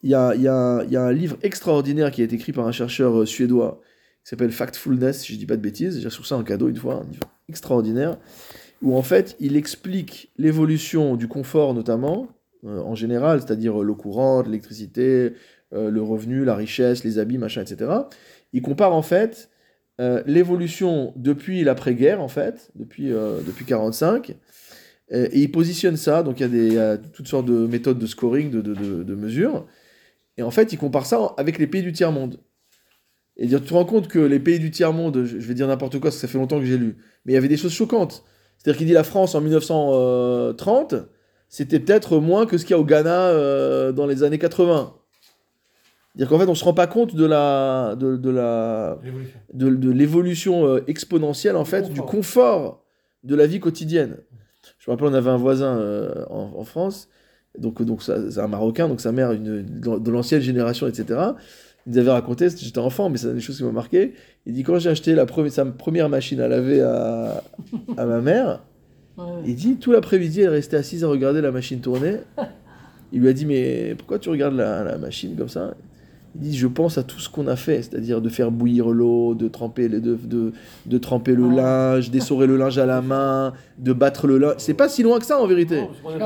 Il 0.02 0.10
y 0.10 0.14
a, 0.14 0.34
y, 0.34 0.48
a, 0.48 0.84
y 0.84 0.96
a 0.96 1.02
un 1.02 1.12
livre 1.12 1.36
extraordinaire 1.42 2.10
qui 2.10 2.22
a 2.22 2.24
été 2.24 2.34
écrit 2.34 2.52
par 2.52 2.66
un 2.66 2.72
chercheur 2.72 3.20
euh, 3.20 3.26
suédois 3.26 3.80
qui 4.24 4.30
s'appelle 4.30 4.52
Factfulness, 4.52 5.20
si 5.20 5.32
je 5.32 5.38
dis 5.38 5.46
pas 5.46 5.56
de 5.56 5.62
bêtises. 5.62 6.00
J'ai 6.00 6.08
reçu 6.08 6.24
ça 6.24 6.36
en 6.36 6.44
cadeau 6.44 6.68
une 6.68 6.76
fois, 6.76 7.02
un 7.06 7.10
livre 7.10 7.24
extraordinaire, 7.48 8.18
où 8.82 8.96
en 8.96 9.02
fait 9.02 9.36
il 9.40 9.56
explique 9.56 10.32
l'évolution 10.38 11.16
du 11.16 11.28
confort 11.28 11.74
notamment, 11.74 12.28
euh, 12.64 12.80
en 12.80 12.94
général, 12.94 13.40
c'est-à-dire 13.40 13.80
euh, 13.80 13.84
l'eau 13.84 13.96
courante, 13.96 14.46
l'électricité, 14.46 15.34
euh, 15.72 15.90
le 15.90 16.02
revenu, 16.02 16.44
la 16.44 16.54
richesse, 16.54 17.02
les 17.02 17.18
habits, 17.18 17.38
machin, 17.38 17.62
etc. 17.62 17.90
Il 18.52 18.60
compare 18.60 18.92
en 18.92 19.02
fait 19.02 19.48
euh, 20.00 20.22
l'évolution 20.26 21.14
depuis 21.16 21.64
l'après-guerre, 21.64 22.20
en 22.20 22.28
fait, 22.28 22.70
depuis, 22.74 23.08
depuis 23.08 23.64
45, 23.64 24.30
euh, 24.30 24.34
et 25.12 25.40
il 25.40 25.50
positionne 25.52 25.96
ça, 25.96 26.22
donc 26.22 26.40
il 26.40 26.42
y 26.42 26.46
a, 26.46 26.48
des, 26.48 26.66
il 26.68 26.72
y 26.74 26.78
a 26.78 26.96
toutes 26.98 27.28
sortes 27.28 27.46
de 27.46 27.66
méthodes 27.66 27.98
de 27.98 28.06
scoring, 28.06 28.50
de, 28.50 28.60
de, 28.62 28.74
de- 28.74 29.02
de 29.02 29.14
mesures, 29.14 29.66
et 30.38 30.42
en 30.42 30.50
fait 30.50 30.72
il 30.72 30.78
compare 30.78 31.04
ça 31.06 31.34
avec 31.36 31.58
les 31.58 31.66
pays 31.66 31.82
du 31.82 31.92
tiers-monde. 31.92 32.38
Et 33.36 33.46
dire, 33.46 33.60
tu 33.60 33.68
te 33.68 33.74
rends 33.74 33.84
compte 33.86 34.08
que 34.08 34.18
les 34.18 34.38
pays 34.40 34.58
du 34.58 34.70
tiers-monde, 34.70 35.24
je 35.24 35.36
vais 35.38 35.54
dire 35.54 35.66
n'importe 35.66 35.92
quoi, 35.94 36.02
parce 36.10 36.16
que 36.16 36.20
ça 36.20 36.28
fait 36.28 36.38
longtemps 36.38 36.58
que 36.60 36.66
j'ai 36.66 36.76
lu, 36.78 36.96
mais 37.24 37.32
il 37.32 37.34
y 37.34 37.38
avait 37.38 37.48
des 37.48 37.56
choses 37.56 37.72
choquantes. 37.72 38.24
C'est-à-dire 38.58 38.78
qu'il 38.78 38.86
dit 38.86 38.92
la 38.92 39.04
France 39.04 39.34
en 39.34 39.40
1930, 39.40 40.94
c'était 41.48 41.80
peut-être 41.80 42.18
moins 42.18 42.46
que 42.46 42.56
ce 42.58 42.64
qu'il 42.64 42.74
y 42.74 42.78
a 42.78 42.80
au 42.80 42.84
Ghana 42.84 43.28
euh, 43.28 43.92
dans 43.92 44.06
les 44.06 44.22
années 44.22 44.38
80. 44.38 44.94
C'est-à-dire 46.14 46.28
qu'en 46.28 46.38
fait, 46.38 46.48
on 46.50 46.54
se 46.54 46.64
rend 46.64 46.74
pas 46.74 46.86
compte 46.86 47.14
de 47.14 47.24
la, 47.24 47.96
de, 47.98 48.16
de 48.16 48.30
la, 48.30 48.98
Révolution. 49.02 49.40
de, 49.54 49.70
de 49.70 49.90
l'évolution 49.90 50.66
euh, 50.66 50.84
exponentielle 50.86 51.56
en 51.56 51.64
fait 51.64 51.90
du 51.92 52.00
confort 52.02 52.84
de 53.24 53.34
la 53.34 53.46
vie 53.46 53.60
quotidienne. 53.60 54.18
Je 54.82 54.90
me 54.90 54.96
rappelle, 54.96 55.06
on 55.06 55.14
avait 55.14 55.30
un 55.30 55.36
voisin 55.36 55.78
euh, 55.78 56.24
en, 56.28 56.54
en 56.56 56.64
France, 56.64 57.08
donc 57.56 57.80
donc 57.82 58.02
c'est 58.02 58.38
un 58.38 58.48
Marocain, 58.48 58.88
donc 58.88 59.00
sa 59.00 59.12
mère 59.12 59.30
une, 59.30 59.62
de, 59.62 60.10
l'ancienne 60.10 60.40
génération, 60.40 60.88
etc. 60.88 61.20
Il 61.86 61.92
nous 61.92 61.98
avait 61.98 62.10
raconté, 62.10 62.48
j'étais 62.50 62.80
enfant, 62.80 63.08
mais 63.08 63.16
c'est 63.16 63.32
des 63.32 63.40
choses 63.40 63.58
qui 63.58 63.62
m'ont 63.62 63.70
marqué. 63.70 64.14
Il 64.44 64.54
dit 64.54 64.64
quand 64.64 64.80
j'ai 64.80 64.90
acheté 64.90 65.14
la 65.14 65.24
première, 65.24 65.52
sa 65.52 65.64
première 65.66 66.08
machine 66.08 66.40
à 66.40 66.48
laver 66.48 66.80
à, 66.80 67.44
à 67.96 68.06
ma 68.06 68.20
mère, 68.20 68.64
il 69.46 69.54
dit 69.54 69.76
tout 69.76 69.92
l'après-midi, 69.92 70.40
elle 70.40 70.48
restait 70.48 70.78
assise 70.78 71.04
à 71.04 71.06
regarder 71.06 71.40
la 71.40 71.52
machine 71.52 71.80
tourner. 71.80 72.16
Il 73.12 73.20
lui 73.20 73.28
a 73.28 73.32
dit 73.32 73.46
mais 73.46 73.94
pourquoi 73.96 74.18
tu 74.18 74.30
regardes 74.30 74.56
la, 74.56 74.82
la 74.82 74.98
machine 74.98 75.36
comme 75.36 75.48
ça? 75.48 75.74
Il 76.34 76.40
dit 76.40 76.56
je 76.56 76.66
pense 76.66 76.96
à 76.96 77.02
tout 77.02 77.18
ce 77.20 77.28
qu'on 77.28 77.46
a 77.46 77.56
fait, 77.56 77.82
c'est-à-dire 77.82 78.22
de 78.22 78.28
faire 78.30 78.50
bouillir 78.50 78.88
l'eau, 78.88 79.34
de 79.34 79.48
tremper 79.48 79.88
les- 79.88 80.00
de, 80.00 80.14
de, 80.16 80.52
de 80.86 80.98
tremper 80.98 81.34
le 81.34 81.46
Ah. 81.52 81.54
linge, 81.96 82.10
d'essorer 82.10 82.46
le 82.46 82.56
linge 82.56 82.78
à 82.78 82.86
la 82.86 83.02
main, 83.02 83.52
de 83.78 83.92
battre 83.92 84.26
le 84.26 84.38
linge. 84.38 84.54
C'est 84.56 84.72
pas 84.74 84.88
si 84.88 85.02
loin 85.02 85.18
que 85.18 85.26
ça 85.26 85.38
en 85.38 85.46
vérité. 85.46 85.76
Non, 85.82 85.90
moi, 86.02 86.12
je 86.14 86.18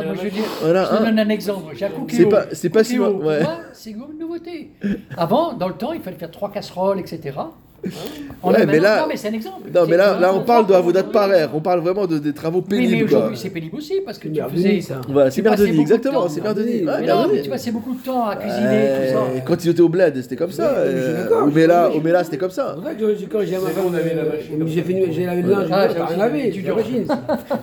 Voilà, 0.62 0.84
je 0.84 0.96
hein. 0.96 1.04
donne 1.06 1.18
un 1.18 1.28
exemple. 1.28 1.74
C'est 2.08 2.26
pas- 2.26 2.46
c'est 2.52 2.70
pas 2.70 2.84
si 2.84 2.96
loin, 2.96 3.10
ouais. 3.10 3.40
C'est 3.72 3.90
une 3.90 4.04
nouveauté. 4.18 4.70
Avant, 5.16 5.54
dans 5.54 5.68
le 5.68 5.74
temps, 5.74 5.92
il 5.92 6.00
fallait 6.00 6.16
faire 6.16 6.30
trois 6.30 6.52
casseroles, 6.52 7.00
etc. 7.00 7.32
On 8.42 8.50
Ouais, 8.52 8.60
a 8.62 8.66
mais 8.66 8.78
là- 8.78 9.00
non, 9.00 9.06
mais 9.08 9.16
c'est 9.16 9.28
un 9.28 9.32
exemple. 9.32 9.62
Non, 9.74 9.86
mais 9.88 9.96
là, 9.96 10.14
C'est- 10.14 10.20
là 10.20 10.34
on 10.34 10.40
parle 10.42 10.66
de 10.66 10.74
Avodat 10.74 11.02
Parer, 11.04 11.46
on 11.52 11.60
parle 11.60 11.80
vraiment 11.80 12.06
de, 12.06 12.18
des 12.18 12.32
travaux 12.32 12.58
Oui, 12.70 12.76
mais 12.78 12.86
pénibles. 12.86 13.08
quoi. 13.08 13.18
aujourd'hui, 13.18 13.38
c'est 13.38 13.50
pénible 13.50 13.76
aussi 13.76 13.94
parce 14.04 14.18
que 14.18 14.28
C'est 14.28 14.34
tu 14.34 14.40
Merdini, 14.40 14.62
faisais. 14.62 14.80
ça. 14.82 15.00
Voilà, 15.08 15.30
c'est 15.30 15.42
Merdoni, 15.42 15.70
beaucoup 15.70 15.76
de 15.76 15.82
exactement, 15.82 16.28
c'est. 16.28 16.40
Ouais, 16.42 16.82
Mais 17.00 17.06
non, 17.06 17.26
mais 17.32 17.42
tu 17.42 17.50
passais 17.50 17.70
beaucoup 17.72 17.94
de 17.94 18.02
temps 18.04 18.26
à 18.26 18.36
cuisiner, 18.36 18.66
Ouais, 18.66 19.08
tout 19.08 19.12
ça. 19.14 19.40
Quand 19.46 19.64
ils 19.64 19.70
étaient 19.70 19.80
au 19.80 19.88
bled, 19.88 20.20
c'était 20.22 20.36
comme 20.36 20.52
ça. 20.52 20.68
Euh, 20.76 21.28
Au 21.46 21.50
je 21.50 21.54
Mela, 21.54 21.88
suis 21.90 21.98
au 21.98 22.02
Mela, 22.02 22.24
c'était 22.24 22.36
comme 22.36 22.50
ça. 22.50 22.76
C'est 22.76 23.26
quand 23.26 23.40
j'ai 23.40 23.46
C'est 23.46 23.56
euh, 23.56 24.30
machine. 24.30 24.68
j'ai 24.68 24.82
fini, 24.82 25.02
j'ai 25.12 25.24
lavé 25.26 25.42
le 25.42 25.50
linge, 25.50 25.68
Ah, 25.72 25.88
j'ai 25.88 26.02
rien 26.02 26.16
lavé, 26.16 26.50
tu 26.50 26.62
machine. 26.62 27.06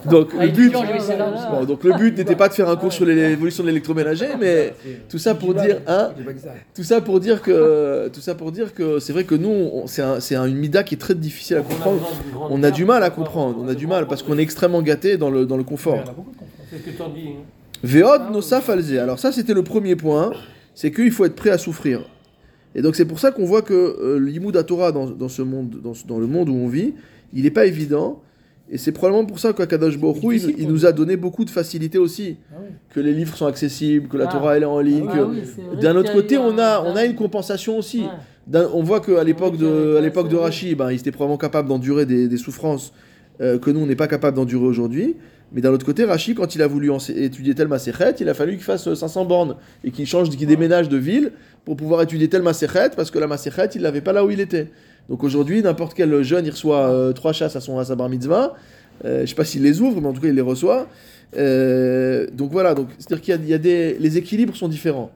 Donc 0.10 0.30
Ah, 0.38 0.46
le 0.46 0.52
but, 0.52 0.74
donc 0.74 1.84
le 1.84 2.10
n'était 2.10 2.36
pas 2.36 2.50
de 2.50 2.54
faire 2.54 2.70
un 2.70 2.76
cours 2.76 2.92
sur 2.92 3.06
les- 3.06 3.16
l'évolution 3.30 3.64
de 3.64 3.70
l'électroménager, 3.70 4.28
mais 4.40 4.74
tout 5.10 5.18
ça 5.20 5.36
pour 5.36 5.54
dire, 5.54 5.78
hein, 5.88 6.10
tout 6.76 6.84
ça 6.84 7.00
pour 7.00 7.20
dire 7.20 7.42
que, 7.42 8.10
tout 8.10 8.22
ça 8.22 8.36
pour 8.36 8.52
dire 8.52 8.74
que 8.74 9.00
c'est 9.00 9.14
vrai 9.14 9.24
que 9.24 9.36
nous, 9.36 9.84
c'est 9.86 10.02
un, 10.02 10.13
c'est 10.20 10.36
un- 10.36 10.46
une 10.46 10.58
mida 10.58 10.84
qui 10.84 10.96
est 10.96 10.98
très 10.98 11.16
difficile 11.16 11.58
à 11.58 11.60
Donc, 11.62 11.70
on 11.72 11.74
a 11.74 11.78
comprendre. 11.78 12.08
On 12.52 12.64
a 12.64 12.72
du 12.72 12.86
mal 12.86 13.04
à 13.04 13.10
comprendre, 13.10 13.58
on 13.62 13.68
a 13.68 13.76
du 13.76 13.88
mal 13.88 14.08
parce 14.08 14.24
qu'on 14.24 14.38
est 14.38 14.42
extrêmement 14.42 14.82
gâté 14.82 15.18
dans 15.18 15.30
le 15.30 15.46
dans 15.46 15.58
le 15.58 15.64
confort. 15.64 16.00
Hein. 16.00 16.14
Veod 17.84 18.32
nosaf 18.32 18.70
alze. 18.70 18.94
Alors 18.98 19.20
ça, 19.20 19.32
c'était 19.32 19.54
le 19.54 19.64
premier 19.64 19.96
point, 19.96 20.32
c'est 20.74 20.92
qu'il 20.92 21.12
faut 21.12 21.26
être 21.26 21.36
prêt 21.36 21.50
à 21.50 21.58
souffrir. 21.58 22.02
Et 22.76 22.82
donc 22.82 22.96
c'est 22.96 23.06
pour 23.06 23.20
ça 23.20 23.32
qu'on 23.32 23.46
voit 23.46 23.62
que 23.62 23.74
euh, 23.74 24.20
l'imoud 24.20 24.58
Torah 24.66 24.92
dans, 24.92 25.06
dans 25.08 25.30
ce 25.30 25.42
monde, 25.42 25.78
dans, 25.84 25.94
dans 26.08 26.20
le 26.20 26.26
monde 26.28 26.50
où 26.50 26.56
on 26.56 26.68
vit, 26.68 26.94
il 27.34 27.44
n'est 27.44 27.52
pas 27.52 27.66
évident. 27.66 28.22
Et 28.72 28.78
c'est 28.78 28.94
probablement 28.94 29.26
pour 29.26 29.38
ça 29.40 29.52
qu'Akadosh 29.54 29.96
Hu, 29.98 30.36
il, 30.36 30.56
il 30.62 30.68
nous 30.70 30.86
a 30.86 30.92
donné 30.94 31.16
beaucoup 31.18 31.46
de 31.46 31.50
facilité 31.52 31.98
aussi. 32.00 32.38
Ah 32.52 32.56
oui. 32.62 32.68
Que 32.92 33.02
les 33.02 33.14
livres 33.14 33.36
sont 33.36 33.46
accessibles, 33.46 34.08
que 34.08 34.18
la 34.18 34.26
Ah. 34.28 34.32
Torah 34.32 34.56
elle 34.58 34.64
est 34.64 34.66
en 34.66 34.80
ligne. 34.80 35.08
Ah 35.14 35.26
oui, 35.30 35.42
D'un 35.82 35.96
autre 35.98 36.12
côté, 36.14 36.38
on 36.38 36.58
a, 36.58 36.82
on 36.82 36.96
a 36.96 37.04
une 37.06 37.14
compensation 37.16 37.78
aussi. 37.78 38.00
Ouais. 38.04 38.08
On 38.52 38.84
voit 38.84 39.00
qu'à 39.00 39.24
l'époque 39.24 39.58
de, 39.58 39.96
à 39.98 40.02
l'époque 40.02 40.30
de. 40.30 40.36
Rachi, 40.36 40.76
ben, 40.76 40.92
il 40.92 41.00
était 41.00 41.12
probablement 41.12 41.38
capable 41.38 41.70
d'endurer 41.70 42.06
des, 42.06 42.28
des 42.28 42.38
souffrances 42.38 42.94
euh, 43.42 43.58
que 43.58 43.70
nous, 43.72 43.80
on 43.80 43.86
n'est 43.86 43.96
pas 43.96 44.08
capable 44.08 44.36
d'endurer 44.36 44.66
aujourd'hui. 44.66 45.16
Mais 45.54 45.62
d'un 45.62 45.72
autre 45.72 45.86
côté, 45.86 46.04
Rachi, 46.04 46.34
quand 46.34 46.56
il 46.56 46.62
a 46.62 46.68
voulu 46.68 46.92
étudier 47.16 47.54
tel 47.54 47.68
Maséchet, 47.68 48.16
il 48.20 48.28
a 48.28 48.34
fallu 48.34 48.54
qu'il 48.54 48.64
fasse 48.64 48.88
euh, 48.88 48.96
500 48.96 49.26
bornes 49.26 49.56
et 49.84 49.92
qu'il 49.92 50.08
change, 50.08 50.30
qu'il 50.30 50.48
déménage 50.48 50.90
de 50.90 50.98
ville 50.98 51.32
pour 51.64 51.78
pouvoir 51.78 52.02
étudier 52.02 52.28
tel 52.28 52.42
Maséchet 52.42 52.90
parce 52.96 53.12
que 53.12 53.20
la 53.20 53.28
Maséchet, 53.28 53.70
il 53.76 53.82
l'avait 53.82 54.02
pas 54.02 54.14
là 54.14 54.26
où 54.26 54.32
il 54.32 54.40
était. 54.40 54.70
Donc 55.10 55.24
aujourd'hui, 55.24 55.62
n'importe 55.62 55.94
quel 55.94 56.24
jeune, 56.24 56.46
il 56.46 56.52
reçoit 56.52 56.90
euh, 56.90 57.14
trois 57.14 57.34
chasses 57.34 57.56
à 57.56 57.62
son 57.62 57.78
à 57.78 57.86
sa 57.86 57.96
bar 57.96 58.10
mitzvah. 58.10 58.56
Euh, 59.06 59.22
je 59.22 59.26
sais 59.28 59.36
pas 59.36 59.46
s'il 59.46 59.64
les 59.64 59.82
ouvre, 59.82 60.02
mais 60.02 60.08
en 60.08 60.14
tout 60.14 60.22
cas, 60.22 60.28
il 60.30 60.36
les 60.36 60.42
reçoit. 60.42 60.88
Euh, 61.36 62.28
donc 62.32 62.52
voilà, 62.52 62.74
donc 62.74 62.90
c'est-à-dire 62.98 63.22
qu'il 63.22 63.34
y 63.34 63.38
a, 63.38 63.42
il 63.42 63.50
y 63.50 63.54
a 63.54 63.58
des, 63.58 63.98
les 64.00 64.18
équilibres 64.18 64.56
sont 64.56 64.68
différents. 64.68 65.12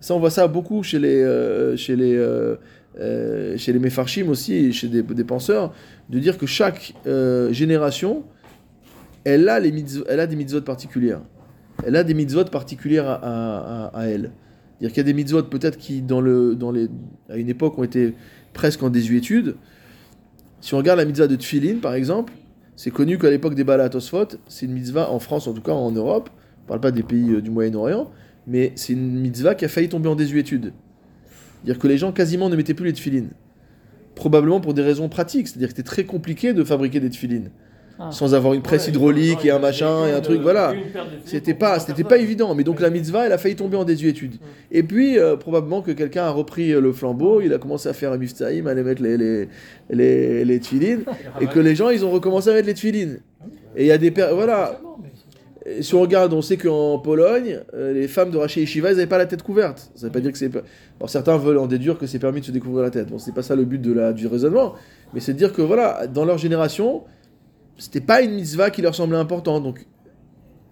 Ça, 0.00 0.14
on 0.14 0.20
voit 0.20 0.30
ça 0.30 0.46
beaucoup 0.46 0.82
chez 0.82 0.98
les, 0.98 1.22
euh, 1.22 1.76
chez 1.76 1.96
les, 1.96 2.14
euh, 2.14 2.56
euh, 2.98 3.56
chez 3.56 3.72
les 3.72 4.22
aussi, 4.28 4.72
chez 4.72 4.88
des, 4.88 5.24
penseurs, 5.24 5.74
de 6.08 6.18
dire 6.18 6.38
que 6.38 6.46
chaque 6.46 6.94
euh, 7.06 7.52
génération, 7.52 8.24
elle 9.24 9.48
a, 9.48 9.60
les 9.60 9.72
mitzvot- 9.72 10.04
elle 10.08 10.20
a 10.20 10.26
des 10.26 10.36
mitzvot 10.36 10.62
particulières. 10.62 11.20
Elle 11.84 11.96
a 11.96 12.04
des 12.04 12.14
mitzvot 12.14 12.44
particulières 12.44 13.08
à, 13.08 13.90
elle. 14.06 14.30
C'est-à-dire 14.78 14.94
qu'il 14.94 14.96
y 14.96 15.00
a 15.00 15.04
des 15.04 15.14
mitzvot 15.14 15.42
peut-être 15.44 15.78
qui, 15.78 16.02
dans 16.02 16.20
le, 16.20 16.54
dans 16.54 16.70
les, 16.70 16.88
à 17.28 17.36
une 17.36 17.48
époque, 17.48 17.78
ont 17.78 17.84
été 17.84 18.14
presque 18.52 18.82
en 18.82 18.90
désuétude. 18.90 19.56
Si 20.60 20.74
on 20.74 20.78
regarde 20.78 20.98
la 20.98 21.04
mitzvah 21.04 21.26
de 21.26 21.36
Tfilin, 21.36 21.78
par 21.80 21.94
exemple, 21.94 22.32
c'est 22.76 22.90
connu 22.90 23.18
qu'à 23.18 23.30
l'époque 23.30 23.54
des 23.54 23.64
Balat 23.64 23.88
Tosfot, 23.88 24.28
c'est 24.48 24.66
une 24.66 24.72
mitzvah, 24.72 25.10
en 25.10 25.18
France 25.18 25.46
en 25.48 25.52
tout 25.52 25.62
cas, 25.62 25.72
en 25.72 25.90
Europe, 25.90 26.30
on 26.30 26.62
ne 26.62 26.68
parle 26.68 26.80
pas 26.80 26.90
des 26.90 27.02
pays 27.02 27.40
du 27.42 27.50
Moyen-Orient, 27.50 28.10
mais 28.46 28.72
c'est 28.76 28.92
une 28.92 29.20
mitzvah 29.20 29.54
qui 29.54 29.64
a 29.64 29.68
failli 29.68 29.88
tomber 29.88 30.08
en 30.08 30.14
désuétude. 30.16 30.72
C'est-à-dire 31.64 31.80
que 31.80 31.88
les 31.88 31.98
gens 31.98 32.12
quasiment 32.12 32.48
ne 32.48 32.56
mettaient 32.56 32.74
plus 32.74 32.86
les 32.86 32.92
tefilines. 32.92 33.30
Probablement 34.14 34.60
pour 34.60 34.72
des 34.74 34.82
raisons 34.82 35.08
pratiques, 35.08 35.48
c'est-à-dire 35.48 35.68
que 35.68 35.74
c'était 35.76 35.86
très 35.88 36.04
compliqué 36.04 36.52
de 36.54 36.64
fabriquer 36.64 37.00
des 37.00 37.10
tefilines. 37.10 37.50
Ah. 37.98 38.10
Sans 38.12 38.34
avoir 38.34 38.52
une 38.52 38.60
presse 38.60 38.84
Ouais, 38.84 38.90
hydraulique 38.90 39.44
et 39.46 39.50
un 39.50 39.58
machin 39.58 40.06
et 40.06 40.12
un 40.12 40.20
truc, 40.20 40.42
voilà. 40.42 40.72
de 40.74 40.78
C'était 41.24 41.54
pas, 41.54 41.80
c'était 41.80 42.04
pas 42.04 42.18
évident, 42.18 42.54
mais 42.54 42.62
donc 42.62 42.80
la 42.80 42.90
mitzvah, 42.90 43.24
elle 43.24 43.32
a 43.32 43.38
failli 43.38 43.56
tomber 43.56 43.78
en 43.78 43.84
désuétude. 43.84 44.34
Et 44.70 44.82
puis, 44.82 45.18
euh, 45.18 45.36
probablement 45.36 45.80
que 45.80 45.92
quelqu'un 45.92 46.24
a 46.24 46.30
repris 46.30 46.72
euh, 46.72 46.80
le 46.82 46.92
flambeau, 46.92 47.40
il 47.40 47.54
a 47.54 47.58
commencé 47.58 47.88
à 47.88 47.94
faire 47.94 48.12
un 48.12 48.18
miftaïm, 48.18 48.66
à 48.66 48.72
aller 48.72 48.82
mettre 48.82 49.02
les, 49.02 49.16
les, 49.16 49.48
les, 49.88 50.44
les 50.44 50.60
tefilines, 50.60 51.04
et 51.40 51.46
que 51.46 51.58
les 51.58 51.74
gens, 51.74 51.88
ils 51.88 52.04
ont 52.04 52.10
recommencé 52.10 52.50
à 52.50 52.52
mettre 52.52 52.66
les 52.68 52.74
tefilines. 52.74 53.20
Et 53.74 53.84
il 53.84 53.86
y 53.86 53.92
a 53.92 53.98
des... 53.98 54.10
per- 54.10 54.28
Voilà, 54.34 54.78
et 55.68 55.82
si 55.82 55.94
on 55.94 56.00
regarde, 56.00 56.32
on 56.32 56.42
sait 56.42 56.56
qu'en 56.56 56.98
Pologne, 56.98 57.60
euh, 57.74 57.92
les 57.92 58.08
femmes 58.08 58.30
de 58.30 58.36
Raché 58.38 58.62
et 58.62 58.66
Shiva, 58.66 58.90
elles 58.90 58.96
n'avaient 58.96 59.06
pas 59.08 59.18
la 59.18 59.26
tête 59.26 59.42
couverte. 59.42 59.90
Ça 59.94 60.06
veut 60.06 60.12
pas 60.12 60.20
dire 60.20 60.30
que 60.32 60.38
c'est. 60.38 60.50
Alors 61.00 61.10
certains 61.10 61.36
veulent 61.38 61.58
en 61.58 61.66
déduire 61.66 61.98
que 61.98 62.06
c'est 62.06 62.18
permis 62.18 62.40
de 62.40 62.46
se 62.46 62.52
découvrir 62.52 62.82
la 62.84 62.90
tête. 62.90 63.08
Bon, 63.08 63.18
c'est 63.18 63.34
pas 63.34 63.42
ça 63.42 63.56
le 63.56 63.64
but 63.64 63.80
de 63.80 63.92
la, 63.92 64.12
du 64.12 64.26
raisonnement, 64.26 64.74
mais 65.12 65.20
c'est 65.20 65.32
de 65.32 65.38
dire 65.38 65.52
que 65.52 65.62
voilà, 65.62 66.06
dans 66.06 66.24
leur 66.24 66.38
génération, 66.38 67.02
c'était 67.78 68.00
pas 68.00 68.22
une 68.22 68.32
mitzvah 68.34 68.70
qui 68.70 68.80
leur 68.82 68.94
semblait 68.94 69.18
importante. 69.18 69.62
Donc 69.64 69.86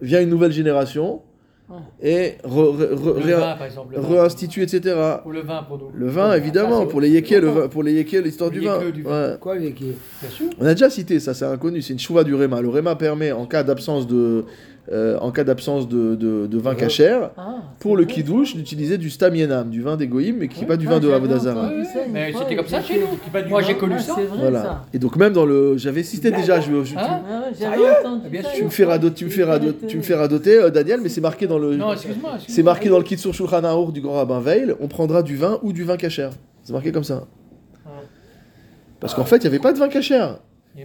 vient 0.01 0.21
une 0.21 0.31
nouvelle 0.31 0.53
génération 0.53 1.23
Ouais. 1.67 2.37
et 2.43 2.47
re- 2.47 2.77
vin, 2.77 3.57
exemple. 3.65 3.95
réinstitue, 3.99 4.61
etc. 4.63 4.95
Ou 5.25 5.31
le 5.31 5.41
vin 5.41 5.63
pour 5.63 5.79
nous. 5.79 5.89
Le 5.95 6.09
vin, 6.09 6.35
évidemment, 6.35 6.81
c'est- 6.83 6.89
pour 6.89 7.01
les 7.01 7.09
yékés, 7.09 7.41
le 7.41 7.49
vin- 7.49 7.69
pour 7.69 7.83
les 7.83 7.95
yékés, 7.95 8.21
l'histoire 8.21 8.51
du 8.51 8.61
vin. 8.61 8.91
du 8.91 9.01
vin. 9.03 9.31
Ouais. 9.31 9.37
Quoi, 9.41 9.57
les 9.57 9.73
qui 9.73 9.87
Bien 10.21 10.31
sûr. 10.31 10.47
On 10.61 10.67
a 10.67 10.73
déjà 10.75 10.91
cité 10.91 11.19
ça, 11.21 11.33
c'est 11.33 11.47
inconnu, 11.47 11.81
c'est 11.81 11.95
une 11.95 11.99
chouva 11.99 12.23
du 12.23 12.35
Réma. 12.35 12.61
Le 12.61 12.69
Réma 12.69 12.97
permet, 12.97 13.33
en 13.33 13.47
cas 13.47 13.63
d'absence 13.63 14.07
de, 14.07 14.45
euh, 14.93 15.17
en 15.21 15.31
cas 15.31 15.45
d'absence 15.45 15.89
de, 15.89 16.15
de, 16.15 16.47
de 16.47 16.59
vin 16.59 16.75
cachère, 16.75 17.31
Ah, 17.39 17.57
pour 17.81 17.97
le 17.97 18.05
kidouche, 18.05 18.55
d'utiliser 18.55 18.99
du 18.99 19.09
stamienam, 19.09 19.71
du 19.71 19.81
vin 19.81 19.97
d'égoïm, 19.97 20.37
mais 20.41 20.49
qui 20.49 20.61
n'est 20.61 20.67
pas 20.67 20.77
du 20.77 20.87
vin 20.87 21.01
de 21.01 21.11
Avodazara. 21.11 21.71
Mais 22.13 22.33
c'était 22.33 22.53
et 22.53 22.57
comme 22.57 22.67
ça 22.67 22.83
chez 22.83 23.01
nous. 23.01 23.49
Moi, 23.49 23.63
j'ai 23.63 23.77
connu 23.77 23.95
Ah, 23.97 24.03
ça. 24.03 24.15
C'est 24.17 24.25
vrai 24.27 24.39
Voilà. 24.41 24.63
ça. 24.63 24.85
Et 24.93 24.99
donc 24.99 25.17
même 25.17 25.33
dans 25.33 25.47
le, 25.47 25.77
j'avais 25.79 26.03
cité 26.03 26.31
déjà, 26.31 26.61
je, 26.61 26.71
je- 26.85 26.91
tu, 26.93 26.97
Ah 26.99 27.21
ça 27.55 27.73
sûr. 27.75 28.53
tu 28.55 28.65
me 28.65 28.69
fais 28.71 28.85
radoter, 28.85 29.15
tu 29.15 29.25
me 29.25 29.31
fais 29.31 29.45
radoter, 29.45 29.87
tu 29.87 29.97
me 29.97 30.03
fais 30.03 30.15
radoter, 30.15 30.59
euh, 30.59 30.71
Daniel, 30.71 31.01
mais 31.03 31.09
c'est 31.09 31.21
marqué 31.23 31.47
dans 31.47 31.59
le, 31.59 31.77
Non, 31.77 31.93
excuse-moi. 31.93 32.33
excuse-moi. 32.35 32.55
c'est 32.55 32.63
marqué 32.63 32.89
dans 32.91 32.99
le 32.99 33.05
kit 33.05 33.17
sur 33.17 33.33
Shulchan 33.33 33.65
Aruch 33.65 33.93
du 33.93 34.01
grand 34.03 34.15
rabbin 34.17 34.41
Veil, 34.41 34.75
on 34.81 34.89
prendra 34.89 35.23
du 35.23 35.37
vin 35.37 35.59
ou 35.63 35.73
du 35.73 35.85
vin 35.85 35.97
cachère. 35.97 36.31
C'est 36.63 36.73
marqué 36.75 36.93
comme 36.93 37.05
ça. 37.05 37.27
Parce 39.01 39.15
qu'en 39.15 39.25
fait, 39.25 39.37
il 39.37 39.41
n'y 39.43 39.47
avait 39.49 39.59
pas 39.59 39.73
de 39.73 39.79
vin 39.79 39.89
cachère. 39.89 40.39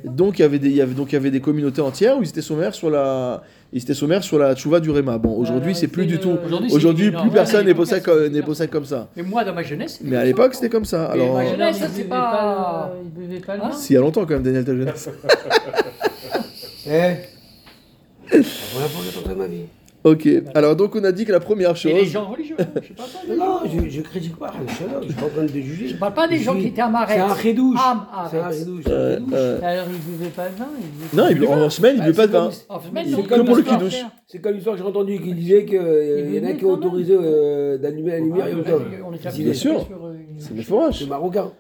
Donc 0.06 0.38
il 0.38 0.44
y 0.44 0.46
avait 0.46 0.60
des, 0.60 0.70
il 0.70 0.76
y 0.76 0.82
avait, 0.82 0.94
donc 0.94 1.12
il 1.12 1.14
y 1.14 1.18
avait 1.18 1.32
des 1.32 1.40
communautés 1.42 1.82
entières 1.82 2.18
où 2.18 2.22
ils 2.22 2.30
étaient 2.30 2.42
sommaires 2.44 2.76
sur 2.76 2.92
la, 2.92 3.42
ils 3.74 3.82
étaient 3.82 3.96
sommaires 3.96 4.24
sur 4.24 4.38
la 4.38 4.56
tchouva 4.56 4.80
du 4.80 4.92
Réma. 4.92 5.18
Bon, 5.18 5.36
aujourd'hui, 5.36 5.72
Euh, 5.72 5.76
c'est 5.76 5.88
plus 5.88 6.06
du 6.06 6.14
le- 6.16 6.20
tout. 6.20 6.38
Aujourd'hui, 6.46 6.72
Aujourd'hui, 6.72 7.12
plus 7.12 7.30
personne 7.32 7.66
n'est 7.66 7.74
possède, 7.74 8.04
comme- 8.04 8.28
n'est 8.28 8.44
possède 8.44 8.70
comme 8.70 8.86
ça. 8.86 9.10
Mais 9.16 9.24
moi, 9.24 9.44
dans 9.44 9.54
ma 9.54 9.64
jeunesse. 9.64 10.00
Mais 10.04 10.16
à 10.16 10.24
l'époque, 10.26 10.54
ça. 10.54 10.60
c'était 10.62 10.70
comme 10.70 10.86
ça. 10.86 11.06
Alors, 11.08 11.34
ma 11.34 11.46
jeunesse, 11.50 11.82
c'est 11.92 12.04
pas- 12.04 12.92
le- 12.94 13.02
Il 13.04 13.28
buvait 13.28 13.40
pas 13.40 13.56
le 13.58 13.64
Hein 13.64 13.72
si, 13.72 13.94
il 13.94 13.96
y 13.96 13.98
a 13.98 14.02
longtemps 14.02 14.22
quand 14.28 14.36
même, 14.36 14.44
Daniel, 14.44 14.64
ta 14.64 14.76
jeunesse. 14.76 15.10
Eh 16.86 16.90
La 16.90 17.08
première 18.30 18.90
fois 18.90 19.04
que 19.06 19.12
j'ai 19.12 19.20
entendu 19.20 19.36
ma 19.36 19.48
vie. 19.48 19.66
Ok. 20.04 20.28
Alors, 20.56 20.76
donc, 20.76 20.96
on 20.96 21.04
a 21.04 21.12
dit 21.12 21.26
que 21.26 21.32
la 21.32 21.40
première 21.40 21.72
Et 21.72 21.74
les 21.94 22.00
chose. 22.04 22.12
gens 22.12 22.26
religieux. 22.30 22.56
Je 22.60 22.88
sais 22.88 22.94
pas 22.94 23.04
ça. 23.04 23.20
Non, 23.38 23.60
je, 23.66 23.90
je 23.90 24.02
critique 24.02 24.36
pas, 24.38 24.52
je 24.68 24.74
suis 24.74 25.14
pas 25.14 25.26
en 25.26 25.30
train 25.30 25.44
de 25.44 25.48
juger. 25.50 25.88
Je 25.90 25.96
parle 25.98 26.14
pas 26.14 26.28
des 26.28 26.40
gens 26.40 26.56
qui 26.56 26.68
étaient 26.68 26.82
à 26.82 26.90
Marais. 26.90 27.16
C'est 27.16 27.20
un 27.22 27.34
redouche. 27.34 27.80
Ah, 27.80 28.28
C'est 28.32 28.38
un 28.38 28.42
arrête. 28.44 28.60
redouche. 28.60 28.84
c'est 28.86 28.92
un 28.92 28.96
Euh, 28.96 29.16
redouche. 29.16 29.34
euh, 29.34 29.60
Alors, 29.64 29.86
il 29.94 30.12
buvait 30.18 30.30
pas 30.30 30.50
le 30.50 30.56
vin. 30.56 30.68
non, 31.14 31.30
il, 31.30 31.46
en 31.48 31.70
semaine, 31.70 31.96
il 31.98 32.00
Bah, 32.02 32.08
ne 32.08 32.12
pas 32.14 32.28
de 32.28 32.32
vin. 32.32 32.50
En 32.70 32.80
semaine, 32.80 33.06
C'est 33.16 33.24
comme 33.28 33.46
pour 33.46 33.56
le 33.56 33.62
kidouche. 33.64 34.06
C'est 34.28 34.40
comme 34.42 34.54
l'histoire 34.54 34.76
que 34.76 34.82
j'ai 34.82 34.88
entendue 34.88 35.20
qui 35.22 35.34
disait 35.34 35.66
qu'il 35.66 35.78
y 35.78 36.40
en 36.40 36.50
a 36.50 36.54
qui 36.54 36.66
même. 36.66 36.74
autorisé 36.74 37.18
euh, 37.20 37.78
d'allumer 37.78 38.12
la 38.12 38.20
lumière 38.20 38.46
Ah, 38.48 38.70
Tov. 38.70 38.82
est 39.14 39.18
déjà 39.18 39.32
Bien 39.32 39.54
sûr. 39.54 39.80
euh, 39.92 40.14
C'est 40.38 40.56
des 40.56 40.64
fourrages. 40.64 41.00
C'est 41.00 41.08
marocain. 41.10 41.52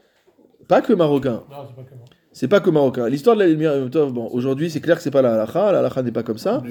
Pas 0.67 0.81
que 0.81 0.93
marocain. 0.93 1.43
Non, 1.49 1.57
c'est 1.67 1.75
pas 1.75 1.89
comment. 1.89 2.05
C'est 2.39 2.47
pas 2.47 2.61
que 2.61 2.69
marocain. 2.69 3.09
L'histoire 3.09 3.35
de 3.35 3.41
la 3.41 3.49
lumière 3.49 3.75
Yom 3.75 4.13
bon, 4.13 4.29
aujourd'hui, 4.31 4.69
c'est 4.69 4.79
clair 4.79 4.95
que 4.95 5.03
c'est 5.03 5.11
pas 5.11 5.21
la 5.21 5.33
halakha. 5.33 5.73
La 5.73 5.79
halakha 5.79 6.03
n'est 6.03 6.13
pas 6.13 6.23
comme 6.23 6.37
ça. 6.37 6.63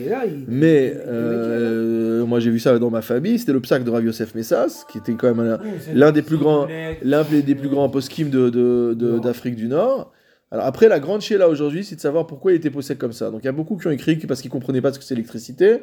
Mais 0.49 0.95
euh, 1.07 2.25
moi, 2.25 2.41
j'ai 2.41 2.49
vu 2.49 2.59
ça 2.59 2.79
dans 2.79 2.89
ma 2.89 3.03
famille. 3.03 3.39
C'était 3.39 3.53
le 3.53 3.61
psaque 3.61 3.85
de 3.85 3.91
Rav 3.91 4.03
Yosef 4.03 4.35
Messas, 4.35 4.87
qui 4.91 4.97
était 4.97 5.13
quand 5.13 5.35
même 5.35 5.59
l'un 5.93 6.11
des 6.11 6.23
plus 6.23 6.39
grands, 6.39 6.67
l'un 7.03 7.23
des 7.23 7.43
des 7.43 7.55
plus 7.55 7.69
grands 7.69 7.91
poskim 7.91 8.31
de, 8.31 8.49
de, 8.49 9.19
d'Afrique 9.19 9.57
du 9.57 9.69
Nord. 9.69 10.11
Alors 10.51 10.65
après, 10.65 10.89
la 10.89 11.01
grande 11.01 11.21
là 11.33 11.51
aujourd'hui, 11.51 11.85
c'est 11.85 11.97
de 11.97 12.01
savoir 12.01 12.27
pourquoi 12.27 12.53
il 12.53 12.55
était 12.55 12.71
posé 12.71 12.97
comme 12.97 13.13
ça. 13.13 13.31
Donc 13.31 13.41
il 13.43 13.45
y 13.45 13.51
a 13.51 13.53
beaucoup 13.53 13.77
qui 13.77 13.89
ont 13.89 13.91
écrit 13.91 14.17
parce 14.17 14.41
qu'ils 14.41 14.51
comprenaient 14.51 14.81
pas 14.81 14.95
ce 14.95 14.99
que 14.99 15.05
c'est 15.05 15.17
l'électricité. 15.17 15.83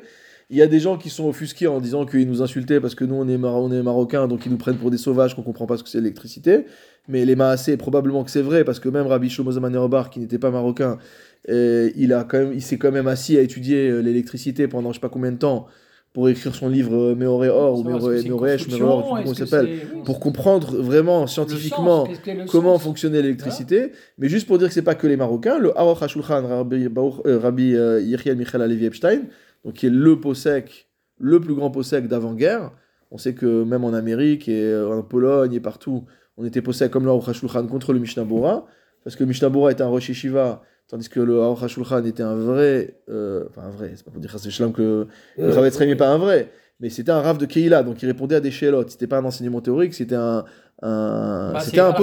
Il 0.52 0.58
y 0.58 0.62
a 0.62 0.68
des 0.68 0.80
gens 0.80 0.98
qui 0.98 1.10
sont 1.10 1.28
offusqués 1.28 1.68
en 1.68 1.80
disant 1.80 2.06
qu'ils 2.06 2.28
nous 2.28 2.42
insultaient 2.44 2.80
parce 2.80 2.94
que 2.94 3.04
nous 3.04 3.16
on 3.16 3.28
est, 3.28 3.38
Mar- 3.38 3.56
on 3.56 3.72
est 3.72 3.82
marocains, 3.82 4.28
donc 4.28 4.46
ils 4.46 4.52
nous 4.52 4.58
prennent 4.58 4.78
pour 4.78 4.92
des 4.92 4.98
sauvages 4.98 5.36
qu'on 5.36 5.42
comprend 5.42 5.66
pas 5.66 5.78
ce 5.78 5.84
que 5.84 5.90
c'est 5.90 5.98
l'électricité. 6.00 6.66
Mais 7.08 7.26
les 7.26 7.36
Maasé, 7.36 7.78
probablement 7.78 8.24
que 8.24 8.32
c'est 8.32 8.42
vrai 8.42 8.64
parce 8.64 8.80
que 8.80 8.90
même 8.90 9.08
Rabbi 9.08 9.30
Shlomo 9.30 9.52
Zalman 9.52 9.74
Auerbach, 9.76 10.10
qui 10.12 10.20
n'était 10.20 10.38
pas 10.40 10.52
marocain, 10.52 10.98
euh, 11.50 11.90
il 11.96 12.14
a 12.14 12.24
quand 12.24 12.38
même, 12.40 12.54
il 12.54 12.62
s'est 12.62 12.78
quand 12.78 12.92
même 12.92 13.08
assis 13.08 13.38
à 13.38 13.42
étudier 13.42 13.90
euh, 13.90 14.00
l'électricité 14.02 14.68
pendant 14.68 14.90
je 14.92 14.96
sais 14.96 15.00
pas 15.02 15.10
combien 15.10 15.32
de 15.32 15.38
temps 15.38 15.68
pour 16.14 16.30
écrire 16.30 16.56
son 16.56 16.70
livre 16.70 16.96
euh, 16.96 17.16
Meoré 17.16 17.50
Or 17.50 17.80
ou 17.80 17.84
Meoré 17.84 18.22
Meoré 18.30 18.58
comment 19.24 19.34
s'appelle. 19.46 19.80
pour 20.06 20.20
comprendre 20.20 20.76
vraiment 20.78 21.28
scientifiquement 21.28 22.06
sens, 22.06 22.18
comment 22.52 22.80
fonctionnait 22.80 23.22
l'électricité, 23.22 23.92
mais 24.18 24.30
juste 24.30 24.48
pour 24.48 24.58
dire 24.60 24.68
que 24.70 24.74
c'est 24.74 24.82
pas 24.82 24.96
que 24.96 25.08
les 25.08 25.18
Marocains, 25.18 25.58
le 25.60 25.78
Aruch 25.78 26.02
HaShulchan 26.02 26.48
Rabbi, 26.48 26.88
Rabbi 27.26 27.76
Michel 28.36 28.62
Alevi 28.62 28.86
Epstein, 28.86 29.22
donc 29.66 29.74
qui 29.74 29.88
est 29.88 29.90
le 29.90 30.20
possèque, 30.20 30.90
le 31.20 31.42
plus 31.42 31.56
grand 31.56 31.72
possèque 31.72 32.08
d'avant-guerre, 32.08 32.72
on 33.12 33.18
sait 33.18 33.34
que 33.34 33.64
même 33.64 33.84
en 33.84 33.94
Amérique 33.94 34.48
et 34.48 34.64
euh, 34.64 34.90
en 34.90 35.02
Pologne 35.02 35.54
et 35.54 35.60
partout, 35.60 36.06
on 36.38 36.46
était 36.46 36.62
possède 36.62 36.92
comme 36.92 37.04
le 37.04 37.10
Aruch 37.10 37.28
HaShulchan 37.28 37.68
contre 37.68 37.92
le 37.92 38.00
Mishnah 38.00 38.24
Bora, 38.24 38.68
parce 39.04 39.16
que 39.16 39.24
le 39.24 39.30
Mishnah 39.30 39.50
Bora 39.50 39.72
était 39.72 39.82
un 39.82 39.88
Rosh 39.88 40.10
Yeshiva, 40.10 40.62
tandis 40.88 41.10
que 41.10 41.20
le 41.20 41.42
Aruch 41.42 41.64
était 42.06 42.24
un 42.24 42.36
vrai, 42.36 43.02
euh, 43.10 43.46
enfin 43.50 43.64
un 43.64 43.72
vrai, 43.72 43.94
c'est 43.96 44.06
pas 44.06 44.12
pour 44.12 44.22
dire 44.22 44.32
que 44.32 44.72
que 44.74 45.08
le 45.38 45.52
Rav 45.52 45.66
Etzraim 45.66 45.88
n'est 45.88 45.96
pas 45.96 46.10
un 46.10 46.18
vrai, 46.18 46.52
mais 46.80 46.90
c'était 46.90 47.12
un 47.12 47.22
Rav 47.22 47.38
de 47.38 47.46
Keila, 47.46 47.84
donc 47.84 48.02
il 48.04 48.06
répondait 48.08 48.36
à 48.36 48.40
des 48.42 48.52
Shelot, 48.52 48.88
c'était 48.88 49.08
pas 49.08 49.18
un 49.20 49.26
enseignement 49.26 49.62
théorique, 49.62 49.94
c'était 49.94 50.16
un, 50.16 50.44
un 50.82 51.52
Bah, 51.54 51.60
c'était 51.62 51.80
un, 51.80 51.94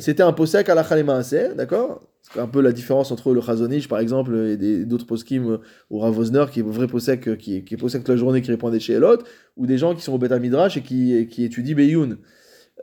c'était 0.00 0.22
posek 0.32 0.68
à 0.68 0.74
la 0.74 0.84
Khalemaaseh, 0.84 1.54
d'accord? 1.54 2.00
C'est 2.22 2.40
un 2.40 2.46
peu 2.46 2.60
la 2.60 2.72
différence 2.72 3.10
entre 3.10 3.32
le 3.32 3.40
Chazonish, 3.40 3.88
par 3.88 4.00
exemple, 4.00 4.34
et 4.36 4.84
d'autres 4.84 5.06
poskim 5.06 5.50
euh, 5.52 5.58
au 5.88 5.98
Rav 6.00 6.16
Wosner, 6.18 6.44
qui 6.52 6.60
est 6.60 6.62
vrai 6.62 6.86
posek, 6.86 7.26
euh, 7.26 7.36
qui, 7.36 7.56
est- 7.56 7.62
qui 7.64 7.72
est 7.74 7.76
posek 7.78 8.02
toute 8.02 8.08
la 8.10 8.16
journée, 8.16 8.42
qui 8.42 8.50
répond 8.50 8.68
à 8.68 8.70
des 8.70 8.80
Shelot, 8.80 9.18
ou 9.56 9.66
des 9.66 9.78
gens 9.78 9.94
qui 9.94 10.02
sont 10.02 10.12
au 10.12 10.18
Beth 10.18 10.32
Midrash 10.32 10.76
et 10.76 10.82
qui, 10.82 11.26
qui 11.28 11.44
étudient 11.44 11.74
Beyoun. 11.74 12.18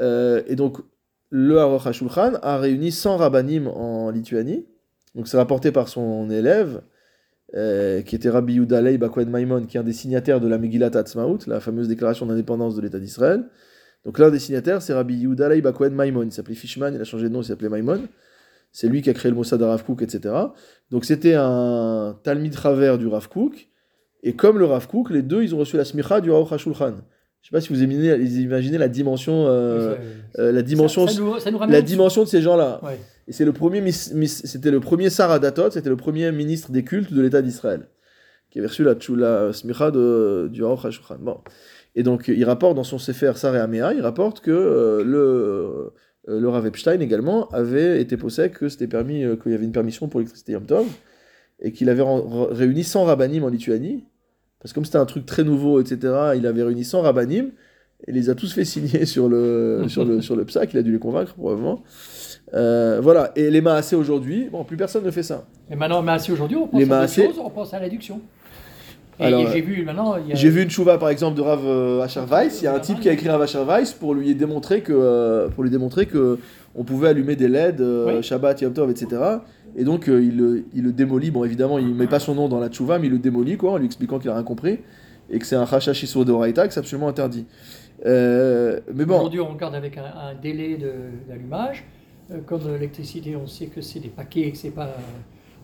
Euh, 0.01 0.41
et 0.47 0.55
donc, 0.55 0.79
le 1.29 1.59
Aruch 1.59 1.85
HaShulchan 1.85 2.33
a 2.41 2.57
réuni 2.57 2.91
100 2.91 3.17
rabbanim 3.17 3.67
en 3.67 4.09
Lituanie. 4.09 4.65
Donc, 5.13 5.27
c'est 5.27 5.37
rapporté 5.37 5.71
par 5.71 5.89
son 5.89 6.29
élève, 6.31 6.81
euh, 7.53 8.01
qui 8.01 8.15
était 8.15 8.29
Rabbi 8.29 8.53
Yehuda 8.53 8.81
Leib 8.81 9.01
Bakwen 9.01 9.29
Maimon, 9.29 9.65
qui 9.65 9.77
est 9.77 9.79
un 9.79 9.83
des 9.83 9.93
signataires 9.93 10.41
de 10.41 10.47
la 10.47 10.57
Megillat 10.57 10.95
Atzmaut, 10.97 11.39
la 11.47 11.59
fameuse 11.59 11.87
déclaration 11.87 12.25
d'indépendance 12.25 12.75
de 12.75 12.81
l'État 12.81 12.99
d'Israël. 12.99 13.43
Donc, 14.03 14.19
l'un 14.19 14.29
des 14.29 14.39
signataires, 14.39 14.81
c'est 14.81 14.93
Rabbi 14.93 15.15
Yehuda 15.15 15.49
Leib 15.49 15.63
Bakwen 15.63 15.93
Maimon. 15.93 16.23
Il 16.23 16.31
s'appelait 16.31 16.55
Fishman, 16.55 16.93
il 16.93 17.01
a 17.01 17.03
changé 17.03 17.25
de 17.25 17.33
nom, 17.33 17.41
il 17.41 17.45
s'appelait 17.45 17.69
Maimon. 17.69 18.01
C'est 18.71 18.87
lui 18.87 19.01
qui 19.01 19.09
a 19.09 19.13
créé 19.13 19.31
le 19.31 19.37
Mossad 19.37 19.61
à 19.63 19.67
Rav 19.67 19.83
Kook, 19.83 20.01
etc. 20.01 20.33
Donc, 20.91 21.05
c'était 21.05 21.35
un 21.35 22.17
Talmid 22.23 22.55
Raver 22.55 22.97
du 22.97 23.07
Rav 23.07 23.29
Kook. 23.29 23.69
Et 24.21 24.35
comme 24.35 24.59
le 24.59 24.65
Rav 24.65 24.87
Kook, 24.87 25.11
les 25.11 25.21
deux, 25.21 25.43
ils 25.43 25.55
ont 25.55 25.59
reçu 25.59 25.77
la 25.77 25.85
smicha 25.85 26.19
du 26.21 26.31
Aruch 26.31 26.51
HaShulchan. 26.51 26.95
Je 27.41 27.49
sais 27.49 27.51
pas 27.51 27.61
si 27.61 27.69
vous 27.69 27.83
imaginez, 27.83 28.77
la 28.79 28.87
dimension, 28.87 29.45
euh, 29.47 29.95
euh, 30.39 30.51
la 30.51 30.63
dimension, 30.63 31.07
Ça, 31.07 31.13
ça 31.13 31.21
nous, 31.21 31.39
ça 31.39 31.51
nous 31.51 31.59
ramène 31.59 31.73
la 31.75 31.81
dimension 31.83 32.23
de 32.23 32.27
ces 32.27 32.41
gens-là. 32.41 32.79
Ouais. 32.83 32.99
Et 33.27 33.33
c'est 33.33 33.45
le 33.45 33.53
premier, 33.53 33.91
c'était 33.91 34.71
le 34.71 34.79
premier 34.79 35.09
c'était 35.09 35.89
le 35.89 35.95
premier 35.95 36.31
ministre 36.31 36.71
des 36.71 36.83
cultes 36.83 37.11
de 37.11 37.21
l'État 37.21 37.41
d'Israël, 37.41 37.87
qui 38.51 38.59
avait 38.59 38.67
reçu 38.67 38.83
la, 38.83 38.95
la 39.17 39.53
smicha 39.53 39.91
du 39.91 40.63
Aruch 40.63 40.85
HaShulchan. 40.85 41.17
Bon. 41.19 41.39
Et 41.95 42.03
donc, 42.03 42.27
il 42.27 42.43
rapporte 42.43 42.75
dans 42.75 42.83
son 42.83 42.99
Sefer 42.99 43.33
Sarah 43.35 43.63
Amea, 43.63 43.93
il 43.93 44.01
rapporte 44.01 44.41
que 44.41 44.51
euh, 44.51 45.03
le, 45.03 45.93
euh, 46.27 46.39
le 46.39 46.49
Rav 46.49 46.65
Epstein 46.67 46.99
également 46.99 47.47
avait 47.49 48.01
été 48.01 48.17
possède 48.17 48.51
que 48.51 48.67
c'était 48.67 48.87
permis, 48.87 49.23
euh, 49.23 49.37
qu'il 49.37 49.53
y 49.53 49.55
avait 49.55 49.63
une 49.63 49.71
permission 49.71 50.09
pour 50.09 50.19
l'électricité 50.19 50.51
Yom 50.51 50.65
Tov, 50.65 50.85
et 51.61 51.71
qu'il 51.71 51.89
avait 51.89 52.03
réuni 52.51 52.83
100 52.83 53.05
rabbinim 53.05 53.45
en 53.45 53.47
Lituanie, 53.47 54.03
parce 54.59 54.73
que 54.73 54.75
comme 54.75 54.85
c'était 54.85 54.97
un 54.97 55.05
truc 55.05 55.25
très 55.25 55.45
nouveau, 55.45 55.79
etc., 55.79 56.33
il 56.35 56.45
avait 56.45 56.63
réuni 56.63 56.83
100 56.83 57.01
rabbinim, 57.01 57.51
et 58.07 58.11
les 58.11 58.29
a 58.29 58.35
tous 58.35 58.51
fait 58.51 58.65
signer 58.65 59.05
sur 59.05 59.29
le, 59.29 59.85
sur 59.87 60.03
le, 60.03 60.21
sur 60.21 60.35
le 60.35 60.43
psaque, 60.43 60.73
il 60.73 60.79
a 60.79 60.83
dû 60.83 60.91
les 60.91 60.99
convaincre 60.99 61.33
probablement. 61.35 61.81
Euh, 62.53 62.99
voilà, 63.01 63.31
et 63.35 63.49
les 63.49 63.61
maasés 63.61 63.95
aujourd'hui, 63.95 64.49
bon, 64.51 64.63
plus 64.63 64.77
personne 64.77 65.03
ne 65.03 65.11
fait 65.11 65.23
ça. 65.23 65.45
Et 65.69 65.75
maintenant, 65.75 66.01
Maasé 66.03 66.31
aujourd'hui, 66.31 66.57
on 66.57 66.67
pense 66.67 66.79
Les 66.79 66.85
à 66.91 67.05
Maasé- 67.05 67.25
choses, 67.25 67.39
on 67.43 67.49
pense 67.49 67.73
à 67.73 67.79
l'adduction. 67.79 68.21
Et, 69.19 69.31
j'ai 69.51 69.61
vu 69.61 69.83
maintenant, 69.83 70.17
il 70.17 70.29
y 70.29 70.31
a... 70.33 70.35
J'ai 70.35 70.49
vu 70.49 70.61
une 70.61 70.69
chouva 70.69 70.97
par 70.97 71.07
exemple 71.09 71.37
de 71.37 71.41
Rav 71.41 71.61
euh, 71.65 72.01
Asher 72.01 72.21
Weiss, 72.29 72.61
il 72.61 72.65
y 72.65 72.67
a 72.67 72.75
un 72.75 72.79
type 72.79 72.99
qui 72.99 73.07
a 73.09 73.13
écrit 73.13 73.29
Rav 73.29 73.41
Asher 73.41 73.63
Weiss 73.65 73.93
pour 73.93 74.13
lui 74.13 74.35
démontrer 74.35 74.81
que, 74.81 74.91
euh, 74.93 75.47
pour 75.47 75.63
lui 75.63 75.69
démontrer 75.69 76.05
que 76.05 76.37
on 76.75 76.83
pouvait 76.83 77.07
allumer 77.09 77.37
des 77.37 77.47
LED, 77.47 77.79
Oui. 77.81 78.21
Shabbat, 78.21 78.59
Yom 78.61 78.73
Tov, 78.73 78.91
etc. 78.91 79.07
Et 79.77 79.85
donc 79.85 80.07
il, 80.07 80.35
le- 80.37 80.65
il 80.73 80.83
le 80.83 80.91
démolit, 80.91 81.31
bon 81.31 81.45
évidemment 81.45 81.79
il 81.79 81.95
met 81.95 82.07
pas 82.07 82.19
son 82.19 82.35
nom 82.35 82.49
dans 82.49 82.59
la 82.59 82.69
chouva, 82.69 82.99
mais 82.99 83.07
il 83.07 83.13
le 83.13 83.19
démolit 83.19 83.55
quoi, 83.57 83.71
en 83.71 83.77
lui 83.77 83.85
expliquant 83.85 84.19
qu'il 84.19 84.29
a 84.29 84.33
rien 84.33 84.43
compris, 84.43 84.79
et 85.29 85.39
que 85.39 85.45
c'est 85.45 85.55
un 85.55 85.63
de 85.65 86.31
Horaïta, 86.31 86.67
que 86.67 86.73
c'est 86.73 86.79
absolument 86.81 87.07
interdit. 87.07 87.45
Euh, 88.05 88.81
mais 88.93 89.05
bon, 89.05 89.15
Aujourd'hui, 89.15 89.39
on 89.39 89.47
regarde 89.53 89.75
avec 89.75 89.97
un, 89.97 90.03
un 90.03 90.33
délai 90.35 90.77
d'allumage. 91.29 91.85
Euh, 92.31 92.41
comme 92.45 92.61
l'électricité, 92.71 93.35
on 93.35 93.47
sait 93.47 93.67
que 93.67 93.81
c'est 93.81 93.99
des 93.99 94.09
paquets, 94.09 94.51
que 94.51 94.57
c'est 94.57 94.71
pas... 94.71 94.89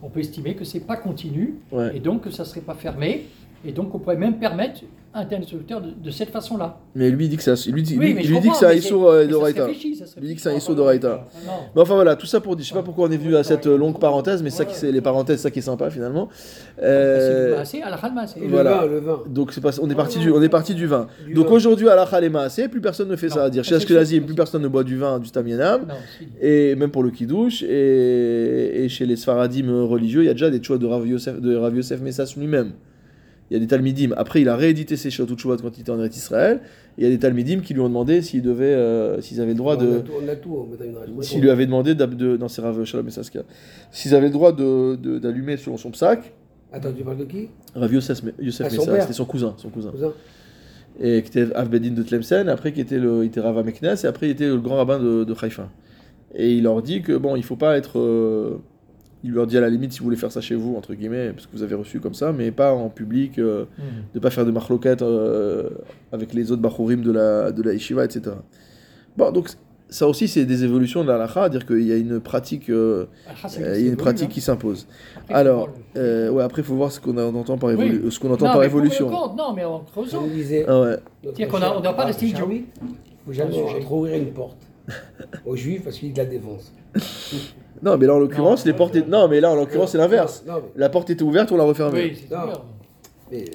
On 0.03 0.09
peut 0.09 0.19
estimer 0.19 0.55
que 0.55 0.63
c'est 0.63 0.79
pas 0.79 0.97
continu, 0.97 1.59
ouais. 1.71 1.95
et 1.95 1.99
donc 1.99 2.23
que 2.23 2.31
ça 2.31 2.43
serait 2.43 2.61
pas 2.61 2.73
fermé, 2.73 3.27
et 3.63 3.71
donc 3.71 3.93
on 3.93 3.99
pourrait 3.99 4.17
même 4.17 4.39
permettre 4.39 4.81
un 5.13 5.21
interrupteur 5.21 5.81
de, 5.81 5.89
de 6.03 6.09
cette 6.09 6.29
façon-là. 6.29 6.77
mais 6.95 7.09
lui 7.09 7.27
dit 7.27 7.35
que 7.37 7.43
c'est 7.43 7.51
un- 7.51 7.71
lui 7.73 7.83
dit, 7.83 7.97
Oui, 7.99 8.13
lui- 8.13 8.23
lui 8.27 8.39
dit 8.39 8.49
que 8.49 8.55
c'est 8.55 8.65
un 8.65 8.69
se 10.05 10.19
Il 10.21 10.27
dit 10.27 10.35
que 10.35 10.41
c'est 10.41 10.49
un 10.49 10.59
Horaïta. 10.79 11.27
Non. 11.45 11.51
Mais 11.75 11.81
enfin 11.81 11.95
voilà, 11.95 12.15
tout 12.15 12.25
ça 12.25 12.39
pour 12.39 12.55
dire, 12.55 12.63
je 12.63 12.69
sais 12.69 12.75
pas 12.75 12.81
pourquoi 12.83 13.07
on 13.07 13.11
est 13.11 13.17
venu 13.17 13.35
à 13.35 13.43
cette 13.43 13.65
longue 13.65 13.99
parenthèse, 13.99 14.41
mais 14.41 14.49
ça 14.49 14.63
qui 14.65 14.73
c'est 14.75 14.91
les 14.91 15.01
parenthèses, 15.01 15.41
ça 15.41 15.51
qui 15.51 15.59
est 15.59 15.63
sympa 15.63 15.89
finalement. 15.89 16.29
Euh, 16.81 17.49
Et 18.37 18.47
Voilà. 18.47 18.85
Donc 19.27 19.51
c'est 19.53 19.61
pas, 19.61 19.71
on 19.81 19.89
est 19.89 19.95
parti 19.95 20.19
du, 20.19 20.31
on 20.31 20.41
est 20.41 20.49
parti 20.49 20.73
du 20.75 20.87
vin. 20.87 21.07
Donc 21.35 21.51
aujourd'hui 21.51 21.89
à 21.89 21.95
la 21.95 22.05
Khalema, 22.05 22.47
c'est 22.49 22.69
plus 22.69 22.81
personne 22.81 23.09
ne 23.09 23.15
fait 23.15 23.29
ça. 23.29 23.43
à 23.43 23.49
dire 23.49 23.63
chez 23.63 23.75
sûr. 23.79 24.25
plus 24.27 24.35
personne 24.35 24.61
ne 24.61 24.67
boit 24.67 24.83
du 24.83 24.97
vin, 24.97 25.19
du 25.19 25.29
si. 26.19 26.27
et 26.41 26.75
même 26.75 26.89
pour 26.91 27.03
le 27.03 27.11
kiddush. 27.11 27.63
Et, 27.63 28.83
et 28.85 28.89
chez 28.89 29.05
les 29.05 29.15
Sfaradim 29.15 29.85
religieux, 29.85 30.21
il 30.23 30.27
y 30.27 30.29
a 30.29 30.33
déjà 30.33 30.49
des 30.49 30.63
choix 30.63 30.77
de 30.77 30.85
Rav 30.85 31.05
Yosef, 31.07 31.39
de 31.41 31.55
Rav 31.55 31.75
Yosef 31.75 31.99
Messas 32.01 32.33
lui-même. 32.37 32.71
Il 33.51 33.55
y 33.55 33.57
a 33.57 33.59
des 33.59 33.67
Talmidim. 33.67 34.13
Après, 34.15 34.41
il 34.41 34.47
a 34.47 34.55
réédité 34.55 34.95
ses 34.95 35.11
Shotot 35.11 35.37
Chouvat 35.37 35.57
quand 35.61 35.77
il 35.77 35.81
était 35.81 35.91
en 35.91 35.99
Eretz 35.99 36.15
Israël. 36.15 36.61
Et 36.97 37.01
il 37.01 37.03
y 37.03 37.07
a 37.07 37.09
des 37.09 37.19
Talmidim 37.19 37.59
qui 37.59 37.73
lui 37.73 37.81
ont 37.81 37.89
demandé 37.89 38.21
s'ils 38.21 38.41
devaient, 38.41 38.63
euh, 38.63 39.19
s'ils 39.19 39.41
avaient 39.41 39.51
le 39.51 39.57
droit 39.57 39.75
de, 39.75 40.01
s'ils 41.19 41.41
lui 41.41 41.49
avaient 41.49 41.65
demandé 41.65 41.93
de, 41.93 42.37
non 42.37 42.47
c'est 42.47 42.61
Rav 42.61 42.81
Shalom 42.85 43.05
Messaska, 43.05 43.41
s'ils 43.91 44.15
avaient 44.15 44.27
le 44.27 44.31
droit 44.31 44.53
de, 44.53 44.95
d'allumer 45.17 45.57
selon 45.57 45.75
son 45.75 45.91
psaque. 45.91 46.31
Attends, 46.71 46.93
tu 46.97 47.03
parles 47.03 47.17
de 47.17 47.25
qui? 47.25 47.49
Rav 47.75 47.93
Yosef, 47.93 48.21
Yosef 48.39 48.67
Ah, 48.67 49.01
c'était 49.01 49.11
son 49.11 49.25
cousin, 49.25 49.53
son 49.57 49.69
cousin. 49.69 49.91
Cousin 49.91 50.13
et 51.01 51.21
qui 51.21 51.37
était 51.37 51.53
Avbedin 51.53 51.91
de 51.91 52.03
Tlemcen, 52.03 52.47
après 52.47 52.71
qui 52.71 52.79
était 52.81 52.99
le 52.99 53.23
il 53.23 53.27
était 53.27 53.39
Rav 53.41 53.67
et 53.67 54.07
après 54.07 54.27
il 54.27 54.31
était 54.31 54.47
le 54.47 54.59
grand 54.59 54.75
rabbin 54.77 54.99
de, 54.99 55.23
de 55.25 55.35
Haïfa. 55.41 55.69
Et 56.35 56.53
il 56.53 56.63
leur 56.63 56.81
dit 56.81 57.01
que 57.01 57.17
bon, 57.17 57.35
il 57.35 57.43
faut 57.43 57.57
pas 57.57 57.77
être. 57.77 57.99
euh, 57.99 58.57
il 59.23 59.31
leur 59.33 59.45
dit 59.47 59.57
à 59.57 59.61
la 59.61 59.69
limite 59.69 59.93
si 59.93 59.99
vous 59.99 60.05
voulez 60.05 60.17
faire 60.17 60.31
ça 60.31 60.41
chez 60.41 60.55
vous, 60.55 60.75
entre 60.75 60.93
guillemets, 60.95 61.31
parce 61.33 61.45
que 61.45 61.51
vous 61.53 61.63
avez 61.63 61.75
reçu 61.75 61.99
comme 61.99 62.13
ça, 62.15 62.31
mais 62.31 62.51
pas 62.51 62.73
en 62.73 62.89
public, 62.89 63.37
euh, 63.39 63.65
Mhm. 63.77 63.83
de 64.15 64.19
pas 64.19 64.29
faire 64.31 64.45
de 64.45 64.51
marloquettes 64.51 65.01
euh, 65.03 65.69
avec 66.11 66.33
les 66.33 66.51
autres 66.51 66.61
bachurim 66.61 67.01
de 67.03 67.11
la, 67.11 67.51
de 67.51 67.61
la 67.61 67.73
yeshiva, 67.73 68.03
etc. 68.05 68.35
Bon, 69.17 69.31
donc 69.31 69.49
ça 69.89 70.07
aussi 70.07 70.27
c'est 70.29 70.45
des 70.45 70.63
évolutions 70.63 71.03
de 71.03 71.09
la 71.09 71.15
halakha, 71.15 71.43
à 71.43 71.49
dire 71.49 71.65
qu'il 71.65 71.83
y 71.85 71.91
a 71.91 71.97
une 71.97 72.19
pratique, 72.21 72.69
euh, 72.69 73.05
Ah, 73.27 73.47
euh, 73.59 73.75
il 73.77 73.83
y 73.85 73.89
a 73.89 73.91
une 73.91 73.97
pratique 73.97 74.29
hein. 74.29 74.33
qui 74.33 74.41
s'impose. 74.41 74.87
Alors, 75.29 75.69
euh, 75.97 76.29
ouais, 76.29 76.43
après 76.43 76.61
il 76.61 76.65
faut 76.65 76.75
voir 76.75 76.91
ce 76.91 76.99
qu'on 76.99 77.15
entend 77.17 77.57
par, 77.57 77.69
Oui. 77.71 77.75
évolu- 77.75 78.09
ce 78.09 78.19
qu'on 78.19 78.31
entend 78.31 78.47
Non, 78.47 78.53
par 78.53 78.63
évolution. 78.63 79.09
compte, 79.09 79.35
Non, 79.37 79.53
mais 79.53 79.65
en 79.65 79.79
creusant. 79.81 80.23
Ah 80.67 80.81
ouais. 80.81 81.45
Qu'on 81.47 81.61
a- 81.61 81.75
on 81.77 81.81
doit 81.81 81.93
pas 81.93 82.05
rester 82.05 82.25
idiot. 82.27 82.49
Il 82.51 82.63
faut 83.25 83.33
jamais 83.33 83.51
Dans 83.51 83.61
le 83.61 83.67
sujet. 83.67 83.85
ouvrir 83.91 84.15
une 84.17 84.31
porte 84.33 84.57
aux 85.45 85.55
juifs 85.55 85.83
parce 85.83 85.97
qu'ils 85.99 86.15
la 86.15 86.25
défoncent. 86.25 86.71
Non, 87.83 87.97
mais 87.97 88.05
là 88.05 88.13
en 88.13 88.19
l'occurrence, 88.19 88.63
les 88.65 88.73
portes. 88.73 88.95
étaient- 88.95 89.09
Non, 89.09 89.27
mais 89.27 89.39
là 89.41 89.49
en 89.51 89.55
l'occurrence, 89.55 89.91
c'est 89.93 89.97
l'inverse. 89.97 90.43
Non, 90.47 90.55
mais, 90.57 90.69
La 90.75 90.89
porte 90.89 91.09
était 91.09 91.23
ouverte, 91.23 91.51
on 91.51 91.57
l'a 91.57 91.63
refermée. 91.63 92.11
Oui, 92.13 92.19
c'est 92.29 92.35
Non. 92.35 92.45
mais 93.31 93.45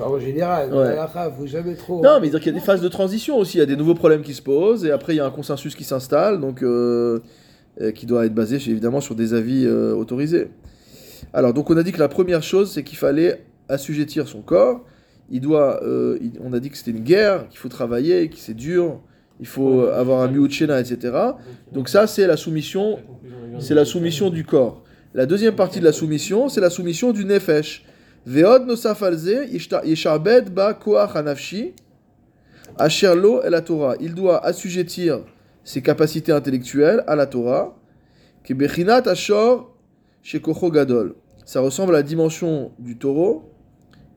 en 0.00 0.18
général. 0.20 0.72
Ouais. 0.72 0.96
Faut 1.36 1.46
jamais 1.46 1.74
trop. 1.74 2.00
Non, 2.02 2.20
mais 2.20 2.28
dire 2.30 2.38
qu'il 2.38 2.52
y 2.52 2.56
a 2.56 2.58
des 2.60 2.64
phases 2.64 2.80
de 2.80 2.88
transition 2.88 3.38
aussi. 3.38 3.56
Il 3.56 3.60
y 3.60 3.62
a 3.62 3.66
des 3.66 3.74
nouveaux 3.74 3.94
problèmes 3.96 4.22
qui 4.22 4.34
se 4.34 4.42
posent, 4.42 4.84
et 4.84 4.92
après 4.92 5.14
il 5.14 5.16
y 5.16 5.20
a 5.20 5.26
un 5.26 5.30
consensus 5.30 5.74
qui 5.74 5.82
s'installe, 5.82 6.40
donc 6.40 6.62
euh, 6.62 7.18
euh, 7.80 7.90
qui 7.90 8.06
doit 8.06 8.24
être 8.24 8.34
basé 8.34 8.56
évidemment 8.56 9.00
sur 9.00 9.16
des 9.16 9.34
avis 9.34 9.64
euh, 9.66 9.94
autorisés. 9.94 10.50
Alors, 11.32 11.52
donc 11.52 11.68
on 11.70 11.76
a 11.76 11.82
dit 11.82 11.90
que 11.90 11.98
la 11.98 12.08
première 12.08 12.42
chose, 12.44 12.70
c'est 12.70 12.84
qu'il 12.84 12.98
fallait 12.98 13.42
assujettir 13.68 14.28
son 14.28 14.42
corps. 14.42 14.84
Il 15.30 15.40
doit, 15.40 15.82
euh, 15.82 16.18
il- 16.20 16.32
on 16.44 16.52
a 16.52 16.60
dit 16.60 16.70
que 16.70 16.76
c'était 16.76 16.90
une 16.92 17.02
guerre, 17.02 17.48
qu'il 17.48 17.58
faut 17.58 17.68
travailler, 17.70 18.28
que 18.28 18.36
c'est 18.36 18.54
dur. 18.54 19.00
Il 19.42 19.46
faut 19.48 19.86
avoir 19.88 20.22
un 20.22 20.28
miuchena, 20.28 20.78
etc. 20.78 21.12
Donc 21.72 21.88
ça, 21.88 22.06
c'est 22.06 22.28
la 22.28 22.36
soumission 22.36 23.00
c'est 23.58 23.74
la 23.74 23.84
soumission 23.84 24.30
du 24.30 24.44
corps. 24.44 24.82
La 25.14 25.26
deuxième 25.26 25.54
partie 25.54 25.78
de 25.78 25.84
la 25.84 25.92
soumission, 25.92 26.48
c'est 26.48 26.60
la 26.60 26.70
soumission 26.70 27.12
du 27.12 27.24
nefesh. 27.24 27.84
Veod 28.24 28.66
nosaf 28.66 29.02
alze 29.02 29.48
yesharbed 29.84 30.50
ba 30.54 30.74
koach 30.74 31.16
hanafshi 31.16 31.74
el 32.78 33.64
Torah. 33.64 33.94
Il 34.00 34.14
doit 34.14 34.44
assujettir 34.44 35.20
ses 35.64 35.82
capacités 35.82 36.32
intellectuelles 36.32 37.04
à 37.06 37.16
la 37.16 37.26
Torah. 37.26 37.76
Ke 38.44 38.54
bechinat 38.54 39.02
ashor 39.06 39.76
shekocho. 40.22 40.70
Ça 41.44 41.60
ressemble 41.60 41.94
à 41.94 41.98
la 41.98 42.02
dimension 42.02 42.70
du 42.78 42.96
taureau 42.96 43.50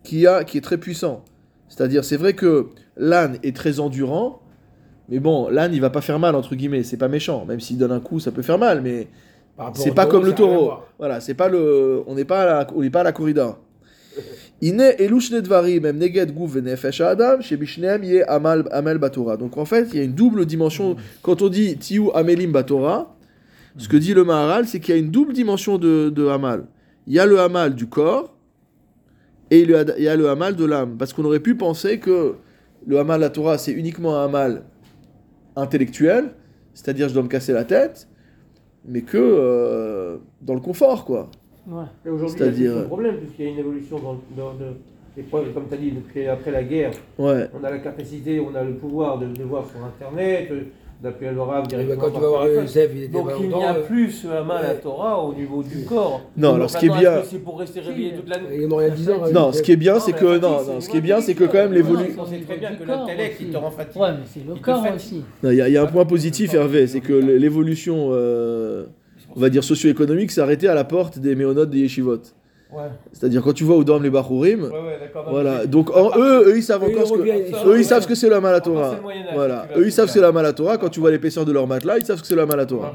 qui, 0.03 0.28
a, 0.28 0.43
qui 0.43 0.59
est 0.59 0.61
très 0.61 0.78
puissant. 0.78 1.26
C'est-à-dire, 1.67 2.05
c'est 2.05 2.17
vrai 2.17 2.34
que 2.34 2.67
l'âne 2.95 3.39
est 3.41 3.55
très 3.55 3.80
endurant, 3.80 4.41
mais 5.10 5.20
bon, 5.20 5.49
l'âne, 5.49 5.74
il 5.74 5.82
va 5.82 5.89
pas 5.89 6.01
faire 6.01 6.20
mal, 6.20 6.36
entre 6.36 6.56
guillemets. 6.56 6.84
C'est 6.84 6.97
pas 6.97 7.08
méchant. 7.08 7.45
Même 7.45 7.60
s'il 7.60 7.78
donne 7.78 7.91
un 7.91 7.99
coup, 7.99 8.20
ça 8.20 8.32
peut 8.32 8.41
faire 8.41 8.58
mal, 8.58 8.82
mais 8.82 9.08
c'est 9.76 9.89
pas 9.95 10.06
comme 10.06 10.26
le 10.26 10.32
taureau. 10.36 10.72
Voilà, 10.97 11.20
c'est 11.22 11.34
pas 11.36 11.47
le, 11.49 12.01
on 12.08 12.16
n'est 12.16 12.26
pas 12.26 12.41
à 12.41 12.45
la, 12.45 12.68
on 12.76 12.89
pas 12.89 13.01
à 13.01 13.03
la 13.03 13.12
corrida. 13.12 13.58
Donc 14.62 14.78
en 19.58 19.66
fait, 19.66 19.88
il 19.91 19.97
y 19.97 19.99
a 19.99 20.03
une 20.03 20.14
double 20.14 20.45
dimension. 20.45 20.95
Quand 21.22 21.41
on 21.41 21.49
dit 21.49 21.78
tiu 21.78 22.10
amelim 22.14 22.51
batora, 22.51 23.16
ce 23.78 23.88
que 23.89 23.97
dit 23.97 24.14
le 24.14 24.24
Maharal, 24.24 24.68
c'est 24.68 24.80
qu'il 24.80 24.95
y 24.95 24.97
a 24.97 25.01
une 25.01 25.12
double 25.12 25.34
dimension 25.34 25.78
de, 25.78 26.10
de 26.10 26.28
amal. 26.28 26.66
Il 27.08 27.14
y 27.14 27.20
a 27.20 27.26
le 27.26 27.39
amal 27.39 27.76
du 27.76 27.88
corps 27.88 28.34
et 29.51 29.60
il 29.60 29.70
y 29.70 30.08
a- 30.08 30.16
le 30.16 30.30
amal 30.30 30.56
de 30.56 30.66
l'âme. 30.66 30.95
Parce 30.97 31.12
qu'on 31.14 31.26
aurait 31.26 31.41
pu 31.41 31.56
penser 31.56 31.99
que 31.99 32.36
le 32.88 32.99
amal 32.99 33.20
la 33.20 33.30
Torah, 33.30 33.58
c'est 33.58 33.74
uniquement 33.74 34.18
un 34.18 34.26
amal 34.26 34.64
intellectuel, 35.56 36.32
c'est-à-dire 36.74 37.08
je 37.10 37.14
dois 37.14 37.24
me 37.24 37.28
casser 37.28 37.53
la 37.53 37.64
tête, 37.64 38.08
mais 38.86 39.01
que 39.01 39.18
euh, 39.18 40.18
dans 40.41 40.53
le 40.53 40.60
confort, 40.60 41.06
quoi. 41.06 41.30
Ouais. 41.68 41.84
Et 42.06 42.10
aujourd'hui, 42.10 42.36
il 42.38 42.39
y 42.39 42.43
a 42.43 42.51
C'est-à-dire- 42.51 42.78
de 42.78 42.84
problème, 42.84 43.18
puisqu'il 43.18 43.45
y 43.45 43.47
a 43.47 43.51
une 43.51 43.60
évolution 43.60 43.99
dans, 43.99 44.20
dans, 44.38 44.53
de- 44.53 44.74
des 45.16 45.24
problèmes, 45.24 45.53
comme 45.53 45.68
tu 45.68 45.74
as 45.74 45.78
dit, 45.78 45.91
depuis 45.91 46.28
après 46.28 46.51
la 46.51 46.64
guerre, 46.64 46.91
Ouais. 47.18 47.47
on 47.60 47.64
a 47.64 47.70
la 47.72 47.80
capacité, 47.80 48.39
on 48.39 48.53
a 48.53 48.64
le 48.64 48.74
pouvoir 48.74 49.18
de, 49.18 49.28
de 49.28 49.43
voir 49.43 49.66
sur 49.66 49.84
Internet, 49.84 50.49
euh, 50.51 50.64
d'appeler 51.01 51.29
Eh 51.31 51.35
ben, 51.35 51.61
directement. 51.67 52.01
Quand 52.01 52.11
tu 52.11 52.19
vas 52.21 52.27
voir. 52.27 52.47
Youssef, 52.47 52.91
il 52.95 53.03
était 53.03 53.13
Donc 53.13 53.29
il 53.39 53.47
n'y 53.47 53.53
a 53.63 53.75
euh, 53.75 53.83
plus 53.83 54.11
ce 54.11 54.27
Haman 54.27 54.57
à 54.57 54.61
ouais. 54.69 54.79
Torah 54.81 55.23
au 55.23 55.33
niveau 55.33 55.61
du 55.63 55.83
corps. 55.85 56.21
Non, 56.37 56.55
alors 56.55 56.69
ce 56.69 56.77
qui 56.77 56.85
est 56.87 56.97
bien. 56.97 57.21
C'est 57.23 57.39
pour 57.39 57.59
rester 57.59 57.81
réveillé 57.81 58.13
toute 58.13 58.29
la 58.29 58.37
nuit. 58.39 58.47
Il 58.55 58.63
est 58.63 58.67
mort 58.67 58.81
il 58.81 58.87
y 58.87 58.91
a 58.91 58.95
10 58.95 59.09
ans. 59.09 59.21
Non, 59.33 59.51
ce 59.51 59.61
qui 59.61 59.71
est 59.71 59.75
bien, 59.75 59.99
c'est 59.99 60.13
que 60.13 60.25
la 60.25 60.39
non, 60.39 60.49
non, 60.51 60.59
c'est 60.65 60.81
ce 60.85 60.89
qui 60.89 60.97
est 60.97 61.01
bien, 61.01 61.21
c'est 61.21 61.33
que 61.33 61.43
quand 61.43 61.53
même 61.53 61.73
l'évolution. 61.73 62.21
On 62.21 62.25
sait 62.25 62.39
très 62.39 62.57
bien 62.57 62.75
que 62.75 62.83
l'intellect, 62.83 63.37
il 63.41 63.49
te 63.49 63.57
rend 63.57 63.71
fatigué. 63.71 63.99
Ouais, 63.99 64.11
mais 64.11 64.25
c'est 64.25 64.47
le 64.47 64.55
corps 64.55 64.85
aussi. 64.95 65.23
Il 65.43 65.53
y, 65.53 65.77
a- 65.77 65.81
un 65.81 65.87
point 65.87 66.05
positif, 66.05 66.53
Hervé, 66.53 66.87
c'est 66.87 67.01
que 67.01 67.13
l'évolution, 67.13 68.09
euh, 68.11 68.85
on 69.35 69.39
va 69.39 69.49
dire 69.49 69.63
socio-économique, 69.63 70.31
s'est 70.31 70.41
arrêtée 70.41 70.67
à 70.67 70.73
la 70.73 70.83
porte 70.83 71.19
des 71.19 71.35
méonotes 71.35 71.69
des 71.69 71.79
yeshivot. 71.79 72.21
Ouais, 72.76 72.82
C'est-à-dire 73.13 73.41
quand 73.41 73.53
tu 73.53 73.63
vois 73.63 73.78
où 73.78 73.84
dorment 73.84 74.03
les 74.03 74.09
bachurim, 74.09 74.63
ouais, 74.63 74.69
ouais, 74.69 74.99
voilà. 75.30 75.65
Donc 75.65 75.89
en- 75.95 76.11
eux, 76.19 76.49
eux, 76.49 76.57
ils 76.57 76.63
savent 76.63 76.84
encore 76.84 77.07
ce 77.07 77.13
que, 77.13 77.67
eux, 77.69 77.80
ils 77.80 77.86
savent 77.86 78.01
ce 78.03 78.07
que 78.07 78.15
c'est 78.15 78.28
Encore, 78.28 78.41
Malatora. 78.41 78.99
Voilà. 79.34 79.67
Eux, 79.78 79.86
ils 79.88 79.91
savent 79.91 80.07
que 80.07 80.11
c'est 80.11 80.19
la 80.19 80.32
Malatora. 80.32 80.78
Quand 80.78 80.89
tu 80.89 80.99
vois 80.99 81.11
l'épaisseur 81.11 81.45
de 81.45 81.51
leur 81.53 81.67
matelas, 81.67 81.97
ils 81.99 82.05
savent 82.05 82.17
ce 82.17 82.21
que 82.21 82.28
c'est 82.28 82.36
la 82.36 82.45
Malatora. 82.45 82.93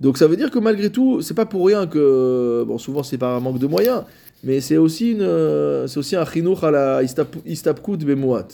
Donc 0.00 0.18
ça 0.18 0.26
veut 0.26 0.36
dire 0.36 0.50
que 0.50 0.58
malgré 0.58 0.90
tout, 0.90 1.20
c'est 1.22 1.34
pas 1.34 1.46
pour 1.46 1.66
rien 1.66 1.86
que 1.86 2.64
bon 2.66 2.76
souvent 2.78 3.04
c'est 3.04 3.18
par 3.18 3.36
un 3.36 3.40
manque 3.40 3.60
de 3.60 3.68
moyens, 3.68 4.02
mais 4.42 4.60
c'est 4.60 4.76
aussi 4.76 5.12
une 5.12 5.22
euh, 5.22 5.86
c'est 5.86 5.98
aussi 6.00 6.16
un 6.16 6.24
chinuch 6.24 6.60
à 6.64 6.72
la 6.72 7.02
istap- 7.04 7.40
istapkut 7.46 7.98
bemouat. 7.98 8.48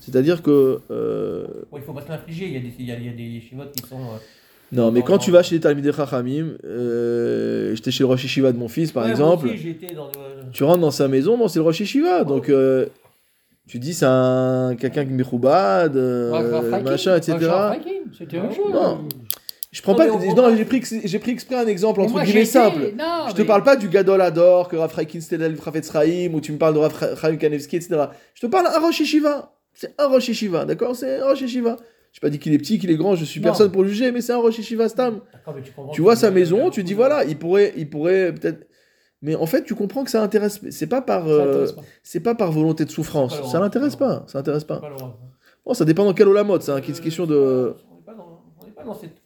C'est-à-dire 0.00 0.42
que 0.42 0.78
euh, 0.90 1.46
Ouais, 1.70 1.80
il 1.80 1.82
faut 1.82 1.92
pas 1.92 2.00
se 2.00 2.08
l'infliger. 2.08 2.46
Il 2.46 2.52
y 2.54 2.56
a 2.56 2.60
des, 2.60 2.72
il 2.78 2.86
y 2.86 2.92
a, 2.92 2.96
il 2.96 3.04
y 3.04 3.08
a 3.10 3.12
des 3.12 3.22
yeshivot 3.22 3.64
qui 3.76 3.86
sont. 3.86 3.96
euh, 3.96 4.16
non 4.72 4.90
mais 4.90 5.00
Non, 5.00 5.04
quand 5.06 5.12
non. 5.14 5.18
tu 5.18 5.30
vas 5.30 5.42
chez 5.42 5.54
les 5.56 5.60
Talmidei 5.60 5.92
Chachamim, 5.92 6.56
euh, 6.64 7.74
j'étais 7.74 7.90
chez 7.90 8.02
le 8.02 8.06
Rosh 8.06 8.22
Yeshiva 8.24 8.52
de 8.52 8.58
mon 8.58 8.68
fils 8.68 8.92
par 8.92 9.04
ouais, 9.04 9.10
exemple, 9.10 9.46
aussi, 9.48 9.76
dans. 9.94 10.06
le- 10.06 10.50
tu 10.52 10.64
rentres 10.64 10.80
dans 10.80 10.90
sa 10.90 11.08
maison, 11.08 11.36
bon 11.38 11.48
c'est 11.48 11.58
le 11.58 11.64
Rosh 11.64 11.80
Yeshiva, 11.80 12.24
donc 12.24 12.48
euh, 12.48 12.86
tu 13.66 13.78
dis 13.78 13.94
c'est 13.94 14.06
un 14.06 14.76
quelqu'un 14.78 15.04
qui 15.04 15.12
mechoubad, 15.12 15.96
euh, 15.96 16.80
machin, 16.82 17.16
etc. 17.16 17.38
C'était 18.16 18.38
chose. 18.38 18.72
Non. 18.72 19.00
Je 19.70 19.82
prends 19.82 19.92
Non, 19.92 19.98
pas. 19.98 20.04
mais 20.06 20.10
on- 20.30 20.34
Non, 20.34 20.56
j'ai 20.56 20.64
pris, 20.64 20.82
j'ai 21.04 21.18
pris 21.18 21.30
exprès 21.32 21.56
un 21.56 21.66
exemple 21.66 22.00
entre 22.00 22.12
moi, 22.12 22.24
guillemets 22.24 22.46
simple. 22.46 22.92
non, 22.98 23.28
Je 23.28 23.34
te 23.34 23.42
parle 23.42 23.62
pas 23.62 23.76
du 23.76 23.88
Gadol 23.88 24.22
Ador, 24.22 24.66
que 24.68 24.76
Rav 24.76 24.94
Reikin 24.94 25.20
Stedel 25.20 25.56
Rafetz 25.62 25.92
Chaim, 25.92 26.30
ou 26.32 26.40
tu 26.40 26.52
me 26.52 26.56
parles 26.58 26.72
de 26.72 26.78
Rav 26.78 27.16
Chaim 27.20 27.36
Kanevski, 27.36 27.76
etc. 27.76 27.96
Je 28.34 28.40
te 28.40 28.46
parle 28.46 28.66
un 28.66 28.78
Rosh 28.80 29.00
Yeshiva. 29.00 29.52
C'est 29.74 29.92
un 29.98 30.06
Rosh 30.06 30.28
Yeshiva, 30.28 30.64
d'accord? 30.64 30.96
C'est 30.96 31.20
un 31.20 31.26
Rosh 31.26 31.42
Yeshiva. 31.42 31.76
Je 32.12 32.20
pas 32.20 32.30
dit 32.30 32.38
qu'il 32.38 32.52
est 32.52 32.58
petit, 32.58 32.78
qu'il 32.78 32.90
est 32.90 32.96
grand, 32.96 33.14
je 33.14 33.24
suis 33.24 33.40
Non. 33.40 33.44
personne 33.44 33.70
pour 33.70 33.82
le 33.82 33.88
juger, 33.88 34.10
mais 34.12 34.20
c'est 34.20 34.32
un 34.32 34.38
Rosh 34.38 34.58
Yeshiva 34.58 34.88
Stam. 34.88 35.20
Tu 35.64 35.72
Tu 35.92 36.00
vois 36.00 36.16
sa 36.16 36.30
maison, 36.30 36.70
tu 36.70 36.82
dis 36.82 36.94
voilà, 36.94 37.24
il 37.24 37.38
pourrait, 37.38 37.72
il 37.76 37.88
pourrait 37.88 38.34
peut-être. 38.34 38.66
Mais 39.20 39.34
en 39.34 39.46
fait, 39.46 39.64
tu 39.64 39.74
comprends 39.74 40.04
que 40.04 40.10
ça 40.10 40.22
intéresse. 40.22 40.60
C'est 40.70 40.86
pas 40.86 41.02
par, 41.02 41.28
euh, 41.28 41.66
c'est 42.02 42.20
pas 42.20 42.34
par 42.34 42.52
volonté 42.52 42.84
de 42.84 42.90
souffrance. 42.90 43.40
Pas 43.40 43.46
Ça 43.46 43.60
l'intéresse 43.60 43.96
pas. 43.96 44.24
Ça 44.28 44.38
l'intéresse 44.38 44.64
pas. 44.64 44.80
Bon, 45.64 45.74
ça 45.74 45.84
dépend 45.84 46.04
dans 46.04 46.14
quel 46.14 46.28
mode. 46.28 46.62
C'est 46.62 46.72
une 46.72 46.80
question 46.80 47.26
de. 47.26 47.74
On 47.90 48.64
n'est 48.64 48.72
pas 48.72 48.84
dans, 48.84 48.94
cette, 48.94 49.16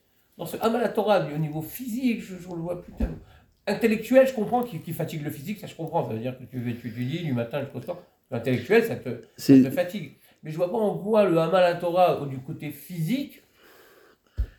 ce 0.47 0.95
Torah, 0.95 1.26
au 1.35 1.39
niveau 1.39 1.62
physique, 1.62 2.22
je, 2.22 2.35
je 2.37 2.49
le 2.49 2.61
vois 2.62 2.83
plus 2.83 2.93
tellement. 2.95 3.16
Intellectuel, 3.66 4.26
je 4.26 4.33
comprends 4.33 4.64
qu'il 4.64 4.95
fatigue 4.95 5.22
le 5.22 5.30
physique, 5.30 5.61
ça 5.61 5.66
je 5.68 5.74
comprends. 5.74 6.07
Ça 6.09 6.14
veut 6.14 6.18
dire 6.18 6.37
que 6.37 6.43
tu, 6.45 6.61
tu 6.80 6.91
étudies 6.91 7.24
du 7.24 7.33
matin 7.33 7.61
jusqu'au 7.61 7.80
soir. 7.80 7.99
L'intellectuel, 8.30 8.83
ça 8.85 8.97
te, 8.97 9.11
ça 9.37 9.55
te 9.55 9.70
fatigue. 9.70 10.12
Mais 10.43 10.51
je 10.51 10.57
vois 10.57 10.70
pas 10.70 10.78
en 10.78 10.99
quoi 10.99 11.28
le 11.28 11.38
Haman 11.38 11.62
à 11.62 11.74
Torah, 11.74 12.26
du 12.28 12.38
côté 12.38 12.70
physique, 12.70 13.43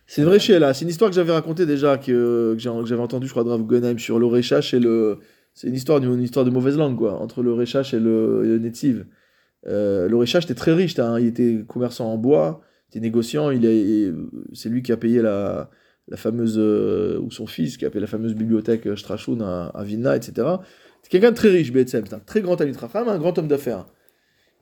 C'est 0.05 0.21
une 0.21 0.27
vraie 0.27 0.59
là. 0.59 0.73
C'est 0.73 0.84
une 0.84 0.89
histoire 0.89 1.09
que 1.09 1.15
j'avais 1.15 1.31
racontée 1.34 1.65
déjà, 1.65 1.97
que, 1.97 2.55
j'avais 2.57 3.01
entendue, 3.01 3.27
je 3.27 3.31
crois, 3.31 3.43
de 3.43 3.49
Rav 3.49 3.63
Guggenheim 3.63 3.99
sur 3.99 4.19
le 4.19 4.25
Rechash 4.25 4.73
et 4.73 4.79
le. 4.79 5.19
C'est 5.53 5.67
une 5.67 5.75
histoire, 5.75 6.01
une 6.01 6.21
histoire 6.21 6.45
de 6.45 6.49
mauvaise 6.49 6.77
langue, 6.77 6.97
quoi, 6.97 7.19
entre 7.19 7.43
le 7.43 7.53
Rechash 7.53 7.93
et 7.93 7.99
le, 7.99 8.43
le 8.43 8.59
Netiv. 8.59 9.05
Euh, 9.67 10.25
était 10.25 10.55
très 10.55 10.73
riche, 10.73 10.97
hein, 10.99 11.19
il 11.19 11.27
était 11.27 11.63
commerçant 11.67 12.11
en 12.11 12.17
bois, 12.17 12.61
il 12.88 12.97
était 12.97 13.05
négociant, 13.05 13.49
il 13.51 13.65
est, 13.65 14.11
c'est 14.53 14.69
lui 14.69 14.81
qui 14.81 14.91
a 14.91 14.97
payé 14.97 15.21
la, 15.21 15.69
la 16.07 16.17
fameuse. 16.17 16.57
euh, 16.57 17.19
ou 17.19 17.31
son 17.31 17.45
fils 17.47 17.77
qui 17.77 17.86
a 17.86 17.89
payé 17.89 18.01
la 18.01 18.07
fameuse 18.07 18.34
bibliothèque 18.34 18.88
euh, 18.88 18.95
Strachun 18.95 19.41
à, 19.41 19.71
à 19.73 19.84
Vilna, 19.84 20.15
etc. 20.15 20.47
C'est 21.01 21.09
quelqu'un 21.09 21.31
de 21.31 21.36
très 21.36 21.49
riche, 21.49 21.71
BSM, 21.71 22.05
c'est 22.05 22.13
un 22.13 22.19
très 22.19 22.41
grand 22.41 22.55
Talmud 22.55 22.77
Chacham, 22.79 23.07
un 23.07 23.17
grand 23.17 23.38
homme 23.38 23.47
d'affaires. 23.47 23.86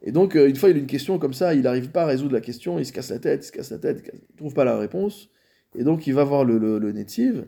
Et 0.04 0.12
donc, 0.12 0.36
euh, 0.36 0.50
une 0.50 0.56
fois, 0.56 0.70
il 0.70 0.76
a 0.76 0.80
une 0.80 0.88
question 0.88 1.20
comme 1.20 1.34
ça, 1.34 1.54
il 1.54 1.62
n'arrive 1.62 1.90
pas 1.90 2.04
à 2.04 2.06
résoudre 2.08 2.34
la 2.34 2.42
question, 2.42 2.80
il 2.80 2.86
se 2.86 2.92
casse 2.92 3.12
la 3.12 3.20
tête, 3.20 3.44
il 3.44 3.48
se 3.48 3.52
casse 3.52 3.72
la 3.72 3.78
tête, 3.78 4.02
il 4.14 4.20
ne 4.34 4.38
trouve 4.38 4.54
pas 4.54 4.66
la 4.66 4.78
réponse. 4.78 5.30
Et 5.76 5.84
donc, 5.84 6.08
il 6.08 6.14
va 6.14 6.24
voir 6.24 6.44
le, 6.44 6.58
le, 6.58 6.80
le 6.80 6.92
native. 6.92 7.46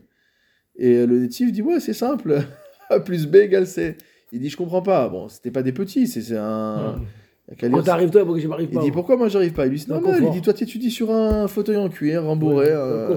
Et 0.76 1.04
le 1.06 1.18
native 1.18 1.52
dit 1.52 1.62
Ouais, 1.62 1.80
c'est 1.80 1.92
simple. 1.92 2.40
A 2.90 3.00
plus 3.00 3.26
B 3.26 3.36
égale 3.36 3.66
C. 3.66 3.96
Il 4.32 4.40
dit 4.40 4.48
Je 4.50 4.56
comprends 4.56 4.82
pas. 4.82 5.08
Bon, 5.08 5.28
c'était 5.28 5.50
pas 5.50 5.62
des 5.62 5.72
petits, 5.72 6.06
c'est 6.06 6.36
un. 6.36 6.96
Quand 7.60 7.82
t'arrives 7.82 8.10
toi, 8.10 8.22
pourquoi 8.22 8.40
je 8.40 8.48
m'arrive 8.48 8.68
Il 8.70 8.74
pas 8.78 8.82
dit 8.82 8.90
Pourquoi 8.90 9.16
moi 9.16 9.28
j'arrive 9.28 9.52
pas? 9.52 9.66
Il 9.66 9.70
lui 9.70 9.78
dit 9.78 9.86
non, 9.88 10.00
il 10.18 10.30
dit 10.30 10.40
Toi, 10.40 10.54
tu 10.54 10.64
étudies 10.64 10.90
sur 10.90 11.10
un 11.10 11.46
fauteuil 11.48 11.76
en 11.76 11.88
cuir, 11.88 12.24
rembourré. 12.24 12.66
Ouais, 12.68 12.72
euh, 12.72 13.16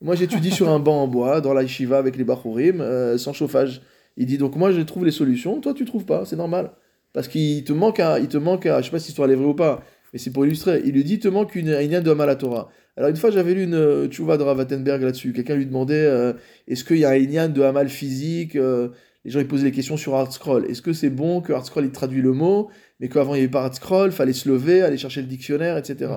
moi, 0.00 0.14
j'étudie 0.14 0.50
sur 0.50 0.68
un 0.68 0.78
banc 0.78 1.02
en 1.02 1.08
bois, 1.08 1.40
dans 1.40 1.52
la 1.52 1.62
yeshiva 1.62 1.98
avec 1.98 2.16
les 2.16 2.24
bachurim, 2.24 2.80
euh, 2.80 3.18
sans 3.18 3.32
chauffage. 3.32 3.82
Il 4.16 4.26
dit 4.26 4.36
donc 4.36 4.56
moi 4.56 4.72
je 4.72 4.80
trouve 4.80 5.04
les 5.04 5.12
solutions, 5.12 5.60
toi 5.60 5.72
tu 5.74 5.84
trouves 5.84 6.04
pas, 6.04 6.24
c'est 6.24 6.34
normal. 6.34 6.72
Parce 7.12 7.28
qu'il 7.28 7.64
te 7.64 7.72
manque 7.72 8.00
un, 8.00 8.18
il 8.18 8.28
te 8.28 8.36
manque 8.36 8.66
un, 8.66 8.78
je 8.78 8.86
sais 8.86 8.90
pas 8.90 8.98
si 8.98 9.08
l'histoire 9.08 9.30
est 9.30 9.34
vraie 9.34 9.46
ou 9.46 9.54
pas, 9.54 9.82
mais 10.12 10.18
c'est 10.18 10.30
pour 10.30 10.46
illustrer. 10.46 10.82
Il 10.84 10.92
lui 10.92 11.04
dit 11.04 11.14
il 11.14 11.18
te 11.18 11.28
manque 11.28 11.54
une, 11.54 11.68
une 11.68 12.00
de 12.00 12.10
Hamal 12.10 12.36
Torah. 12.38 12.68
Alors 12.96 13.10
une 13.10 13.16
fois 13.16 13.30
j'avais 13.30 13.54
lu 13.54 13.64
une 13.64 13.74
euh, 13.74 14.08
tchouva 14.08 14.36
de 14.36 14.42
Ravattenberg 14.42 15.02
là-dessus. 15.02 15.32
Quelqu'un 15.32 15.56
lui 15.56 15.66
demandait 15.66 15.94
euh, 15.94 16.32
est-ce 16.66 16.84
qu'il 16.84 16.98
y 16.98 17.04
a 17.04 17.10
un 17.10 17.16
inyan 17.16 17.48
de 17.48 17.62
Hamal 17.62 17.88
physique 17.88 18.56
euh, 18.56 18.88
Les 19.24 19.30
gens 19.30 19.40
ils 19.40 19.48
posaient 19.48 19.64
des 19.64 19.72
questions 19.72 19.96
sur 19.96 20.14
ArtScroll. 20.14 20.66
Est-ce 20.66 20.82
que 20.82 20.92
c'est 20.92 21.10
bon 21.10 21.40
que 21.40 21.52
ArtScroll 21.52 21.84
il 21.84 21.92
traduit 21.92 22.22
le 22.22 22.32
mot, 22.32 22.70
mais 23.00 23.08
qu'avant 23.08 23.34
il 23.34 23.38
n'y 23.38 23.44
avait 23.44 23.50
pas 23.50 23.64
ArtScroll, 23.64 24.12
fallait 24.12 24.32
se 24.32 24.48
lever, 24.48 24.82
aller 24.82 24.98
chercher 24.98 25.22
le 25.22 25.28
dictionnaire, 25.28 25.76
etc. 25.76 26.10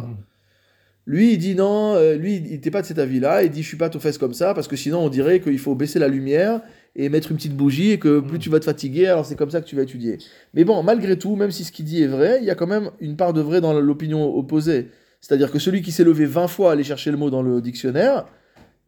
Lui, 1.08 1.34
il 1.34 1.38
dit 1.38 1.56
non, 1.56 1.96
euh, 1.96 2.16
lui, 2.16 2.36
il 2.36 2.52
n'était 2.52 2.72
pas 2.72 2.82
de 2.82 2.88
cet 2.88 3.00
avis-là. 3.00 3.44
Il 3.44 3.50
dit, 3.50 3.64
je 3.64 3.68
suis 3.68 3.78
pas 3.78 3.94
aux 3.96 4.00
fesses 4.00 4.18
comme 4.18 4.34
ça, 4.34 4.54
parce 4.54 4.68
que 4.68 4.76
sinon, 4.76 5.00
on 5.00 5.10
dirait 5.10 5.39
qu'il 5.39 5.58
faut 5.60 5.76
baisser 5.76 6.00
la 6.00 6.08
lumière 6.08 6.62
et 6.96 7.10
mettre 7.10 7.32
une 7.32 7.38
petite 7.38 7.56
bougie, 7.56 7.92
et 7.92 8.00
que 8.00 8.20
plus 8.20 8.39
tu 8.39 8.50
vas 8.50 8.60
te 8.60 8.66
fatiguer, 8.66 9.08
alors 9.08 9.26
c'est 9.26 9.36
comme 9.36 9.50
ça 9.50 9.62
que 9.62 9.66
tu 9.66 9.76
vas 9.76 9.84
étudier. 9.84 10.18
Mais 10.54 10.64
bon, 10.64 10.84
malgré 10.84 11.18
tout, 11.18 11.36
même 11.36 11.52
si 11.52 11.64
ce 11.64 11.72
qu'il 11.72 11.86
dit 11.86 12.04
est 12.04 12.08
vrai, 12.08 12.39
il 12.42 12.46
y 12.46 12.52
a 12.52 12.56
quand 12.56 12.68
même 12.68 12.92
une 13.00 13.16
part 13.16 13.34
de 13.34 13.42
vrai 13.42 13.62
dans 13.62 13.74
l'opinion 13.80 14.36
opposée. 14.36 14.89
C'est-à-dire 15.22 15.52
que 15.52 15.60
celui 15.60 15.82
qui 15.82 15.92
s'est 15.92 16.04
levé 16.04 16.26
20 16.26 16.48
fois 16.48 16.72
à 16.72 16.74
aller 16.74 16.84
chercher 16.84 17.12
le 17.12 17.18
mot 17.18 17.30
dans 17.30 17.44
le 17.44 17.62
dictionnaire, 17.62 18.26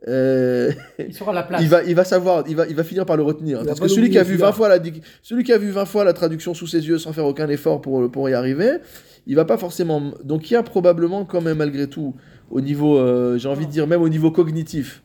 euh, 0.08 0.72
Il 1.00 1.14
sera 1.14 1.32
à 1.32 1.34
la 1.34 1.44
place. 1.44 1.62
il, 1.62 1.70
va, 1.70 1.84
il 1.84 1.96
va 1.96 2.04
savoir, 2.04 2.44
il 2.48 2.56
va, 2.56 2.68
il 2.68 2.76
va 2.76 2.84
finir 2.84 3.06
par 3.06 3.16
le 3.16 3.24
retenir. 3.24 3.60
Il 3.62 3.68
Parce 3.68 3.80
que 3.80 3.88
celui 3.88 4.10
qui 4.10 4.18
a 4.18 4.24
vu 4.24 4.34
celui-là. 4.34 4.48
20 4.48 4.52
fois 4.52 4.70
la, 4.70 4.80
celui 5.22 5.44
qui 5.44 5.54
a 5.54 5.58
vu 5.58 5.70
20 5.70 5.86
fois 5.86 6.04
la 6.04 6.14
traduction 6.14 6.54
sous 6.54 6.68
ses 6.68 6.86
yeux 6.88 6.98
sans 6.98 7.14
faire 7.14 7.26
aucun 7.26 7.48
effort 7.50 7.82
pour, 7.82 8.12
pour 8.12 8.30
y 8.30 8.34
arriver, 8.34 8.80
il 9.28 9.36
va 9.36 9.46
pas 9.46 9.58
forcément. 9.58 10.12
Donc 10.24 10.50
il 10.50 10.56
y 10.56 10.58
a 10.58 10.64
probablement 10.64 11.26
quand 11.26 11.42
même 11.42 11.58
malgré 11.58 11.88
tout 11.88 12.16
au 12.52 12.62
niveau, 12.62 12.98
euh, 12.98 13.38
j'ai 13.38 13.48
envie 13.48 13.66
de 13.66 13.72
dire 13.72 13.88
même 13.88 14.02
au 14.02 14.10
niveau 14.10 14.32
cognitif. 14.32 15.04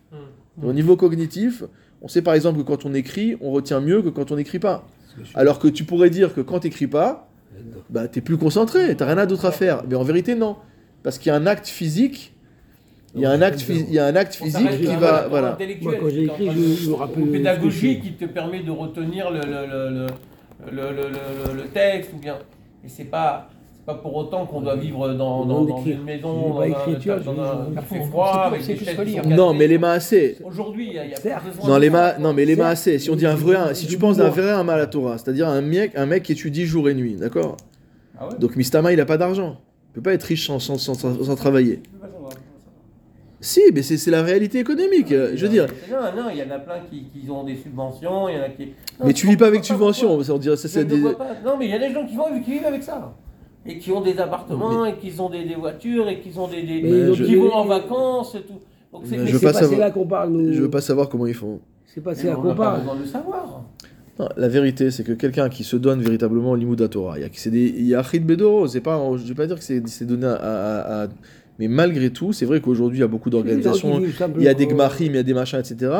Au 0.60 0.72
niveau 0.72 0.96
cognitif, 0.96 1.62
on 2.02 2.08
sait 2.08 2.22
par 2.22 2.34
exemple 2.34 2.58
que 2.58 2.64
quand 2.64 2.84
on 2.86 2.94
écrit, 2.94 3.36
on 3.40 3.50
retient 3.50 3.80
mieux 3.80 4.02
que 4.02 4.08
quand 4.08 4.30
on 4.32 4.36
n'écrit 4.36 4.58
pas. 4.58 4.86
Alors 5.34 5.58
que 5.58 5.68
tu 5.68 5.84
pourrais 5.84 6.10
dire 6.10 6.34
que 6.34 6.40
quand 6.40 6.60
t'écris 6.60 6.86
pas, 6.86 7.28
bah 7.90 8.06
t'es 8.08 8.20
plus 8.20 8.36
concentré, 8.36 8.96
t'as 8.96 9.06
rien 9.12 9.26
d'autre 9.26 9.46
à 9.46 9.50
faire. 9.52 9.82
Mais 9.88 9.96
en 9.96 10.04
vérité 10.04 10.34
non, 10.36 10.56
parce 11.02 11.18
qu'il 11.18 11.30
y 11.30 11.32
a 11.32 11.36
un 11.36 11.46
acte 11.46 11.66
physique. 11.66 12.34
Il 13.14 13.22
y 13.22 13.26
a 13.26 13.30
un 13.30 13.40
acte, 13.42 13.60
il 13.88 13.94
y 13.94 13.98
a 13.98 14.04
un 14.06 14.14
acte 14.16 14.34
physique 14.34 14.68
qui 14.80 14.86
va, 15.00 15.22
voilà. 15.30 15.48
Moi, 15.82 15.94
quand 16.00 16.08
j'ai 16.10 16.24
écrit, 16.24 16.50
je- 16.54 16.58
de- 16.60 16.74
je 16.74 16.90
me 16.90 16.94
rappelle 16.94 17.18
Une 17.20 17.32
pédagogie 17.32 18.00
qui 18.00 18.12
te 18.12 18.24
permet 18.26 18.62
de 18.62 18.70
retenir 18.70 19.30
le, 19.30 19.40
le, 19.40 19.66
le, 19.66 20.06
le, 20.70 20.72
le, 20.72 20.90
le- 21.08 21.52
le- 21.56 21.62
le 21.62 21.68
texte, 21.68 22.10
ou 22.14 22.18
bien. 22.18 22.36
Et 22.84 22.88
c'est 22.88 23.04
pas. 23.04 23.48
Pas 23.88 23.94
pour 23.94 24.14
autant 24.16 24.44
qu'on 24.44 24.60
doit 24.60 24.76
vivre 24.76 25.14
dans, 25.14 25.46
dans, 25.46 25.62
dans 25.64 25.82
une 25.82 26.02
maison, 26.02 26.50
dans 26.50 26.60
un, 26.60 26.68
dans 27.22 27.40
un, 27.40 28.04
froid, 28.10 28.50
c'est 28.60 28.72
avec 28.72 28.78
des 28.80 28.84
chaises 28.84 29.04
qui 29.06 29.16
sont. 29.16 29.28
Non, 29.30 29.54
mais 29.54 29.66
les 29.66 29.78
mains 29.78 29.92
assez. 29.92 30.36
Aujourd'hui, 30.44 30.88
il 30.88 30.92
y 30.92 30.98
a, 30.98 31.18
pas 31.18 31.40
besoin 31.40 31.66
Non, 31.70 31.78
les 31.78 31.86
ça. 31.86 31.92
mains, 31.94 32.18
non, 32.18 32.34
mais 32.34 32.44
les 32.44 32.54
mains 32.54 32.66
assez. 32.68 32.98
Si 32.98 33.08
on 33.08 33.16
dit 33.16 33.24
un 33.24 33.34
vrai, 33.34 33.74
si 33.74 33.86
tu 33.86 33.96
penses 33.96 34.18
d'un 34.18 34.28
vrai 34.28 34.50
un 34.50 34.62
mal 34.62 34.78
à 34.78 34.86
Torah, 34.86 35.16
c'est-à-dire 35.16 35.48
un 35.48 35.62
mec, 35.62 35.92
un 35.96 36.04
mec 36.04 36.22
qui 36.24 36.32
étudie 36.32 36.66
jour 36.66 36.90
et 36.90 36.94
nuit, 36.94 37.14
d'accord 37.14 37.56
Ah 38.20 38.28
ouais 38.28 38.34
Donc 38.38 38.56
Mistama, 38.56 38.92
il 38.92 39.00
a 39.00 39.06
pas 39.06 39.16
d'argent. 39.16 39.56
Il 39.88 39.94
peut 39.94 40.02
pas 40.02 40.12
être 40.12 40.24
riche 40.24 40.46
sans, 40.46 40.58
sans, 40.58 40.76
sans, 40.76 40.92
sans- 40.92 41.34
travailler. 41.34 41.80
Si, 43.40 43.62
mais 43.72 43.80
c'est 43.80 43.96
c'est 43.96 44.10
la 44.10 44.22
réalité 44.22 44.58
économique. 44.58 45.12
euh, 45.12 45.32
Je 45.34 45.46
veux 45.46 45.50
dire, 45.50 45.66
Non, 45.90 46.24
non, 46.24 46.28
il 46.30 46.36
y 46.36 46.42
en 46.42 46.50
a 46.54 46.58
plein 46.58 46.80
qui, 46.90 47.04
qui 47.04 47.30
ont 47.30 47.44
des 47.44 47.56
subventions, 47.56 48.28
il 48.28 48.36
y 48.36 48.38
en 48.38 48.42
a 48.42 48.48
qui. 48.50 48.66
Non, 49.00 49.06
mais 49.06 49.14
tu 49.14 49.26
vis 49.28 49.38
pas 49.38 49.46
avec 49.46 49.64
subvention. 49.64 50.22
ça, 50.22 50.34
On 50.34 50.38
dirait 50.38 50.56
ça, 50.58 50.78
ne 50.80 50.84
des. 50.84 51.00
pas. 51.00 51.10
Non, 51.42 51.56
mais 51.58 51.64
il 51.64 51.70
y 51.70 51.74
a 51.74 51.78
des 51.78 51.90
gens 51.90 52.04
qui, 52.04 52.16
vont, 52.16 52.24
qui 52.44 52.50
vivent 52.52 52.66
avec 52.66 52.82
ça. 52.82 53.14
Et 53.68 53.78
qui 53.78 53.92
ont 53.92 54.00
des 54.00 54.18
appartements, 54.18 54.84
et 54.86 54.94
qui 54.96 55.12
ont 55.20 55.28
des, 55.30 55.44
des 55.44 55.54
voitures, 55.54 56.08
et 56.08 56.20
qui 56.20 56.36
ont 56.38 56.48
des. 56.48 56.62
des- 56.62 56.82
Mais 56.82 57.36
vont 57.36 57.52
en 57.52 57.64
vacances 57.66 58.34
et 58.34 58.40
tout. 58.40 58.54
Donc 58.92 59.02
c'est 59.04 59.12
Mais 59.12 59.18
Mais 59.18 59.26
je 59.26 59.32
veux 59.32 59.38
c'est 59.38 59.44
pas 59.46 59.52
pas 59.52 59.58
savoir- 59.60 59.74
c'est 59.78 59.84
là 59.84 59.90
qu'on 59.90 60.06
parle, 60.06 60.30
nous. 60.30 60.52
Je 60.54 60.62
veux 60.62 60.70
pas 60.70 60.80
savoir 60.80 61.08
comment 61.10 61.26
ils 61.26 61.34
font. 61.34 61.60
C'est 61.86 62.00
pas 62.02 62.14
là 62.14 62.34
on 62.38 62.42
qu'on 62.42 62.48
pas 62.48 62.54
parle. 62.54 62.78
besoin 62.80 62.94
de 62.96 63.00
le 63.00 63.06
savoir. 63.06 63.62
Non, 64.18 64.28
la 64.36 64.48
vérité, 64.48 64.90
c'est 64.90 65.04
que 65.04 65.12
quelqu'un 65.12 65.48
qui 65.48 65.62
se 65.64 65.76
donne 65.76 66.00
véritablement 66.00 66.50
au 66.52 66.56
limud 66.56 66.88
Torah, 66.90 67.18
il 67.18 67.22
y 67.22 67.24
a, 67.24 67.28
c'est 67.32 67.50
des, 67.50 67.66
il 67.68 67.86
y 67.86 67.94
a 67.94 68.00
Achid 68.00 68.24
Bedoro, 68.26 68.66
c'est 68.66 68.80
pas, 68.80 69.00
je 69.16 69.22
vais 69.28 69.34
pas 69.34 69.46
dire 69.46 69.56
que 69.58 69.62
c'est, 69.64 69.86
c'est 69.86 70.06
donné 70.06 70.26
à, 70.26 70.32
à- 70.34 71.02
à- 71.04 71.08
Mais 71.60 71.68
malgré 71.68 72.10
tout, 72.10 72.32
c'est 72.32 72.44
vrai 72.46 72.60
qu'aujourd'hui, 72.60 72.98
il 72.98 73.00
y 73.02 73.04
a 73.04 73.08
beaucoup 73.08 73.30
d'organisations, 73.30 74.00
il 74.36 74.42
y 74.42 74.48
a 74.48 74.54
des 74.54 74.66
gmachim, 74.66 75.04
il 75.06 75.14
y 75.14 75.18
a 75.18 75.22
des 75.22 75.34
machins, 75.34 75.58
etc. 75.60 75.92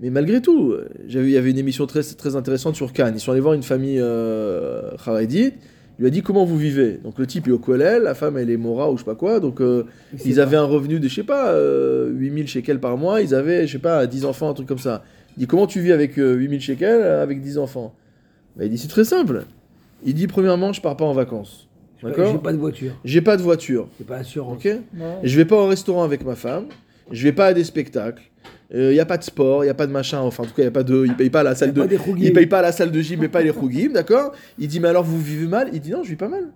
Mais 0.00 0.10
malgré 0.10 0.40
tout, 0.40 0.70
euh, 0.72 0.88
j'avais, 1.08 1.26
il 1.26 1.32
y 1.32 1.36
avait 1.36 1.50
une 1.50 1.58
émission 1.58 1.86
très, 1.86 2.02
très 2.02 2.36
intéressante 2.36 2.74
sur 2.76 2.92
Cannes. 2.92 3.14
Ils 3.16 3.20
sont 3.20 3.32
allés 3.32 3.40
voir 3.40 3.54
une 3.54 3.62
famille 3.62 3.98
euh, 4.00 4.90
lui 5.98 6.06
a 6.06 6.10
dit 6.10 6.22
comment 6.22 6.44
vous 6.44 6.56
vivez? 6.58 6.98
Donc 7.04 7.18
le 7.18 7.26
type 7.26 7.46
est 7.48 7.50
au 7.52 7.58
Kollel, 7.58 8.02
la 8.02 8.14
femme 8.14 8.36
elle 8.36 8.50
est 8.50 8.56
Mora 8.56 8.90
ou 8.90 8.94
je 8.96 9.00
sais 9.02 9.04
pas 9.04 9.14
quoi. 9.14 9.40
Donc 9.40 9.60
euh, 9.60 9.84
ils 10.24 10.40
avaient 10.40 10.56
un 10.56 10.64
revenu 10.64 10.98
de 11.00 11.08
je 11.08 11.14
sais 11.14 11.22
pas 11.22 11.50
euh, 11.52 12.10
8000 12.10 12.48
shekels 12.48 12.80
par 12.80 12.96
mois. 12.96 13.20
Ils 13.20 13.34
avaient 13.34 13.66
je 13.66 13.72
sais 13.72 13.78
pas 13.78 14.06
10 14.06 14.24
enfants, 14.24 14.50
un 14.50 14.54
truc 14.54 14.66
comme 14.66 14.78
ça. 14.78 15.04
Il 15.36 15.40
dit 15.40 15.46
comment 15.46 15.66
tu 15.66 15.80
vis 15.80 15.92
avec 15.92 16.18
euh, 16.18 16.34
8000 16.34 16.60
shekels 16.60 17.00
euh, 17.00 17.22
avec 17.22 17.40
10 17.40 17.58
enfants? 17.58 17.94
Bah, 18.56 18.64
Il 18.64 18.70
dit 18.70 18.78
c'est 18.78 18.88
très 18.88 19.04
simple. 19.04 19.44
Il 20.04 20.14
dit 20.14 20.26
premièrement 20.26 20.72
je 20.72 20.80
pars 20.80 20.96
pas 20.96 21.04
en 21.04 21.12
vacances. 21.12 21.68
J'ai 22.02 22.08
D'accord? 22.10 22.42
pas 22.42 22.52
de 22.52 22.58
voiture, 22.58 22.92
J'ai 23.04 23.20
pas 23.22 23.36
de 23.38 23.42
voiture. 23.42 23.88
j'ai 23.98 24.04
pas 24.04 24.18
d'assurance. 24.18 24.56
Ok? 24.64 24.76
Je 25.22 25.36
vais 25.36 25.44
pas 25.46 25.56
au 25.56 25.66
restaurant 25.66 26.02
avec 26.02 26.22
ma 26.24 26.34
femme. 26.34 26.64
Je 27.10 27.22
vais 27.22 27.32
pas 27.32 27.46
à 27.46 27.52
des 27.54 27.64
spectacles. 27.64 28.22
Il 28.76 28.90
n'y 28.90 28.98
a 28.98 29.06
pas 29.06 29.18
de 29.18 29.22
sport, 29.22 29.62
il 29.62 29.68
n'y 29.68 29.70
a 29.70 29.74
pas 29.74 29.86
de 29.86 29.92
machin. 29.92 30.18
Enfin, 30.20 30.42
en 30.42 30.46
tout 30.46 30.54
cas, 30.54 30.62
il 30.62 30.64
y 30.64 30.68
a 30.68 30.72
pas 30.72 30.82
de. 30.82 31.04
Il 31.06 31.14
paye 31.14 31.30
pas 31.30 31.44
la 31.44 31.50
Y 31.50 31.52
a 31.52 31.54
salle 31.54 31.72
de. 31.72 31.86
Il 32.18 32.32
paye 32.32 32.46
pas 32.46 32.60
la 32.60 32.72
salle 32.72 32.90
de 32.90 33.00
gym 33.00 33.22
et 33.22 33.28
pas 33.28 33.42
les 33.42 33.50
rougim, 33.50 33.92
d'accord? 33.92 34.32
Il 34.58 34.66
dit, 34.66 34.80
mais 34.80 34.88
alors 34.88 35.04
vous 35.04 35.20
vivez 35.20 35.46
mal? 35.46 35.70
Il 35.72 35.80
dit, 35.80 35.90
non, 35.90 36.02
je 36.02 36.08
vis 36.10 36.16
pas 36.16 36.28
mal. 36.28 36.50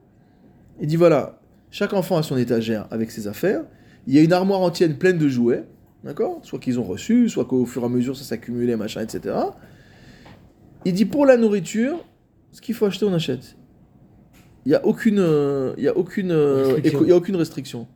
Il 0.80 0.88
dit, 0.88 0.96
voilà, 0.96 1.38
chaque 1.70 1.92
enfant 1.92 2.16
a 2.16 2.22
son 2.24 2.36
étagère 2.36 2.88
avec 2.90 3.12
ses 3.12 3.28
affaires. 3.28 3.62
Il 4.06 4.14
y 4.14 4.18
a 4.18 4.22
une 4.22 4.32
armoire 4.32 4.60
entière 4.60 4.90
pleine 4.98 5.18
de 5.18 5.28
jouets, 5.28 5.64
d'accord? 6.02 6.40
Soit 6.42 6.58
qu'ils 6.58 6.80
ont 6.80 6.84
reçus, 6.84 7.28
soit 7.28 7.44
qu'au 7.44 7.66
fur 7.66 7.82
et 7.82 7.86
à 7.86 7.88
mesure 7.88 8.16
ça 8.16 8.24
s'accumulait, 8.24 8.76
machin, 8.76 9.02
etc. 9.02 9.36
Il 10.84 10.94
dit, 10.94 11.04
pour 11.04 11.26
la 11.26 11.36
nourriture, 11.36 12.04
ce 12.52 12.60
qu'il 12.60 12.74
faut 12.74 12.86
acheter, 12.86 13.04
on 13.04 13.12
achète. 13.12 13.56
Il 14.64 14.70
n'y 14.70 14.74
a 14.74 14.84
aucune, 14.84 15.18
euh, 15.18 15.72
il 15.76 15.84
y 15.84 15.88
a 15.88 15.96
aucune, 15.96 16.32
euh, 16.32 16.78
y 16.82 17.12
a 17.12 17.16
aucune 17.16 17.36
restriction. 17.36 17.86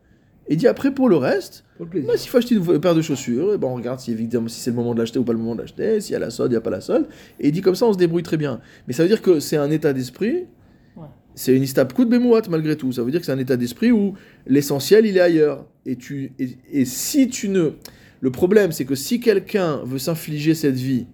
Il 0.49 0.57
dit, 0.57 0.67
après, 0.67 0.93
pour 0.93 1.09
le 1.09 1.17
reste, 1.17 1.65
bah, 1.79 2.17
s'il 2.17 2.29
faut 2.31 2.39
acheter 2.39 2.57
une 2.57 2.81
paire 2.81 2.95
de 2.95 3.03
chaussures, 3.03 3.55
et 3.55 3.59
ben 3.59 3.69
on 3.69 3.75
regarde 3.75 4.01
si, 4.01 4.11
évidemment, 4.11 4.49
si 4.49 4.61
c'est 4.61 4.71
le 4.71 4.77
moment 4.77 4.93
de 4.93 4.99
l'acheter 4.99 5.19
ou 5.19 5.25
pas 5.25 5.33
le 5.33 5.39
moment 5.39 5.55
de 5.55 5.61
l'acheter, 5.61 6.01
s'il 6.01 6.13
y 6.13 6.17
a 6.17 6.19
la 6.19 6.31
solde, 6.31 6.51
il 6.51 6.55
n'y 6.55 6.59
a 6.59 6.61
pas 6.61 6.71
la 6.71 6.81
solde. 6.81 7.07
Et 7.41 7.49
il 7.49 7.53
dit 7.53 7.61
comme 7.61 7.75
ça, 7.77 7.87
on 7.87 7.93
se 7.93 7.99
débrouille 7.99 8.23
très 8.25 8.37
bien. 8.37 8.61
Mais 8.87 8.93
ça 8.93 9.03
veut 9.03 9.09
dire 9.09 9.23
que 9.23 9.41
c'est 9.41 9.57
un 9.57 9.71
état 9.71 9.93
d'esprit, 9.93 10.47
Ouais. 10.97 11.07
c'est 11.35 11.57
une 11.57 11.63
istab 11.63 11.93
coup 11.95 12.05
de 12.05 12.11
bémouat 12.11 12.43
malgré 12.51 12.77
tout. 12.77 12.93
Ça 12.93 13.03
veut 13.03 13.11
dire 13.11 13.21
que 13.21 13.27
c'est 13.27 13.33
un 13.33 13.39
état 13.39 13.57
d'esprit 13.57 13.93
où 13.93 14.15
l'essentiel, 14.47 15.07
il 15.07 15.17
est 15.17 15.21
ailleurs. 15.21 15.65
Et, 15.87 15.97
tu, 15.97 16.33
et, 16.39 16.59
et 16.71 16.85
si 16.85 17.29
tu 17.29 17.49
ne... 17.49 17.71
Le 18.21 18.31
problème, 18.31 18.73
c'est 18.73 18.85
que 18.85 18.95
si 18.95 19.21
quelqu'un 19.21 19.81
veut 19.85 19.99
s'infliger 19.99 20.55
cette 20.55 20.75
vie 20.77 21.07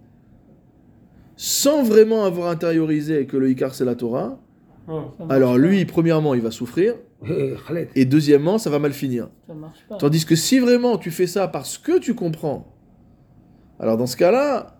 sans 1.37 1.83
vraiment 1.83 2.25
avoir 2.25 2.49
intériorisé 2.49 3.25
que 3.25 3.37
le 3.37 3.49
Icar 3.49 3.73
c'est 3.73 3.85
la 3.85 3.95
Torah, 3.95 4.41
alors 5.29 5.53
pas. 5.53 5.57
lui, 5.57 5.85
premièrement, 5.85 6.33
il 6.33 6.41
va 6.41 6.51
souffrir, 6.51 6.95
Khaled, 7.67 7.89
et 7.95 8.05
deuxièmement, 8.05 8.57
ça 8.57 8.69
va 8.69 8.79
mal 8.79 8.93
finir. 8.93 9.29
Ça 9.47 9.53
marche 9.53 9.79
pas. 9.87 9.97
Tandis 9.97 10.25
que 10.25 10.35
si 10.35 10.59
vraiment 10.59 10.97
tu 10.97 11.11
fais 11.11 11.27
ça 11.27 11.47
parce 11.47 11.77
que 11.77 11.99
tu 11.99 12.15
comprends, 12.15 12.73
alors 13.79 13.97
dans 13.97 14.07
ce 14.07 14.17
cas-là, 14.17 14.77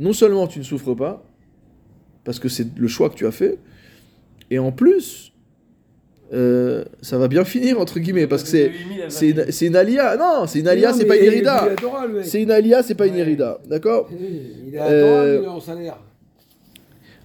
non 0.00 0.12
seulement 0.12 0.46
tu 0.46 0.58
ne 0.58 0.64
souffres 0.64 0.94
pas, 0.94 1.24
parce 2.24 2.38
que 2.38 2.48
c'est 2.48 2.66
le 2.76 2.88
choix 2.88 3.10
que 3.10 3.14
tu 3.14 3.26
as 3.26 3.32
fait, 3.32 3.58
et 4.50 4.58
en 4.58 4.72
plus, 4.72 5.32
euh, 6.32 6.84
ça 7.02 7.18
va 7.18 7.28
bien 7.28 7.44
finir, 7.44 7.78
entre 7.78 7.98
guillemets, 7.98 8.26
parce 8.26 8.42
que 8.42 8.48
c'est, 8.48 8.72
c'est, 9.08 9.30
une, 9.30 9.50
c'est 9.50 9.66
une 9.66 9.76
alia. 9.76 10.16
Non, 10.16 10.46
c'est 10.46 10.60
une 10.60 10.68
alia, 10.68 10.92
c'est 10.92 11.04
pas 11.04 11.16
une 11.16 11.24
irida. 11.24 11.68
C'est 12.22 12.42
une 12.42 12.50
alia, 12.50 12.82
c'est 12.82 12.94
pas 12.94 13.06
une 13.06 13.16
irida. 13.16 13.60
D'accord 13.68 14.08
Il 14.10 14.76
Euh, 14.78 14.80
Torah, 14.80 15.26
il 15.28 15.44
est 15.44 15.48
en 15.48 15.60
salaire. 15.60 15.98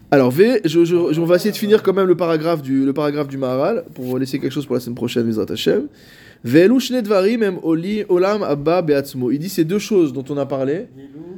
Alors, 0.10 0.32
je, 0.32 0.60
je- 0.64 1.20
on 1.20 1.26
va 1.26 1.36
essayer 1.36 1.52
de 1.52 1.58
finir 1.58 1.84
quand 1.84 1.94
même 1.94 2.08
le 2.08 2.16
paragraphe 2.16 2.62
du, 2.62 2.86
le 2.86 2.94
paragraphe 2.94 3.28
du 3.28 3.38
Maharal 3.38 3.84
pour 3.94 4.18
laisser 4.18 4.40
quelque 4.40 4.54
chose 4.54 4.66
pour 4.66 4.76
la 4.76 4.80
semaine 4.80 4.96
prochaine, 4.96 5.26
Mizrat 5.26 5.46
Hashem. 5.50 5.88
Oli 7.64 8.06
olam 8.08 8.44
abba 8.44 8.82
be'atzmo. 8.82 9.32
Il 9.32 9.40
dit 9.40 9.50
ces 9.50 9.66
deux 9.66 9.80
choses 9.80 10.14
dont 10.14 10.24
on 10.30 10.38
a 10.38 10.46
parlé, 10.46 10.88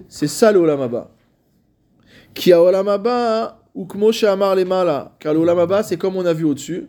c'est 0.07 0.27
ça 0.27 0.51
le 0.51 0.59
olam 0.59 0.81
abba. 0.81 1.09
Ki 2.35 2.53
a 2.53 2.61
olam 2.61 2.87
abba 2.87 3.59
ou 3.73 3.85
kmo 3.85 4.11
she'amar 4.11 4.55
lemala. 4.55 5.15
Car 5.19 5.33
le 5.33 5.39
olam 5.39 5.57
abba, 5.57 5.81
c'est 5.81 5.97
comme 5.97 6.15
on 6.15 6.25
a 6.25 6.33
vu 6.33 6.43
au-dessus. 6.43 6.85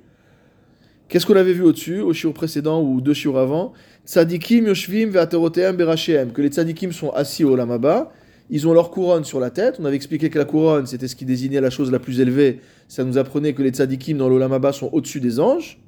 Qu'est-ce 1.09 1.25
qu'on 1.25 1.37
avait 1.37 1.53
vu 1.55 1.63
au-dessus, 1.63 2.01
au 2.01 2.13
shiur 2.13 2.35
précédent 2.35 2.83
ou 2.83 3.01
deux 3.01 3.15
shiur 3.15 3.39
avant? 3.39 3.73
Tzadikim 4.07 4.67
yoshvim 4.67 5.09
ve'ateroteam 5.09 5.77
berachem. 5.77 6.33
Que 6.33 6.43
les 6.43 6.49
tzadikim 6.51 6.93
sont 6.93 7.11
assis 7.11 7.43
au 7.45 7.53
olam 7.53 7.71
abba. 7.71 8.13
Ils 8.51 8.67
ont 8.67 8.75
leur 8.75 8.91
couronne 8.91 9.25
sur 9.25 9.39
la 9.39 9.51
tête. 9.51 9.77
On 9.81 9.85
avait 9.85 9.97
expliqué 9.97 10.29
que 10.29 10.39
la 10.39 10.45
couronne, 10.45 10.87
c'était 10.87 11.07
ce 11.07 11.15
qui 11.15 11.25
désignait 11.25 11.61
la 11.61 11.71
chose 11.71 11.93
la 11.93 12.01
plus 12.01 12.21
élevée. 12.21 12.61
Ça 12.89 13.05
nous 13.05 13.17
apprenait 13.17 13.55
que 13.55 13.63
les 13.63 13.71
tzadikim 13.71 14.19
dans 14.19 14.29
l'Olam 14.29 14.53
Abba 14.53 14.73
sont 14.73 14.91
au-dessus 14.93 15.21
des 15.21 15.39
anges. 15.39 15.81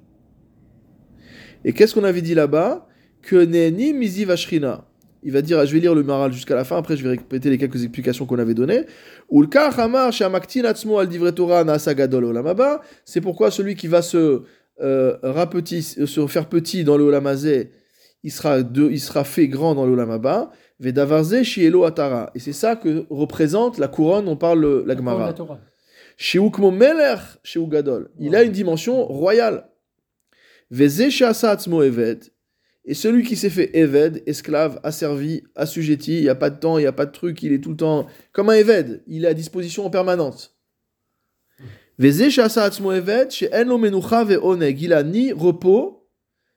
Et 1.65 1.73
qu'est-ce 1.73 1.95
qu'on 1.95 2.05
avait 2.05 2.23
dit 2.23 2.35
là-bas? 2.35 2.87
Que 3.21 3.45
Neni 3.45 3.93
Mizi 3.93 4.25
Vashrina. 4.25 4.87
Il 5.25 5.33
va 5.33 5.43
dire, 5.43 5.65
je 5.67 5.73
vais 5.73 5.81
lire 5.81 5.95
le 5.95 6.03
Maral 6.03 6.33
jusqu'à 6.33 6.57
la 6.57 6.65
fin, 6.65 6.77
après 6.77 6.97
je 6.97 7.05
vais 7.05 7.11
répéter 7.11 7.49
les 7.49 7.59
quelques 7.59 7.85
explications 7.85 8.27
qu'on 8.27 8.41
avait 8.41 8.55
données. 8.55 8.87
C'est 13.05 13.21
pourquoi 13.21 13.51
celui 13.53 13.77
qui 13.77 13.87
va 13.87 14.03
se, 14.03 14.43
euh, 14.81 15.17
euh, 15.23 16.07
se 16.07 16.27
faire 16.27 16.49
petit 16.49 16.83
dans 16.83 16.97
le 16.97 17.05
Olam 17.05 17.29
Hazé, 17.29 17.71
il 18.25 18.33
sera, 18.33 18.59
il 18.59 19.01
sera 19.01 19.23
fait 19.23 19.47
grand 19.47 19.77
dans 19.77 19.87
le 19.87 19.93
Olam 19.93 20.11
Abba. 20.11 20.51
Vedavarze 20.83 21.45
Shielo 21.45 21.85
Atara. 21.85 22.30
Et 22.35 22.41
c'est 22.41 22.53
ça 22.53 22.74
que 22.74 23.07
représente 23.09 23.78
la 23.78 23.87
couronne, 23.87 24.26
on 24.26 24.37
parle 24.37 24.61
le- 24.61 24.85
la 24.85 24.97
Gemara. 24.97 25.33
Chez 26.16 26.41
Melech, 26.41 27.20
chez 27.45 27.61
Ugadol. 27.61 28.11
Il 28.18 28.35
a 28.35 28.43
une 28.43 28.51
dimension 28.53 29.07
royale. 29.07 29.68
Veze 30.70 31.22
Atzmo 31.45 31.83
Eved. 31.85 32.24
Et 32.85 32.95
celui 32.95 33.22
qui 33.22 33.37
s'est 33.37 33.49
fait 33.51 33.70
Eved, 33.78 34.24
esclave, 34.26 34.80
asservi, 34.83 35.45
assujetti, 35.55 36.16
il 36.18 36.22
n'y 36.22 36.28
a 36.28 36.35
pas 36.35 36.51
de 36.51 36.59
temps, 36.59 36.78
il 36.78 36.80
n'y 36.83 36.89
a 36.89 36.93
pas 36.93 37.07
de 37.07 37.12
truc, 37.12 37.41
il 37.45 37.53
est 37.53 37.61
tout 37.62 37.70
le 37.70 37.76
temps 37.76 38.07
comme 38.33 38.51
un 38.51 38.55
Eved. 38.55 39.05
Il 39.07 39.24
est 39.24 39.28
à 39.28 39.35
disposition 39.35 39.87
en 39.87 39.91
permanence. 39.91 40.59
Veze 41.99 42.28
Shasa 42.28 42.64
Atzmo 42.64 42.91
Eved, 42.91 43.30
chez 43.30 43.49
Enlo 43.55 43.78
Menucha 43.78 44.24
Ve'oneg. 44.24 44.80
Il 44.80 44.93
a 44.93 45.05
ni 45.05 45.33
repos, 45.33 46.09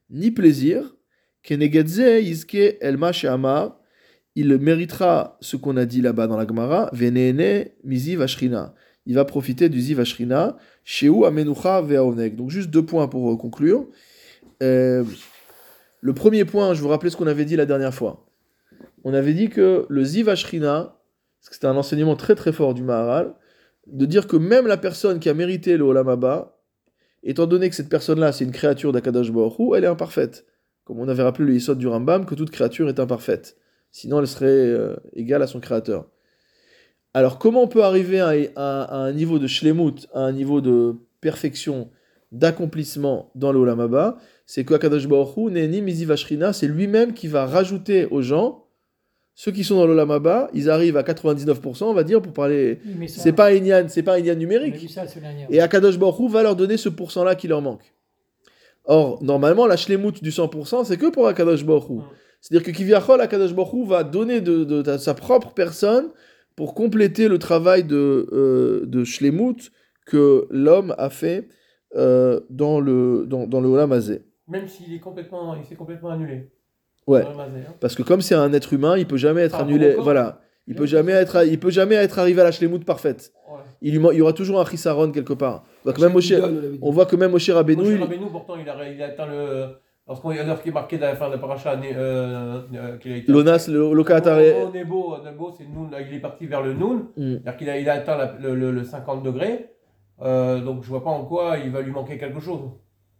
ni 0.10 0.32
plaisir. 0.32 0.96
Kenegedze 1.44 2.24
Yizke 2.24 2.78
Elma 2.82 3.12
She'amar. 3.12 3.80
Il 4.36 4.58
méritera 4.58 5.38
ce 5.42 5.56
qu'on 5.56 5.78
a 5.78 5.86
dit 5.86 6.02
là-bas 6.02 6.28
dans 6.28 6.38
la 6.38 6.46
Gemara. 6.46 6.90
Venene 6.94 7.66
Mizi 7.84 8.16
Vashrina 8.16 8.76
il 9.06 9.16
va 9.16 9.26
profiter 9.26 9.70
du 9.70 9.80
Ziv 9.80 10.00
Ashrina, 10.00 10.58
Sheu 10.84 11.26
Amenucha 11.26 11.82
Ve'aoneg. 11.82 12.36
Donc 12.36 12.50
juste 12.50 12.70
deux 12.70 12.86
points 12.86 13.08
pour 13.08 13.32
euh, 13.32 13.38
conclure. 13.38 13.88
Euh, 14.64 15.04
le 16.02 16.14
premier 16.14 16.46
point, 16.46 16.74
je 16.74 16.82
vous 16.82 16.88
rappelais 16.88 17.10
ce 17.10 17.18
qu'on 17.18 17.28
avait 17.28 17.46
dit 17.46 17.56
la 17.56 17.66
dernière 17.66 17.94
fois. 17.94 18.26
On 19.04 19.14
avait 19.14 19.34
dit 19.34 19.50
que 19.50 19.86
le 19.90 20.04
Ziv 20.04 20.30
Ashrina, 20.30 20.98
parce 21.40 21.50
que 21.50 21.56
c'était 21.56 21.68
un 21.68 21.76
enseignement 21.76 22.16
très 22.16 22.36
très 22.36 22.52
fort 22.52 22.74
du 22.74 22.82
Maharal, 22.82 23.36
de 23.88 24.06
dire 24.06 24.26
que 24.26 24.38
même 24.38 24.66
la 24.66 24.78
personne 24.78 25.20
qui 25.20 25.30
a 25.30 25.36
mérité 25.36 25.78
le 25.78 25.84
Olam 25.84 26.10
Abba, 26.10 26.58
étant 27.22 27.46
donné 27.46 27.70
que 27.70 27.76
cette 27.76 27.90
personne-là 27.90 28.32
c'est 28.32 28.44
une 28.44 28.52
créature 28.52 28.92
d'Akadash 28.92 29.32
Baruch 29.32 29.54
elle 29.76 29.84
est 29.84 29.88
imparfaite. 29.88 30.46
Comme 30.86 31.00
on 31.00 31.08
avait 31.08 31.24
rappelé 31.24 31.48
le 31.48 31.54
Yisod 31.54 31.78
du 31.78 31.88
Rambam, 31.88 32.26
que 32.26 32.34
toute 32.34 32.50
créature 32.50 32.90
est 32.90 33.00
imparfaite. 33.00 33.58
Sinon 33.98 34.20
elle 34.20 34.28
serait 34.28 34.48
euh, 34.50 34.94
égale 35.14 35.42
à 35.42 35.48
son 35.48 35.62
créateur. 35.62 36.06
Alors, 37.14 37.40
comment 37.40 37.64
on 37.64 37.68
peut 37.70 37.82
arriver 37.86 38.20
à, 38.20 38.34
à- 38.58 38.84
à 38.84 38.98
un 38.98 39.14
niveau 39.14 39.40
de 39.40 39.48
shlemut, 39.48 40.06
à 40.14 40.20
un 40.20 40.34
niveau 40.34 40.60
de 40.60 40.96
perfection, 41.22 41.90
d'accomplissement 42.34 43.32
dans 43.36 43.54
le 43.54 43.60
Olam 43.60 43.80
Haba? 43.80 44.18
C'est 44.46 44.66
que 44.66 44.74
Akadosh 44.74 45.08
Baruch 45.08 45.38
Neni 45.50 45.82
Mizi 45.82 46.04
Vashrina, 46.04 46.52
c'est 46.52 46.68
lui-même 46.68 47.14
qui 47.14 47.30
va 47.30 47.46
rajouter 47.46 48.06
aux 48.08 48.22
gens, 48.22 48.66
ceux 49.34 49.54
qui 49.54 49.64
sont 49.64 49.78
dans 49.78 49.86
le 49.88 49.94
Olam 49.94 50.12
Haba, 50.12 50.50
ils 50.54 50.70
arrivent 50.70 50.98
à 50.98 51.04
99%, 51.04 51.86
on 51.86 51.94
va 51.94 52.04
dire, 52.04 52.22
pour 52.22 52.34
parler. 52.34 52.80
Oui, 53.00 53.08
C'est 53.08 53.32
pas 53.32 53.54
Inyan, 53.54 53.86
c'est 53.88 54.04
pas 54.04 54.20
Inyan 54.20 54.36
numérique. 54.36 54.74
ça. 54.90 55.06
Et 55.50 55.62
Akadosh 55.62 55.98
Baruch 55.98 56.20
Hu 56.20 56.28
va 56.30 56.44
leur 56.44 56.58
donner 56.58 56.76
ce 56.76 56.90
pourcent-là 56.90 57.36
qui 57.36 57.48
leur 57.48 57.62
manque. 57.62 57.94
Or, 58.84 59.24
normalement, 59.24 59.66
la 59.68 59.78
shlemut 59.78 60.22
du 60.22 60.32
100%, 60.32 60.84
c'est 60.84 60.98
que 60.98 61.10
pour 61.10 61.28
Akadosh 61.28 61.64
Baruch 61.66 61.90
Hu. 61.90 62.00
C'est-à-dire 62.42 62.66
que 62.66 62.72
Kiviachol, 62.76 63.22
Akadosh 63.22 63.54
Baruch 63.54 63.88
va 63.88 64.04
donner 64.04 64.42
de, 64.42 64.64
de- 64.64 64.82
de 64.82 64.98
sa 64.98 65.14
propre 65.14 65.54
personne 65.54 66.10
pour 66.56 66.74
compléter 66.76 67.28
le 67.28 67.40
travail 67.40 67.84
de, 67.84 68.28
euh, 68.32 68.86
de 68.86 69.04
shlemut 69.04 69.72
que 70.06 70.48
l'homme 70.52 70.94
a 70.98 71.10
fait 71.10 71.50
euh, 71.96 72.40
dans, 72.50 72.80
le, 72.80 73.26
dans, 73.28 73.48
dans 73.48 73.62
le 73.62 73.68
Olam 73.70 73.92
Hazé. 73.92 74.22
Même 74.48 74.68
s'il 74.68 74.94
est 74.94 75.00
complètement, 75.00 75.56
il 75.56 75.66
s'est 75.66 75.76
complètement 75.76 76.10
annulé. 76.12 76.52
Ouais. 77.08 77.24
Dans 77.24 77.32
le 77.32 77.36
Mazé, 77.38 77.60
hein. 77.68 77.74
Parce 77.80 77.96
que 77.96 78.04
comme 78.04 78.22
c'est 78.22 78.36
un 78.36 78.52
être 78.54 78.74
humain, 78.74 78.98
il 78.98 79.08
peut 79.08 79.18
jamais 79.18 79.42
être 79.42 79.52
Par 79.52 79.62
annulé. 79.62 79.96
Voilà. 79.96 80.42
Il 80.68 80.72
Il 80.74 80.76
peut 80.78 80.84
a- 80.84 80.88
jamais 80.88 81.12
être, 81.12 81.46
il 81.46 81.60
peut 81.60 81.70
jamais 81.72 81.96
être 81.96 82.18
arrivé 82.20 82.42
à 82.42 82.44
la 82.44 82.52
shlemut 82.52 82.84
parfaite. 82.86 83.32
Ouais. 83.52 83.60
Il, 83.82 83.92
lui 83.92 84.00
man- 84.00 84.12
il 84.14 84.18
y 84.18 84.22
aura 84.22 84.34
toujours 84.34 84.60
un 84.60 84.66
chisaron 84.66 85.12
quelque 85.12 85.34
part. 85.34 85.64
On 85.84 85.92
voit 85.92 85.94
que 85.94 86.02
même 86.02 86.14
Moshe, 86.14 86.24
Gidon, 86.26 86.44
on 86.44 86.58
avait 86.58 86.70
dit. 86.70 86.80
on 86.82 86.92
voit 86.92 87.06
que 87.06 87.16
même 87.16 87.32
Moshe 87.32 87.50
Rabbeinu, 87.50 87.84
Moshe 87.84 87.92
il- 87.94 88.00
Rabbeinu, 88.02 88.26
pourtant, 88.32 88.56
il 88.58 88.68
a, 88.70 88.90
il 88.92 89.02
a 89.02 89.06
atteint 89.08 89.28
le. 89.28 89.66
Lorsqu'on 90.08 90.30
lorsqu'il 90.46 90.70
est 90.70 90.74
marqué 90.74 90.98
dans 91.00 91.08
la 91.08 91.16
fin 91.16 91.28
de 91.28 91.34
la 91.34 91.40
paracha, 91.40 91.74
euh, 91.74 92.62
euh, 92.76 92.98
a. 93.28 93.32
Lonas, 93.32 93.68
le. 93.68 93.80
Nebo, 93.90 94.68
Nebo, 94.72 95.18
Nebo, 95.26 95.52
c'est 95.58 95.64
Noun, 95.68 95.90
il 96.10 96.16
est 96.16 96.20
parti 96.20 96.46
vers 96.46 96.62
le 96.62 96.74
Noun. 96.74 97.06
Mm. 97.18 97.32
C'est-à-dire 97.44 97.58
qu'il 97.58 97.70
a, 97.72 97.80
il 97.80 97.90
a 97.90 97.94
atteint 97.94 98.16
la- 98.18 98.36
le, 98.40 98.54
le- 98.54 98.72
le 98.72 98.84
50 98.84 99.24
degrés. 99.24 99.70
Euh, 100.22 100.62
donc 100.62 100.84
je 100.84 100.90
vois 100.90 101.04
pas 101.04 101.10
en 101.10 101.26
quoi 101.26 101.56
il 101.64 101.72
va 101.72 101.82
lui 101.82 101.92
manquer 101.92 102.18
quelque 102.20 102.40
chose. 102.40 102.62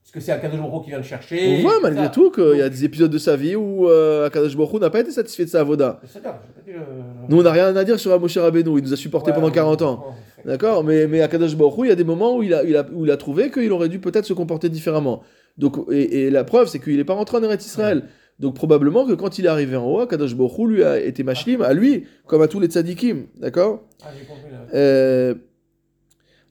Parce 0.04 0.12
que 0.14 0.20
c'est 0.20 0.32
Akadosh 0.32 0.60
Baruch 0.60 0.84
qui 0.84 0.90
vient 0.92 1.00
le 1.00 1.04
chercher. 1.04 1.58
On 1.58 1.62
voit 1.64 1.80
malgré 1.82 2.12
tout 2.12 2.30
qu'il 2.30 2.58
y 2.58 2.62
a 2.62 2.70
des 2.70 2.86
épisodes 2.86 3.10
de 3.10 3.18
sa 3.18 3.36
vie 3.36 3.56
où 3.56 3.90
euh, 3.90 4.28
Akadosh 4.28 4.56
Baruch 4.56 4.80
n'a 4.80 4.92
pas 4.92 5.00
été 5.00 5.10
satisfait 5.10 5.46
de 5.46 5.50
sa 5.50 5.62
avoda. 5.62 6.00
Euh, 6.70 6.80
Nous, 7.28 7.40
on 7.40 7.42
n'a 7.42 7.52
rien 7.52 7.76
à 7.76 7.84
dire 7.84 8.00
sur 8.00 8.18
Moshe 8.20 8.38
Rabbeinu, 8.38 8.78
il 8.78 8.84
nous 8.84 8.94
a 8.94 8.96
supporté 8.96 9.32
ouais, 9.32 9.36
pendant 9.36 9.48
ouais, 9.48 9.54
40 9.54 9.82
ans. 9.82 10.06
ouais. 10.08 10.52
D'accord? 10.52 10.84
Mais, 10.84 11.08
mais 11.08 11.22
Akadosh 11.22 11.56
Baruch 11.58 11.74
il 11.86 11.88
y 11.88 11.92
a 11.92 11.96
des 11.96 12.04
moments 12.04 12.38
où 12.38 12.44
il 12.44 12.54
a, 12.54 12.64
il 12.64 12.78
a, 12.78 12.86
où 12.94 13.06
il 13.06 13.10
a 13.12 13.18
trouvé 13.18 13.50
qu'il 13.50 13.72
aurait 13.72 13.90
dû 13.90 14.00
peut-être 14.00 14.26
se 14.26 14.34
comporter 14.34 14.70
différemment. 14.70 15.24
Donc, 15.58 15.78
et, 15.92 16.26
et 16.26 16.30
la 16.30 16.44
preuve, 16.44 16.68
c'est 16.68 16.80
qu'il 16.80 16.98
n'est 16.98 17.06
pas 17.06 17.14
rentré 17.14 17.38
en 17.38 17.44
Eretz 17.44 17.66
Israël. 17.66 18.10
Donc 18.40 18.56
probablement 18.56 19.06
que 19.06 19.14
quand 19.14 19.40
il 19.40 19.46
est 19.46 19.50
arrivé 19.50 19.78
en 19.78 19.86
haut, 19.86 20.00
Akadosh 20.02 20.36
Baruch 20.36 20.58
Hu 20.58 20.68
lui 20.68 20.84
a 20.84 21.00
été 21.00 21.24
mashlim 21.24 21.62
à 21.62 21.74
lui, 21.74 22.04
comme 22.28 22.42
à 22.42 22.48
tous 22.48 22.60
les 22.60 22.68
tzadikim. 22.68 23.28
D'accord 23.38 23.84
Ah. 24.04 24.08
Euh, 24.74 25.36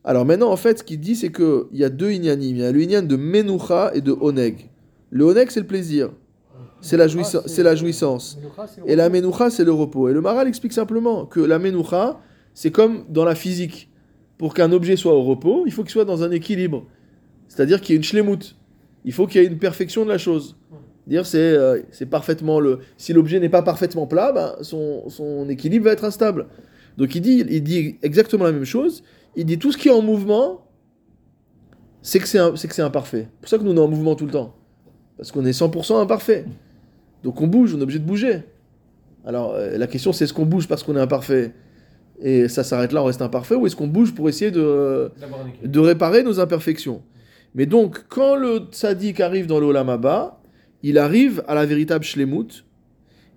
alors 0.03 0.25
maintenant, 0.25 0.51
en 0.51 0.57
fait, 0.57 0.79
ce 0.79 0.85
qu'il 0.85 1.01
dit, 1.01 1.15
c'est 1.15 1.31
qu'il 1.33 1.65
y 1.73 1.85
a 1.85 1.91
deux 1.91 2.13
inyanim. 2.13 2.57
Il 2.57 2.59
y 2.59 2.65
a 2.65 2.73
le 2.73 2.83
inyan 2.83 3.03
de 3.03 3.17
Menucha 3.17 3.91
et 3.95 4.01
de 4.01 4.13
Oneg. 4.13 4.71
Le 5.11 5.25
Oneg, 5.25 5.51
c'est 5.51 5.61
le 5.61 5.67
plaisir. 5.67 6.11
C'est 6.81 6.99
la, 6.99 7.07
c'est 7.09 7.63
la 7.63 7.75
jouissance. 7.75 8.39
Le 8.43 8.91
Et 8.91 8.97
la 8.97 9.05
repos. 9.05 9.15
Menucha, 9.15 9.51
c'est 9.51 9.65
le 9.65 9.73
repos. 9.73 10.09
Et 10.09 10.13
le 10.13 10.21
Maral 10.21 10.49
explique 10.49 10.73
simplement 10.73 11.25
que 11.25 11.41
la 11.41 11.59
Menucha, 11.59 12.21
c'est 12.53 12.71
comme 12.71 13.05
dans 13.09 13.25
la 13.25 13.35
physique. 13.35 13.91
Pour 14.37 14.53
qu'un 14.53 14.73
objet 14.73 14.97
soit 14.97 15.15
au 15.15 15.23
repos, 15.23 15.65
il 15.67 15.73
faut 15.73 15.83
qu'il 15.83 15.93
soit 15.93 16.05
dans 16.05 16.23
un 16.23 16.31
équilibre. 16.31 16.85
C'est-à-dire 17.49 17.81
qu'il 17.81 17.93
y 17.93 17.95
ait 17.95 17.99
une 17.99 18.05
shlemut. 18.05 18.57
Il 19.05 19.13
faut 19.13 19.27
qu'il 19.27 19.43
y 19.43 19.45
ait 19.45 19.49
une 19.49 19.59
perfection 19.59 20.05
de 20.05 20.11
la 20.11 20.19
chose. 20.19 20.57
Dire 21.07 21.27
c'est 21.27 21.39
euh, 21.39 21.81
c'est 21.91 22.07
parfaitement 22.07 22.61
le. 22.61 22.79
Si 22.97 23.13
l'objet 23.13 23.39
n'est 23.39 23.51
pas 23.51 23.63
parfaitement 23.63 24.07
plat, 24.07 24.33
ben, 24.33 24.55
son, 24.63 25.09
son 25.11 25.49
équilibre 25.51 25.85
va 25.87 25.93
être 25.93 26.05
instable. 26.05 26.47
Donc 26.97 27.15
il 27.15 27.21
dit, 27.21 27.45
il 27.49 27.63
dit 27.63 27.97
exactement 28.03 28.45
la 28.45 28.53
même 28.53 28.65
chose. 28.65 29.03
Il 29.37 29.45
dit 29.45 29.59
tout 29.59 29.71
ce 29.73 29.77
qui 29.77 29.89
est 29.89 29.93
en 29.93 30.01
mouvement, 30.01 30.67
c'est 32.03 32.19
que 32.21 32.29
c'est 32.29 32.39
un- 32.39 32.57
c'est 32.57 32.69
que 32.69 32.75
c'est 32.75 32.83
imparfait. 32.83 33.29
C'est 33.35 33.41
pour 33.41 33.49
ça 33.49 33.59
que 33.59 33.63
nous 33.65 33.73
on 33.73 33.77
est 33.77 33.81
en 33.81 33.89
mouvement 33.89 34.15
tout 34.15 34.27
le 34.27 34.31
temps. 34.33 34.55
Parce 35.17 35.31
qu'on 35.33 35.45
est 35.45 35.53
100% 35.53 36.01
imparfait. 36.01 36.45
Donc 37.23 37.41
on 37.41 37.47
bouge, 37.47 37.75
on 37.75 37.79
est 37.81 37.83
obligé 37.83 37.99
de 37.99 38.05
bouger. 38.07 38.43
Alors 39.27 39.53
euh, 39.55 39.77
la 39.77 39.87
question 39.87 40.13
c'est 40.13 40.25
est-ce 40.25 40.33
qu'on 40.35 40.47
bouge 40.47 40.69
parce 40.69 40.83
qu'on 40.83 40.97
est 40.97 41.01
imparfait? 41.01 41.53
Et 42.21 42.49
ça 42.49 42.63
s'arrête 42.65 42.93
là, 42.93 43.03
on 43.03 43.07
reste 43.07 43.23
imparfait, 43.23 43.57
ou 43.57 43.67
est-ce 43.67 43.75
qu'on 43.77 43.89
bouge 43.89 44.15
pour 44.15 44.29
essayer 44.29 44.51
de, 44.53 45.11
de 45.69 45.79
réparer 45.81 46.23
nos 46.23 46.39
imperfections? 46.41 47.03
Mais 47.55 47.67
donc, 47.67 48.05
quand 48.09 48.37
le 48.37 48.59
tzaddik 48.71 49.21
arrive 49.21 49.47
dans 49.47 49.61
le 49.61 49.67
Olam 49.67 49.89
Haba, 49.89 50.41
il 50.83 50.99
arrive 50.99 51.43
à 51.47 51.55
la 51.55 51.65
véritable 51.67 52.05
shlemut, 52.05 52.65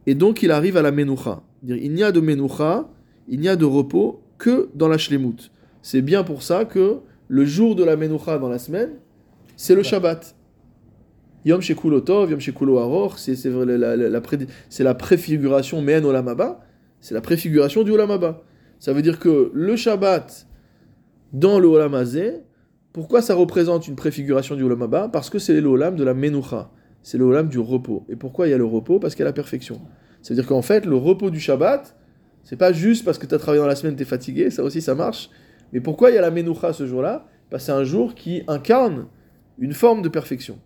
et 0.06 0.16
donc 0.16 0.42
il 0.44 0.52
arrive 0.52 0.76
à 0.78 0.82
la 0.82 0.92
menucha. 0.92 1.44
Dire, 1.64 1.78
Il 1.78 1.94
n'y 1.94 2.04
a 2.04 2.12
de 2.12 2.20
menucha, 2.20 2.90
il 3.28 3.40
n'y 3.40 3.48
a 3.50 3.56
de 3.56 3.66
repos 3.66 4.22
que 4.38 4.70
dans 4.74 4.88
la 4.88 4.98
shlemut. 4.98 5.52
C'est 5.82 6.02
bien 6.02 6.24
pour 6.24 6.42
ça 6.44 6.66
que 6.66 6.98
le 7.28 7.46
jour 7.46 7.76
de 7.76 7.84
la 7.84 7.96
menucha 7.96 8.38
dans 8.40 8.50
la 8.50 8.60
semaine, 8.60 8.92
c'est 9.56 9.76
le 9.76 9.84
Shabbat. 9.84 10.36
Yom 11.46 11.62
Shekulo 11.62 12.02
Tov, 12.02 12.32
Yom 12.32 12.40
Shekulo 12.40 12.80
Aroch, 12.80 13.18
c'est 13.18 13.42
la, 13.46 13.66
la- 13.78 13.96
la- 13.96 14.10
la 14.10 14.22
pré- 14.22 14.48
c'est 14.70 14.84
la 14.84 14.96
préfiguration 14.96 15.82
Men 15.82 16.04
Olam 16.06 16.28
Haba, 16.28 16.60
c'est 17.00 17.14
la 17.14 17.22
préfiguration 17.22 17.84
du 17.84 17.92
Olam 17.92 18.12
Haba. 18.12 18.42
Ça 18.80 18.94
veut 18.94 19.02
dire 19.02 19.20
que 19.20 19.52
le 19.54 19.76
Shabbat 19.76 20.48
dans 21.34 21.60
le 21.60 21.68
Olam 21.68 21.96
pourquoi 22.98 23.22
ça 23.22 23.36
représente 23.36 23.88
une 23.88 23.96
préfiguration 23.96 24.56
du 24.56 24.64
Olam 24.64 24.90
Parce 25.14 25.30
que 25.30 25.38
c'est 25.38 25.62
le 25.62 25.70
Olam 25.70 25.96
de 25.96 26.04
la 26.04 26.16
Menucha, 26.16 26.72
c'est 27.04 27.20
le 27.20 27.26
Olam 27.26 27.48
du 27.48 27.60
repos. 27.60 28.04
Et 28.10 28.16
pourquoi 28.16 28.48
il 28.48 28.50
y 28.50 28.54
a 28.56 28.58
le 28.58 28.66
repos 28.66 28.98
Parce 28.98 29.14
qu'il 29.14 29.20
y 29.20 29.22
a 29.22 29.30
la 29.30 29.34
perfection. 29.34 29.80
Ça 30.24 30.34
veut 30.34 30.42
dire 30.42 30.48
qu'en 30.48 30.64
fait, 30.64 30.84
le 30.84 30.96
repos 30.96 31.30
du 31.30 31.40
Shabbat, 31.40 31.96
c'est 32.44 32.56
pas 32.56 32.74
juste 32.74 33.06
parce 33.06 33.20
que 33.20 33.28
tu 33.28 33.36
as 33.36 33.38
travaillé 33.38 33.62
dans 33.62 33.68
la 33.68 33.76
semaine, 33.76 33.96
tu 33.96 34.02
es 34.02 34.06
fatigué, 34.06 34.50
ça 34.50 34.64
aussi 34.64 34.82
ça 34.82 34.96
marche. 34.96 35.30
Mais 35.74 35.80
pourquoi 35.80 36.10
il 36.10 36.16
y 36.16 36.18
a 36.18 36.22
la 36.22 36.32
Menucha 36.32 36.74
ce 36.74 36.88
jour-là 36.88 37.28
Parce 37.52 37.62
que 37.62 37.66
c'est 37.68 37.72
un 37.72 37.84
jour 37.84 38.16
qui 38.16 38.42
incarne 38.48 39.06
une 39.60 39.74
forme 39.74 40.02
de 40.02 40.10
perfection. 40.10 40.58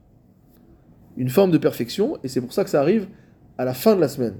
Une 1.18 1.28
forme 1.28 1.52
de 1.52 1.58
perfection, 1.58 2.18
et 2.24 2.30
c'est 2.30 2.40
pour 2.40 2.54
ça 2.54 2.64
que 2.64 2.70
ça 2.70 2.80
arrive 2.80 3.08
à 3.58 3.66
la 3.66 3.74
fin 3.74 3.94
de 3.94 4.00
la 4.00 4.08
semaine. 4.08 4.36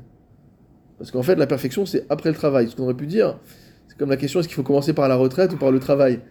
Parce 0.98 1.12
qu'en 1.12 1.24
fait, 1.24 1.36
la 1.36 1.46
perfection, 1.46 1.86
c'est 1.86 2.06
après 2.10 2.30
le 2.30 2.36
travail. 2.36 2.70
Ce 2.70 2.76
qu'on 2.78 2.84
aurait 2.84 2.94
pu 2.94 3.08
dire, 3.08 3.38
c'est 3.90 3.98
comme 3.98 4.10
la 4.10 4.16
question 4.16 4.40
est-ce 4.40 4.48
qu'il 4.48 4.56
faut 4.56 4.64
commencer 4.64 4.94
par 4.94 5.10
la 5.10 5.18
retraite 5.18 5.52
ou 5.52 5.58
par 5.58 5.72
le 5.72 5.80
travail 5.80 6.22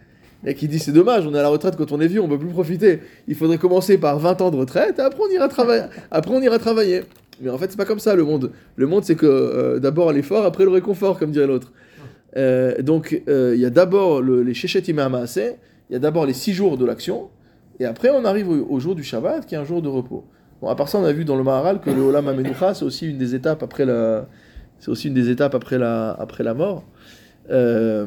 Et 0.45 0.55
qui 0.55 0.67
dit 0.67 0.79
c'est 0.79 0.91
dommage, 0.91 1.25
on 1.27 1.33
est 1.35 1.39
à 1.39 1.43
la 1.43 1.49
retraite 1.49 1.75
quand 1.77 1.91
on 1.91 2.01
est 2.01 2.07
vieux, 2.07 2.21
on 2.21 2.27
peut 2.27 2.37
plus 2.39 2.47
profiter. 2.49 2.99
Il 3.27 3.35
faudrait 3.35 3.57
commencer 3.59 3.97
par 3.97 4.17
20 4.19 4.41
ans 4.41 4.49
de 4.51 4.57
retraite, 4.57 4.97
et 4.97 5.01
après 5.01 5.19
on 5.21 5.31
ira 5.31 5.47
travailler. 5.47 5.83
Après 6.11 6.31
on 6.33 6.41
ira 6.41 6.57
travailler. 6.57 7.03
Mais 7.41 7.49
en 7.49 7.57
fait, 7.57 7.71
c'est 7.71 7.77
pas 7.77 7.85
comme 7.85 7.99
ça 7.99 8.15
le 8.15 8.23
monde. 8.23 8.51
Le 8.75 8.85
monde, 8.87 9.03
c'est 9.03 9.15
que 9.15 9.25
euh, 9.25 9.79
d'abord 9.79 10.11
l'effort, 10.13 10.45
après 10.45 10.63
le 10.63 10.69
réconfort, 10.69 11.17
comme 11.17 11.31
dirait 11.31 11.47
l'autre. 11.47 11.71
Euh, 12.37 12.81
donc, 12.83 13.21
euh, 13.27 13.53
il 13.55 13.61
y 13.61 13.65
a 13.65 13.69
d'abord 13.71 14.21
le- 14.21 14.43
les 14.43 14.53
Shechet 14.53 14.83
il 14.87 15.93
y 15.93 15.95
a 15.95 15.99
d'abord 15.99 16.25
les 16.25 16.33
6 16.33 16.53
jours 16.53 16.77
de 16.77 16.85
l'action, 16.85 17.29
et 17.79 17.85
après 17.85 18.09
on 18.11 18.23
arrive 18.25 18.47
au, 18.49 18.67
au 18.69 18.79
jour 18.79 18.95
du 18.95 19.03
Shabbat, 19.03 19.45
qui 19.45 19.55
est 19.55 19.57
un 19.57 19.63
jour 19.65 19.81
de 19.81 19.89
repos. 19.89 20.23
Bon, 20.61 20.69
à 20.69 20.75
part 20.75 20.87
ça, 20.87 20.99
on 20.99 21.03
a 21.03 21.11
vu 21.11 21.25
dans 21.25 21.35
le 21.35 21.43
Maharal 21.43 21.81
que 21.81 21.89
le 21.89 22.01
Olam 22.01 22.27
HaMenucha, 22.27 22.73
c'est 22.75 22.85
aussi 22.85 23.09
une 23.09 23.17
des 23.17 23.33
étapes 23.35 23.63
après 23.63 23.85
la, 23.85 24.27
c'est 24.79 24.89
aussi 24.89 25.07
une 25.07 25.15
des 25.15 25.29
étapes 25.29 25.55
après 25.55 25.77
la, 25.79 26.11
après 26.11 26.43
la 26.43 26.53
mort. 26.53 26.83
Euh, 27.49 28.05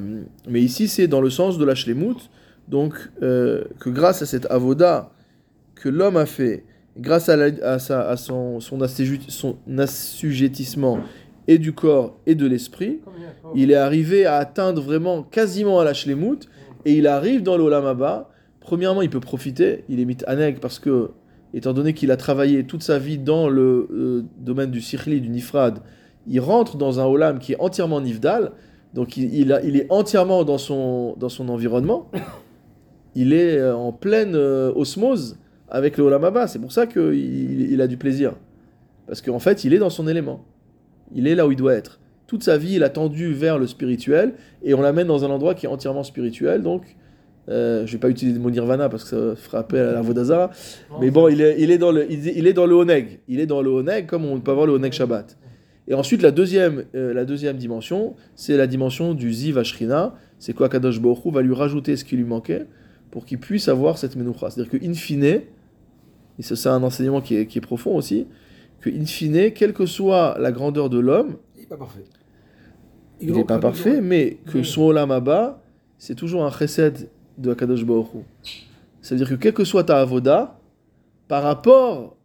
mais 0.49 0.61
ici, 0.63 0.89
c'est 0.89 1.09
dans 1.09 1.21
le 1.21 1.31
sens 1.31 1.59
de 1.59 1.65
la 1.65 1.75
Shlemut, 1.75 2.31
donc 2.69 2.95
euh, 3.23 3.65
que 3.81 3.91
grâce 3.91 4.23
à 4.23 4.27
cette 4.27 4.51
avoda 4.51 5.11
que 5.75 5.89
l'homme 5.89 6.17
a 6.17 6.25
fait, 6.27 6.65
grâce 6.97 7.29
à, 7.29 7.79
sa- 7.79 8.17
son 8.17 8.59
assujettissement 9.79 10.99
et 11.47 11.59
du 11.59 11.73
corps 11.73 12.17
et 12.27 12.35
de 12.35 12.47
l'esprit, 12.47 13.01
il 13.55 13.71
est 13.71 13.75
arrivé 13.77 14.25
à 14.27 14.37
atteindre 14.37 14.81
vraiment 14.83 15.23
quasiment 15.23 15.79
à 15.81 15.85
la 15.85 15.93
Shlemut, 15.95 16.49
et 16.87 16.93
il 16.95 17.07
arrive 17.07 17.43
dans 17.43 17.57
l'Olam 17.57 17.85
Haba. 17.87 18.31
Premièrement, 18.61 19.03
il 19.03 19.11
peut 19.11 19.21
profiter, 19.21 19.85
il 19.91 20.01
est 20.01 20.05
mit 20.07 20.17
aneg 20.27 20.59
parce 20.59 20.79
que, 20.79 21.11
étant 21.53 21.73
donné 21.75 21.93
qu'il 21.93 22.11
a 22.11 22.17
travaillé 22.17 22.65
toute 22.65 22.83
sa 22.83 22.99
vie 22.99 23.19
dans 23.19 23.49
le 23.49 23.89
euh, 23.93 24.23
domaine 24.39 24.71
du 24.71 24.81
Sikhli, 24.81 25.21
du 25.21 25.29
Nifrad, 25.29 25.81
il 26.27 26.41
rentre 26.41 26.79
dans 26.79 26.99
un 27.01 27.05
Olam 27.05 27.39
qui 27.39 27.53
est 27.53 27.61
entièrement 27.61 28.01
Nifdal, 28.01 28.53
donc 28.95 29.17
il, 29.17 29.51
est 29.51 29.87
entièrement 29.91 30.45
dans 30.45 30.57
son, 30.57 31.17
environnement, 31.49 32.11
il 33.17 33.33
est 33.33 33.59
euh, 33.59 33.77
en 33.77 33.93
pleine 33.93 34.37
euh, 34.37 34.73
osmose 34.75 35.37
avec 35.69 35.99
le 35.99 36.05
Olam 36.05 36.23
Haba, 36.23 36.47
c'est 36.47 36.61
pour 36.61 36.71
ça 36.71 36.87
qu'il 36.87 37.73
il 37.73 37.81
a 37.81 37.89
du 37.89 37.97
plaisir. 37.97 38.35
Parce 39.09 39.21
qu'en 39.21 39.41
fait, 39.41 39.65
il 39.65 39.75
est 39.75 39.79
dans 39.79 39.91
son 39.91 40.07
élément. 40.07 40.45
Il 41.13 41.27
est 41.27 41.35
là 41.35 41.47
où 41.47 41.51
il 41.51 41.57
doit 41.57 41.75
être. 41.75 41.99
Toute 42.29 42.45
sa 42.45 42.57
vie, 42.57 42.75
il 42.75 42.85
a 42.85 42.89
tendu 42.89 43.33
vers 43.33 43.59
le 43.59 43.67
spirituel, 43.67 44.35
et 44.63 44.75
on 44.75 44.81
l'amène 44.81 45.09
dans 45.09 45.25
un 45.25 45.31
endroit 45.31 45.55
qui 45.55 45.67
est 45.67 45.69
entièrement 45.69 46.05
spirituel, 46.05 46.63
donc... 46.63 46.97
Euh, 47.51 47.85
je 47.85 47.93
vais 47.93 47.99
pas 47.99 48.09
utiliser 48.09 48.39
le 48.39 48.43
mot 48.43 48.49
nirvana 48.49 48.89
parce 48.89 49.05
que 49.05 49.35
ça 49.35 49.59
appel 49.59 49.87
à 49.87 49.93
la 49.93 50.01
Vodazara. 50.01 50.51
Mais 50.99 51.11
bon, 51.11 51.29
il 51.29 51.43
est, 51.43 51.77
dans 51.77 51.93
le, 51.93 52.11
il 52.11 52.47
est, 52.47 52.55
dans 52.55 52.65
le 52.65 52.75
Oneg. 52.75 53.21
Il 53.29 53.39
est 53.39 53.45
dans 53.45 53.61
le 53.61 53.69
Oneg 53.69 54.07
comme 54.07 54.25
on 54.25 54.41
peut 54.41 54.51
avoir 54.51 54.67
le 54.67 54.73
Oneg 54.73 54.93
Shabbat. 54.93 55.37
Et 55.87 55.95
ensuite, 55.95 56.23
la 56.23 56.31
deuxième, 56.31 56.85
euh, 56.95 57.13
la 57.13 57.25
deuxième 57.25 57.57
dimension, 57.59 58.15
c'est 58.35 58.57
la 58.57 58.67
dimension 58.67 59.13
du 59.15 59.33
Ziv 59.33 59.59
Ashrina. 59.59 60.15
C'est 60.39 60.55
quoi 60.55 60.69
Kadosh 60.69 61.01
Baruch 61.01 61.25
Hu 61.27 61.31
va 61.31 61.43
lui 61.43 61.55
rajouter 61.55 61.97
ce 61.97 62.05
qui 62.05 62.17
lui 62.17 62.25
manquait 62.25 62.67
pour 63.11 63.27
qu'il 63.27 63.39
puisse 63.39 63.69
avoir 63.69 63.99
cette 63.99 64.17
menucha. 64.17 64.51
C'est-à-dire 64.51 64.73
que 64.73 64.85
in 64.85 64.95
fine, 64.95 65.25
et 65.25 65.43
ça 66.41 66.57
c'est 66.57 66.69
un 66.71 66.83
enseignement 66.83 67.21
qui 67.21 67.37
est, 67.37 67.47
qui 67.47 67.59
est 67.59 67.61
profond 67.61 67.97
aussi, 67.97 68.27
que 68.81 68.91
in 68.91 69.05
fine, 69.05 69.53
quelle 69.53 69.73
que 69.73 69.87
soit 69.87 70.37
la 70.41 70.53
grandeur 70.53 70.89
de 70.91 70.99
l'homme, 70.99 71.37
Il 71.57 71.61
n'est 71.61 71.67
pas 71.67 71.77
parfait. 71.77 72.05
il 73.21 73.33
n'est 73.33 73.45
pas 73.45 73.59
parfait, 73.59 74.01
mais 74.01 74.39
que 74.47 74.59
Oui. 74.59 74.65
son 74.65 74.83
Olam 74.83 75.11
Haba, 75.11 75.63
c'est 75.99 76.15
toujours 76.15 76.45
un 76.45 76.51
chesed 76.51 77.09
de 77.39 77.51
Akadosh 77.53 77.85
Baruch. 77.85 78.09
C'est-à-dire 79.03 79.29
que 79.29 79.35
quelle 79.35 79.53
que 79.55 79.65
soit 79.65 79.85
ta 79.85 80.01
avoda, 80.01 80.59
par 81.29 81.43
rapport 81.43 82.17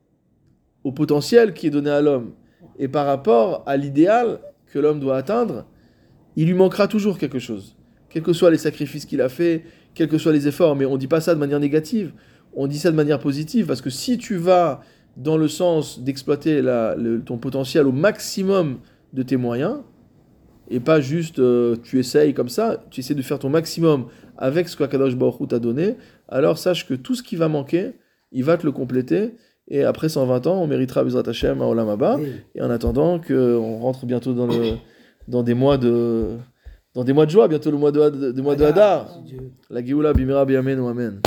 au 0.83 0.91
potentiel 0.91 1.53
qui 1.53 1.67
est 1.67 1.71
donné 1.71 1.89
à 1.89 2.01
l'homme 2.01 2.31
et 2.79 2.87
par 2.87 3.05
rapport 3.05 3.63
à 3.67 3.77
l'idéal 3.77 4.39
que 4.67 4.79
l'homme 4.79 4.99
doit 4.99 5.17
atteindre, 5.17 5.65
il 6.35 6.47
lui 6.47 6.53
manquera 6.53 6.87
toujours 6.87 7.17
quelque 7.17 7.39
chose. 7.39 7.75
Quels 8.09 8.23
que 8.23 8.33
soient 8.33 8.49
les 8.49 8.57
sacrifices 8.57 9.05
qu'il 9.05 9.21
a 9.21 9.29
fait, 9.29 9.63
quels 9.93 10.07
que 10.07 10.17
soient 10.17 10.31
les 10.31 10.47
efforts, 10.47 10.75
mais 10.75 10.85
on 10.85 10.93
ne 10.93 10.97
dit 10.97 11.07
pas 11.07 11.21
ça 11.21 11.35
de 11.35 11.39
manière 11.39 11.59
négative, 11.59 12.13
on 12.53 12.65
dit 12.65 12.79
ça 12.79 12.89
de 12.89 12.95
manière 12.95 13.19
positive, 13.19 13.67
parce 13.67 13.81
que 13.81 13.89
si 13.89 14.17
tu 14.17 14.37
vas 14.37 14.81
dans 15.17 15.37
le 15.37 15.47
sens 15.47 15.99
d'exploiter 15.99 16.63
ton 17.25 17.37
potentiel 17.37 17.85
au 17.85 17.91
maximum 17.91 18.79
de 19.13 19.23
tes 19.23 19.37
moyens, 19.37 19.79
et 20.71 20.79
pas 20.79 21.01
juste 21.01 21.39
euh, 21.39 21.75
tu 21.83 21.99
essayes 21.99 22.33
comme 22.33 22.47
ça, 22.47 22.83
tu 22.91 22.99
essaies 22.99 23.15
de 23.15 23.21
faire 23.23 23.39
ton 23.39 23.49
maximum 23.49 24.05
avec 24.37 24.69
ce 24.69 24.77
qu'Akadosh 24.77 25.15
Baruch 25.15 25.49
t'a 25.49 25.59
donné, 25.59 25.97
alors 26.27 26.57
sache 26.57 26.87
que 26.87 26.93
tout 26.93 27.15
ce 27.15 27.23
qui 27.23 27.35
va 27.35 27.47
manquer, 27.47 27.93
il 28.31 28.43
va 28.43 28.55
te 28.55 28.65
le 28.65 28.71
compléter, 28.71 29.33
et 29.69 29.83
après 29.83 30.09
120 30.09 30.47
ans, 30.47 30.61
on 30.61 30.67
méritera 30.67 31.03
Bezrat 31.03 31.23
Hashem 31.27 31.61
à 31.61 31.65
Olam 31.67 31.95
Oui. 32.19 32.31
et 32.55 32.61
en 32.61 32.69
attendant 32.69 33.19
qu'on 33.19 33.77
rentre 33.79 34.05
bientôt 34.05 34.33
dans, 34.33 34.47
le, 34.47 34.73
dans, 35.27 35.43
des 35.43 35.53
mois 35.53 35.77
de, 35.77 36.37
dans 36.95 37.03
des 37.03 37.13
mois 37.13 37.25
de 37.25 37.31
joie, 37.31 37.47
bientôt 37.47 37.69
le 37.71 37.77
mois 37.77 37.91
de, 37.91 38.09
de, 38.09 38.31
de 38.31 38.41
mois 38.41 38.55
de 38.55 38.63
Hadar, 38.65 39.19
la 39.69 39.85
Géoula 39.85 40.13
Bimera 40.13 40.45
Biamen 40.45 40.79
ou 40.79 40.87
Amen. 40.87 41.21